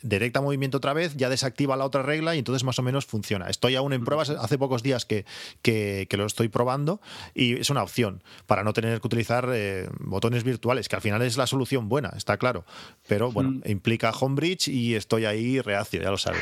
detecta 0.01 0.41
movimiento 0.41 0.77
otra 0.77 0.93
vez, 0.93 1.15
ya 1.17 1.29
desactiva 1.29 1.77
la 1.77 1.85
otra 1.85 2.01
regla 2.01 2.33
y 2.33 2.39
entonces 2.39 2.63
más 2.63 2.79
o 2.79 2.81
menos 2.81 3.05
funciona. 3.05 3.45
Estoy 3.47 3.75
aún 3.75 3.93
en 3.93 4.03
pruebas, 4.05 4.31
hace 4.31 4.57
pocos 4.57 4.81
días 4.81 5.05
que, 5.05 5.23
que- 5.61 6.07
que 6.09 6.17
lo 6.17 6.25
estoy 6.25 6.47
probando 6.47 6.99
y 7.35 7.59
es 7.59 7.69
una 7.69 7.83
opción 7.83 8.23
para 8.47 8.63
no 8.63 8.73
tener 8.73 8.99
que 8.99 9.05
utilizar 9.05 9.47
eh, 9.53 9.87
botones 9.99 10.43
virtuales, 10.43 10.89
que 10.89 10.95
al 10.95 11.03
final 11.03 11.21
es 11.21 11.37
la 11.37 11.45
solución 11.45 11.89
buena, 11.89 12.09
está 12.17 12.37
claro. 12.37 12.65
Pero 13.07 13.31
bueno, 13.31 13.61
implica 13.65 14.09
Homebridge 14.09 14.67
y 14.67 14.95
estoy 14.95 15.25
ahí 15.25 15.61
reacio, 15.61 16.01
ya 16.01 16.09
lo 16.09 16.17
sabes. 16.17 16.41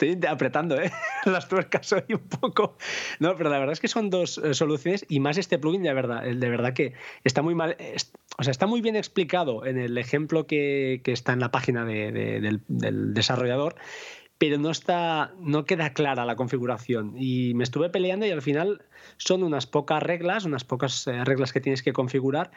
Estoy 0.00 0.18
apretando 0.28 0.80
¿eh? 0.80 0.90
las 1.26 1.46
tuercas 1.46 1.92
hoy 1.92 2.04
un 2.08 2.26
poco. 2.26 2.78
No, 3.18 3.36
pero 3.36 3.50
la 3.50 3.58
verdad 3.58 3.74
es 3.74 3.80
que 3.80 3.88
son 3.88 4.08
dos 4.08 4.38
eh, 4.38 4.54
soluciones 4.54 5.04
y 5.10 5.20
más 5.20 5.36
este 5.36 5.58
plugin 5.58 5.82
de 5.82 5.92
verdad. 5.92 6.22
De 6.22 6.48
verdad 6.48 6.72
que 6.72 6.94
está 7.22 7.42
muy 7.42 7.54
mal. 7.54 7.76
o 8.38 8.42
sea, 8.42 8.50
está 8.50 8.66
muy 8.66 8.80
bien 8.80 8.96
explicado 8.96 9.66
en 9.66 9.78
el 9.78 9.98
ejemplo 9.98 10.46
que, 10.46 11.02
está 11.04 11.34
en 11.34 11.40
la 11.40 11.50
página 11.50 11.84
del, 11.84 12.62
desarrollador, 12.68 13.74
pero 14.38 14.56
no 14.56 14.70
está, 14.70 15.34
no 15.38 15.66
queda 15.66 15.92
clara 15.92 16.24
la 16.24 16.36
configuración. 16.36 17.14
Y 17.18 17.52
me 17.52 17.64
estuve 17.64 17.90
peleando 17.90 18.24
y 18.24 18.30
al 18.30 18.40
final 18.40 18.82
son 19.18 19.42
unas 19.42 19.66
pocas 19.66 20.02
reglas, 20.02 20.46
unas 20.46 20.64
pocas 20.64 21.06
eh, 21.08 21.24
reglas 21.26 21.52
que 21.52 21.60
tienes 21.60 21.82
que 21.82 21.92
configurar 21.92 22.52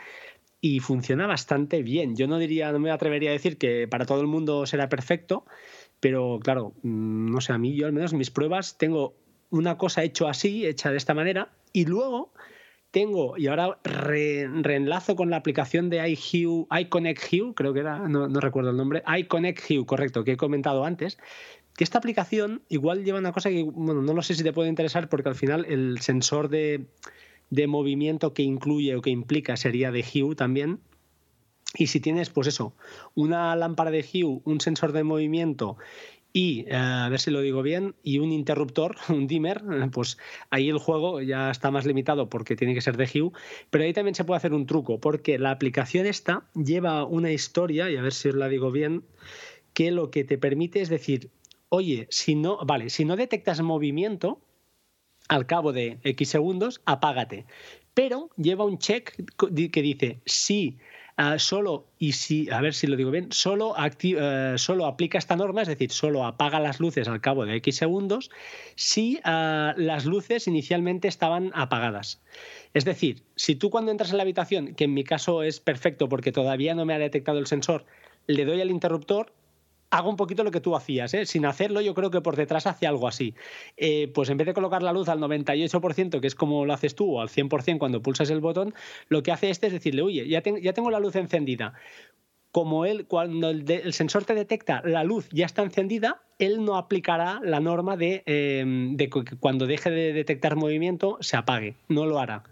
y 0.61 0.79
funciona 0.79 1.27
bastante 1.27 1.83
bien. 1.83 2.15
Yo 2.15 2.25
no 2.25 2.37
diría, 2.37 2.71
no 2.71 2.79
me 2.79 2.89
atrevería 2.89 3.31
a 3.31 3.33
decir 3.33 3.57
que 3.57 3.85
para 3.85 4.05
todo 4.05 4.21
el 4.21 4.27
mundo 4.27 4.65
será 4.65 4.87
perfecto, 4.87 5.45
pero 6.03 6.37
claro, 6.43 6.73
mm, 6.83 7.31
no 7.31 7.39
sé, 7.39 7.53
a 7.53 7.57
mí 7.57 7.77
yo 7.77 7.85
al 7.85 7.93
menos 7.93 8.11
en 8.11 8.17
mis 8.17 8.29
pruebas 8.29 8.77
tengo 8.77 9.15
una 9.51 9.77
cosa 9.77 10.03
hecho 10.03 10.27
así, 10.27 10.65
hecha 10.65 10.91
de 10.91 10.97
esta 10.97 11.13
manera, 11.13 11.53
y 11.71 11.85
luego 11.85 12.33
tengo, 12.91 13.37
y 13.37 13.47
ahora 13.47 13.79
reenlazo 13.85 15.15
con 15.15 15.29
la 15.29 15.37
aplicación 15.37 15.89
de 15.89 16.05
iHue, 16.09 16.67
iConnect 16.81 17.23
Hue, 17.31 17.53
creo 17.55 17.73
que 17.73 17.79
era, 17.79 18.09
no, 18.09 18.27
no 18.27 18.41
recuerdo 18.41 18.71
el 18.71 18.75
nombre, 18.75 19.01
iConnect 19.17 19.61
Hue, 19.69 19.85
correcto, 19.85 20.25
que 20.25 20.33
he 20.33 20.37
comentado 20.37 20.83
antes, 20.83 21.17
que 21.77 21.85
esta 21.85 21.99
aplicación 21.99 22.63
igual 22.67 23.05
lleva 23.05 23.19
una 23.19 23.31
cosa 23.31 23.49
que, 23.49 23.63
bueno, 23.63 24.01
no 24.01 24.13
lo 24.13 24.21
sé 24.23 24.35
si 24.35 24.43
te 24.43 24.51
puede 24.51 24.67
interesar 24.67 25.07
porque 25.07 25.29
al 25.29 25.35
final 25.35 25.63
el 25.69 26.01
sensor 26.01 26.49
de, 26.49 26.87
de 27.49 27.67
movimiento 27.67 28.33
que 28.33 28.43
incluye 28.43 28.93
o 28.97 29.01
que 29.01 29.09
implica 29.09 29.55
sería 29.55 29.89
de 29.93 30.03
Hue 30.03 30.35
también. 30.35 30.81
Y 31.75 31.87
si 31.87 31.99
tienes, 31.99 32.29
pues 32.29 32.47
eso, 32.47 32.75
una 33.15 33.55
lámpara 33.55 33.91
de 33.91 34.01
Hue, 34.01 34.41
un 34.43 34.61
sensor 34.61 34.91
de 34.91 35.03
movimiento 35.03 35.77
y, 36.35 36.65
eh, 36.67 36.75
a 36.75 37.07
ver 37.09 37.19
si 37.19 37.29
lo 37.29 37.41
digo 37.41 37.61
bien, 37.61 37.95
y 38.01 38.17
un 38.17 38.31
interruptor, 38.31 38.95
un 39.09 39.27
dimmer, 39.27 39.61
pues 39.91 40.17
ahí 40.49 40.67
el 40.69 40.79
juego 40.79 41.21
ya 41.21 41.51
está 41.51 41.69
más 41.69 41.85
limitado 41.85 42.27
porque 42.27 42.55
tiene 42.55 42.73
que 42.73 42.81
ser 42.81 42.97
de 42.97 43.05
Hue, 43.05 43.31
pero 43.69 43.83
ahí 43.83 43.93
también 43.93 44.15
se 44.15 44.25
puede 44.25 44.37
hacer 44.37 44.53
un 44.53 44.65
truco, 44.65 44.99
porque 44.99 45.37
la 45.37 45.51
aplicación 45.51 46.07
esta 46.07 46.49
lleva 46.55 47.05
una 47.05 47.31
historia, 47.31 47.89
y 47.91 47.97
a 47.97 48.01
ver 48.01 48.13
si 48.13 48.29
os 48.29 48.35
la 48.35 48.49
digo 48.49 48.71
bien, 48.71 49.03
que 49.73 49.91
lo 49.91 50.09
que 50.09 50.23
te 50.23 50.39
permite 50.39 50.81
es 50.81 50.89
decir, 50.89 51.29
oye, 51.69 52.07
si 52.09 52.33
no, 52.35 52.57
vale, 52.65 52.89
si 52.89 53.05
no 53.05 53.15
detectas 53.15 53.61
movimiento, 53.61 54.41
al 55.29 55.45
cabo 55.45 55.71
de 55.71 55.99
X 56.03 56.29
segundos, 56.29 56.81
apágate. 56.85 57.45
Pero 57.93 58.29
lleva 58.37 58.65
un 58.65 58.79
check 58.79 59.15
que 59.37 59.81
dice, 59.81 60.21
sí, 60.25 60.79
ah, 61.17 61.39
solo, 61.39 61.87
y 61.99 62.13
si, 62.13 62.49
a 62.49 62.61
ver 62.61 62.73
si 62.73 62.87
lo 62.87 62.95
digo 62.95 63.11
bien, 63.11 63.31
solo, 63.31 63.75
eh, 63.77 64.53
solo 64.57 64.85
aplica 64.85 65.17
esta 65.17 65.35
norma, 65.35 65.61
es 65.61 65.67
decir, 65.67 65.91
solo 65.91 66.25
apaga 66.25 66.59
las 66.59 66.79
luces 66.79 67.07
al 67.07 67.21
cabo 67.21 67.45
de 67.45 67.55
X 67.57 67.77
segundos 67.77 68.29
si 68.75 69.19
ah, 69.23 69.73
las 69.77 70.05
luces 70.05 70.47
inicialmente 70.47 71.07
estaban 71.07 71.51
apagadas. 71.53 72.21
Es 72.73 72.85
decir, 72.85 73.23
si 73.35 73.55
tú 73.55 73.69
cuando 73.69 73.91
entras 73.91 74.11
en 74.11 74.17
la 74.17 74.23
habitación, 74.23 74.75
que 74.75 74.85
en 74.85 74.93
mi 74.93 75.03
caso 75.03 75.43
es 75.43 75.59
perfecto 75.59 76.09
porque 76.09 76.31
todavía 76.31 76.75
no 76.75 76.85
me 76.85 76.93
ha 76.93 76.99
detectado 76.99 77.39
el 77.39 77.47
sensor, 77.47 77.85
le 78.27 78.45
doy 78.45 78.61
al 78.61 78.71
interruptor, 78.71 79.33
hago 79.93 80.09
un 80.09 80.15
poquito 80.15 80.43
lo 80.43 80.49
que 80.49 80.59
tú 80.59 80.75
hacías, 80.75 81.13
¿eh? 81.13 81.27
sin 81.27 81.45
hacerlo 81.45 81.79
yo 81.79 81.93
creo 81.93 82.09
que 82.09 82.19
por 82.19 82.35
detrás 82.35 82.65
hace 82.65 82.87
algo 82.87 83.07
así. 83.07 83.35
Eh, 83.77 84.11
pues 84.13 84.27
en 84.29 84.37
vez 84.37 84.47
de 84.47 84.53
colocar 84.55 84.81
la 84.81 84.91
luz 84.91 85.07
al 85.07 85.19
98%, 85.19 86.19
que 86.19 86.27
es 86.27 86.33
como 86.33 86.65
lo 86.65 86.73
haces 86.73 86.95
tú, 86.95 87.17
o 87.17 87.21
al 87.21 87.29
100% 87.29 87.77
cuando 87.77 88.01
pulsas 88.01 88.31
el 88.31 88.41
botón, 88.41 88.73
lo 89.07 89.21
que 89.21 89.31
hace 89.31 89.51
este 89.51 89.67
es 89.67 89.73
decirle, 89.73 90.01
oye, 90.01 90.27
ya, 90.27 90.41
tengo 90.41 90.89
la 90.89 90.99
luz 90.99 91.15
encendida. 91.15 91.73
Como 92.51 92.85
él, 92.85 93.05
cuando 93.05 93.51
el, 93.51 93.93
sensor 93.93 94.25
te 94.25 94.33
detecta 94.33 94.81
la 94.83 95.03
luz 95.03 95.29
ya 95.31 95.45
está 95.45 95.61
encendida, 95.61 96.23
él 96.39 96.65
no 96.65 96.75
aplicará 96.75 97.39
la 97.43 97.59
norma 97.59 97.95
de, 97.95 98.23
eh, 98.25 98.63
de 98.65 99.09
que 99.09 99.37
cuando 99.39 99.67
deje 99.67 99.91
de 99.91 100.13
detectar 100.13 100.55
movimiento 100.55 101.17
se 101.21 101.37
apague. 101.37 101.75
No 101.87 102.07
lo 102.07 102.19
hará. 102.19 102.43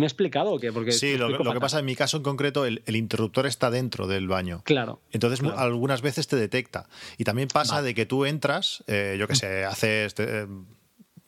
¿Me 0.00 0.06
he 0.06 0.08
explicado 0.08 0.52
o 0.52 0.58
qué? 0.58 0.72
Porque 0.72 0.92
sí, 0.92 1.16
lo, 1.16 1.28
que 1.52 1.60
pasa 1.60 1.78
en 1.78 1.84
mi 1.84 1.94
caso 1.94 2.16
en 2.16 2.22
concreto, 2.22 2.64
el, 2.64 2.80
interruptor 2.86 3.46
está 3.46 3.70
dentro 3.70 4.06
del 4.06 4.28
baño. 4.28 4.62
Claro. 4.64 5.00
Entonces 5.12 5.42
algunas 5.56 6.00
veces 6.00 6.26
te 6.26 6.36
detecta. 6.36 6.88
Y 7.18 7.24
también 7.24 7.48
pasa 7.48 7.82
de 7.82 7.94
que 7.94 8.06
tú 8.06 8.24
entras, 8.24 8.82
eh, 8.86 9.16
yo 9.18 9.28
qué 9.28 9.36
sé, 9.36 9.64
haces... 9.64 10.14
Eh, 10.18 10.46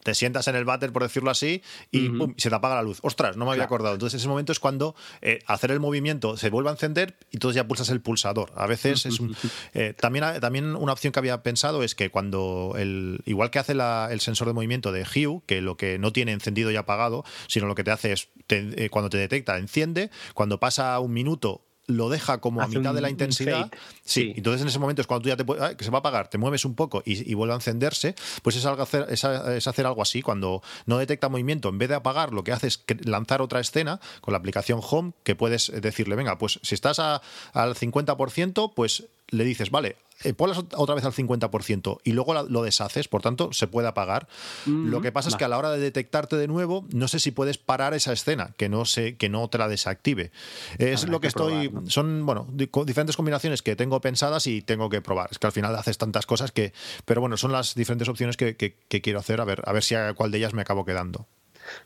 te 0.03 0.15
sientas 0.15 0.49
en 0.49 0.57
el 0.57 0.65
váter, 0.65 0.93
por 0.93 1.03
decirlo 1.03 1.31
así, 1.31 1.63
y 1.91 2.11
se 2.37 2.49
te 2.49 2.55
apaga 2.55 2.75
la 2.75 2.83
luz. 2.83 2.99
Ostras, 3.03 3.37
no 3.37 3.45
me 3.45 3.53
había 3.53 3.65
acordado. 3.65 3.95
Entonces, 3.95 4.21
ese 4.21 4.29
momento 4.29 4.53
es 4.53 4.59
cuando 4.59 4.95
eh, 5.21 5.41
hacer 5.47 5.71
el 5.71 5.81
movimiento 5.81 6.37
se 6.37 6.51
vuelve 6.51 6.71
a 6.71 6.73
encender 6.73 7.17
y 7.31 7.37
entonces 7.37 7.57
ya 7.57 7.67
pulsas 7.67 7.89
el 7.91 8.01
pulsador. 8.01 8.53
A 8.57 8.67
veces 8.67 9.07
es 9.07 9.21
un, 9.21 9.37
eh, 9.75 9.95
también, 9.99 10.41
también 10.41 10.75
una 10.77 10.93
opción 10.93 11.13
que 11.13 11.19
había 11.19 11.43
pensado 11.43 11.83
es 11.83 11.95
que 11.95 12.11
cuando, 12.11 12.75
el, 12.77 13.21
igual 13.27 13.51
que 13.51 13.59
hace 13.59 13.73
el 13.73 14.21
sensor 14.21 14.49
de 14.49 14.55
movimiento 14.55 14.93
de 14.93 15.03
Hue, 15.03 15.43
que 15.47 15.61
lo 15.61 15.77
que 15.77 15.99
no 15.99 16.13
tiene 16.13 16.33
encendido 16.33 16.71
y 16.71 16.77
apagado, 16.77 17.25
sino 17.47 17.67
lo 17.67 17.75
que 17.75 17.85
te 17.85 17.91
hace 17.91 18.13
es, 18.13 18.29
eh, 18.49 18.89
cuando 18.91 19.09
te 19.09 19.19
detecta, 19.19 19.57
enciende, 19.59 20.11
cuando 20.35 20.59
pasa 20.59 20.99
un 21.01 21.13
minuto 21.13 21.65
lo 21.87 22.09
deja 22.09 22.39
como 22.39 22.63
a 22.63 22.69
mitad 22.69 22.95
de 22.95 23.01
la 23.01 23.11
intensidad. 23.11 23.71
Sí, 24.05 24.33
entonces 24.37 24.63
en 24.63 24.69
ese 24.69 24.79
momento 24.79 25.03
es 25.03 25.07
cuando 25.07 25.23
tú 25.23 25.29
ya 25.29 25.37
te 25.37 25.77
que 25.77 25.85
se 25.85 25.91
va 25.91 25.99
a 25.99 26.01
apagar, 26.01 26.29
te 26.29 26.39
mueves 26.39 26.65
un 26.65 26.75
poco 26.75 27.03
y, 27.05 27.35
vuelve 27.35 27.55
a 27.55 27.57
encenderse, 27.57 28.15
pues 28.43 28.57
es, 28.57 28.65
algo 28.67 28.83
hacer, 28.83 29.07
es, 29.11 29.25
hacer 29.25 29.87
algo 29.87 30.03
así. 30.03 30.23
Cuando 30.23 30.63
no 30.87 30.99
detecta 30.99 31.29
movimiento, 31.29 31.69
en 31.69 31.79
vez 31.79 31.89
de 31.89 31.97
apagar, 31.97 32.33
lo 32.33 32.45
que 32.45 32.53
hace 32.53 32.69
es 32.69 32.85
lanzar 33.05 33.43
otra 33.43 33.61
escena 33.61 34.01
con 34.21 34.33
la 34.33 34.39
aplicación 34.39 34.81
Home, 34.83 35.13
que 35.25 35.35
puedes 35.35 35.73
decirle, 35.81 36.15
venga, 36.15 36.39
pues 36.39 36.61
si 36.63 36.75
estás 36.75 36.99
al 36.99 37.23
50%, 37.55 38.73
pues 38.75 39.05
le 39.33 39.45
dices, 39.45 39.71
vale, 39.71 39.97
eh, 40.25 40.35
ponlas 40.35 40.59
otra 40.77 40.95
vez 40.95 41.05
al 41.05 41.13
50% 41.13 42.01
y 42.05 42.13
luego 42.13 42.35
lo 42.35 42.63
deshaces, 42.63 43.09
por 43.09 43.23
tanto, 43.23 43.53
se 43.53 43.67
puede 43.67 43.89
apagar. 43.89 44.29
lo 44.67 45.01
que 45.01 45.11
pasa 45.11 45.29
es 45.31 45.37
que 45.37 45.45
a 45.45 45.49
la 45.49 45.59
hora 45.59 45.71
de 45.71 45.79
detectarte 45.79 46.37
de 46.37 46.47
nuevo, 46.47 46.87
no 46.93 47.09
sé 47.09 47.19
si 47.19 47.31
puedes 47.31 47.59
parar 47.59 47.95
esa 47.95 48.13
escena, 48.13 48.55
que 48.57 48.69
no, 48.69 48.85
sé, 48.85 49.17
que 49.17 49.29
no 49.29 49.49
te 49.49 49.59
la 49.59 49.69
desactive. 49.69 50.31
Es 50.79 51.09
lo 51.09 51.21
que, 51.21 51.29
estoy. 51.29 51.73
Son, 51.87 52.25
bueno, 52.27 52.47
diferentes 52.53 53.17
combinaciones 53.17 53.63
que 53.63 53.75
tengo 53.75 54.01
pensadas 54.01 54.47
y 54.47 54.63
tengo 54.63 54.91
que 54.91 55.01
probar. 55.01 55.29
Es 55.33 55.39
que 55.39 55.47
al 55.47 55.53
final 55.53 55.75
haces 55.75 55.99
tantas 55.99 56.27
cosas 56.27 56.53
que. 56.53 56.73
Pero 57.05 57.21
bueno, 57.21 57.37
son 57.37 57.53
las 57.53 57.75
diferentes 57.75 58.09
opciones 58.09 58.37
que, 58.37 58.57
que 58.57 59.01
quiero 59.01 59.19
hacer, 59.19 59.41
a 59.41 59.45
ver, 59.45 59.63
a 59.65 59.73
ver 59.73 59.83
si 59.83 59.95
a 59.95 60.13
cuál 60.15 60.31
de 60.31 60.39
ellas 60.39 60.53
me 60.53 60.63
acabo 60.63 60.85
quedando. 60.85 61.27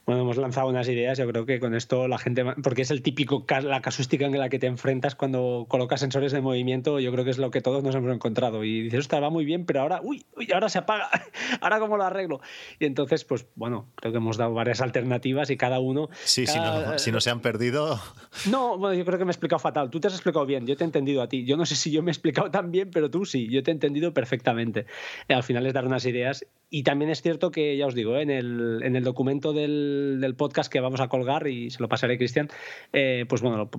Bueno, 0.05 0.23
hemos 0.23 0.37
lanzado 0.37 0.69
unas 0.69 0.89
ideas, 0.89 1.19
yo 1.19 1.27
creo 1.29 1.47
que 1.47 1.61
con 1.61 1.75
esto 1.75 2.09
la 2.09 2.19
gente, 2.19 2.45
porque 2.63 2.83
es 2.83 2.91
el 2.91 3.03
típico, 3.03 3.45
la 3.63 3.83
casuística 3.83 4.27
en 4.27 4.39
la 4.39 4.49
que 4.49 4.59
te 4.59 4.67
enfrentas 4.67 5.15
cuando 5.15 5.67
colocas 5.69 6.01
sensores 6.01 6.33
de 6.33 6.41
movimiento, 6.41 7.01
yo 7.01 7.13
creo 7.13 7.25
que 7.25 7.31
es 7.31 7.39
lo 7.39 7.51
que 7.51 7.61
todos 7.61 7.83
nos 7.83 7.95
hemos 7.95 8.13
encontrado. 8.15 8.65
Y 8.65 8.83
dices, 8.83 9.01
ostras, 9.01 9.23
va 9.23 9.31
muy 9.31 9.45
bien, 9.45 9.67
pero 9.67 9.81
ahora, 9.81 10.01
uy, 10.03 10.25
uy, 10.37 10.49
ahora 10.53 10.69
se 10.69 10.79
apaga, 10.79 11.11
ahora 11.61 11.79
cómo 11.79 11.97
lo 11.97 12.05
arreglo. 12.05 12.41
Y 12.79 12.87
entonces, 12.87 13.25
pues 13.25 13.47
bueno, 13.55 13.87
creo 13.97 14.13
que 14.13 14.19
hemos 14.19 14.37
dado 14.37 14.55
varias 14.55 14.81
alternativas 14.81 15.51
y 15.51 15.57
cada 15.57 15.81
uno... 15.81 16.09
Sí, 16.25 16.47
si, 16.47 16.59
no, 16.59 16.99
si 16.99 17.13
no 17.13 17.21
se 17.21 17.31
han 17.31 17.41
perdido... 17.41 18.01
No, 18.51 18.77
bueno, 18.77 18.95
yo 18.95 19.05
creo 19.05 19.19
que 19.19 19.25
me 19.25 19.31
he 19.31 19.33
explicado 19.33 19.59
fatal. 19.59 19.89
Tú 19.89 19.99
te 19.99 20.09
has 20.09 20.13
explicado 20.13 20.45
bien, 20.45 20.67
yo 20.67 20.77
te 20.77 20.85
he 20.85 20.87
entendido 20.87 21.23
a 21.23 21.29
ti. 21.29 21.45
Yo 21.47 21.57
no 21.57 21.65
sé 21.65 21.75
si 21.75 21.91
yo 21.91 22.03
me 22.03 22.11
he 22.11 22.13
explicado 22.13 22.51
tan 22.51 22.71
bien, 22.71 22.91
pero 22.91 23.11
tú 23.11 23.25
sí, 23.25 23.49
yo 23.49 23.63
te 23.63 23.71
he 23.71 23.75
entendido 23.75 24.13
perfectamente. 24.13 24.87
Al 25.29 25.43
final 25.43 25.67
es 25.67 25.73
dar 25.73 25.87
unas 25.87 26.05
ideas. 26.05 26.45
Y 26.69 26.83
también 26.83 27.11
es 27.11 27.23
cierto 27.23 27.53
que, 27.53 27.77
ya 27.77 27.87
os 27.87 27.95
digo, 27.95 28.19
en, 28.19 28.29
el, 28.29 28.81
en 28.83 28.97
el 28.97 29.05
documento 29.05 29.53
del, 29.53 30.19
del 30.21 30.35
podcast 30.35 30.71
que 30.71 30.81
vamos 30.81 31.01
a 31.01 31.09
colgar 31.09 31.47
y 31.47 31.71
se 31.71 31.81
lo 31.81 31.89
pasaré 31.89 32.19
Cristian, 32.19 32.49
eh, 32.93 33.25
pues 33.29 33.41
bueno, 33.41 33.71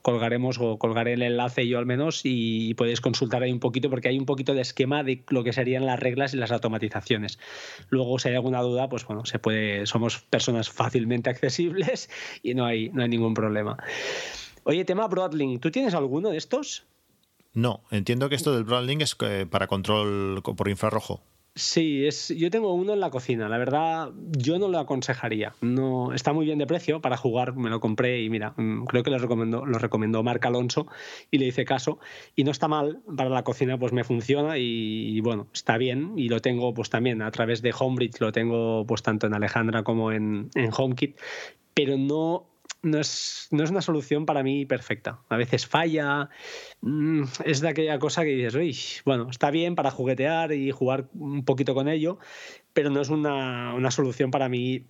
colgaremos 0.00 0.58
o 0.58 0.78
colgaré 0.78 1.12
el 1.14 1.22
enlace 1.22 1.68
yo 1.68 1.78
al 1.78 1.84
menos 1.84 2.22
y, 2.24 2.72
podéis 2.74 3.02
consultar 3.02 3.42
ahí 3.42 3.52
un 3.52 3.60
poquito 3.60 3.90
porque 3.90 4.08
hay 4.08 4.18
un 4.18 4.24
poquito 4.24 4.54
de 4.54 4.62
esquema 4.62 5.02
de 5.02 5.22
lo 5.28 5.44
que 5.44 5.52
serían 5.52 5.84
las 5.84 6.00
reglas 6.00 6.32
y 6.32 6.38
las 6.38 6.50
automatizaciones. 6.50 7.38
Luego, 7.90 8.18
si 8.18 8.30
hay 8.30 8.36
alguna 8.36 8.62
duda, 8.62 8.88
pues 8.88 9.04
bueno, 9.04 9.26
se 9.26 9.38
puede, 9.38 9.86
somos 9.86 10.20
personas 10.20 10.70
fácilmente 10.70 11.28
accesibles 11.28 12.08
y 12.42 12.54
no 12.54 12.64
hay, 12.64 12.88
no 12.88 13.02
hay 13.02 13.08
ningún 13.08 13.34
problema. 13.34 13.76
Oye, 14.64 14.86
tema 14.86 15.06
Broadlink, 15.08 15.60
¿tú 15.60 15.70
tienes 15.70 15.92
alguno 15.92 16.30
de 16.30 16.38
estos? 16.38 16.86
No, 17.52 17.82
entiendo 17.90 18.30
que 18.30 18.34
esto 18.34 18.54
del 18.54 18.64
Broadlink 18.64 19.02
es 19.02 19.16
eh, 19.20 19.46
para 19.48 19.66
control 19.66 20.42
por 20.42 20.68
infrarrojo. 20.68 21.22
Sí, 21.56 22.04
es, 22.04 22.30
yo 22.36 22.50
tengo 22.50 22.74
uno 22.74 22.94
en 22.94 23.00
la 23.00 23.10
cocina. 23.10 23.48
La 23.48 23.58
verdad, 23.58 24.10
yo 24.36 24.58
no 24.58 24.66
lo 24.66 24.80
aconsejaría. 24.80 25.54
No, 25.60 26.12
está 26.12 26.32
muy 26.32 26.46
bien 26.46 26.58
de 26.58 26.66
precio 26.66 27.00
para 27.00 27.16
jugar. 27.16 27.54
Me 27.54 27.70
lo 27.70 27.78
compré 27.78 28.22
y 28.22 28.28
mira, 28.28 28.54
mm, 28.56 28.86
creo 28.86 29.04
que 29.04 29.10
lo 29.10 29.18
recomendó, 29.18 29.64
lo 29.64 29.78
recomendó 29.78 30.24
Marc 30.24 30.44
Alonso 30.46 30.88
y 31.30 31.38
le 31.38 31.46
hice 31.46 31.64
caso. 31.64 32.00
Y 32.34 32.42
no 32.42 32.50
está 32.50 32.66
mal 32.66 33.02
para 33.16 33.30
la 33.30 33.44
cocina, 33.44 33.78
pues 33.78 33.92
me 33.92 34.02
funciona 34.02 34.58
y, 34.58 35.20
bueno, 35.20 35.46
está 35.52 35.78
bien. 35.78 36.14
Y 36.16 36.28
lo 36.28 36.40
tengo 36.40 36.74
pues 36.74 36.90
también 36.90 37.22
a 37.22 37.30
través 37.30 37.62
de 37.62 37.72
Homebridge, 37.78 38.20
lo 38.20 38.32
tengo 38.32 38.84
pues 38.84 39.02
tanto 39.02 39.28
en 39.28 39.34
Alejandra 39.34 39.84
como 39.84 40.10
en, 40.10 40.50
en 40.56 40.70
HomeKit. 40.76 41.16
Pero 41.72 41.96
no 41.96 42.53
no 42.84 42.98
es, 42.98 43.48
no 43.50 43.64
es 43.64 43.70
una 43.70 43.82
solución 43.82 44.26
para 44.26 44.42
mí 44.42 44.66
perfecta. 44.66 45.20
A 45.28 45.36
veces 45.36 45.66
falla, 45.66 46.28
mm, 46.82 47.24
es 47.44 47.60
de 47.60 47.68
aquella 47.68 47.98
cosa 47.98 48.22
que 48.22 48.30
dices, 48.30 48.54
uy, 48.54 48.76
bueno, 49.04 49.28
está 49.30 49.50
bien 49.50 49.74
para 49.74 49.90
juguetear 49.90 50.52
y 50.52 50.70
jugar 50.70 51.08
un 51.14 51.44
poquito 51.44 51.74
con 51.74 51.88
ello, 51.88 52.18
pero 52.72 52.90
no 52.90 53.00
es 53.00 53.08
una, 53.08 53.74
una 53.74 53.90
solución 53.90 54.30
para 54.30 54.48
mí 54.48 54.86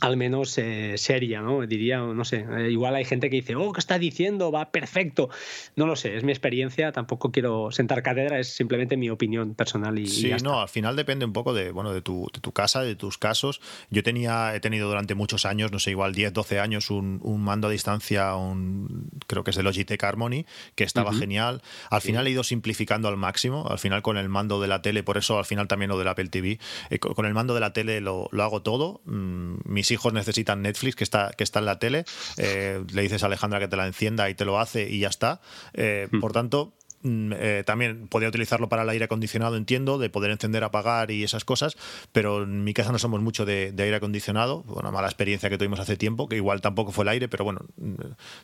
al 0.00 0.16
menos 0.16 0.56
eh, 0.58 0.94
seria, 0.96 1.40
¿no? 1.40 1.66
Diría, 1.66 1.98
no 1.98 2.24
sé, 2.24 2.46
eh, 2.50 2.70
igual 2.70 2.94
hay 2.94 3.04
gente 3.04 3.30
que 3.30 3.36
dice, 3.36 3.56
oh, 3.56 3.72
¿qué 3.72 3.80
está 3.80 3.98
diciendo? 3.98 4.52
Va 4.52 4.70
perfecto. 4.70 5.28
No 5.76 5.86
lo 5.86 5.96
sé, 5.96 6.16
es 6.16 6.24
mi 6.24 6.32
experiencia, 6.32 6.92
tampoco 6.92 7.32
quiero 7.32 7.70
sentar 7.70 8.02
cátedra, 8.02 8.38
es 8.38 8.48
simplemente 8.48 8.96
mi 8.96 9.10
opinión 9.10 9.54
personal 9.54 9.98
y 9.98 10.06
Sí, 10.06 10.26
y 10.26 10.30
ya 10.30 10.36
no, 10.38 10.50
está. 10.50 10.62
al 10.62 10.68
final 10.68 10.96
depende 10.96 11.24
un 11.24 11.32
poco 11.32 11.52
de, 11.52 11.72
bueno, 11.72 11.92
de 11.92 12.02
tu, 12.02 12.28
de 12.32 12.40
tu 12.40 12.52
casa, 12.52 12.82
de 12.82 12.96
tus 12.96 13.18
casos. 13.18 13.60
Yo 13.90 14.02
tenía, 14.02 14.54
he 14.54 14.60
tenido 14.60 14.88
durante 14.88 15.14
muchos 15.14 15.44
años, 15.46 15.72
no 15.72 15.78
sé, 15.78 15.90
igual 15.90 16.14
10, 16.14 16.32
12 16.32 16.60
años, 16.60 16.90
un, 16.90 17.20
un 17.22 17.42
mando 17.42 17.68
a 17.68 17.70
distancia, 17.70 18.34
un, 18.36 19.10
creo 19.26 19.44
que 19.44 19.50
es 19.50 19.56
de 19.56 19.62
Logitech 19.62 20.02
Harmony, 20.02 20.46
que 20.74 20.84
estaba 20.84 21.12
genial. 21.12 21.62
Al 21.90 22.00
final 22.00 22.26
he 22.26 22.30
ido 22.30 22.44
simplificando 22.44 23.08
al 23.08 23.16
máximo, 23.16 23.66
al 23.68 23.78
final 23.78 24.02
con 24.02 24.16
el 24.16 24.28
mando 24.28 24.60
de 24.60 24.68
la 24.68 24.82
tele, 24.82 25.02
por 25.02 25.18
eso 25.18 25.38
al 25.38 25.44
final 25.44 25.68
también 25.68 25.88
lo 25.88 25.98
del 25.98 26.08
Apple 26.08 26.28
TV, 26.28 26.58
eh, 26.90 26.98
con 26.98 27.26
el 27.26 27.34
mando 27.34 27.54
de 27.54 27.60
la 27.60 27.72
tele 27.72 28.00
lo, 28.00 28.28
lo 28.30 28.42
hago 28.42 28.62
todo. 28.62 29.00
Mm, 29.04 29.56
mis 29.88 29.90
hijos 29.92 30.12
necesitan 30.12 30.62
Netflix, 30.62 30.96
que 30.96 31.04
está, 31.04 31.30
que 31.36 31.44
está 31.44 31.60
en 31.60 31.64
la 31.64 31.78
tele. 31.78 32.04
Eh, 32.36 32.84
le 32.92 33.02
dices 33.02 33.22
a 33.22 33.26
Alejandra 33.26 33.58
que 33.58 33.68
te 33.68 33.76
la 33.76 33.86
encienda 33.86 34.28
y 34.28 34.34
te 34.34 34.44
lo 34.44 34.58
hace 34.60 34.88
y 34.88 35.00
ya 35.00 35.08
está. 35.08 35.40
Eh, 35.72 36.08
Por 36.20 36.32
tanto, 36.32 36.72
mm, 37.02 37.32
eh, 37.36 37.62
también 37.64 38.08
podría 38.08 38.28
utilizarlo 38.28 38.68
para 38.68 38.82
el 38.82 38.88
aire 38.88 39.04
acondicionado, 39.04 39.56
entiendo, 39.56 39.98
de 39.98 40.10
poder 40.10 40.30
encender, 40.32 40.64
apagar 40.64 41.10
y 41.10 41.22
esas 41.22 41.44
cosas, 41.44 41.76
pero 42.12 42.42
en 42.42 42.64
mi 42.64 42.74
casa 42.74 42.90
no 42.92 42.98
somos 42.98 43.20
mucho 43.20 43.44
de, 43.46 43.72
de 43.72 43.82
aire 43.84 43.96
acondicionado, 43.96 44.64
una 44.66 44.90
mala 44.90 45.06
experiencia 45.06 45.48
que 45.48 45.56
tuvimos 45.58 45.78
hace 45.80 45.96
tiempo, 45.96 46.28
que 46.28 46.36
igual 46.36 46.60
tampoco 46.60 46.90
fue 46.92 47.04
el 47.04 47.08
aire, 47.10 47.28
pero 47.28 47.44
bueno, 47.44 47.60
mm, 47.76 47.94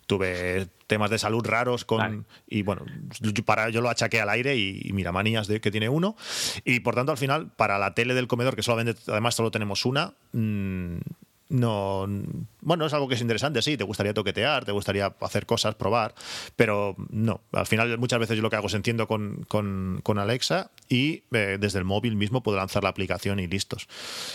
tuve 0.07 0.68
temas 0.86 1.11
de 1.11 1.18
salud 1.18 1.45
raros 1.45 1.84
con 1.84 1.99
Vale. 1.99 2.20
y 2.47 2.62
bueno, 2.62 2.84
yo, 3.20 3.32
para, 3.45 3.70
yo 3.70 3.80
lo 3.80 3.90
achaqué 3.90 4.20
al 4.20 4.28
aire 4.30 4.57
y, 4.57 4.80
y 4.84 4.92
mira, 4.92 5.11
manías 5.11 5.49
de 5.49 5.61
que 5.61 5.70
tiene 5.72 5.88
uno, 5.88 6.16
y 6.64 6.80
por 6.80 6.95
tanto 6.95 7.11
al 7.12 7.18
final, 7.18 7.51
para 7.57 7.78
la 7.78 7.95
tele 7.95 8.14
del 8.14 8.28
comedor, 8.28 8.55
que 8.55 8.62
solamente, 8.62 9.01
además 9.09 9.34
solo 9.34 9.51
tenemos 9.51 9.84
una, 9.84 10.14
mm, 10.32 10.99
no 11.55 12.07
bueno 12.61 12.86
es 12.86 12.92
algo 12.92 13.09
que 13.09 13.14
es 13.14 13.20
interesante 13.20 13.62
sí 13.62 13.76
te 13.76 13.84
gustaría 13.84 14.14
toquetear 14.14 14.64
te 14.64 14.72
gustaría 14.72 15.14
hacer 15.20 15.46
cosas 15.46 15.74
probar 15.74 16.14
pero 16.57 16.96
no 17.11 17.40
al 17.52 17.66
final 17.66 17.98
muchas 17.98 18.18
veces 18.18 18.36
yo 18.36 18.42
lo 18.42 18.50
que 18.50 18.57
hago 18.57 18.66
es 18.66 18.74
enciendo 18.74 19.07
con, 19.07 19.44
con, 19.48 20.00
con 20.02 20.18
Alexa 20.18 20.70
y 20.88 21.24
eh, 21.32 21.59
desde 21.61 21.78
el 21.78 21.84
móvil 21.84 22.16
mismo 22.16 22.42
puedo 22.42 22.59
lanzar 22.59 22.82
la 22.82 22.90
aplicación 22.90 23.40
y 23.40 23.46
listos 23.46 23.88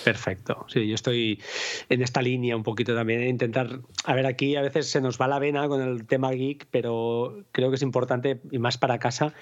Perfecto. 0.03 0.65
Sí, 0.67 0.87
yo 0.87 0.95
estoy 0.95 1.41
en 1.89 2.01
esta 2.01 2.21
línea 2.21 2.55
un 2.55 2.63
poquito 2.63 2.95
también. 2.95 3.21
de 3.21 3.29
Intentar. 3.29 3.79
A 4.05 4.13
ver, 4.13 4.25
aquí 4.25 4.55
a 4.55 4.61
veces 4.61 4.89
se 4.89 5.01
nos 5.01 5.19
va 5.19 5.27
la 5.27 5.39
vena 5.39 5.67
con 5.67 5.81
el 5.81 6.05
tema 6.05 6.31
geek, 6.31 6.67
pero 6.71 7.43
creo 7.51 7.69
que 7.69 7.75
es 7.75 7.81
importante, 7.81 8.41
y 8.51 8.59
más 8.59 8.77
para 8.77 8.99
casa, 8.99 9.33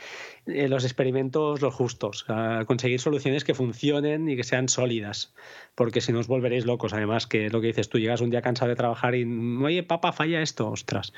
eh, 0.48 0.68
los 0.68 0.84
experimentos 0.84 1.62
los 1.62 1.74
justos. 1.74 2.26
Conseguir 2.66 3.00
soluciones 3.00 3.44
que 3.44 3.54
funcionen 3.54 4.30
y 4.30 4.36
que 4.36 4.44
sean 4.44 4.70
sólidas. 4.70 5.34
Porque 5.76 6.02
si 6.02 6.12
no 6.12 6.20
os 6.20 6.28
volveréis 6.28 6.66
locos. 6.66 6.94
Además, 6.94 7.28
que 7.28 7.50
lo 7.50 7.62
que 7.62 7.68
dices, 7.68 7.90
tú 7.90 8.00
llegas 8.00 8.22
un 8.22 8.30
día 8.30 8.42
cansado 8.42 8.70
de 8.70 8.76
trabajar 8.76 9.16
y. 9.16 9.26
Oye, 9.64 9.84
papá, 9.84 10.12
falla 10.12 10.42
esto. 10.42 10.70
Ostras. 10.70 11.14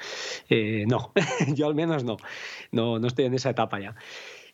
Eh, 0.49 0.85
no, 0.87 1.13
yo 1.55 1.67
al 1.67 1.75
menos 1.75 2.03
no. 2.03 2.17
No, 2.71 2.99
no 2.99 3.07
estoy 3.07 3.25
en 3.25 3.33
esa 3.33 3.51
etapa 3.51 3.79
ya. 3.79 3.95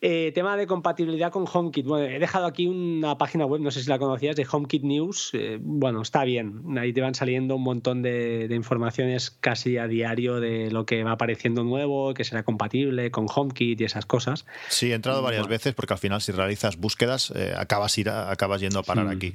Eh, 0.01 0.31
tema 0.35 0.57
de 0.57 0.67
compatibilidad 0.67 1.31
con 1.31 1.45
HomeKit. 1.51 1.85
Bueno, 1.85 2.05
he 2.05 2.19
dejado 2.19 2.45
aquí 2.45 2.67
una 2.67 3.17
página 3.17 3.45
web, 3.45 3.61
no 3.61 3.71
sé 3.71 3.81
si 3.81 3.89
la 3.89 3.97
conocías, 3.97 4.35
de 4.35 4.45
HomeKit 4.49 4.83
News. 4.83 5.31
Eh, 5.33 5.57
bueno, 5.61 6.01
está 6.01 6.23
bien. 6.23 6.77
Ahí 6.77 6.93
te 6.93 7.01
van 7.01 7.15
saliendo 7.15 7.55
un 7.55 7.63
montón 7.63 8.01
de, 8.01 8.47
de 8.47 8.55
informaciones 8.55 9.31
casi 9.31 9.77
a 9.77 9.87
diario 9.87 10.39
de 10.39 10.69
lo 10.71 10.85
que 10.85 11.03
va 11.03 11.11
apareciendo 11.13 11.63
nuevo, 11.63 12.13
que 12.13 12.23
será 12.23 12.43
compatible 12.43 13.09
con 13.11 13.27
HomeKit 13.33 13.81
y 13.81 13.83
esas 13.83 14.05
cosas. 14.05 14.45
sí 14.69 14.91
he 14.91 14.95
entrado 14.95 15.21
varias 15.21 15.43
Bueno. 15.43 15.51
veces 15.51 15.73
porque 15.73 15.93
al 15.93 15.99
final 15.99 16.21
si 16.21 16.31
realizas 16.31 16.77
búsquedas 16.77 17.31
eh, 17.35 17.53
acabas 17.57 17.97
ir 17.97 18.09
a- 18.09 18.31
acabas 18.31 18.61
yendo 18.61 18.79
a 18.79 18.83
parar 18.83 19.05
Mm. 19.05 19.09
aquí 19.09 19.33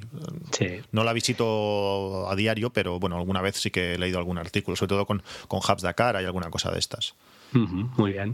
Sí. 0.51 0.67
no 0.91 1.03
la 1.03 1.13
visito 1.13 2.27
a 2.29 2.35
diario 2.35 2.71
pero 2.71 2.99
bueno 2.99 3.17
alguna 3.17 3.41
vez 3.41 3.55
sí 3.57 3.71
que 3.71 3.93
he 3.93 3.97
leído 3.97 4.17
algún 4.19 4.37
artículo 4.37 4.75
sobre 4.75 4.89
todo 4.89 5.05
con, 5.05 5.23
con 5.47 5.59
Hubs 5.59 5.81
Dakar 5.81 6.15
hay 6.15 6.25
alguna 6.25 6.49
cosa 6.49 6.71
de 6.71 6.79
estas 6.79 7.15
Muy 7.53 8.13
bien. 8.13 8.33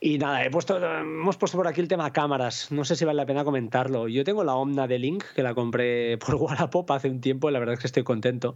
Y 0.00 0.18
nada, 0.18 0.44
he 0.44 0.50
puesto, 0.50 0.76
hemos 0.76 1.36
puesto 1.36 1.58
por 1.58 1.66
aquí 1.66 1.80
el 1.80 1.88
tema 1.88 2.12
cámaras. 2.12 2.70
No 2.70 2.84
sé 2.84 2.94
si 2.94 3.04
vale 3.04 3.16
la 3.16 3.26
pena 3.26 3.44
comentarlo. 3.44 4.06
Yo 4.06 4.22
tengo 4.22 4.44
la 4.44 4.54
Omna 4.54 4.86
de 4.86 4.98
Link, 4.98 5.24
que 5.34 5.42
la 5.42 5.54
compré 5.54 6.18
por 6.24 6.36
Wallapop 6.36 6.90
hace 6.92 7.08
un 7.08 7.20
tiempo, 7.20 7.48
y 7.48 7.52
la 7.52 7.58
verdad 7.58 7.74
es 7.74 7.80
que 7.80 7.86
estoy 7.86 8.04
contento, 8.04 8.54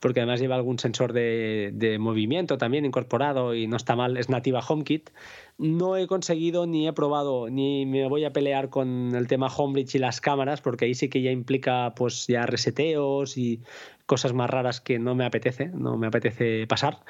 porque 0.00 0.20
además 0.20 0.40
lleva 0.40 0.56
algún 0.56 0.78
sensor 0.78 1.12
de, 1.12 1.70
de 1.74 1.98
movimiento 1.98 2.58
también 2.58 2.84
incorporado 2.84 3.54
y 3.54 3.66
no 3.66 3.76
está 3.76 3.94
mal, 3.94 4.16
es 4.16 4.28
nativa 4.28 4.60
HomeKit. 4.60 5.10
No 5.58 5.96
he 5.96 6.06
conseguido 6.06 6.66
ni 6.66 6.86
he 6.86 6.92
probado 6.92 7.48
ni 7.48 7.86
me 7.86 8.06
voy 8.08 8.26
a 8.26 8.32
pelear 8.32 8.68
con 8.68 9.14
el 9.14 9.26
tema 9.26 9.46
Homebridge 9.46 9.94
y 9.94 9.98
las 9.98 10.20
cámaras, 10.20 10.60
porque 10.60 10.84
ahí 10.84 10.94
sí 10.94 11.08
que 11.08 11.22
ya 11.22 11.30
implica 11.30 11.94
pues 11.96 12.26
ya 12.26 12.44
reseteos 12.44 13.38
y 13.38 13.62
cosas 14.06 14.32
más 14.32 14.48
raras 14.48 14.80
que 14.80 14.98
no 14.98 15.14
me 15.14 15.26
apetece, 15.26 15.66
no 15.74 15.96
me 15.96 16.06
apetece 16.06 16.66
pasar. 16.66 17.00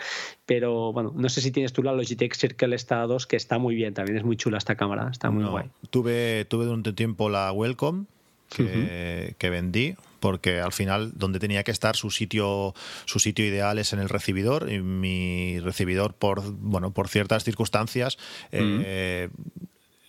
Pero 0.46 0.92
bueno, 0.92 1.12
no 1.14 1.28
sé 1.28 1.40
si 1.40 1.50
tienes 1.50 1.72
tú 1.72 1.82
la 1.82 1.92
Logitech 1.92 2.34
Circle 2.34 2.74
esta 2.74 3.02
2, 3.02 3.26
que 3.26 3.36
está 3.36 3.58
muy 3.58 3.74
bien, 3.74 3.94
también 3.94 4.18
es 4.18 4.24
muy 4.24 4.36
chula 4.36 4.58
esta 4.58 4.74
cámara, 4.74 5.08
está 5.10 5.30
muy 5.30 5.44
No, 5.44 5.50
guay. 5.50 5.66
Tuve, 5.90 6.44
tuve 6.46 6.64
durante 6.64 6.90
un 6.90 6.96
tiempo 6.96 7.28
la 7.28 7.52
Welcome 7.52 8.06
que, 8.48 9.34
que 9.38 9.50
vendí 9.50 9.94
porque 10.20 10.60
al 10.60 10.72
final 10.72 11.12
donde 11.14 11.38
tenía 11.38 11.62
que 11.62 11.70
estar 11.70 11.96
su 11.96 12.10
sitio 12.10 12.74
su 13.04 13.18
sitio 13.18 13.44
ideal 13.44 13.78
es 13.78 13.92
en 13.92 13.98
el 13.98 14.08
recibidor 14.08 14.70
y 14.70 14.80
mi 14.80 15.60
recibidor 15.60 16.14
por 16.14 16.42
bueno 16.42 16.92
por 16.92 17.08
ciertas 17.08 17.44
circunstancias 17.44 18.18
eh, 18.52 19.28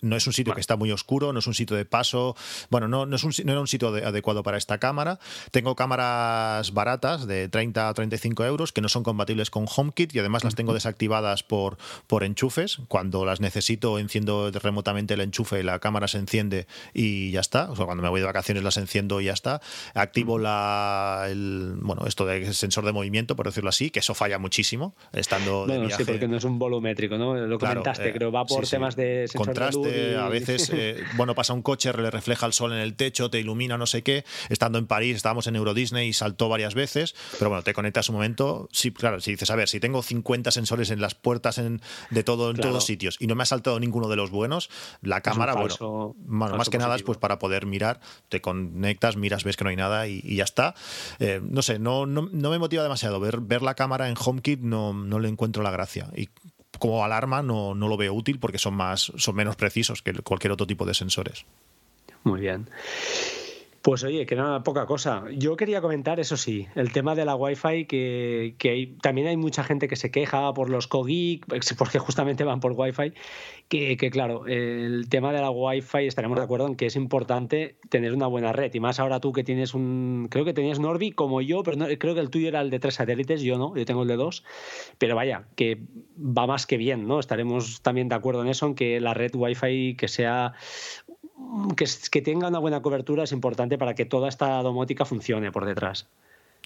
no 0.00 0.16
es 0.16 0.26
un 0.26 0.32
sitio 0.32 0.54
que 0.54 0.60
está 0.60 0.76
muy 0.76 0.90
oscuro, 0.92 1.32
no 1.32 1.38
es 1.38 1.46
un 1.46 1.54
sitio 1.54 1.76
de 1.76 1.84
paso. 1.84 2.36
Bueno, 2.70 2.88
no, 2.88 3.06
no, 3.06 3.16
es 3.16 3.24
un, 3.24 3.32
no 3.44 3.52
era 3.52 3.60
un 3.60 3.66
sitio 3.68 3.92
de- 3.92 4.04
adecuado 4.04 4.42
para 4.42 4.56
esta 4.56 4.78
cámara. 4.78 5.18
Tengo 5.50 5.74
cámaras 5.76 6.72
baratas 6.72 7.26
de 7.26 7.48
30 7.48 7.88
a 7.88 7.94
35 7.94 8.44
euros 8.44 8.72
que 8.72 8.80
no 8.80 8.88
son 8.88 9.02
compatibles 9.02 9.50
con 9.50 9.66
HomeKit 9.74 10.14
y 10.14 10.18
además 10.18 10.44
las 10.44 10.54
tengo 10.54 10.74
desactivadas 10.74 11.42
por, 11.42 11.78
por 12.06 12.24
enchufes. 12.24 12.78
Cuando 12.88 13.24
las 13.24 13.40
necesito, 13.40 13.98
enciendo 13.98 14.50
remotamente 14.52 15.14
el 15.14 15.20
enchufe, 15.20 15.62
la 15.62 15.78
cámara 15.78 16.08
se 16.08 16.18
enciende 16.18 16.66
y 16.94 17.30
ya 17.30 17.40
está. 17.40 17.70
O 17.70 17.76
sea, 17.76 17.84
cuando 17.86 18.02
me 18.02 18.08
voy 18.08 18.20
de 18.20 18.26
vacaciones 18.26 18.62
las 18.62 18.76
enciendo 18.76 19.20
y 19.20 19.24
ya 19.26 19.32
está. 19.32 19.60
Activo 19.94 20.38
la, 20.38 21.26
el, 21.28 21.74
bueno, 21.80 22.04
esto 22.06 22.26
de 22.26 22.52
sensor 22.52 22.84
de 22.84 22.92
movimiento, 22.92 23.36
por 23.36 23.46
decirlo 23.46 23.68
así, 23.70 23.90
que 23.90 24.00
eso 24.00 24.14
falla 24.14 24.38
muchísimo 24.38 24.94
estando 25.12 25.62
de 25.66 25.72
Bueno, 25.74 25.86
viaje. 25.88 26.04
sí, 26.04 26.10
porque 26.10 26.28
no 26.28 26.36
es 26.36 26.44
un 26.44 26.58
volumétrico, 26.58 27.16
¿no? 27.18 27.34
Lo 27.34 27.58
Claro, 27.58 27.80
comentaste, 27.82 28.08
eh, 28.10 28.12
creo, 28.12 28.30
va 28.32 28.44
por 28.44 28.60
sí, 28.60 28.66
sí. 28.66 28.70
temas 28.76 28.96
de 28.96 29.26
sensor 29.28 29.46
contraste, 29.46 29.78
de 29.80 29.84
luz 29.86 29.87
a 30.18 30.28
veces, 30.28 30.70
eh, 30.72 31.06
bueno, 31.12 31.34
pasa 31.34 31.52
un 31.52 31.62
coche, 31.62 31.92
le 31.92 32.10
refleja 32.10 32.46
el 32.46 32.52
sol 32.52 32.72
en 32.72 32.78
el 32.78 32.94
techo, 32.94 33.30
te 33.30 33.40
ilumina, 33.40 33.76
no 33.78 33.86
sé 33.86 34.02
qué. 34.02 34.24
Estando 34.48 34.78
en 34.78 34.86
París, 34.86 35.16
estábamos 35.16 35.46
en 35.46 35.56
Euro 35.56 35.74
Disney 35.74 36.08
y 36.08 36.12
saltó 36.12 36.48
varias 36.48 36.74
veces, 36.74 37.14
pero 37.38 37.50
bueno, 37.50 37.62
te 37.62 37.74
conectas 37.74 38.08
un 38.08 38.16
momento. 38.16 38.68
Sí, 38.72 38.90
claro, 38.92 39.20
si 39.20 39.32
dices, 39.32 39.50
a 39.50 39.56
ver, 39.56 39.68
si 39.68 39.80
tengo 39.80 40.02
50 40.02 40.50
sensores 40.50 40.90
en 40.90 41.00
las 41.00 41.14
puertas 41.14 41.58
en, 41.58 41.80
de 42.10 42.24
todo, 42.24 42.50
en 42.50 42.56
Claro. 42.56 42.70
todos 42.70 42.86
sitios 42.86 43.16
y 43.20 43.26
no 43.26 43.34
me 43.34 43.42
ha 43.42 43.46
saltado 43.46 43.78
ninguno 43.80 44.08
de 44.08 44.16
los 44.16 44.30
buenos, 44.30 44.70
la 45.02 45.20
cámara, 45.20 45.54
falso- 45.54 46.14
bueno, 46.18 46.56
más 46.56 46.68
que 46.70 46.78
nada 46.78 46.96
es 46.96 47.02
pues 47.02 47.18
para 47.18 47.38
poder 47.38 47.66
mirar, 47.66 48.00
te 48.28 48.40
conectas, 48.40 49.16
miras, 49.16 49.44
ves 49.44 49.56
que 49.56 49.64
no 49.64 49.70
hay 49.70 49.76
nada 49.76 50.06
y, 50.08 50.20
y 50.24 50.36
ya 50.36 50.44
está. 50.44 50.74
Eh, 51.18 51.40
no 51.42 51.62
sé, 51.62 51.78
no, 51.78 52.06
no, 52.06 52.28
no 52.32 52.50
me 52.50 52.58
motiva 52.58 52.82
demasiado. 52.82 53.20
Ver, 53.20 53.40
ver 53.40 53.62
la 53.62 53.74
cámara 53.74 54.08
en 54.08 54.14
HomeKit 54.18 54.60
no, 54.60 54.92
no 54.92 55.18
le 55.18 55.28
encuentro 55.28 55.62
la 55.62 55.70
gracia. 55.70 56.08
Y 56.16 56.28
como 56.78 57.04
alarma 57.04 57.42
no, 57.42 57.74
no 57.74 57.88
lo 57.88 57.96
veo 57.96 58.14
útil 58.14 58.38
porque 58.38 58.58
son 58.58 58.74
más 58.74 59.12
son 59.16 59.34
menos 59.34 59.56
precisos 59.56 60.02
que 60.02 60.12
cualquier 60.14 60.52
otro 60.52 60.66
tipo 60.66 60.86
de 60.86 60.94
sensores. 60.94 61.44
Muy 62.24 62.40
bien. 62.40 62.68
Pues 63.80 64.02
oye, 64.02 64.26
que 64.26 64.34
nada, 64.34 64.62
poca 64.64 64.86
cosa. 64.86 65.24
Yo 65.32 65.56
quería 65.56 65.80
comentar, 65.80 66.18
eso 66.18 66.36
sí, 66.36 66.66
el 66.74 66.92
tema 66.92 67.14
de 67.14 67.24
la 67.24 67.36
Wi-Fi, 67.36 67.86
que, 67.86 68.54
hay- 68.64 68.96
también 69.00 69.28
hay 69.28 69.36
mucha 69.36 69.62
gente 69.62 69.86
que 69.88 69.94
se 69.96 70.10
queja 70.10 70.52
por 70.52 70.68
los 70.68 70.88
cogeek, 70.88 71.46
porque 71.78 71.98
justamente 72.00 72.42
van 72.44 72.58
por 72.60 72.72
Wi-Fi, 72.72 73.12
que, 73.68 73.96
claro, 74.10 74.46
el 74.46 75.08
tema 75.08 75.32
de 75.32 75.40
la 75.40 75.50
Wi-Fi 75.50 76.06
estaremos 76.06 76.36
de 76.38 76.44
acuerdo 76.44 76.66
en 76.66 76.74
que 76.74 76.86
es 76.86 76.96
importante 76.96 77.76
tener 77.88 78.12
una 78.14 78.26
buena 78.26 78.52
red, 78.52 78.74
y 78.74 78.80
más 78.80 78.98
ahora 78.98 79.20
tú 79.20 79.32
que 79.32 79.44
tienes 79.44 79.74
un, 79.74 80.26
creo 80.28 80.44
que 80.44 80.52
tenías 80.52 80.80
Norby 80.80 81.12
como 81.12 81.40
yo, 81.40 81.62
pero 81.62 81.76
no- 81.76 81.86
creo 81.98 82.14
que 82.14 82.20
el 82.20 82.30
tuyo 82.30 82.48
era 82.48 82.60
el 82.60 82.70
de 82.70 82.80
tres 82.80 82.94
satélites, 82.94 83.42
yo 83.42 83.58
no, 83.58 83.76
yo 83.76 83.84
tengo 83.84 84.02
el 84.02 84.08
de 84.08 84.16
dos, 84.16 84.44
pero 84.98 85.14
vaya, 85.14 85.46
que 85.54 85.78
va 86.18 86.46
más 86.48 86.66
que 86.66 86.76
bien, 86.78 87.06
¿no? 87.06 87.20
Estaremos 87.20 87.80
también 87.80 88.08
de 88.08 88.16
acuerdo 88.16 88.42
en 88.42 88.48
eso, 88.48 88.66
en 88.66 88.74
que 88.74 89.00
la 89.00 89.14
red 89.14 89.30
Wi-Fi 89.34 89.94
que 89.96 90.08
sea 90.08 90.54
que, 91.76 92.22
tenga 92.22 92.48
una 92.48 92.58
buena 92.58 92.82
cobertura 92.82 93.24
es 93.24 93.32
importante 93.32 93.78
para 93.78 93.94
que 93.94 94.04
toda 94.04 94.28
esta 94.28 94.62
domótica 94.62 95.04
funcione 95.04 95.52
por 95.52 95.64
detrás. 95.64 96.06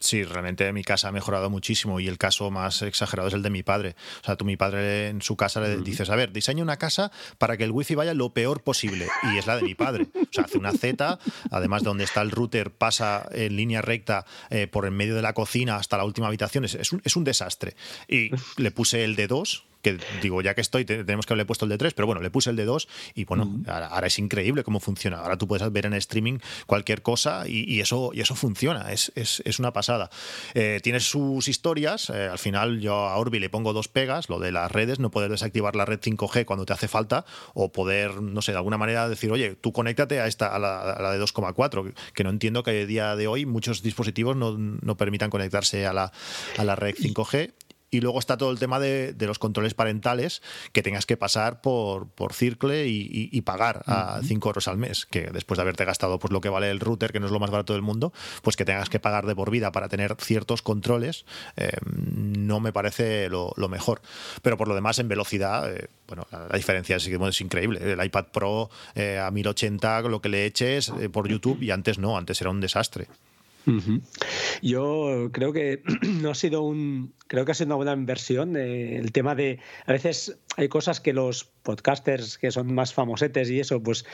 Sí, 0.01 0.25
realmente 0.25 0.73
mi 0.73 0.83
casa 0.83 1.09
ha 1.09 1.13
mejorado 1.13 1.49
muchísimo 1.49 2.01
y 2.01 2.09
el 2.09 2.19
caso 2.19 2.51
más 2.51 2.83
exagerado 2.83 3.29
es 3.29 3.35
el 3.35 3.43
de 3.43 3.51
mi 3.51 3.63
padre. 3.63 3.95
O 4.23 4.25
sea, 4.25 4.37
tú 4.37 4.45
mi 4.45 4.57
padre 4.57 5.09
en 5.09 5.23
su 5.23 5.37
casa 5.37 5.61
le 5.61 5.77
dices, 5.77 6.11
a 6.11 6.17
ver, 6.17 6.33
diseña 6.33 6.63
una 6.63 6.77
casa 6.77 7.13
para 7.39 7.57
que 7.57 7.63
el 7.63 7.71
wifi 7.71 7.95
vaya 7.95 8.13
lo 8.13 8.31
peor 8.31 8.63
posible 8.63 9.07
y 9.33 9.39
es 9.39 9.47
la 9.47 9.57
de 9.57 9.63
mi 9.63 9.77
padre. 9.77 10.09
O 10.15 10.33
sea, 10.33 10.45
hace 10.45 10.59
una 10.59 10.73
Z, 10.73 11.21
además 11.51 11.83
de 11.83 11.89
donde 11.89 12.05
está 12.05 12.21
el 12.23 12.33
router 12.33 12.73
pasa 12.73 13.29
en 13.31 13.55
línea 13.55 13.81
recta 13.81 14.27
eh, 14.51 14.67
por 14.67 14.87
en 14.87 14.95
medio 14.95 15.15
de 15.15 15.23
la 15.23 15.35
cocina 15.35 15.77
hasta 15.77 15.99
la 15.99 16.05
última 16.05 16.27
habitación. 16.27 16.65
Es, 16.65 16.75
es 16.75 16.91
un, 16.91 17.01
es 17.05 17.15
un 17.15 17.23
desastre. 17.23 17.77
Y 18.09 18.31
le 18.57 18.71
puse 18.73 19.05
el 19.05 19.15
de 19.15 19.29
2 19.29 19.67
que 19.83 19.99
digo, 20.23 20.41
ya 20.43 20.55
que 20.55 20.61
estoy, 20.61 20.85
tenemos 20.85 21.27
que 21.27 21.33
haberle 21.33 21.45
puesto 21.45 21.65
el 21.65 21.71
de 21.71 21.79
3, 21.79 21.95
pero 21.95 22.07
bueno, 22.07 22.23
le 22.23 22.31
puse 22.31 22.51
el 22.51 22.57
de 22.57 22.65
2 22.65 22.89
y 23.15 23.25
bueno, 23.25 23.61
ahora, 23.67 24.07
es 24.07 24.19
increíble 24.19 24.65
cómo 24.65 24.81
funciona. 24.81 25.19
Ahora 25.19 25.37
tú 25.37 25.49
puedes 25.49 25.71
ver 25.73 25.87
en 25.87 25.95
streaming 25.95 26.39
cualquier 26.67 27.03
cosa 27.03 27.45
y, 27.47 27.81
eso, 27.81 28.13
y 28.15 28.21
eso 28.21 28.35
funciona, 28.35 28.93
es, 28.93 29.13
una 29.59 29.73
pasada. 29.73 30.11
Eh, 30.55 30.81
tienes 30.83 31.05
sus 31.05 31.49
historias, 31.49 32.11
eh, 32.11 32.29
al 32.31 32.39
final 32.39 32.81
yo 32.81 32.95
a 32.95 33.17
Orbi 33.17 33.39
le 33.39 33.51
pongo 33.51 33.73
dos 33.73 33.89
pegas, 33.89 34.29
lo 34.29 34.39
de 34.39 34.53
las 34.53 34.71
redes, 34.71 34.99
no 34.99 35.11
poder 35.11 35.31
desactivar 35.31 35.77
la 35.77 35.85
red 35.85 36.01
5G 36.01 36.45
cuando 36.45 36.65
te 36.65 36.73
hace 36.73 36.89
falta 36.89 37.25
o 37.55 37.73
poder, 37.73 38.23
no 38.23 38.41
sé, 38.43 38.53
de 38.53 38.59
alguna 38.59 38.79
manera 38.79 39.09
decir, 39.09 39.31
oye, 39.33 39.57
tú 39.57 39.73
conéctate 39.73 40.21
a 40.21 40.27
esta 40.27 40.55
a 40.55 40.59
la, 40.59 41.13
de 41.13 41.21
2,4, 41.21 41.93
que 42.15 42.25
no 42.25 42.31
entiendo 42.31 42.63
que 42.63 42.71
a 42.71 42.87
día 42.87 43.17
de 43.17 43.27
hoy 43.27 43.47
muchos 43.47 43.83
dispositivos 43.83 44.37
no, 44.37 44.57
no 44.57 44.97
permitan 44.97 45.31
conectarse 45.31 45.87
a 45.87 45.93
la, 45.93 46.13
a 46.57 46.65
la 46.65 46.77
red 46.77 46.95
5G 46.95 47.53
y 47.93 48.01
luego 48.01 48.19
está 48.19 48.39
todo 48.39 48.51
el 48.51 48.59
tema 48.59 48.81
de, 48.81 49.15
los 49.21 49.39
controles 49.39 49.75
parentales 49.75 50.43
que 50.73 50.83
tengas 50.83 51.05
que 51.07 51.17
pasar 51.17 51.61
por, 51.61 52.09
por 52.09 52.33
Circle 52.33 52.89
y, 52.89 53.41
pagar 53.43 53.83
a 53.87 54.21
5 54.23 54.49
euros 54.49 54.67
al 54.67 54.79
mes, 54.79 55.05
que 55.05 55.29
después 55.33 55.59
de 55.59 55.63
haberte 55.63 55.85
gastado 55.85 56.19
pues, 56.19 56.33
lo 56.33 56.41
que 56.41 56.49
vale 56.49 56.71
el 56.71 56.81
router, 56.81 57.13
que 57.13 57.21
no 57.21 57.27
es 57.27 57.33
lo 57.33 57.39
más 57.39 57.51
barato 57.51 57.75
del 57.75 57.83
mundo, 57.83 58.13
pues 58.41 58.57
que 58.57 58.65
tengas 58.65 58.89
que 58.89 58.99
pagar 58.99 59.27
de 59.27 59.35
por 59.35 59.51
vida 59.51 59.73
para 59.73 59.89
tener 59.89 60.17
ciertos 60.19 60.63
controles, 60.63 61.27
eh, 61.57 61.71
no 61.85 62.61
me 62.61 62.73
parece 62.73 63.29
lo, 63.29 63.53
mejor. 63.69 64.01
Pero 64.41 64.57
por 64.57 64.69
lo 64.69 64.75
demás, 64.75 64.99
en 64.99 65.09
velocidad, 65.09 65.71
eh, 65.71 65.89
bueno, 66.07 66.27
la, 66.31 66.57
diferencia 66.57 66.97
es, 66.97 67.07
es, 67.07 67.41
increíble. 67.43 67.93
El 67.93 68.03
iPad 68.03 68.27
Pro 68.33 68.71
eh, 68.95 69.19
a 69.19 69.31
1080, 69.31 70.03
lo 70.03 70.23
que 70.23 70.31
le 70.31 70.47
eches 70.47 70.91
por 71.13 71.29
YouTube, 71.29 71.63
y 71.63 71.71
antes 71.71 71.99
no, 71.99 72.17
antes 72.17 72.41
era 72.41 72.49
un 72.49 72.61
desastre. 72.61 73.09
Yo 74.63 75.31
creo 75.33 75.53
que 75.53 75.83
no 76.21 76.31
ha 76.31 76.35
sido 76.35 76.63
un, 76.63 77.15
creo 77.27 77.45
que 77.45 77.53
ha 77.53 77.55
sido 77.55 77.67
una 77.67 77.77
buena 77.77 77.93
inversión. 77.93 78.57
Eh, 78.57 78.97
el 78.97 79.13
tema 79.13 79.35
de, 79.35 79.59
a 79.87 79.93
veces 79.93 80.39
hay 80.57 80.69
cosas 80.69 81.01
que 81.01 81.13
los 81.13 81.45
podcasters 81.45 82.39
que 82.39 82.51
son 82.51 82.75
más 82.75 82.93
famosetes 82.93 83.51
y 83.51 83.61
eso, 83.61 83.83
pues 83.83 84.05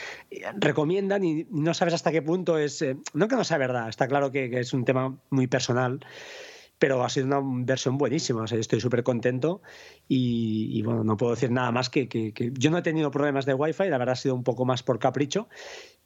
recomiendan 0.59 1.25
y 1.25 1.47
no 1.51 1.75
sabes 1.75 1.95
hasta 1.95 2.13
qué 2.13 2.23
punto 2.23 2.59
es, 2.59 2.83
eh, 2.83 2.97
no 3.15 3.29
que 3.29 3.37
no 3.37 3.45
sea 3.45 3.59
verdad, 3.59 3.89
está 3.89 4.07
claro 4.09 4.31
que, 4.31 4.49
es 4.59 4.73
un 4.73 4.85
tema 4.85 5.19
muy 5.31 5.47
personal 5.47 6.01
pero 6.81 7.03
ha 7.03 7.09
sido 7.09 7.27
una 7.27 7.41
inversión 7.41 7.99
buenísima. 7.99 8.43
O 8.43 8.47
sea, 8.47 8.57
estoy 8.57 8.81
súper 8.81 9.03
contento 9.03 9.63
y, 10.07 10.81
bueno, 10.83 11.03
no 11.03 11.17
puedo 11.17 11.35
decir 11.35 11.51
nada 11.51 11.73
más 11.73 11.91
que, 11.91 12.09
que, 12.09 12.33
que, 12.33 12.53
yo 12.57 12.71
no 12.71 12.79
he 12.79 12.83
tenido 12.83 13.11
problemas 13.11 13.47
de 13.47 13.55
Wi-Fi, 13.55 13.89
la 13.89 13.99
verdad 13.99 14.13
ha 14.13 14.17
sido 14.17 14.37
un 14.37 14.45
poco 14.45 14.65
más 14.65 14.85
por 14.85 15.01
capricho 15.01 15.49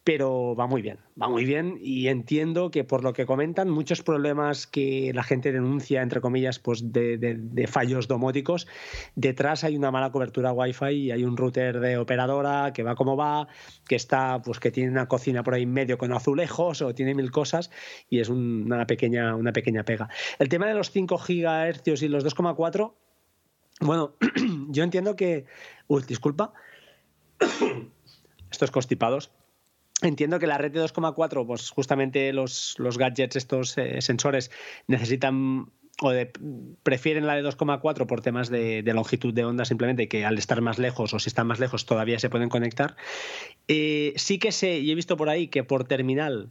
pero 0.04 0.56
va 0.56 0.66
muy 0.66 0.82
bien, 0.82 0.98
va 1.20 1.28
muy 1.28 1.44
bien 1.44 1.78
y 1.80 2.08
entiendo 2.08 2.70
que 2.72 2.82
por 2.82 3.04
lo 3.04 3.12
que 3.12 3.24
comentan, 3.24 3.70
muchos 3.70 4.02
problemas 4.02 4.66
que 4.66 5.12
la 5.14 5.22
gente 5.22 5.52
denuncia, 5.52 6.02
entre 6.02 6.20
comillas, 6.20 6.58
pues 6.58 6.92
de, 6.92 7.68
fallos 7.70 8.08
domóticos, 8.08 8.66
detrás 9.14 9.62
hay 9.62 9.76
una 9.76 9.92
mala 9.92 10.10
cobertura 10.10 10.52
Wi-Fi 10.52 10.90
y 10.90 11.10
hay 11.12 11.24
un 11.24 11.36
router 11.36 11.78
de 11.78 11.98
operadora 11.98 12.72
que 12.72 12.82
va 12.82 12.96
como 12.96 13.16
va, 13.16 13.46
que 13.86 13.94
está, 13.94 14.42
pues 14.42 14.58
que 14.58 14.72
tiene 14.72 14.90
una 14.90 15.06
cocina 15.06 15.44
por 15.44 15.54
ahí 15.54 15.66
medio 15.66 15.98
con 15.98 16.12
azulejos 16.12 16.82
o 16.82 16.94
tiene 16.94 17.14
mil 17.14 17.30
cosas 17.30 17.70
y 18.10 18.18
es 18.18 18.28
una 18.28 18.86
pequeña, 18.86 19.36
una 19.36 19.52
pequeña 19.52 19.84
pega. 19.84 20.08
El 20.40 20.48
tema 20.48 20.66
de 20.66 20.74
los 20.74 20.90
5 20.90 21.16
GHz 21.16 22.02
y 22.02 22.08
los 22.08 22.24
2,4, 22.24 22.92
bueno, 23.80 24.16
yo 24.68 24.82
entiendo 24.82 25.14
que... 25.14 25.44
Uy, 25.86 26.02
disculpa. 26.06 26.52
Estos 28.50 28.70
constipados 28.70 29.30
Entiendo 30.02 30.38
que 30.38 30.46
la 30.46 30.58
red 30.58 30.72
de 30.72 30.82
2,4, 30.82 31.46
pues 31.46 31.70
justamente 31.70 32.32
los, 32.32 32.74
los 32.78 32.98
gadgets, 32.98 33.36
estos 33.36 33.78
eh, 33.78 34.02
sensores, 34.02 34.50
necesitan 34.88 35.70
o 36.00 36.12
prefieren 36.82 37.26
la 37.26 37.34
de 37.34 37.44
2,4 37.44 38.06
por 38.06 38.20
temas 38.20 38.48
de, 38.48 38.82
longitud 38.92 39.32
de 39.32 39.44
onda 39.44 39.64
simplemente, 39.64 40.08
que 40.08 40.24
al 40.24 40.38
estar 40.38 40.60
más 40.60 40.78
lejos 40.78 41.14
o 41.14 41.18
si 41.18 41.28
están 41.28 41.46
más 41.46 41.60
lejos 41.60 41.86
todavía 41.86 42.18
se 42.18 42.30
pueden 42.30 42.48
conectar. 42.48 42.96
Eh, 43.68 44.12
sí 44.16 44.38
que 44.38 44.52
sé, 44.52 44.78
y 44.78 44.90
he 44.90 44.94
visto 44.94 45.16
por 45.16 45.28
ahí 45.28 45.48
que 45.48 45.62
por 45.62 45.84
terminal 45.84 46.50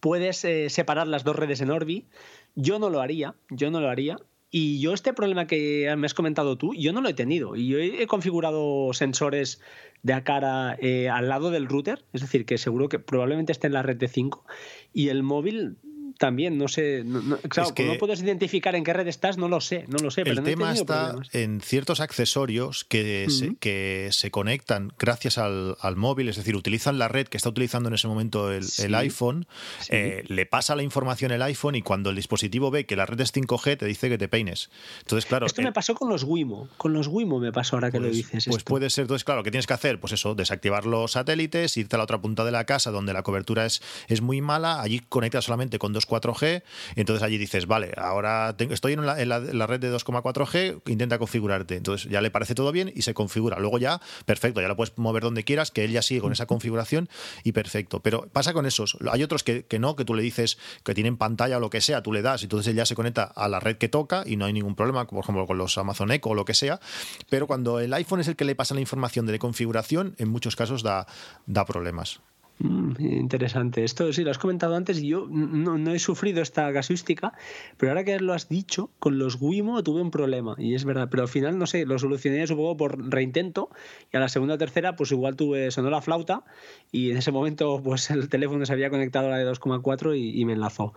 puedes 0.00 0.44
eh, 0.44 0.70
separar 0.70 1.08
las 1.08 1.24
dos 1.24 1.36
redes 1.36 1.60
en 1.60 1.70
Orbi. 1.70 2.06
Yo 2.54 2.78
no 2.78 2.90
lo 2.90 3.00
haría, 3.00 3.34
yo 3.50 3.70
no 3.70 3.80
lo 3.80 3.88
haría. 3.88 4.18
Y 4.58 4.80
yo 4.80 4.94
este 4.94 5.12
problema 5.12 5.46
que 5.46 5.94
me 5.98 6.06
has 6.06 6.14
comentado 6.14 6.56
tú, 6.56 6.72
yo 6.72 6.90
no 6.94 7.02
lo 7.02 7.10
he 7.10 7.12
tenido. 7.12 7.56
Y 7.56 7.68
yo 7.68 7.78
he 7.78 8.06
configurado 8.06 8.90
sensores 8.94 9.60
de 10.02 10.14
a 10.14 10.24
cara 10.24 10.78
eh, 10.80 11.10
al 11.10 11.28
lado 11.28 11.50
del 11.50 11.66
router, 11.66 12.06
es 12.14 12.22
decir, 12.22 12.46
que 12.46 12.56
seguro 12.56 12.88
que 12.88 12.98
probablemente 12.98 13.52
esté 13.52 13.66
en 13.66 13.74
la 13.74 13.82
red 13.82 13.98
de 13.98 14.08
5 14.08 14.46
y 14.94 15.10
el 15.10 15.22
móvil 15.22 15.76
también, 16.18 16.58
no 16.58 16.68
sé, 16.68 17.04
claro, 17.48 17.74
que 17.74 17.84
no 17.84 17.98
puedes 17.98 18.22
identificar 18.22 18.74
en 18.74 18.84
qué 18.84 18.92
red 18.92 19.06
estás, 19.06 19.38
no 19.38 19.48
lo 19.48 19.60
sé, 19.60 19.84
no 19.88 19.98
lo 19.98 20.10
sé. 20.10 20.22
El 20.22 20.42
tema 20.42 20.72
está 20.72 21.16
en 21.32 21.60
ciertos 21.60 22.00
accesorios 22.00 22.84
que, 22.84 23.26
se, 23.28 23.56
que 23.56 24.08
se 24.12 24.30
conectan 24.30 24.92
gracias 24.98 25.38
al, 25.38 25.76
móvil, 25.96 26.28
es 26.28 26.36
decir, 26.36 26.56
utilizan 26.56 26.98
la 26.98 27.08
red 27.08 27.26
que 27.26 27.36
está 27.36 27.48
utilizando 27.48 27.88
en 27.88 27.94
ese 27.94 28.08
momento 28.08 28.52
el, 28.52 28.94
iPhone, 28.94 29.46
eh, 29.88 30.24
le 30.28 30.46
pasa 30.46 30.74
la 30.76 30.82
información 30.82 31.32
el 31.32 31.42
iPhone 31.42 31.74
y 31.74 31.82
cuando 31.82 32.10
el 32.10 32.16
dispositivo 32.16 32.70
ve 32.70 32.86
que 32.86 32.96
la 32.96 33.06
red 33.06 33.20
es 33.20 33.34
5G 33.34 33.78
te 33.78 33.86
dice 33.86 34.08
que 34.08 34.18
te 34.18 34.28
peines. 34.28 34.70
Entonces, 35.00 35.26
claro. 35.26 35.46
Esto 35.46 35.62
me 35.62 35.72
pasó 35.72 35.94
con 35.94 36.08
los 36.08 36.24
Wimo, 36.24 36.68
con 36.76 36.92
los 36.92 37.08
Wimo 37.08 37.38
me 37.38 37.52
pasó 37.52 37.76
ahora 37.76 37.90
que 37.90 37.98
lo 37.98 38.08
pues, 38.08 38.16
dices. 38.16 38.46
Pues 38.48 38.64
puede 38.64 38.90
ser, 38.90 39.02
entonces, 39.02 39.24
claro, 39.24 39.42
¿qué 39.42 39.50
tienes 39.50 39.66
que 39.66 39.74
hacer? 39.74 40.00
Pues 40.00 40.12
eso, 40.12 40.34
desactivar 40.34 40.86
los 40.86 41.12
satélites, 41.12 41.76
irte 41.76 41.96
a 41.96 41.98
la 41.98 42.04
otra 42.04 42.20
punta 42.20 42.44
de 42.44 42.52
la 42.52 42.64
casa 42.64 42.90
donde 42.90 43.12
la 43.12 43.22
cobertura 43.22 43.66
es, 43.66 43.82
es 44.08 44.20
muy 44.20 44.40
mala, 44.40 44.80
allí 44.80 45.00
conectas 45.00 45.44
solamente 45.44 45.78
con 45.78 45.92
dos 45.92 46.05
4G, 46.06 46.62
entonces 46.96 47.22
allí 47.22 47.38
dices, 47.38 47.66
vale, 47.66 47.92
ahora 47.96 48.54
estoy 48.58 48.94
en 48.94 49.06
la, 49.06 49.66
red 49.66 49.80
de 49.80 49.94
2,4G, 49.94 50.82
intenta 50.86 51.18
configurarte. 51.18 51.76
Entonces 51.76 52.10
ya 52.10 52.20
le 52.20 52.30
parece 52.30 52.54
todo 52.54 52.72
bien 52.72 52.92
y 52.94 53.02
se 53.02 53.14
configura. 53.14 53.58
Luego 53.58 53.78
ya, 53.78 54.00
perfecto, 54.24 54.60
ya 54.60 54.68
lo 54.68 54.76
puedes 54.76 54.96
mover 54.96 55.22
donde 55.22 55.44
quieras, 55.44 55.70
que 55.70 55.84
él 55.84 55.92
ya 55.92 56.02
sigue 56.02 56.20
con 56.20 56.32
esa 56.32 56.46
configuración 56.46 57.08
y 57.44 57.52
perfecto. 57.52 58.00
Pero 58.00 58.28
pasa 58.32 58.52
con 58.52 58.66
esos. 58.66 58.96
Hay 59.10 59.22
otros 59.22 59.42
que, 59.42 59.64
no, 59.78 59.96
que 59.96 60.04
tú 60.04 60.14
le 60.14 60.22
dices 60.22 60.58
que 60.84 60.94
tienen 60.94 61.16
pantalla 61.16 61.58
o 61.58 61.60
lo 61.60 61.70
que 61.70 61.80
sea, 61.80 62.02
tú 62.02 62.12
le 62.12 62.22
das 62.22 62.42
y 62.42 62.44
entonces 62.46 62.70
él 62.70 62.76
ya 62.76 62.86
se 62.86 62.94
conecta 62.94 63.24
a 63.24 63.48
la 63.48 63.60
red 63.60 63.76
que 63.76 63.88
toca 63.88 64.22
y 64.26 64.36
no 64.36 64.44
hay 64.44 64.52
ningún 64.52 64.74
problema, 64.74 65.06
por 65.06 65.20
ejemplo 65.20 65.46
con 65.46 65.58
los 65.58 65.76
Amazon 65.78 66.10
Echo 66.12 66.30
o 66.30 66.34
lo 66.34 66.44
que 66.44 66.54
sea. 66.54 66.80
Pero 67.28 67.46
cuando 67.46 67.80
el 67.80 67.92
iPhone 67.94 68.20
es 68.20 68.28
el 68.28 68.36
que 68.36 68.44
le 68.44 68.54
pasa 68.54 68.74
la 68.74 68.80
información 68.80 69.26
de 69.26 69.38
configuración, 69.38 70.14
en 70.18 70.28
muchos 70.28 70.56
casos 70.56 70.82
da, 70.82 71.06
da 71.46 71.64
problemas. 71.64 72.20
Mm, 72.58 72.92
interesante. 72.98 73.84
Esto 73.84 74.10
sí, 74.14 74.24
lo 74.24 74.30
has 74.30 74.38
comentado 74.38 74.76
antes 74.76 74.98
y 75.02 75.08
yo 75.08 75.26
no, 75.28 75.92
he 75.92 75.98
sufrido 75.98 76.40
esta 76.40 76.72
casuística, 76.72 77.34
pero 77.76 77.92
ahora 77.92 78.02
que 78.02 78.18
lo 78.18 78.32
has 78.32 78.48
dicho, 78.48 78.90
con 78.98 79.18
los 79.18 79.36
Wimo 79.40 79.82
tuve 79.82 80.00
un 80.00 80.10
problema 80.10 80.54
y 80.56 80.74
es 80.74 80.86
verdad, 80.86 81.08
pero 81.10 81.22
al 81.24 81.28
final, 81.28 81.58
no 81.58 81.66
sé, 81.66 81.84
lo 81.84 81.98
solucioné 81.98 82.46
supongo 82.46 82.76
por 82.78 83.10
reintento 83.10 83.68
y 84.10 84.16
a 84.16 84.20
la 84.20 84.28
segunda 84.28 84.54
o 84.54 84.58
tercera 84.58 84.96
pues 84.96 85.12
igual 85.12 85.36
tuve, 85.36 85.70
sonó 85.70 85.90
la 85.90 86.00
flauta 86.00 86.44
y 86.92 87.10
en 87.10 87.18
ese 87.18 87.30
momento 87.30 87.82
pues 87.84 88.10
el 88.10 88.30
teléfono 88.30 88.64
se 88.64 88.72
había 88.72 88.88
conectado 88.88 89.26
a 89.26 89.30
la 89.32 89.38
de 89.38 89.50
2,4 89.50 90.16
y, 90.16 90.44
me 90.46 90.54
enlazó. 90.54 90.94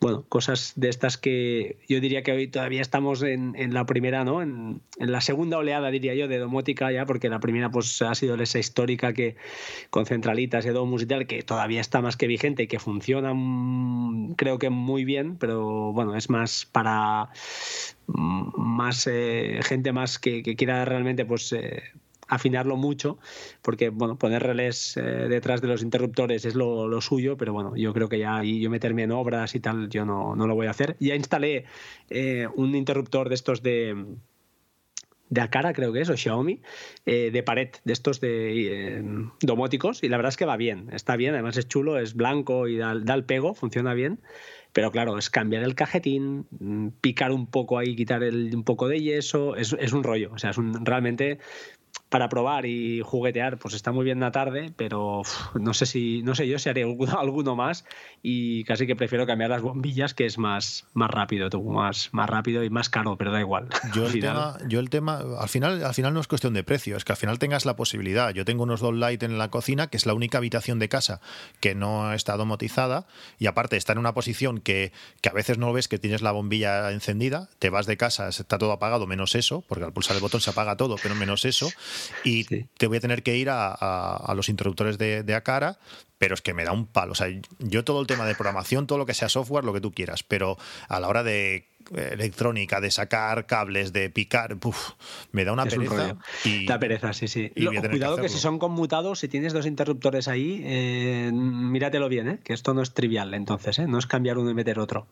Bueno, 0.00 0.24
cosas 0.28 0.72
de 0.74 0.88
estas 0.88 1.16
que 1.16 1.78
yo 1.88 2.00
diría 2.00 2.22
que 2.22 2.32
hoy 2.32 2.48
todavía 2.48 2.80
estamos 2.80 3.22
en, 3.22 3.54
la 3.72 3.86
primera, 3.86 4.24
¿no? 4.24 4.42
En, 4.42 4.80
la 4.98 5.20
segunda 5.20 5.58
oleada, 5.58 5.90
diría 5.90 6.14
yo, 6.14 6.26
de 6.26 6.38
domótica 6.38 6.90
ya, 6.90 7.06
porque 7.06 7.28
la 7.28 7.38
primera 7.38 7.70
pues 7.70 8.02
ha 8.02 8.14
sido 8.14 8.34
esa 8.36 8.58
histórica 8.58 9.12
que 9.12 9.36
con 9.90 10.06
centralitas 10.06 10.64
y 10.64 10.70
musical 10.88 11.26
que 11.26 11.42
todavía 11.42 11.80
está 11.80 12.00
más 12.00 12.16
que 12.16 12.26
vigente 12.26 12.64
y 12.64 12.66
que 12.66 12.78
funciona 12.78 13.32
mm, 13.34 14.34
creo 14.34 14.58
que 14.58 14.70
muy 14.70 15.04
bien, 15.04 15.36
pero 15.36 15.92
bueno, 15.92 16.16
es 16.16 16.30
más 16.30 16.66
para 16.66 17.30
mm, 18.06 18.60
más 18.60 19.06
eh, 19.06 19.60
gente 19.62 19.92
más 19.92 20.18
que, 20.18 20.42
quiera 20.42 20.84
realmente 20.84 21.24
pues 21.24 21.52
eh, 21.52 21.82
afinarlo 22.26 22.76
mucho, 22.76 23.18
porque 23.62 23.90
bueno, 23.90 24.18
poner 24.18 24.42
relés 24.42 24.96
eh, 24.96 25.02
detrás 25.02 25.60
de 25.60 25.68
los 25.68 25.82
interruptores 25.82 26.44
es 26.44 26.54
lo, 26.54 27.00
suyo, 27.00 27.36
pero 27.36 27.52
bueno, 27.52 27.76
yo 27.76 27.92
creo 27.94 28.08
que 28.08 28.18
ya 28.18 28.44
y 28.44 28.60
yo 28.60 28.70
meterme 28.70 29.04
en 29.04 29.12
obras 29.12 29.54
y 29.54 29.60
tal, 29.60 29.88
yo 29.88 30.04
no, 30.04 30.36
no 30.36 30.46
lo 30.46 30.54
voy 30.54 30.66
a 30.66 30.70
hacer. 30.70 30.96
Ya 31.00 31.14
instalé 31.14 31.64
un 32.54 32.74
interruptor 32.74 33.28
de 33.28 33.34
estos 33.34 33.62
de 33.62 33.94
de 35.30 35.40
Akara, 35.40 35.72
creo 35.72 35.92
que 35.92 36.00
es, 36.00 36.08
o 36.08 36.16
Xiaomi, 36.16 36.60
eh, 37.06 37.30
de 37.30 37.42
pared, 37.42 37.70
de 37.84 37.92
estos 37.92 38.20
de 38.20 38.96
eh, 38.96 39.02
domóticos, 39.40 40.02
y 40.02 40.08
la 40.08 40.16
verdad 40.16 40.30
es 40.30 40.36
que 40.36 40.44
va 40.44 40.56
bien, 40.56 40.88
está 40.92 41.16
bien, 41.16 41.34
además 41.34 41.56
es 41.56 41.68
chulo, 41.68 41.98
es 41.98 42.14
blanco 42.14 42.68
y 42.68 42.76
da, 42.76 42.92
el 42.92 43.24
pego, 43.24 43.54
funciona 43.54 43.94
bien, 43.94 44.20
pero 44.72 44.90
claro, 44.90 45.18
es 45.18 45.30
cambiar 45.30 45.62
el 45.62 45.74
cajetín, 45.74 46.46
mm, 46.58 46.88
picar 47.00 47.32
un 47.32 47.46
poco 47.46 47.78
ahí, 47.78 47.96
quitar 47.96 48.22
el, 48.22 48.54
un 48.54 48.64
poco 48.64 48.88
de 48.88 49.00
yeso, 49.00 49.56
es, 49.56 49.72
un 49.72 50.02
rollo, 50.02 50.30
o 50.32 50.38
sea, 50.38 50.50
es 50.50 50.58
un, 50.58 50.84
realmente 50.84 51.38
para 52.08 52.28
probar 52.28 52.64
y 52.64 53.02
juguetear, 53.02 53.58
pues 53.58 53.74
está 53.74 53.92
muy 53.92 54.04
bien 54.04 54.20
la 54.20 54.32
tarde, 54.32 54.72
pero 54.76 55.22
no 55.54 55.74
sé 55.74 55.86
si, 55.86 56.22
no 56.22 56.34
sé 56.34 56.48
yo 56.48 56.58
si 56.58 56.68
haré 56.68 56.82
alguno, 57.18 57.56
más 57.56 57.84
y 58.22 58.64
casi 58.64 58.86
que 58.86 58.96
prefiero 58.96 59.26
cambiar 59.26 59.50
las 59.50 59.62
bombillas, 59.62 60.14
que 60.14 60.26
es 60.26 60.38
más, 60.38 60.86
más 60.94 61.10
rápido, 61.10 61.48
más, 61.62 62.08
más 62.12 62.28
rápido 62.28 62.64
y 62.64 62.70
más 62.70 62.88
caro, 62.88 63.16
pero 63.16 63.32
da 63.32 63.40
igual. 63.40 63.68
Yo 63.94 64.06
el, 64.06 64.20
tema, 64.20 64.56
yo 64.68 64.80
el 64.80 64.90
tema, 64.90 65.22
al 65.38 65.48
final, 65.48 65.84
al 65.84 65.94
final 65.94 66.14
no 66.14 66.20
es 66.20 66.28
cuestión 66.28 66.52
de 66.54 66.62
precio, 66.62 66.96
es 66.96 67.04
que 67.04 67.12
al 67.12 67.16
final 67.16 67.38
tengas 67.38 67.64
la 67.64 67.76
posibilidad. 67.76 68.30
Yo 68.30 68.44
tengo 68.44 68.62
unos 68.62 68.80
dos 68.80 68.94
light 68.94 69.22
en 69.22 69.38
la 69.38 69.48
cocina, 69.48 69.88
que 69.88 69.96
es 69.96 70.06
la 70.06 70.14
única 70.14 70.38
habitación 70.38 70.78
de 70.78 70.88
casa 70.88 71.20
que 71.60 71.74
no 71.74 72.12
está 72.12 72.36
domotizada 72.36 73.06
y 73.38 73.46
aparte 73.46 73.76
está 73.76 73.92
en 73.92 73.98
una 73.98 74.14
posición 74.14 74.60
que, 74.60 74.92
que 75.20 75.28
a 75.28 75.32
veces 75.32 75.58
no 75.58 75.72
ves 75.72 75.88
que 75.88 75.98
tienes 75.98 76.22
la 76.22 76.32
bombilla 76.32 76.90
encendida, 76.92 77.48
te 77.58 77.70
vas 77.70 77.86
de 77.86 77.96
casa, 77.96 78.28
está 78.28 78.58
todo 78.58 78.72
apagado, 78.72 79.06
menos 79.06 79.34
eso, 79.34 79.64
porque 79.68 79.84
al 79.84 79.92
pulsar 79.92 80.16
el 80.16 80.22
botón 80.22 80.40
se 80.40 80.50
apaga 80.50 80.76
todo, 80.76 80.96
pero 81.02 81.14
menos 81.14 81.44
eso 81.44 81.68
y 82.24 82.44
te 82.44 82.86
voy 82.86 82.98
a 82.98 83.00
tener 83.00 83.22
que 83.22 83.36
ir 83.36 83.48
a, 83.50 84.32
los 84.34 84.48
interruptores 84.48 84.98
de, 84.98 85.22
de 85.22 85.34
Acara 85.34 85.78
pero 86.18 86.34
es 86.34 86.42
que 86.42 86.52
me 86.52 86.64
da 86.64 86.72
un 86.72 86.86
palo. 86.86 87.12
O 87.12 87.14
sea, 87.14 87.28
yo 87.60 87.84
todo 87.84 88.00
el 88.00 88.06
tema 88.06 88.26
de 88.26 88.34
programación, 88.34 88.86
todo 88.86 88.98
lo 88.98 89.06
que 89.06 89.14
sea 89.14 89.28
software, 89.28 89.64
lo 89.64 89.72
que 89.72 89.80
tú 89.80 89.92
quieras, 89.92 90.24
pero 90.24 90.58
a 90.88 91.00
la 91.00 91.08
hora 91.08 91.22
de 91.22 91.68
eh, 91.94 92.10
electrónica, 92.12 92.80
de 92.80 92.90
sacar 92.90 93.46
cables, 93.46 93.92
de 93.92 94.10
picar, 94.10 94.56
me 95.32 95.44
da 95.44 95.52
una 95.52 95.64
pereza. 95.64 96.16
Y, 96.44 96.66
da 96.66 96.78
pereza, 96.78 97.12
sí, 97.12 97.28
sí. 97.28 97.50
cuidado 97.50 98.16
que, 98.16 98.28
si 98.28 98.38
son 98.38 98.58
conmutados, 98.58 99.20
si 99.20 99.28
tienes 99.28 99.52
dos 99.52 99.64
interruptores 99.64 100.28
ahí, 100.28 100.60
eh, 100.64 101.30
míratelo 101.32 102.08
bien, 102.08 102.28
¿eh? 102.28 102.38
que 102.44 102.52
esto 102.52 102.74
no 102.74 102.82
es 102.82 102.92
trivial 102.92 103.32
entonces, 103.32 103.78
¿eh? 103.78 103.86
no 103.86 103.98
es 103.98 104.06
cambiar 104.06 104.38
uno 104.38 104.50
y 104.50 104.54
meter 104.54 104.78
otro. 104.78 105.06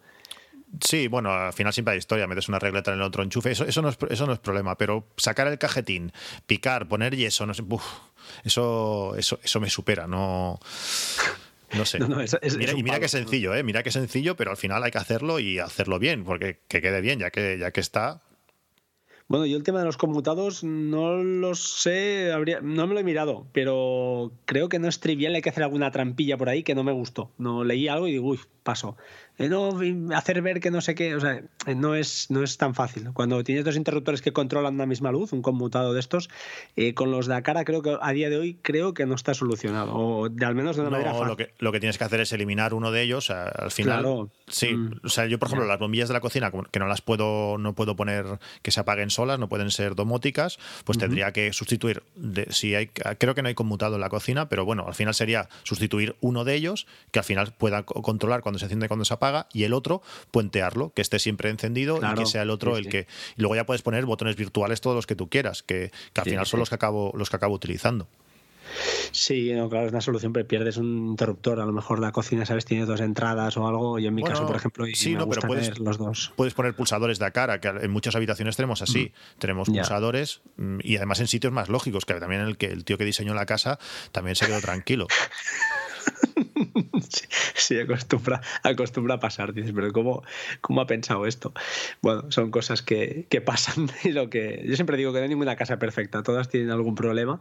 Sí, 0.80 1.08
bueno, 1.08 1.32
al 1.32 1.52
final 1.52 1.72
siempre 1.72 1.92
hay 1.92 1.98
historia, 1.98 2.26
metes 2.26 2.48
una 2.48 2.58
regleta 2.58 2.92
en 2.92 2.98
el 2.98 3.02
otro 3.02 3.22
enchufe, 3.22 3.50
eso, 3.50 3.64
eso, 3.64 3.82
no, 3.82 3.88
es, 3.88 3.98
eso 4.10 4.26
no 4.26 4.32
es 4.32 4.38
problema, 4.38 4.76
pero 4.76 5.06
sacar 5.16 5.46
el 5.48 5.58
cajetín, 5.58 6.12
picar, 6.46 6.88
poner 6.88 7.16
yeso, 7.16 7.46
no 7.46 7.54
sé, 7.54 7.62
eso, 8.44 9.14
eso, 9.16 9.38
eso 9.42 9.60
me 9.60 9.70
supera, 9.70 10.06
no... 10.06 10.58
No 11.74 11.84
sé. 11.84 11.98
y 12.76 12.82
mira 12.82 13.00
que 13.00 13.08
sencillo, 13.08 13.52
¿eh? 13.54 13.64
Mira 13.64 13.82
que 13.82 13.90
sencillo, 13.90 14.36
pero 14.36 14.52
al 14.52 14.56
final 14.56 14.84
hay 14.84 14.92
que 14.92 14.98
hacerlo 14.98 15.40
y 15.40 15.58
hacerlo 15.58 15.98
bien, 15.98 16.24
porque 16.24 16.60
que 16.68 16.80
quede 16.80 17.00
bien, 17.00 17.18
ya 17.18 17.30
que, 17.30 17.58
ya 17.58 17.72
que 17.72 17.80
está, 17.80 18.22
bueno, 19.28 19.44
yo 19.44 19.56
el 19.56 19.64
tema 19.64 19.80
de 19.80 19.86
los 19.86 19.96
conmutados 19.96 20.62
no 20.62 21.16
lo 21.16 21.56
sé, 21.56 22.30
habría, 22.30 22.60
no 22.60 22.86
me 22.86 22.94
lo 22.94 23.00
he 23.00 23.04
mirado, 23.04 23.48
pero 23.52 24.30
creo 24.44 24.68
que 24.68 24.78
no 24.78 24.86
es 24.86 25.00
trivial, 25.00 25.34
hay 25.34 25.42
que 25.42 25.48
hacer 25.48 25.64
alguna 25.64 25.90
trampilla 25.90 26.36
por 26.36 26.48
ahí 26.48 26.62
que 26.62 26.76
no 26.76 26.84
me 26.84 26.92
gustó. 26.92 27.32
No 27.36 27.64
leí 27.64 27.88
algo 27.88 28.06
y 28.06 28.12
digo, 28.12 28.28
uy, 28.28 28.38
paso. 28.62 28.96
Eh, 29.38 29.48
no, 29.48 29.80
hacer 30.14 30.40
ver 30.40 30.60
que 30.60 30.70
no 30.70 30.80
sé 30.80 30.94
qué, 30.94 31.14
o 31.14 31.20
sea, 31.20 31.42
no 31.74 31.94
es, 31.94 32.30
no 32.30 32.42
es 32.42 32.56
tan 32.56 32.74
fácil. 32.74 33.10
Cuando 33.12 33.44
tienes 33.44 33.64
dos 33.64 33.76
interruptores 33.76 34.22
que 34.22 34.32
controlan 34.32 34.74
una 34.74 34.86
misma 34.86 35.12
luz, 35.12 35.32
un 35.32 35.42
conmutado 35.42 35.92
de 35.92 36.00
estos, 36.00 36.30
eh, 36.76 36.94
con 36.94 37.10
los 37.10 37.26
de 37.26 37.34
la 37.34 37.42
cara 37.42 37.64
creo 37.64 37.82
que 37.82 37.98
a 38.00 38.12
día 38.12 38.30
de 38.30 38.38
hoy 38.38 38.58
creo 38.62 38.94
que 38.94 39.04
no 39.04 39.14
está 39.14 39.34
solucionado, 39.34 39.94
o 39.94 40.28
de, 40.30 40.46
al 40.46 40.54
menos 40.54 40.76
de 40.76 40.82
una 40.82 40.90
manera 40.90 41.12
fácil. 41.12 41.28
Lo 41.28 41.36
que, 41.36 41.52
lo 41.58 41.70
que 41.70 41.80
tienes 41.80 41.98
que 41.98 42.04
hacer 42.04 42.20
es 42.20 42.32
eliminar 42.32 42.72
uno 42.72 42.90
de 42.90 43.02
ellos, 43.02 43.28
al 43.30 43.70
final. 43.70 44.00
Claro. 44.00 44.30
Sí, 44.48 44.72
mm. 44.72 45.00
o 45.04 45.08
sea, 45.08 45.26
yo 45.26 45.38
por 45.38 45.48
ejemplo 45.48 45.66
las 45.66 45.78
bombillas 45.78 46.08
de 46.08 46.14
la 46.14 46.20
cocina 46.20 46.50
que 46.70 46.78
no 46.78 46.86
las 46.86 47.02
puedo, 47.02 47.58
no 47.58 47.74
puedo 47.74 47.94
poner 47.94 48.38
que 48.62 48.70
se 48.70 48.80
apaguen 48.80 49.10
solas, 49.10 49.38
no 49.38 49.48
pueden 49.48 49.70
ser 49.70 49.94
domóticas, 49.94 50.58
pues 50.84 50.96
tendría 50.98 51.32
que 51.32 51.52
sustituir, 51.52 52.02
de, 52.14 52.46
si 52.50 52.74
hay, 52.74 52.86
creo 52.86 53.34
que 53.34 53.42
no 53.42 53.48
hay 53.48 53.54
conmutado 53.54 53.96
en 53.96 54.00
la 54.00 54.08
cocina, 54.08 54.48
pero 54.48 54.64
bueno, 54.64 54.84
al 54.86 54.94
final 54.94 55.14
sería 55.14 55.48
sustituir 55.62 56.16
uno 56.20 56.44
de 56.44 56.54
ellos 56.54 56.86
que 57.10 57.18
al 57.18 57.24
final 57.24 57.52
pueda 57.52 57.82
controlar 57.82 58.40
cuando 58.40 58.58
se 58.58 58.64
enciende 58.64 58.86
y 58.86 58.88
cuando 58.88 59.04
se 59.04 59.12
apaga 59.12 59.25
y 59.52 59.64
el 59.64 59.72
otro 59.72 60.02
puentearlo, 60.30 60.92
que 60.94 61.02
esté 61.02 61.18
siempre 61.18 61.50
encendido 61.50 61.98
y 61.98 62.14
que 62.14 62.26
sea 62.26 62.42
el 62.42 62.50
otro 62.50 62.76
el 62.76 62.88
que. 62.88 63.06
Y 63.36 63.40
luego 63.40 63.56
ya 63.56 63.66
puedes 63.66 63.82
poner 63.82 64.04
botones 64.06 64.36
virtuales 64.36 64.80
todos 64.80 64.96
los 64.96 65.06
que 65.06 65.16
tú 65.16 65.28
quieras, 65.28 65.62
que, 65.62 65.90
al 66.16 66.24
final 66.24 66.46
son 66.46 66.60
los 66.60 66.68
que 66.68 66.74
acabo, 66.74 67.12
los 67.16 67.30
que 67.30 67.36
acabo 67.36 67.54
utilizando. 67.54 68.08
Sí, 69.12 69.50
claro, 69.70 69.86
es 69.86 69.92
una 69.92 70.00
solución, 70.00 70.32
pero 70.32 70.46
pierdes 70.46 70.76
un 70.76 71.08
interruptor. 71.08 71.60
A 71.60 71.66
lo 71.66 71.72
mejor 71.72 72.00
la 72.00 72.12
cocina, 72.12 72.44
¿sabes? 72.44 72.64
Tiene 72.64 72.84
dos 72.84 73.00
entradas 73.00 73.56
o 73.56 73.66
algo. 73.66 73.98
Y 73.98 74.06
en 74.06 74.14
mi 74.14 74.22
caso, 74.22 74.46
por 74.46 74.56
ejemplo, 74.56 74.86
y 74.86 74.94
sí, 74.94 75.14
no, 75.14 75.28
pero 75.28 75.42
puedes, 75.42 75.78
los 75.78 75.98
dos. 75.98 76.32
Puedes 76.36 76.54
poner 76.54 76.74
pulsadores 76.74 77.18
de 77.18 77.30
cara, 77.32 77.60
que 77.60 77.68
en 77.68 77.90
muchas 77.90 78.16
habitaciones 78.16 78.56
tenemos 78.56 78.82
así. 78.82 79.12
Mm. 79.14 79.38
Tenemos 79.38 79.68
pulsadores 79.68 80.40
mm, 80.56 80.78
y 80.82 80.96
además 80.96 81.20
en 81.20 81.28
sitios 81.28 81.52
más 81.52 81.68
lógicos, 81.68 82.04
que 82.04 82.14
también 82.14 82.42
el 82.42 82.56
que 82.56 82.66
el 82.66 82.84
tío 82.84 82.98
que 82.98 83.04
diseñó 83.04 83.34
la 83.34 83.46
casa 83.46 83.78
también 84.12 84.36
se 84.36 84.46
quedó 84.46 84.60
tranquilo. 84.60 85.06
sí, 87.55 87.78
acostumbra, 87.78 88.40
acostumbra 88.62 89.14
a 89.14 89.20
pasar. 89.20 89.52
Dices, 89.52 89.73
pero 89.74 89.93
¿cómo, 89.93 90.23
¿cómo 90.60 90.81
ha 90.81 90.86
pensado 90.86 91.27
esto? 91.27 91.52
Bueno, 92.02 92.31
son 92.31 92.51
cosas 92.51 92.82
que, 92.82 93.27
que, 93.28 93.40
pasan 93.40 93.90
y 94.05 94.12
lo 94.12 94.31
que. 94.31 94.64
Yo 94.66 94.77
siempre 94.77 94.97
digo 94.97 95.12
que 95.12 95.18
no 95.18 95.24
hay 95.24 95.28
ninguna 95.28 95.56
casa 95.56 95.78
perfecta, 95.78 96.23
todas 96.23 96.48
tienen 96.48 96.70
algún 96.70 96.94
problema. 96.94 97.39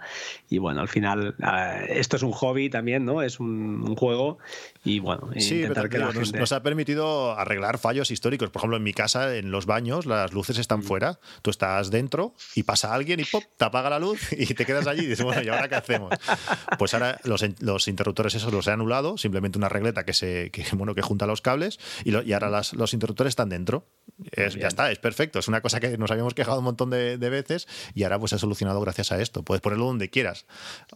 Y 0.50 0.58
bueno, 0.58 0.82
al 0.82 0.88
final, 0.88 1.36
eh, 1.40 1.88
esto 1.90 2.16
es 2.16 2.24
un 2.24 2.32
hobby 2.32 2.70
también, 2.70 3.06
¿no? 3.06 3.22
Es 3.22 3.40
un, 3.40 3.96
juego. 3.96 4.40
Y 4.84 5.00
bueno, 5.00 5.30
intentar 5.34 5.90
que 5.90 5.98
nos, 5.98 6.52
ha 6.52 6.62
permitido 6.62 7.32
arreglar 7.38 7.78
fallos 7.78 8.12
históricos. 8.12 8.50
Por 8.50 8.60
ejemplo, 8.60 8.78
en 8.78 8.84
mi 8.84 8.94
casa, 8.94 9.36
en 9.36 9.52
los 9.52 9.66
baños, 9.66 10.06
las 10.06 10.34
luces 10.34 10.58
están 10.58 10.80
mm. 10.80 10.84
fuera, 10.84 11.20
tú 11.42 11.50
estás 11.50 11.92
dentro 11.92 12.34
y 12.56 12.64
pasa 12.64 12.94
alguien 12.94 13.20
y 13.20 13.26
¡pop! 13.26 13.44
te 13.58 13.66
apaga 13.66 13.90
la 13.90 14.00
luz 14.00 14.32
y 14.32 14.54
te 14.54 14.66
quedas 14.66 14.88
allí 14.88 15.04
y 15.04 15.08
dices, 15.08 15.24
bueno, 15.24 15.42
¿y 15.42 15.48
ahora 15.48 15.68
qué 15.68 15.76
hacemos? 15.76 16.14
Pues 16.78 16.94
ahora 16.94 17.20
los, 17.24 17.46
los 17.60 17.88
interruptores 17.88 18.36
esos 18.36 18.52
los 18.52 18.68
he 18.68 18.72
anulado, 18.72 19.18
simplemente 19.18 19.45
una 19.54 19.70
regleta 19.70 20.06
que 20.06 20.14
se 20.14 20.52
bueno 20.74 20.96
que 20.96 21.02
junta 21.02 21.26
los 21.26 21.42
cables 21.42 21.80
y, 22.04 22.12
y 22.12 22.34
ahora 22.34 22.50
los 22.50 22.94
interruptores 22.94 23.32
están 23.32 23.50
dentro. 23.50 23.88
ya 24.36 24.68
está, 24.68 24.92
es 24.92 25.00
perfecto. 25.00 25.40
Es 25.40 25.48
una 25.48 25.62
cosa 25.62 25.80
que 25.80 25.98
nos 25.98 26.12
habíamos 26.12 26.34
quejado 26.34 26.60
un 26.60 26.66
montón 26.66 26.90
de, 26.90 27.18
veces 27.18 27.68
y 27.94 28.04
ahora 28.04 28.20
pues 28.20 28.30
se 28.30 28.36
ha 28.36 28.40
solucionado 28.40 28.80
gracias 28.82 29.12
a 29.12 29.22
esto. 29.22 29.44
Puedes 29.44 29.62
ponerlo 29.62 29.86
donde 29.86 30.10
quieras. 30.10 30.46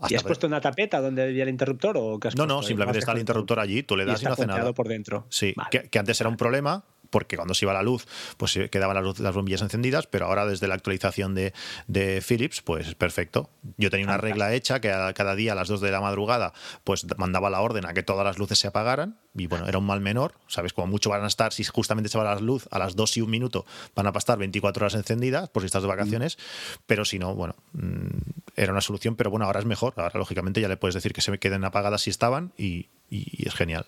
¿Y 0.10 0.16
has 0.16 0.24
puesto 0.24 0.48
una 0.48 0.62
tapeta 0.62 1.02
donde 1.02 1.24
había 1.24 1.44
el 1.44 1.50
interruptor 1.50 1.98
o 1.98 2.20
No, 2.36 2.46
no, 2.46 2.64
simplemente 2.64 3.00
está 3.00 3.12
el 3.14 3.20
interruptor 3.20 3.60
allí, 3.60 3.84
tú 3.84 3.96
le 3.96 4.06
das 4.06 4.22
y, 4.22 4.26
no 4.26 4.34
hace 4.34 4.46
nada. 4.46 4.74
por 4.74 4.88
dentro. 4.88 5.26
Sí, 5.30 5.54
que, 5.72 6.00
antes 6.00 6.20
era 6.22 6.30
un 6.30 6.38
problema 6.38 6.84
porque 7.10 7.36
cuando 7.36 7.54
se 7.54 7.66
iba 7.66 7.74
la 7.74 7.84
luz, 7.84 8.08
pues 8.38 8.60
quedaban 8.72 9.04
las, 9.04 9.20
las 9.20 9.36
bombillas 9.36 9.62
encendidas, 9.62 10.08
pero 10.08 10.28
ahora 10.28 10.46
desde 10.46 10.68
la 10.68 10.76
actualización 10.76 11.36
de, 11.36 11.54
de 11.88 12.24
Philips, 12.26 12.62
pues 12.62 12.96
perfecto. 12.96 13.50
Yo 13.78 13.90
tenía 13.90 14.06
una 14.06 14.18
regla 14.18 14.54
hecha 14.54 14.80
que 14.80 14.90
cada 15.16 15.36
día 15.36 15.54
a 15.54 15.56
las 15.56 15.68
2 15.68 15.82
de 15.82 15.92
la 15.92 16.02
madrugada, 16.02 16.54
pues 16.84 17.06
mandaba 17.18 17.50
la 17.50 17.62
orden 17.62 17.86
a 17.86 17.94
que 17.94 18.04
todas 18.04 18.26
las 18.26 18.38
luces 18.38 18.60
se 18.60 18.68
apagaran, 18.68 19.20
y 19.36 19.48
bueno, 19.48 19.68
era 19.68 19.78
un 19.78 19.86
mal 19.86 20.02
menor, 20.02 20.36
¿sabes? 20.48 20.74
Como 20.74 20.88
mucho 20.88 21.10
van 21.10 21.24
a 21.24 21.28
estar, 21.28 21.54
si 21.54 21.64
justamente 21.64 22.10
se 22.10 22.18
va 22.18 22.24
la 22.24 22.40
luz 22.40 22.68
a 22.72 22.80
las 22.80 22.96
2 22.96 23.18
y 23.18 23.22
un 23.22 23.30
minuto, 23.30 23.66
van 23.96 24.08
a 24.08 24.12
pasar 24.12 24.38
24 24.38 24.86
horas 24.86 24.96
encendidas, 24.96 25.50
por 25.50 25.62
si 25.62 25.68
estás 25.68 25.82
de 25.82 25.88
vacaciones, 25.88 26.38
pero 26.86 27.06
si 27.06 27.20
no, 27.20 27.36
bueno, 27.36 27.56
mm, 27.74 28.08
era 28.56 28.72
una 28.72 28.82
solución, 28.82 29.16
pero 29.16 29.30
bueno, 29.30 29.46
ahora 29.46 29.60
es 29.60 29.66
mejor, 29.66 29.94
ahora 29.98 30.18
lógicamente 30.20 30.62
ya 30.62 30.68
le 30.68 30.78
puedes 30.78 30.96
decir 30.96 31.14
que 31.14 31.22
se 31.22 31.38
queden 31.38 31.64
apagadas 31.64 32.02
si 32.02 32.10
estaban 32.10 32.54
y 32.58 32.90
es 33.10 33.54
genial. 33.54 33.86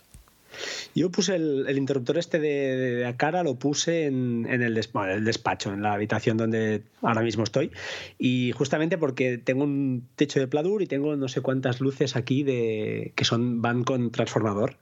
Yo 0.96 1.10
puse 1.10 1.36
el, 1.36 1.78
interruptor 1.78 2.18
este 2.18 2.40
de, 2.40 2.76
de, 2.76 3.16
cara, 3.16 3.44
lo 3.44 3.56
puse 3.56 4.06
en, 4.06 4.46
el, 4.48 4.74
despacho, 4.74 5.74
en 5.74 5.82
la 5.82 5.94
habitación 5.94 6.38
donde 6.38 6.84
ahora 7.02 7.22
mismo 7.22 7.44
estoy. 7.44 7.72
Y 8.18 8.52
justamente 8.54 8.98
porque 8.98 9.38
tengo 9.38 9.64
un 9.64 10.08
techo 10.16 10.40
de 10.40 10.48
pladur 10.48 10.82
y 10.82 10.88
tengo 10.88 11.16
no 11.16 11.28
sé 11.28 11.42
cuántas 11.42 11.82
luces 11.82 12.16
aquí 12.16 12.44
de, 12.44 13.14
que 13.16 13.26
son, 13.26 13.62
van 13.62 13.84
con 13.84 14.12
transformador. 14.12 14.78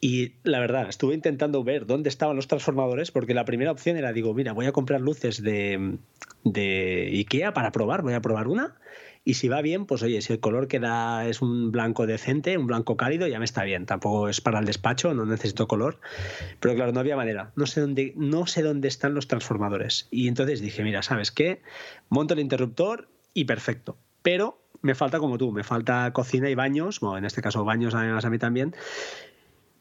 Y 0.00 0.32
la 0.42 0.60
verdad, 0.60 0.88
estuve 0.88 1.14
intentando 1.14 1.64
ver 1.64 1.86
dónde 1.86 2.10
estaban 2.10 2.36
los 2.36 2.46
transformadores, 2.46 3.10
porque 3.10 3.32
la 3.32 3.46
primera 3.46 3.70
opción 3.70 3.96
era, 3.96 4.12
digo, 4.12 4.34
mira, 4.34 4.52
voy 4.52 4.66
a 4.66 4.72
comprar 4.72 5.00
luces 5.00 5.42
de, 5.42 5.96
de 6.44 7.10
IKEA 7.14 7.54
para 7.54 7.72
probar, 7.72 8.02
voy 8.02 8.12
a 8.12 8.20
probar 8.20 8.48
una 8.48 8.76
y 9.24 9.34
si 9.34 9.48
va 9.48 9.62
bien, 9.62 9.86
pues 9.86 10.02
oye, 10.02 10.20
si 10.20 10.34
el 10.34 10.40
color 10.40 10.68
que 10.68 10.80
da 10.80 11.26
es 11.26 11.40
un 11.40 11.72
blanco 11.72 12.06
decente, 12.06 12.58
un 12.58 12.66
blanco 12.66 12.98
cálido, 12.98 13.26
ya 13.26 13.38
me 13.38 13.46
está 13.46 13.64
bien. 13.64 13.86
Tampoco 13.86 14.28
es 14.28 14.42
para 14.42 14.58
el 14.58 14.66
despacho, 14.66 15.14
no 15.14 15.24
necesito 15.24 15.66
color. 15.66 15.98
Pero 16.60 16.74
claro, 16.74 16.92
no 16.92 17.00
había 17.00 17.16
manera. 17.16 17.50
No 17.56 17.64
sé 17.64 17.80
dónde, 17.80 18.12
no 18.16 18.46
sé 18.46 18.62
dónde 18.62 18.88
están 18.88 19.14
los 19.14 19.26
transformadores. 19.26 20.08
Y 20.10 20.28
entonces 20.28 20.60
dije, 20.60 20.82
mira, 20.82 21.02
¿sabes 21.02 21.30
qué? 21.30 21.62
Monto 22.10 22.34
el 22.34 22.40
interruptor 22.40 23.08
y 23.32 23.46
perfecto. 23.46 23.96
Pero 24.22 24.60
me 24.82 24.94
falta 24.94 25.18
como 25.18 25.38
tú, 25.38 25.52
me 25.52 25.64
falta 25.64 26.12
cocina 26.12 26.50
y 26.50 26.54
baños, 26.54 27.00
bueno, 27.00 27.16
en 27.16 27.24
este 27.24 27.40
caso 27.40 27.64
baños 27.64 27.94
además 27.94 28.26
a 28.26 28.30
mí 28.30 28.38
también, 28.38 28.74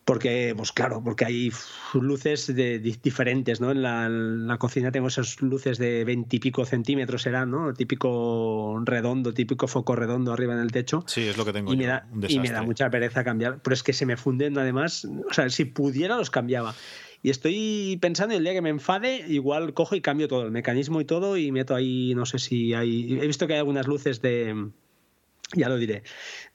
porque, 0.06 0.54
pues 0.56 0.72
claro, 0.72 1.02
porque 1.04 1.26
hay 1.26 1.52
luces 1.94 2.54
de, 2.54 2.80
diferentes, 2.80 3.62
¿no? 3.62 3.72
En 3.72 3.82
la, 3.82 4.58
cocina 4.58 4.92
tengo 4.92 5.08
esas 5.08 5.42
luces 5.42 5.78
de 5.78 6.04
veintipico 6.04 6.66
centímetros, 6.66 7.22
serán, 7.22 7.52
¿no? 7.52 7.74
Típico 7.74 8.82
redondo, 8.84 9.34
típico 9.34 9.68
foco 9.68 9.96
redondo 9.96 10.34
arriba 10.34 10.54
en 10.54 10.60
el 10.60 10.72
techo. 10.72 11.04
Sí, 11.08 11.22
es 11.22 11.38
lo 11.38 11.46
que 11.46 11.54
tengo 11.54 11.74
y 11.74 11.78
Me 11.78 11.86
da, 11.86 12.08
y 12.28 12.40
me 12.40 12.50
da 12.50 12.62
mucha 12.62 12.90
pereza 12.90 13.24
cambiar, 13.24 13.60
pero 13.62 13.74
es 13.74 13.84
que 13.84 13.94
se 13.94 14.06
me 14.06 14.18
funden 14.18 14.58
además, 14.58 15.06
o 15.06 15.34
sea, 15.34 15.50
si 15.50 15.66
pudiera 15.66 16.18
los 16.18 16.30
cambiaba. 16.30 16.76
Y 17.22 17.30
estoy 17.30 17.98
pensando, 18.02 18.36
el 18.36 18.44
día 18.44 18.52
que 18.52 18.62
me 18.62 18.70
enfade, 18.70 19.24
igual 19.30 19.74
cojo 19.74 19.96
y 19.96 20.02
cambio 20.02 20.28
todo, 20.28 20.44
el 20.44 20.52
mecanismo 20.52 21.00
y 21.00 21.06
todo, 21.06 21.38
y 21.38 21.54
meto 21.54 21.74
ahí, 21.74 22.14
no 22.16 22.26
sé 22.26 22.38
si 22.38 22.74
hay... 22.74 23.18
He 23.18 23.26
visto 23.26 23.48
que 23.48 23.54
hay 23.54 23.60
algunas 23.60 23.88
luces 23.88 24.22
de... 24.22 24.68
Ya 25.56 25.70
lo 25.70 25.78
diré, 25.78 26.04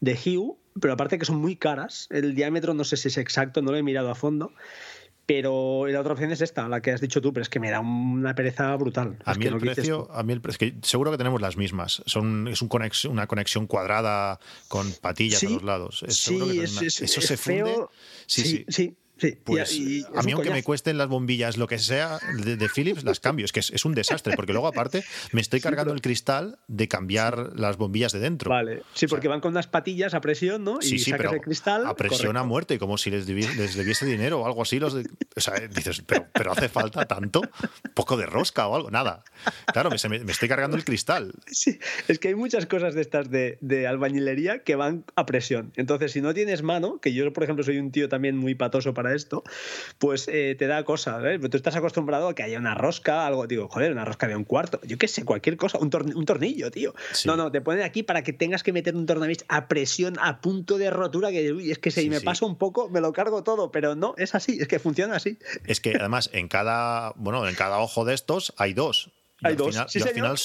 de 0.01 0.13
Hue, 0.13 0.57
pero 0.81 0.95
aparte 0.95 1.19
que 1.19 1.25
son 1.25 1.37
muy 1.37 1.57
caras, 1.57 2.07
el 2.11 2.35
diámetro 2.35 2.75
no 2.75 2.85
sé 2.85 2.97
si 2.97 3.09
es 3.09 3.19
exacto, 3.19 3.63
no 3.63 3.71
lo 3.73 3.77
he 3.77 3.83
mirado 3.83 4.11
a 4.11 4.15
fondo, 4.15 4.53
Pero 5.27 5.87
la 5.87 6.01
otra 6.01 6.15
opción 6.15 6.33
es 6.33 6.41
esta, 6.41 6.67
la 6.69 6.81
que 6.81 6.91
has 6.91 7.03
dicho 7.03 7.21
tú, 7.21 7.35
pero 7.35 7.43
es 7.43 7.51
que 7.51 7.61
me 7.61 7.71
da 7.71 7.81
una 7.81 8.35
pereza 8.35 8.75
brutal. 8.77 9.19
A 9.27 9.33
Es 9.33 9.37
mí, 9.39 9.43
que 9.45 9.49
el 9.51 9.59
precio, 9.59 10.09
a 10.11 10.23
mí 10.23 10.33
el 10.33 10.41
precio, 10.41 10.59
que 10.59 10.75
seguro 10.81 11.11
que 11.11 11.19
tenemos 11.19 11.43
las 11.43 11.59
mismas. 11.59 12.03
Son, 12.07 12.49
es 12.49 12.63
un 12.63 12.71
conex- 12.71 13.07
una 13.11 13.27
conexión 13.27 13.67
cuadrada 13.67 14.41
con 14.69 14.91
patillas 15.03 15.41
Sí, 15.41 15.47
a 15.47 15.51
los 15.51 15.63
lados. 15.63 16.03
Es 16.09 16.17
seguro 16.17 16.47
que 16.47 16.63
es, 16.63 16.81
es- 16.81 17.03
eso 17.03 17.21
es 17.21 17.27
se 17.27 17.37
funde. 17.37 17.77
Sí, 18.25 18.43
sí. 18.43 18.65
sí, 18.69 18.95
sí. 19.19 19.29
Y- 19.29 19.37
Pues 19.45 19.73
y- 19.73 19.99
y 20.01 20.05
a 20.15 20.23
mí, 20.23 20.33
un 20.33 20.39
aunque 20.39 20.51
me 20.51 20.63
cuesten 20.63 20.99
las 20.99 21.09
bombillas, 21.09 21.57
lo 21.57 21.67
que 21.67 21.79
sea, 21.79 22.19
de, 22.45 22.57
de 22.57 22.69
Philips, 22.69 23.05
las 23.05 23.21
cambio. 23.21 23.45
Es 23.45 23.53
que 23.53 23.61
es, 23.61 23.71
es 23.71 23.85
un 23.85 23.95
desastre, 23.95 24.35
porque 24.37 24.53
luego, 24.53 24.67
aparte, 24.69 25.05
me 25.33 25.41
estoy 25.41 25.61
cargando 25.61 25.91
pero- 25.91 25.97
el 25.97 26.03
cristal 26.03 26.59
de 26.69 26.89
cambiar 26.89 27.53
las 27.59 27.77
bombillas 27.77 28.13
de 28.13 28.21
dentro. 28.21 28.51
Vale, 28.51 28.77
sí, 28.77 28.81
O 28.81 28.99
sea, 29.01 29.09
porque 29.09 29.29
van 29.29 29.41
con 29.41 29.53
unas 29.53 29.67
patillas 29.67 30.15
a 30.15 30.21
presión, 30.21 30.65
¿no? 30.65 30.81
Sí, 30.81 30.95
y 30.95 30.99
sí, 30.99 31.11
sacas 31.11 31.27
pero 31.27 31.33
el 31.37 31.41
cristal. 31.43 31.87
a 31.87 31.95
presión 31.95 32.37
a 32.37 32.45
muerte, 32.45 32.79
como 32.79 32.97
si 32.99 33.11
les, 33.11 33.29
debi- 33.29 33.53
les 33.57 33.75
debiese 33.75 34.07
dinero 34.07 34.41
o 34.41 34.47
algo 34.47 34.63
así. 34.63 34.79
Los 34.79 34.95
de- 34.95 35.09
o 35.37 35.41
sea, 35.41 35.55
dices, 35.69 36.03
pero, 36.07 36.27
pero 36.33 36.53
hace 36.53 36.69
falta 36.69 37.07
tanto, 37.07 37.43
poco 37.95 38.17
de 38.17 38.27
rosca 38.27 38.67
o 38.69 38.77
algo, 38.77 38.91
nada. 38.91 39.25
Claro, 39.73 39.91
me, 39.91 39.99
se 39.99 40.09
me- 40.09 40.21
me 40.25 40.33
estoy 40.33 40.49
cargando 40.49 40.77
el 40.77 40.85
cristal. 40.85 41.33
Sí, 41.47 41.79
es 42.09 42.19
que 42.19 42.29
hay 42.29 42.35
muchas 42.35 42.67
cosas 42.67 42.95
de 42.95 43.01
estas 43.01 43.31
de, 43.31 43.59
de 43.61 43.87
albañilería 43.87 44.63
que 44.63 44.77
van 44.77 45.05
a 45.17 45.27
presión. 45.27 45.73
Entonces, 45.77 46.13
si 46.13 46.21
no 46.21 46.35
tienes 46.35 46.63
mano, 46.63 47.01
que 47.01 47.13
yo, 47.13 47.33
por 47.33 47.45
ejemplo, 47.45 47.65
soy 47.65 47.79
un 47.79 47.91
tío 47.91 48.09
también 48.09 48.37
muy 48.37 48.55
patoso 48.55 48.95
para 48.95 49.08
esto, 49.15 49.43
pues 49.99 50.29
eh, 50.29 50.55
te 50.59 50.67
da 50.67 50.85
cosa. 50.85 51.19
¿ves? 51.19 51.39
Pero 51.39 51.51
tú 51.51 51.57
estás 51.57 51.77
acostumbrado 51.77 52.29
a 52.29 52.35
que 52.35 52.43
haya 52.43 52.59
una 52.59 52.75
rosca, 52.75 53.27
algo, 53.27 53.47
digo, 53.47 53.69
joder, 53.69 53.93
una 53.93 54.05
rosca 54.05 54.27
de 54.29 54.37
un 54.37 54.45
cuarto, 54.45 54.81
yo 54.85 54.99
qué 54.99 55.09
sé, 55.09 55.25
cualquier 55.25 55.57
cosa, 55.57 55.79
un, 55.79 55.91
torni- 55.91 56.15
un 56.15 56.25
tornillo, 56.25 56.71
tío. 56.71 56.95
Sí. 57.13 57.29
No, 57.29 57.37
no, 57.37 57.51
te 57.53 57.61
ponen 57.61 57.83
aquí 57.85 58.03
para 58.03 58.23
que 58.23 58.33
tengas 58.33 58.63
que 58.63 58.73
meter 58.73 58.95
un 58.97 59.07
tornavís 59.07 59.45
a 59.49 59.69
presión, 59.69 60.17
a 60.21 60.41
punto 60.41 60.79
de 60.79 60.91
rotura, 60.91 61.31
que 61.31 61.53
uy, 61.53 61.71
es 61.71 61.79
que 61.79 61.91
si 61.91 62.03
Sí, 62.03 62.11
me 62.11 62.19
sí. 62.21 62.25
paso 62.25 62.47
un 62.47 62.57
poco, 62.57 62.89
me 62.89 63.01
lo 63.01 63.13
cargo 63.13 63.43
todo, 63.43 63.71
pero 63.71 63.95
no, 63.95 64.15
es 64.19 64.35
así, 64.35 64.59
es 64.61 64.69
que 64.69 64.79
funciona 64.79 65.17
así. 65.17 65.39
Es 65.65 65.81
que 65.81 65.97
además 65.99 66.31
en 66.33 66.49
cada, 66.49 67.13
bueno, 67.17 67.47
en 67.49 67.55
cada 67.55 67.79
ojo 67.79 68.05
de 68.05 68.15
estos 68.15 68.53
hay 68.57 68.75
dos. 68.75 69.11
Yo 69.41 69.47
Hay 69.49 69.53
al 69.53 69.57
dos, 69.57 69.69
Final, 69.69 69.89
sí, 69.89 69.99
yo, 70.01 70.05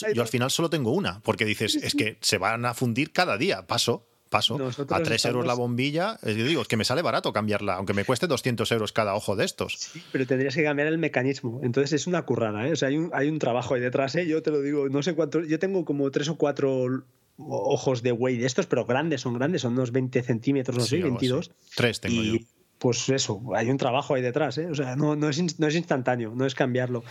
al 0.10 0.14
yo 0.14 0.26
final 0.28 0.52
solo 0.52 0.70
tengo 0.70 0.92
una, 0.92 1.20
porque 1.22 1.46
dices, 1.46 1.76
es 1.76 1.96
que 1.96 2.18
se 2.22 2.38
van 2.38 2.64
a 2.66 2.74
fundir 2.76 3.12
cada 3.12 3.38
día. 3.38 3.66
Paso, 3.66 4.06
paso. 4.34 4.58
Nosotros 4.58 5.00
a 5.00 5.04
3 5.04 5.26
euros 5.26 5.46
la 5.46 5.54
bombilla. 5.54 6.20
Es 6.24 6.36
que 6.36 6.44
digo, 6.44 6.62
es 6.64 6.68
que 6.68 6.76
me 6.76 6.84
sale 6.84 7.02
barato 7.02 7.32
cambiarla, 7.32 7.76
aunque 7.76 7.94
me 7.94 8.04
cueste 8.04 8.28
200 8.28 8.70
euros 8.74 8.92
cada 8.92 9.16
ojo 9.16 9.36
de 9.38 9.46
estos. 9.46 9.76
Sí, 9.78 10.04
pero 10.12 10.28
tendrías 10.28 10.56
que 10.56 10.64
cambiar 10.64 10.88
el 10.90 10.98
mecanismo. 10.98 11.62
Entonces 11.64 11.94
es 11.94 12.08
una 12.08 12.24
currada, 12.26 12.68
¿eh? 12.68 12.74
O 12.74 12.76
sea, 12.76 12.90
hay 12.90 12.98
un, 12.98 13.10
hay 13.14 13.30
un 13.30 13.40
trabajo 13.40 13.76
ahí 13.76 13.82
detrás, 13.82 14.16
¿eh? 14.16 14.28
Yo 14.28 14.42
te 14.44 14.52
lo 14.52 14.62
digo, 14.62 14.90
no 14.90 15.02
sé 15.04 15.16
cuánto. 15.16 15.42
Yo 15.42 15.60
tengo 15.60 15.86
como 15.86 16.12
tres 16.12 16.28
o 16.28 16.36
cuatro 16.36 17.06
ojos 17.38 18.04
de 18.04 18.12
Wade 18.12 18.38
de 18.38 18.46
estos, 18.46 18.66
pero 18.68 18.86
grandes, 18.86 19.22
son 19.22 19.34
grandes, 19.36 19.62
son 19.62 19.74
unos 19.74 19.92
20 19.92 20.22
centímetros, 20.24 20.78
no 20.78 20.84
Sí, 20.84 20.90
sé, 20.90 20.96
así. 20.98 21.04
22. 21.04 21.52
Tres 21.76 22.00
tengo 22.02 22.22
y 22.22 22.40
yo. 22.40 22.46
Pues 22.84 23.08
eso, 23.08 23.42
hay 23.56 23.70
un 23.70 23.78
trabajo 23.78 24.14
ahí 24.14 24.22
detrás, 24.22 24.58
¿eh? 24.58 24.68
O 24.68 24.76
sea, 24.76 24.98
no, 24.98 25.16
no, 25.16 25.30
es, 25.30 25.58
no 25.58 25.68
es 25.68 25.76
instantáneo, 25.76 26.34
no 26.36 26.46
es 26.46 26.54
cambiarlo. 26.54 27.02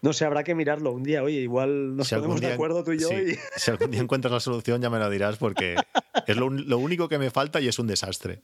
No 0.00 0.12
sé, 0.12 0.24
habrá 0.24 0.44
que 0.44 0.54
mirarlo 0.54 0.92
un 0.92 1.02
día. 1.02 1.24
Oye, 1.24 1.40
igual 1.40 1.96
nos 1.96 2.06
Si 2.06 2.14
ponemos 2.14 2.40
de 2.40 2.52
acuerdo 2.52 2.84
tú 2.84 2.92
y 2.92 3.00
yo. 3.00 3.08
sí, 3.08 3.14
y- 3.32 3.36
si 3.58 3.72
algún 3.72 3.90
día 3.90 4.00
encuentras 4.00 4.30
la 4.32 4.38
solución, 4.38 4.80
ya 4.80 4.88
me 4.88 5.00
la 5.00 5.10
dirás, 5.10 5.36
porque 5.36 5.74
es 6.28 6.36
lo, 6.36 6.48
lo 6.48 6.78
único 6.78 7.08
que 7.08 7.18
me 7.18 7.30
falta 7.30 7.60
y 7.60 7.66
es 7.66 7.76
un 7.80 7.88
desastre. 7.88 8.38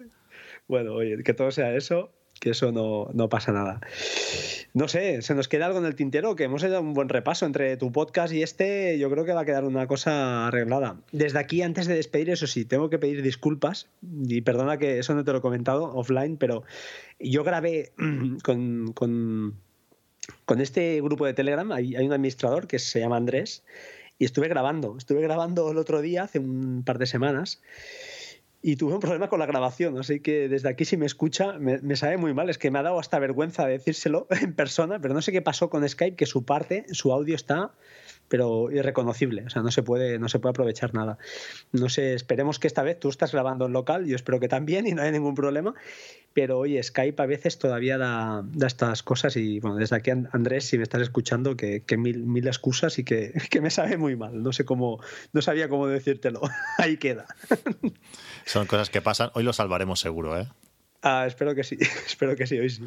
Bueno, 0.66 0.94
oye, 0.94 1.22
que 1.22 1.34
todo 1.34 1.52
sea 1.52 1.72
eso, 1.76 2.10
que 2.43 2.51
eso 2.51 2.73
no, 2.73 3.09
no 3.14 3.28
pasa 3.28 3.52
nada. 3.52 3.81
No 4.74 4.89
sé, 4.89 5.23
se 5.23 5.32
nos 5.36 5.47
queda 5.47 5.66
algo 5.66 5.78
en 5.78 5.85
el 5.85 5.94
tintero, 5.94 6.35
que 6.35 6.43
hemos 6.43 6.64
hecho 6.64 6.81
un 6.81 6.93
buen 6.93 7.09
repaso 7.09 7.47
entre 7.47 7.77
tu 7.77 7.93
podcast 7.93 8.35
y 8.35 8.43
este, 8.43 8.98
yo 8.98 9.09
creo 9.10 9.24
que 9.24 9.32
va 9.32 9.43
a 9.43 9.44
quedar 9.44 9.64
una 9.64 9.86
cosa 9.86 10.48
arreglada. 10.48 10.97
Desde 11.12 11.39
aquí, 11.39 11.62
antes 11.62 11.86
de 11.86 11.94
despedir, 11.94 12.31
eso 12.31 12.48
sí, 12.48 12.64
tengo 12.64 12.90
que 12.90 12.98
pedir 12.98 13.23
disculpas, 13.23 13.86
y 14.27 14.40
perdona 14.40 14.77
que 14.77 14.98
eso 14.98 15.14
no 15.14 15.23
te 15.23 15.31
lo 15.31 15.39
he 15.39 15.40
comentado 15.40 15.94
offline, 15.94 16.36
pero 16.36 16.64
yo 17.20 17.44
grabé 17.44 17.93
con, 18.43 18.93
con, 18.93 19.55
con 20.44 20.60
este 20.60 21.01
grupo 21.01 21.27
de 21.27 21.35
Telegram, 21.35 21.70
hay, 21.70 21.94
hay 21.94 22.05
un 22.05 22.12
administrador 22.12 22.66
que 22.66 22.81
se 22.81 22.98
llama 22.98 23.19
Andrés, 23.19 23.62
y 24.19 24.24
estuve 24.24 24.48
grabando, 24.48 24.97
estuve 24.98 25.23
grabando 25.23 25.70
el 25.70 25.78
otro 25.78 26.02
día, 26.02 26.24
hace 26.24 26.40
un 26.40 26.82
par 26.85 26.98
de 26.98 27.06
semanas, 27.06 27.62
y 28.62 28.76
tuve 28.76 28.94
un 28.94 29.01
problema 29.01 29.28
con 29.28 29.40
la 29.40 29.47
grabación, 29.47 29.98
así 29.98 30.20
que 30.20 30.48
desde 30.48 30.68
aquí 30.68 30.84
si 30.84 30.97
me 30.97 31.05
escucha 31.05 31.59
me, 31.59 31.97
sabe 31.97 32.16
muy 32.16 32.32
mal, 32.32 32.48
es 32.48 32.59
que 32.59 32.70
me 32.70 32.78
ha 32.78 32.82
dado 32.82 33.01
hasta 33.01 33.18
vergüenza 33.18 33.66
decírselo 33.66 34.28
en 34.40 34.55
persona, 34.55 35.01
pero 35.01 35.14
no 35.14 35.20
sé 35.20 35.32
qué 35.32 35.43
pasó 35.43 35.68
con 35.68 35.86
Skype, 35.86 36.16
que 36.16 36.26
su 36.26 36.44
parte, 36.44 36.86
su 36.93 37.12
audio 37.12 37.34
está 37.34 37.72
pero 38.32 38.70
irreconocible, 38.70 39.44
o 39.44 39.50
sea, 39.50 39.60
no 39.60 39.70
se 39.70 39.82
puede 39.82 40.18
no 40.18 40.26
se 40.30 40.38
puede 40.38 40.52
aprovechar 40.52 40.94
nada. 40.94 41.18
No 41.70 41.90
sé, 41.90 42.14
esperemos 42.14 42.59
que 42.59 42.66
esta 42.66 42.82
vez 42.82 42.98
tú 42.98 43.10
estás 43.10 43.30
grabando 43.30 43.66
en 43.66 43.74
local, 43.74 44.06
yo 44.06 44.16
espero 44.16 44.40
que 44.40 44.48
también 44.48 44.86
y 44.86 44.92
no 44.92 45.02
haya 45.02 45.10
ningún 45.10 45.34
problema, 45.34 45.74
pero 46.32 46.60
oye, 46.60 46.82
Skype 46.82 47.22
a 47.22 47.26
veces 47.26 47.59
todavía 47.59 47.98
da, 47.98 48.42
da 48.54 48.66
estas 48.68 49.02
cosas 49.02 49.36
y 49.36 49.60
bueno, 49.60 49.76
desde 49.76 49.96
aquí 49.96 50.12
Andrés, 50.12 50.64
si 50.64 50.78
me 50.78 50.84
estás 50.84 51.02
escuchando, 51.02 51.59
que, 51.59 51.82
que 51.82 51.98
mil, 51.98 52.24
mil 52.24 52.46
excusas 52.46 52.98
y 52.98 53.04
que, 53.04 53.34
que 53.50 53.60
me 53.60 53.68
sabe 53.68 53.98
muy 53.98 54.16
mal, 54.16 54.42
no 54.42 54.54
sé 54.54 54.64
cómo, 54.64 54.98
no 55.34 55.42
sabía 55.42 55.68
cómo 55.68 55.86
decírtelo, 55.86 56.40
ahí 56.78 56.96
queda. 56.96 57.26
Son 58.46 58.66
cosas 58.66 58.88
que 58.88 59.02
pasan. 59.02 59.30
Hoy 59.34 59.44
lo 59.44 59.52
salvaremos 59.52 60.00
seguro, 60.00 60.40
¿eh? 60.40 60.48
Ah, 61.04 61.24
espero 61.26 61.54
que 61.54 61.64
sí, 61.64 61.76
espero 62.06 62.36
que 62.36 62.46
sí, 62.46 62.58
hoy 62.58 62.70
sí. 62.70 62.84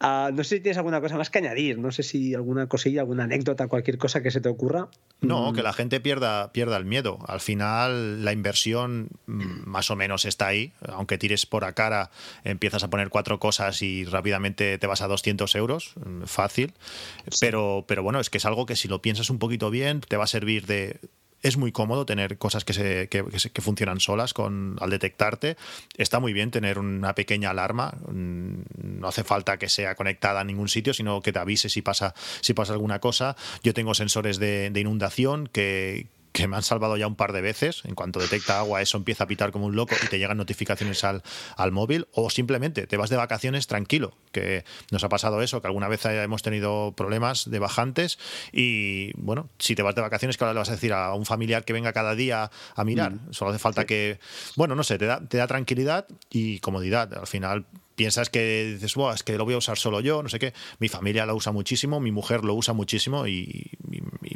Ah, 0.00 0.30
no 0.32 0.42
sé 0.44 0.56
si 0.56 0.60
tienes 0.62 0.78
alguna 0.78 1.00
cosa 1.00 1.16
más 1.18 1.28
que 1.28 1.38
añadir, 1.38 1.78
no 1.78 1.92
sé 1.92 2.02
si 2.02 2.34
alguna 2.34 2.66
cosilla, 2.68 3.02
alguna 3.02 3.24
anécdota, 3.24 3.68
cualquier 3.68 3.98
cosa 3.98 4.22
que 4.22 4.30
se 4.30 4.40
te 4.40 4.48
ocurra. 4.48 4.88
No, 5.20 5.52
Mm, 5.52 5.54
que 5.54 5.62
la 5.62 5.74
gente 5.74 6.00
pierda, 6.00 6.52
pierda 6.52 6.78
el 6.78 6.86
miedo. 6.86 7.18
Al 7.26 7.40
final, 7.40 8.24
la 8.24 8.32
inversión 8.32 9.10
mm, 9.26 9.66
más 9.68 9.90
o 9.90 9.96
menos 9.96 10.24
está 10.24 10.46
ahí. 10.46 10.72
Aunque 10.88 11.18
tires 11.18 11.44
por 11.44 11.64
a 11.64 11.74
cara, 11.74 12.10
empiezas 12.44 12.82
a 12.82 12.88
poner 12.88 13.10
cuatro 13.10 13.38
cosas 13.38 13.82
y 13.82 14.06
rápidamente 14.06 14.78
te 14.78 14.86
vas 14.86 15.02
a 15.02 15.08
200 15.08 15.54
euros. 15.56 15.92
mm, 15.96 16.22
Fácil. 16.24 16.72
Pero, 17.40 17.84
pero 17.86 18.02
bueno, 18.02 18.20
es 18.20 18.30
que 18.30 18.38
es 18.38 18.46
algo 18.46 18.64
que 18.64 18.76
si 18.76 18.88
lo 18.88 19.02
piensas 19.02 19.28
un 19.28 19.38
poquito 19.38 19.70
bien, 19.70 20.00
te 20.00 20.16
va 20.16 20.24
a 20.24 20.28
servir 20.28 20.64
de. 20.66 20.98
Es 21.42 21.56
muy 21.56 21.72
cómodo 21.72 22.04
tener 22.04 22.36
cosas 22.36 22.64
que, 22.64 22.72
se, 22.74 23.08
que, 23.08 23.24
que 23.24 23.38
se- 23.40 23.50
que 23.50 23.62
funcionan 23.62 23.98
solas 24.00 24.34
con, 24.34 24.76
al 24.80 24.90
detectarte. 24.90 25.56
Está 25.96 26.20
muy 26.20 26.32
bien 26.34 26.50
tener 26.50 26.78
una 26.78 27.14
pequeña 27.14 27.50
alarma. 27.50 27.94
mm, 28.08 28.54
No 29.00 29.08
hace 29.08 29.24
falta 29.24 29.56
que 29.58 29.68
sea 29.70 29.94
conectada 29.94 30.40
a 30.40 30.44
ningún 30.44 30.68
sitio, 30.68 30.92
sino 30.92 31.22
que 31.22 31.32
te 31.32 31.38
avise 31.38 31.68
si 31.70 31.80
pasa, 31.82 32.14
si 32.42 32.52
pasa 32.52 32.74
alguna 32.74 32.98
cosa. 32.98 33.36
Yo 33.62 33.72
tengo 33.72 33.94
sensores 33.94 34.38
de, 34.38 34.68
de 34.70 34.80
inundación 34.80 35.48
que, 35.50 36.08
que 36.32 36.46
me 36.46 36.56
han 36.56 36.62
salvado 36.62 36.96
ya 36.96 37.06
un 37.06 37.16
par 37.16 37.32
de 37.32 37.40
veces. 37.40 37.82
En 37.84 37.94
cuanto 37.94 38.20
detecta 38.20 38.58
agua, 38.58 38.82
eso 38.82 38.96
empieza 38.96 39.24
a 39.24 39.26
pitar 39.26 39.52
como 39.52 39.66
un 39.66 39.76
loco 39.76 39.94
y 40.02 40.06
te 40.06 40.18
llegan 40.18 40.36
notificaciones 40.36 41.02
al, 41.04 41.22
al 41.56 41.72
móvil. 41.72 42.06
O 42.12 42.30
simplemente 42.30 42.86
te 42.86 42.96
vas 42.96 43.10
de 43.10 43.16
vacaciones 43.16 43.66
tranquilo, 43.66 44.16
que 44.32 44.64
nos 44.90 45.04
ha 45.04 45.08
pasado 45.08 45.42
eso, 45.42 45.60
que 45.60 45.66
alguna 45.66 45.88
vez 45.88 46.04
hemos 46.04 46.42
tenido 46.42 46.92
problemas 46.96 47.50
de 47.50 47.58
bajantes. 47.58 48.18
Y 48.52 49.12
bueno, 49.16 49.48
si 49.58 49.74
te 49.74 49.82
vas 49.82 49.94
de 49.94 50.02
vacaciones, 50.02 50.36
que 50.36 50.44
ahora 50.44 50.54
le 50.54 50.60
vas 50.60 50.68
a 50.68 50.72
decir 50.72 50.92
a 50.92 51.14
un 51.14 51.26
familiar 51.26 51.64
que 51.64 51.72
venga 51.72 51.92
cada 51.92 52.14
día 52.14 52.50
a 52.74 52.84
mirar. 52.84 53.14
Solo 53.30 53.50
hace 53.50 53.58
falta 53.58 53.86
que, 53.86 54.18
bueno, 54.56 54.74
no 54.74 54.84
sé, 54.84 54.98
te 54.98 55.06
da, 55.06 55.20
te 55.26 55.38
da 55.38 55.46
tranquilidad 55.46 56.06
y 56.30 56.60
comodidad. 56.60 57.12
Al 57.14 57.26
final 57.26 57.66
piensas 58.00 58.30
que 58.30 58.76
dices, 58.76 58.94
"Buah, 58.94 59.12
es 59.12 59.22
que 59.22 59.36
lo 59.36 59.44
voy 59.44 59.52
a 59.52 59.58
usar 59.58 59.76
solo 59.76 60.00
yo, 60.00 60.22
no 60.22 60.30
sé 60.30 60.38
qué. 60.38 60.54
Mi 60.78 60.88
familia 60.88 61.26
lo 61.26 61.34
usa 61.34 61.52
muchísimo, 61.52 62.00
mi 62.00 62.12
mujer 62.12 62.46
lo 62.46 62.54
usa 62.54 62.72
muchísimo 62.72 63.26
y, 63.26 63.72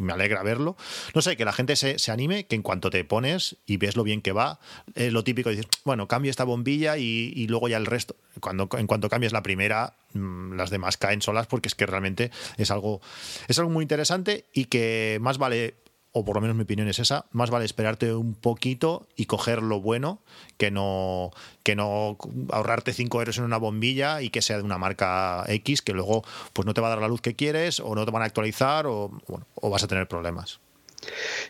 me 0.00 0.12
alegra 0.12 0.42
verlo. 0.42 0.76
No 1.14 1.22
sé, 1.22 1.38
que 1.38 1.46
la 1.46 1.52
gente 1.54 1.74
se, 1.76 1.98
se 1.98 2.12
anime, 2.12 2.44
que 2.44 2.56
en 2.56 2.62
cuanto 2.62 2.90
te 2.90 3.02
pones 3.04 3.56
y 3.64 3.78
ves 3.78 3.96
lo 3.96 4.02
bien 4.02 4.20
que 4.20 4.32
va, 4.32 4.60
es 4.94 5.14
lo 5.14 5.24
típico, 5.24 5.48
dices, 5.48 5.66
bueno, 5.82 6.08
cambio 6.08 6.30
esta 6.30 6.44
bombilla 6.44 6.98
y, 6.98 7.32
y 7.34 7.46
luego 7.46 7.68
ya 7.68 7.78
el 7.78 7.86
resto. 7.86 8.16
Cuando, 8.38 8.68
en 8.76 8.86
cuanto 8.86 9.08
cambias 9.08 9.32
la 9.32 9.42
primera, 9.42 9.94
mm, 10.12 10.56
las 10.56 10.68
demás 10.68 10.98
caen 10.98 11.22
solas 11.22 11.46
porque 11.46 11.68
es 11.68 11.74
que 11.74 11.86
realmente 11.86 12.30
es 12.58 12.70
algo, 12.70 13.00
es 13.48 13.58
algo 13.58 13.70
muy 13.70 13.82
interesante 13.82 14.44
y 14.52 14.66
que 14.66 15.16
más 15.22 15.38
vale 15.38 15.74
o 16.16 16.24
por 16.24 16.36
lo 16.36 16.40
menos 16.40 16.56
mi 16.56 16.62
opinión 16.62 16.86
es 16.88 17.00
esa, 17.00 17.26
más 17.32 17.50
vale 17.50 17.64
esperarte 17.64 18.14
un 18.14 18.34
poquito 18.34 19.08
y 19.16 19.26
coger 19.26 19.62
lo 19.62 19.80
bueno 19.80 20.20
que 20.56 20.70
no, 20.70 21.32
que 21.64 21.74
no 21.74 22.16
ahorrarte 22.50 22.92
5 22.92 23.18
euros 23.18 23.38
en 23.38 23.44
una 23.44 23.56
bombilla 23.56 24.22
y 24.22 24.30
que 24.30 24.40
sea 24.40 24.56
de 24.56 24.62
una 24.62 24.78
marca 24.78 25.44
X 25.48 25.82
que 25.82 25.92
luego 25.92 26.22
pues 26.52 26.66
no 26.66 26.72
te 26.72 26.80
va 26.80 26.86
a 26.86 26.90
dar 26.90 27.00
la 27.00 27.08
luz 27.08 27.20
que 27.20 27.34
quieres 27.34 27.80
o 27.80 27.96
no 27.96 28.04
te 28.04 28.12
van 28.12 28.22
a 28.22 28.26
actualizar 28.26 28.86
o, 28.86 29.10
bueno, 29.26 29.44
o 29.56 29.70
vas 29.70 29.82
a 29.82 29.88
tener 29.88 30.06
problemas. 30.06 30.60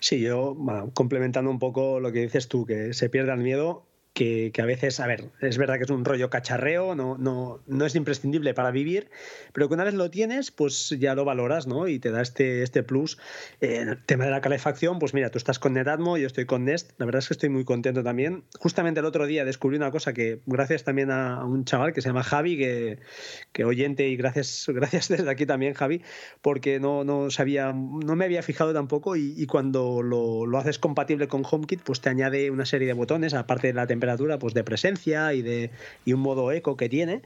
Sí, 0.00 0.18
yo, 0.18 0.56
complementando 0.94 1.50
un 1.50 1.58
poco 1.58 2.00
lo 2.00 2.10
que 2.10 2.20
dices 2.20 2.48
tú, 2.48 2.64
que 2.64 2.94
se 2.94 3.10
pierda 3.10 3.34
el 3.34 3.40
miedo, 3.40 3.84
que, 4.14 4.52
que 4.54 4.62
a 4.62 4.64
veces, 4.64 5.00
a 5.00 5.06
ver, 5.08 5.24
es 5.40 5.58
verdad 5.58 5.76
que 5.76 5.82
es 5.82 5.90
un 5.90 6.04
rollo 6.04 6.30
cacharreo, 6.30 6.94
no, 6.94 7.18
no, 7.18 7.60
no 7.66 7.84
es 7.84 7.96
imprescindible 7.96 8.54
para 8.54 8.70
vivir, 8.70 9.10
pero 9.52 9.68
que 9.68 9.74
una 9.74 9.82
vez 9.82 9.94
lo 9.94 10.08
tienes, 10.08 10.52
pues 10.52 10.90
ya 11.00 11.16
lo 11.16 11.24
valoras, 11.24 11.66
¿no? 11.66 11.88
Y 11.88 11.98
te 11.98 12.12
da 12.12 12.22
este, 12.22 12.62
este 12.62 12.84
plus. 12.84 13.18
Eh, 13.60 13.78
el 13.80 14.04
tema 14.04 14.24
de 14.24 14.30
la 14.30 14.40
calefacción, 14.40 15.00
pues 15.00 15.14
mira, 15.14 15.30
tú 15.30 15.38
estás 15.38 15.58
con 15.58 15.74
Netatmo, 15.74 16.16
yo 16.16 16.28
estoy 16.28 16.46
con 16.46 16.64
Nest, 16.64 16.92
la 16.98 17.06
verdad 17.06 17.18
es 17.18 17.28
que 17.28 17.34
estoy 17.34 17.48
muy 17.48 17.64
contento 17.64 18.04
también. 18.04 18.44
Justamente 18.60 19.00
el 19.00 19.06
otro 19.06 19.26
día 19.26 19.44
descubrí 19.44 19.76
una 19.76 19.90
cosa 19.90 20.12
que, 20.12 20.40
gracias 20.46 20.84
también 20.84 21.10
a 21.10 21.44
un 21.44 21.64
chaval 21.64 21.92
que 21.92 22.00
se 22.00 22.08
llama 22.08 22.22
Javi, 22.22 22.56
que, 22.56 23.00
que 23.52 23.64
oyente, 23.64 24.08
y 24.08 24.16
gracias, 24.16 24.66
gracias 24.72 25.08
desde 25.08 25.28
aquí 25.28 25.44
también, 25.44 25.74
Javi, 25.74 26.02
porque 26.40 26.78
no, 26.78 27.02
no 27.02 27.30
sabía, 27.30 27.72
no 27.72 28.14
me 28.14 28.26
había 28.26 28.44
fijado 28.44 28.72
tampoco, 28.72 29.16
y, 29.16 29.34
y 29.36 29.46
cuando 29.46 30.02
lo, 30.02 30.46
lo 30.46 30.58
haces 30.58 30.78
compatible 30.78 31.26
con 31.26 31.42
HomeKit, 31.44 31.82
pues 31.82 32.00
te 32.00 32.10
añade 32.10 32.52
una 32.52 32.64
serie 32.64 32.86
de 32.86 32.92
botones, 32.92 33.34
aparte 33.34 33.66
de 33.66 33.72
la 33.72 33.88
temperatura, 33.88 34.03
pues 34.38 34.54
de 34.54 34.64
presencia 34.64 35.34
y 35.34 35.42
de 35.42 35.70
y 36.04 36.12
un 36.12 36.20
modo 36.20 36.52
eco 36.52 36.76
que 36.76 36.88
tiene. 36.88 37.22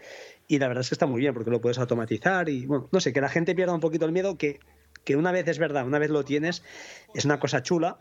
y 0.47 0.59
la 0.59 0.69
verdad 0.69 0.83
es 0.83 0.89
que 0.89 0.95
está 0.95 1.07
muy 1.07 1.21
bien 1.21 1.35
porque 1.35 1.51
lo 1.51 1.61
puedes 1.61 1.79
automatizar 1.79 2.49
y 2.49 2.67
bueno, 2.67 2.89
no 2.93 3.01
sé, 3.01 3.13
que 3.13 3.21
la 3.21 3.29
gente 3.29 3.55
pierda 3.55 3.75
un 3.75 3.81
poquito 3.81 4.07
el 4.07 4.13
miedo 4.13 4.37
que 4.39 4.61
que 5.05 5.17
una 5.17 5.33
vez 5.33 5.49
es 5.49 5.59
verdad, 5.59 5.87
una 5.87 5.99
vez 5.99 6.11
lo 6.11 6.23
tienes, 6.23 6.63
es 7.15 7.25
una 7.25 7.41
cosa 7.41 7.63
chula, 7.63 7.97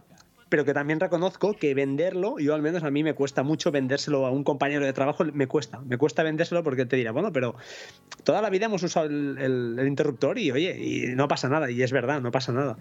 pero 0.50 0.66
que 0.66 0.74
también 0.74 1.00
reconozco 1.00 1.54
que 1.54 1.74
venderlo, 1.74 2.40
yo 2.40 2.54
al 2.56 2.62
menos 2.62 2.84
a 2.84 2.92
mí 2.92 3.04
me 3.04 3.14
cuesta 3.14 3.44
mucho 3.44 3.72
vendérselo 3.72 4.26
a 4.26 4.32
un 4.32 4.44
compañero 4.44 4.86
de 4.86 4.94
trabajo, 4.94 5.26
me 5.26 5.48
cuesta, 5.48 5.80
me 5.82 5.98
cuesta 5.98 6.24
vendérselo 6.24 6.64
porque 6.64 6.86
te 6.86 6.96
dirá, 6.96 7.12
bueno, 7.12 7.32
pero 7.34 7.56
toda 8.24 8.42
la 8.42 8.50
vida 8.50 8.66
hemos 8.66 8.84
usado 8.84 9.08
el, 9.08 9.80
interruptor 9.86 10.40
y 10.40 10.52
oye, 10.52 10.78
y 10.78 11.16
no 11.16 11.28
pasa 11.28 11.50
nada, 11.50 11.70
y 11.70 11.82
es 11.82 11.92
verdad, 11.92 12.22
no 12.22 12.32
pasa 12.32 12.52
nada. 12.52 12.78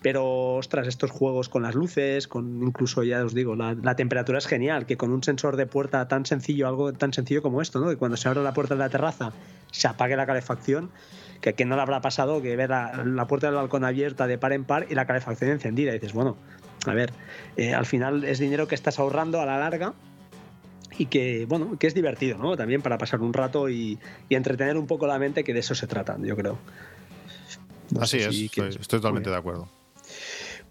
Pero, 0.00 0.56
ostras, 0.56 0.88
estos 0.88 1.10
juegos 1.10 1.48
con 1.48 1.62
las 1.62 1.76
luces, 1.76 2.26
con 2.26 2.62
incluso, 2.62 3.04
ya 3.04 3.24
os 3.24 3.34
digo, 3.34 3.54
la, 3.54 3.94
temperatura 3.94 4.38
es 4.38 4.46
genial, 4.46 4.84
que 4.84 4.96
con 4.96 5.12
un 5.12 5.22
sensor 5.22 5.56
de 5.56 5.66
puerta 5.66 6.08
tan 6.08 6.26
sencillo, 6.26 6.66
algo 6.66 6.92
tan 6.92 7.12
sencillo 7.12 7.40
como 7.40 7.62
esto, 7.62 7.78
¿no? 7.78 7.88
Que 7.88 7.96
cuando 7.96 8.16
se 8.16 8.28
abre 8.28 8.42
la 8.42 8.52
puerta 8.52 8.74
de 8.74 8.80
la 8.80 8.88
terraza 8.88 9.32
se 9.70 9.88
apague 9.88 10.16
la 10.16 10.26
calefacción, 10.26 10.90
que 11.40 11.50
a 11.50 11.52
quien 11.52 11.68
no 11.68 11.76
le 11.76 11.82
habrá 11.82 12.00
pasado 12.00 12.42
que 12.42 12.56
ver 12.56 12.70
la, 12.70 13.04
la 13.04 13.26
puerta 13.26 13.46
del 13.46 13.56
balcón 13.56 13.84
abierta 13.84 14.26
de 14.26 14.38
par 14.38 14.52
en 14.52 14.64
par 14.64 14.86
y 14.90 14.94
la 14.94 15.06
calefacción 15.06 15.50
encendida. 15.50 15.92
Y 15.92 15.94
dices, 15.94 16.12
bueno, 16.12 16.36
a 16.86 16.94
ver, 16.94 17.12
eh, 17.56 17.74
al 17.74 17.86
final 17.86 18.24
es 18.24 18.38
dinero 18.38 18.68
que 18.68 18.74
estás 18.74 18.98
ahorrando 18.98 19.40
a 19.40 19.46
la 19.46 19.58
larga 19.58 19.94
y 20.98 21.06
que, 21.06 21.46
bueno, 21.46 21.78
que 21.78 21.86
es 21.86 21.94
divertido, 21.94 22.38
¿no? 22.38 22.56
También 22.56 22.82
para 22.82 22.98
pasar 22.98 23.20
un 23.20 23.32
rato 23.32 23.68
y, 23.68 23.98
entretener 24.30 24.76
un 24.76 24.86
poco 24.86 25.06
la 25.06 25.18
mente, 25.18 25.44
que 25.44 25.54
de 25.54 25.60
eso 25.60 25.74
se 25.74 25.86
trata, 25.86 26.16
yo 26.20 26.36
creo. 26.36 26.58
Así 28.00 28.18
es, 28.18 28.34
estoy, 28.34 29.00
totalmente 29.00 29.30
de 29.30 29.36
acuerdo. 29.36 29.68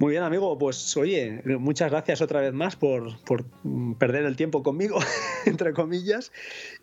Muy 0.01 0.13
bien, 0.13 0.23
amigo. 0.23 0.57
Pues 0.57 0.97
oye, 0.97 1.43
muchas 1.59 1.91
gracias 1.91 2.23
otra 2.23 2.41
vez 2.41 2.53
más 2.53 2.75
por, 2.75 3.19
perder 3.99 4.25
el 4.25 4.35
tiempo 4.35 4.63
conmigo, 4.63 4.97
entre 5.45 5.73
comillas. 5.73 6.31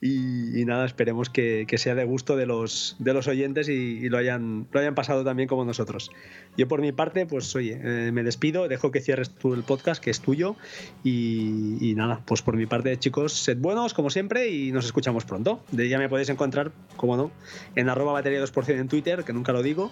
Y, 0.01 0.65
nada, 0.65 0.87
esperemos 0.87 1.29
que, 1.29 1.67
sea 1.79 1.97
de 1.97 2.05
gusto 2.05 2.37
de 2.37 2.47
los, 2.47 2.95
de 3.01 3.13
los 3.13 3.27
oyentes 3.27 3.69
y, 3.69 4.09
lo, 4.09 4.19
hayan, 4.19 4.69
lo 4.71 4.79
hayan 4.79 4.95
pasado 4.95 5.25
también 5.25 5.49
como 5.49 5.65
nosotros. 5.65 6.13
Yo 6.57 6.69
por 6.69 6.81
mi 6.81 6.93
parte, 6.93 7.27
pues 7.27 7.57
oye, 7.57 7.81
eh, 7.83 8.13
me 8.13 8.23
despido, 8.23 8.69
dejo 8.69 8.93
que 8.93 9.01
cierres 9.01 9.31
tú 9.31 9.53
el 9.53 9.65
podcast, 9.65 10.01
que 10.01 10.11
es 10.11 10.21
tuyo. 10.21 10.55
Y, 11.03 11.95
nada, 11.97 12.23
pues 12.25 12.43
por 12.43 12.57
mi 12.57 12.67
parte, 12.67 12.97
chicos, 13.01 13.33
sed 13.33 13.59
buenos 13.59 13.95
como 13.95 14.11
siempre 14.11 14.49
y 14.51 14.71
nos 14.71 14.85
escuchamos 14.85 15.25
pronto. 15.25 15.61
De 15.73 15.89
ya 15.89 15.99
me 15.99 16.09
podéis 16.09 16.29
encontrar, 16.29 16.71
como 16.97 17.17
no, 17.17 17.33
en 17.75 17.89
arroba 17.89 18.13
batería 18.13 18.41
2% 18.41 18.79
en 18.79 18.87
Twitter, 18.87 19.25
que 19.25 19.33
nunca 19.33 19.51
lo 19.51 19.65
digo. 19.65 19.91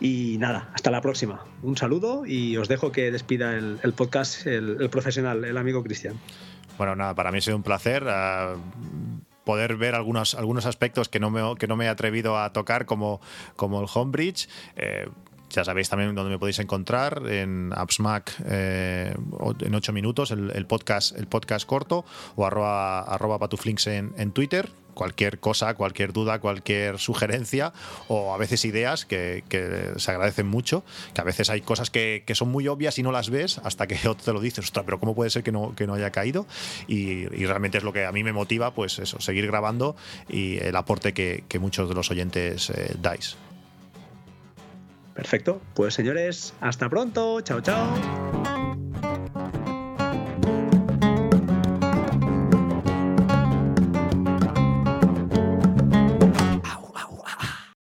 Y 0.00 0.38
nada, 0.38 0.70
hasta 0.72 0.90
la 0.90 1.02
próxima. 1.02 1.44
Un 1.62 1.76
saludo 1.76 2.24
y 2.26 2.56
os 2.56 2.68
dejo 2.68 2.90
que 2.90 3.10
despida 3.10 3.54
el, 3.54 3.92
podcast 3.94 4.46
el, 4.46 4.88
profesional, 4.90 5.44
el 5.44 5.56
amigo 5.58 5.82
Cristian. 5.82 6.18
Bueno, 6.78 6.96
nada, 6.96 7.14
para 7.14 7.30
mí 7.30 7.38
ha 7.38 7.40
sido 7.42 7.56
un 7.56 7.62
placer. 7.62 8.06
Eh, 8.08 8.54
poder 9.44 9.76
ver 9.76 9.94
algunos, 9.94 10.34
algunos 10.34 10.64
aspectos 10.64 11.08
que 11.08 11.20
no, 11.20 11.30
me, 11.30 11.56
que 11.58 11.66
no 11.66 11.76
me 11.76 11.84
he 11.84 11.88
atrevido 11.88 12.38
a 12.38 12.52
tocar 12.52 12.86
como, 12.86 13.20
como 13.56 13.80
el 13.80 13.88
Homebridge. 13.92 14.48
Eh, 14.76 15.08
ya 15.50 15.64
sabéis 15.64 15.88
también 15.88 16.14
dónde 16.14 16.30
me 16.30 16.38
podéis 16.38 16.58
encontrar 16.58 17.22
en 17.28 17.72
AppsMac 17.74 18.36
eh, 18.46 19.14
en 19.60 19.74
8 19.74 19.92
minutos, 19.92 20.30
el, 20.30 20.66
podcast, 20.66 21.16
el 21.16 21.26
podcast 21.26 21.66
corto, 21.66 22.04
o 22.36 22.46
arroba, 22.46 23.00
arroba 23.00 23.38
patuflinks 23.38 23.86
en, 23.88 24.12
en 24.16 24.32
Twitter 24.32 24.70
cualquier 25.00 25.38
cosa, 25.40 25.72
cualquier 25.74 26.12
duda, 26.12 26.40
cualquier 26.40 26.98
sugerencia 26.98 27.72
o 28.08 28.34
a 28.34 28.36
veces 28.36 28.66
ideas 28.66 29.06
que, 29.06 29.42
se 29.96 30.10
agradecen 30.10 30.46
mucho, 30.46 30.84
que 31.14 31.22
a 31.22 31.24
veces 31.24 31.48
hay 31.48 31.62
cosas 31.62 31.88
que, 31.88 32.22
son 32.34 32.50
muy 32.50 32.68
obvias 32.68 32.98
y 32.98 33.02
no 33.02 33.10
las 33.10 33.30
ves 33.30 33.58
hasta 33.64 33.86
que 33.86 33.94
otro 34.08 34.24
te 34.24 34.32
lo 34.34 34.40
dices, 34.40 34.66
ostras, 34.66 34.84
pero 34.84 35.00
¿cómo 35.00 35.14
puede 35.14 35.30
ser 35.30 35.42
que 35.42 35.52
no, 35.52 35.74
que 35.74 35.86
no 35.86 35.94
haya 35.94 36.10
caído? 36.10 36.46
Y, 36.86 37.26
realmente 37.50 37.78
es 37.78 37.84
lo 37.84 37.94
que 37.94 38.04
a 38.04 38.12
mí 38.12 38.22
me 38.22 38.32
motiva, 38.32 38.74
pues 38.74 38.98
eso, 38.98 39.20
seguir 39.20 39.46
grabando 39.46 39.96
y 40.28 40.58
el 40.58 40.76
aporte 40.76 41.14
que, 41.14 41.44
muchos 41.60 41.88
de 41.88 41.94
los 41.94 42.10
oyentes 42.10 42.70
eh, 42.70 42.94
dais. 42.98 43.36
Perfecto. 45.20 45.60
Pues 45.74 45.92
señores, 45.92 46.54
hasta 46.62 46.88
pronto. 46.88 47.42
Chao, 47.42 47.60
chao. 47.60 47.86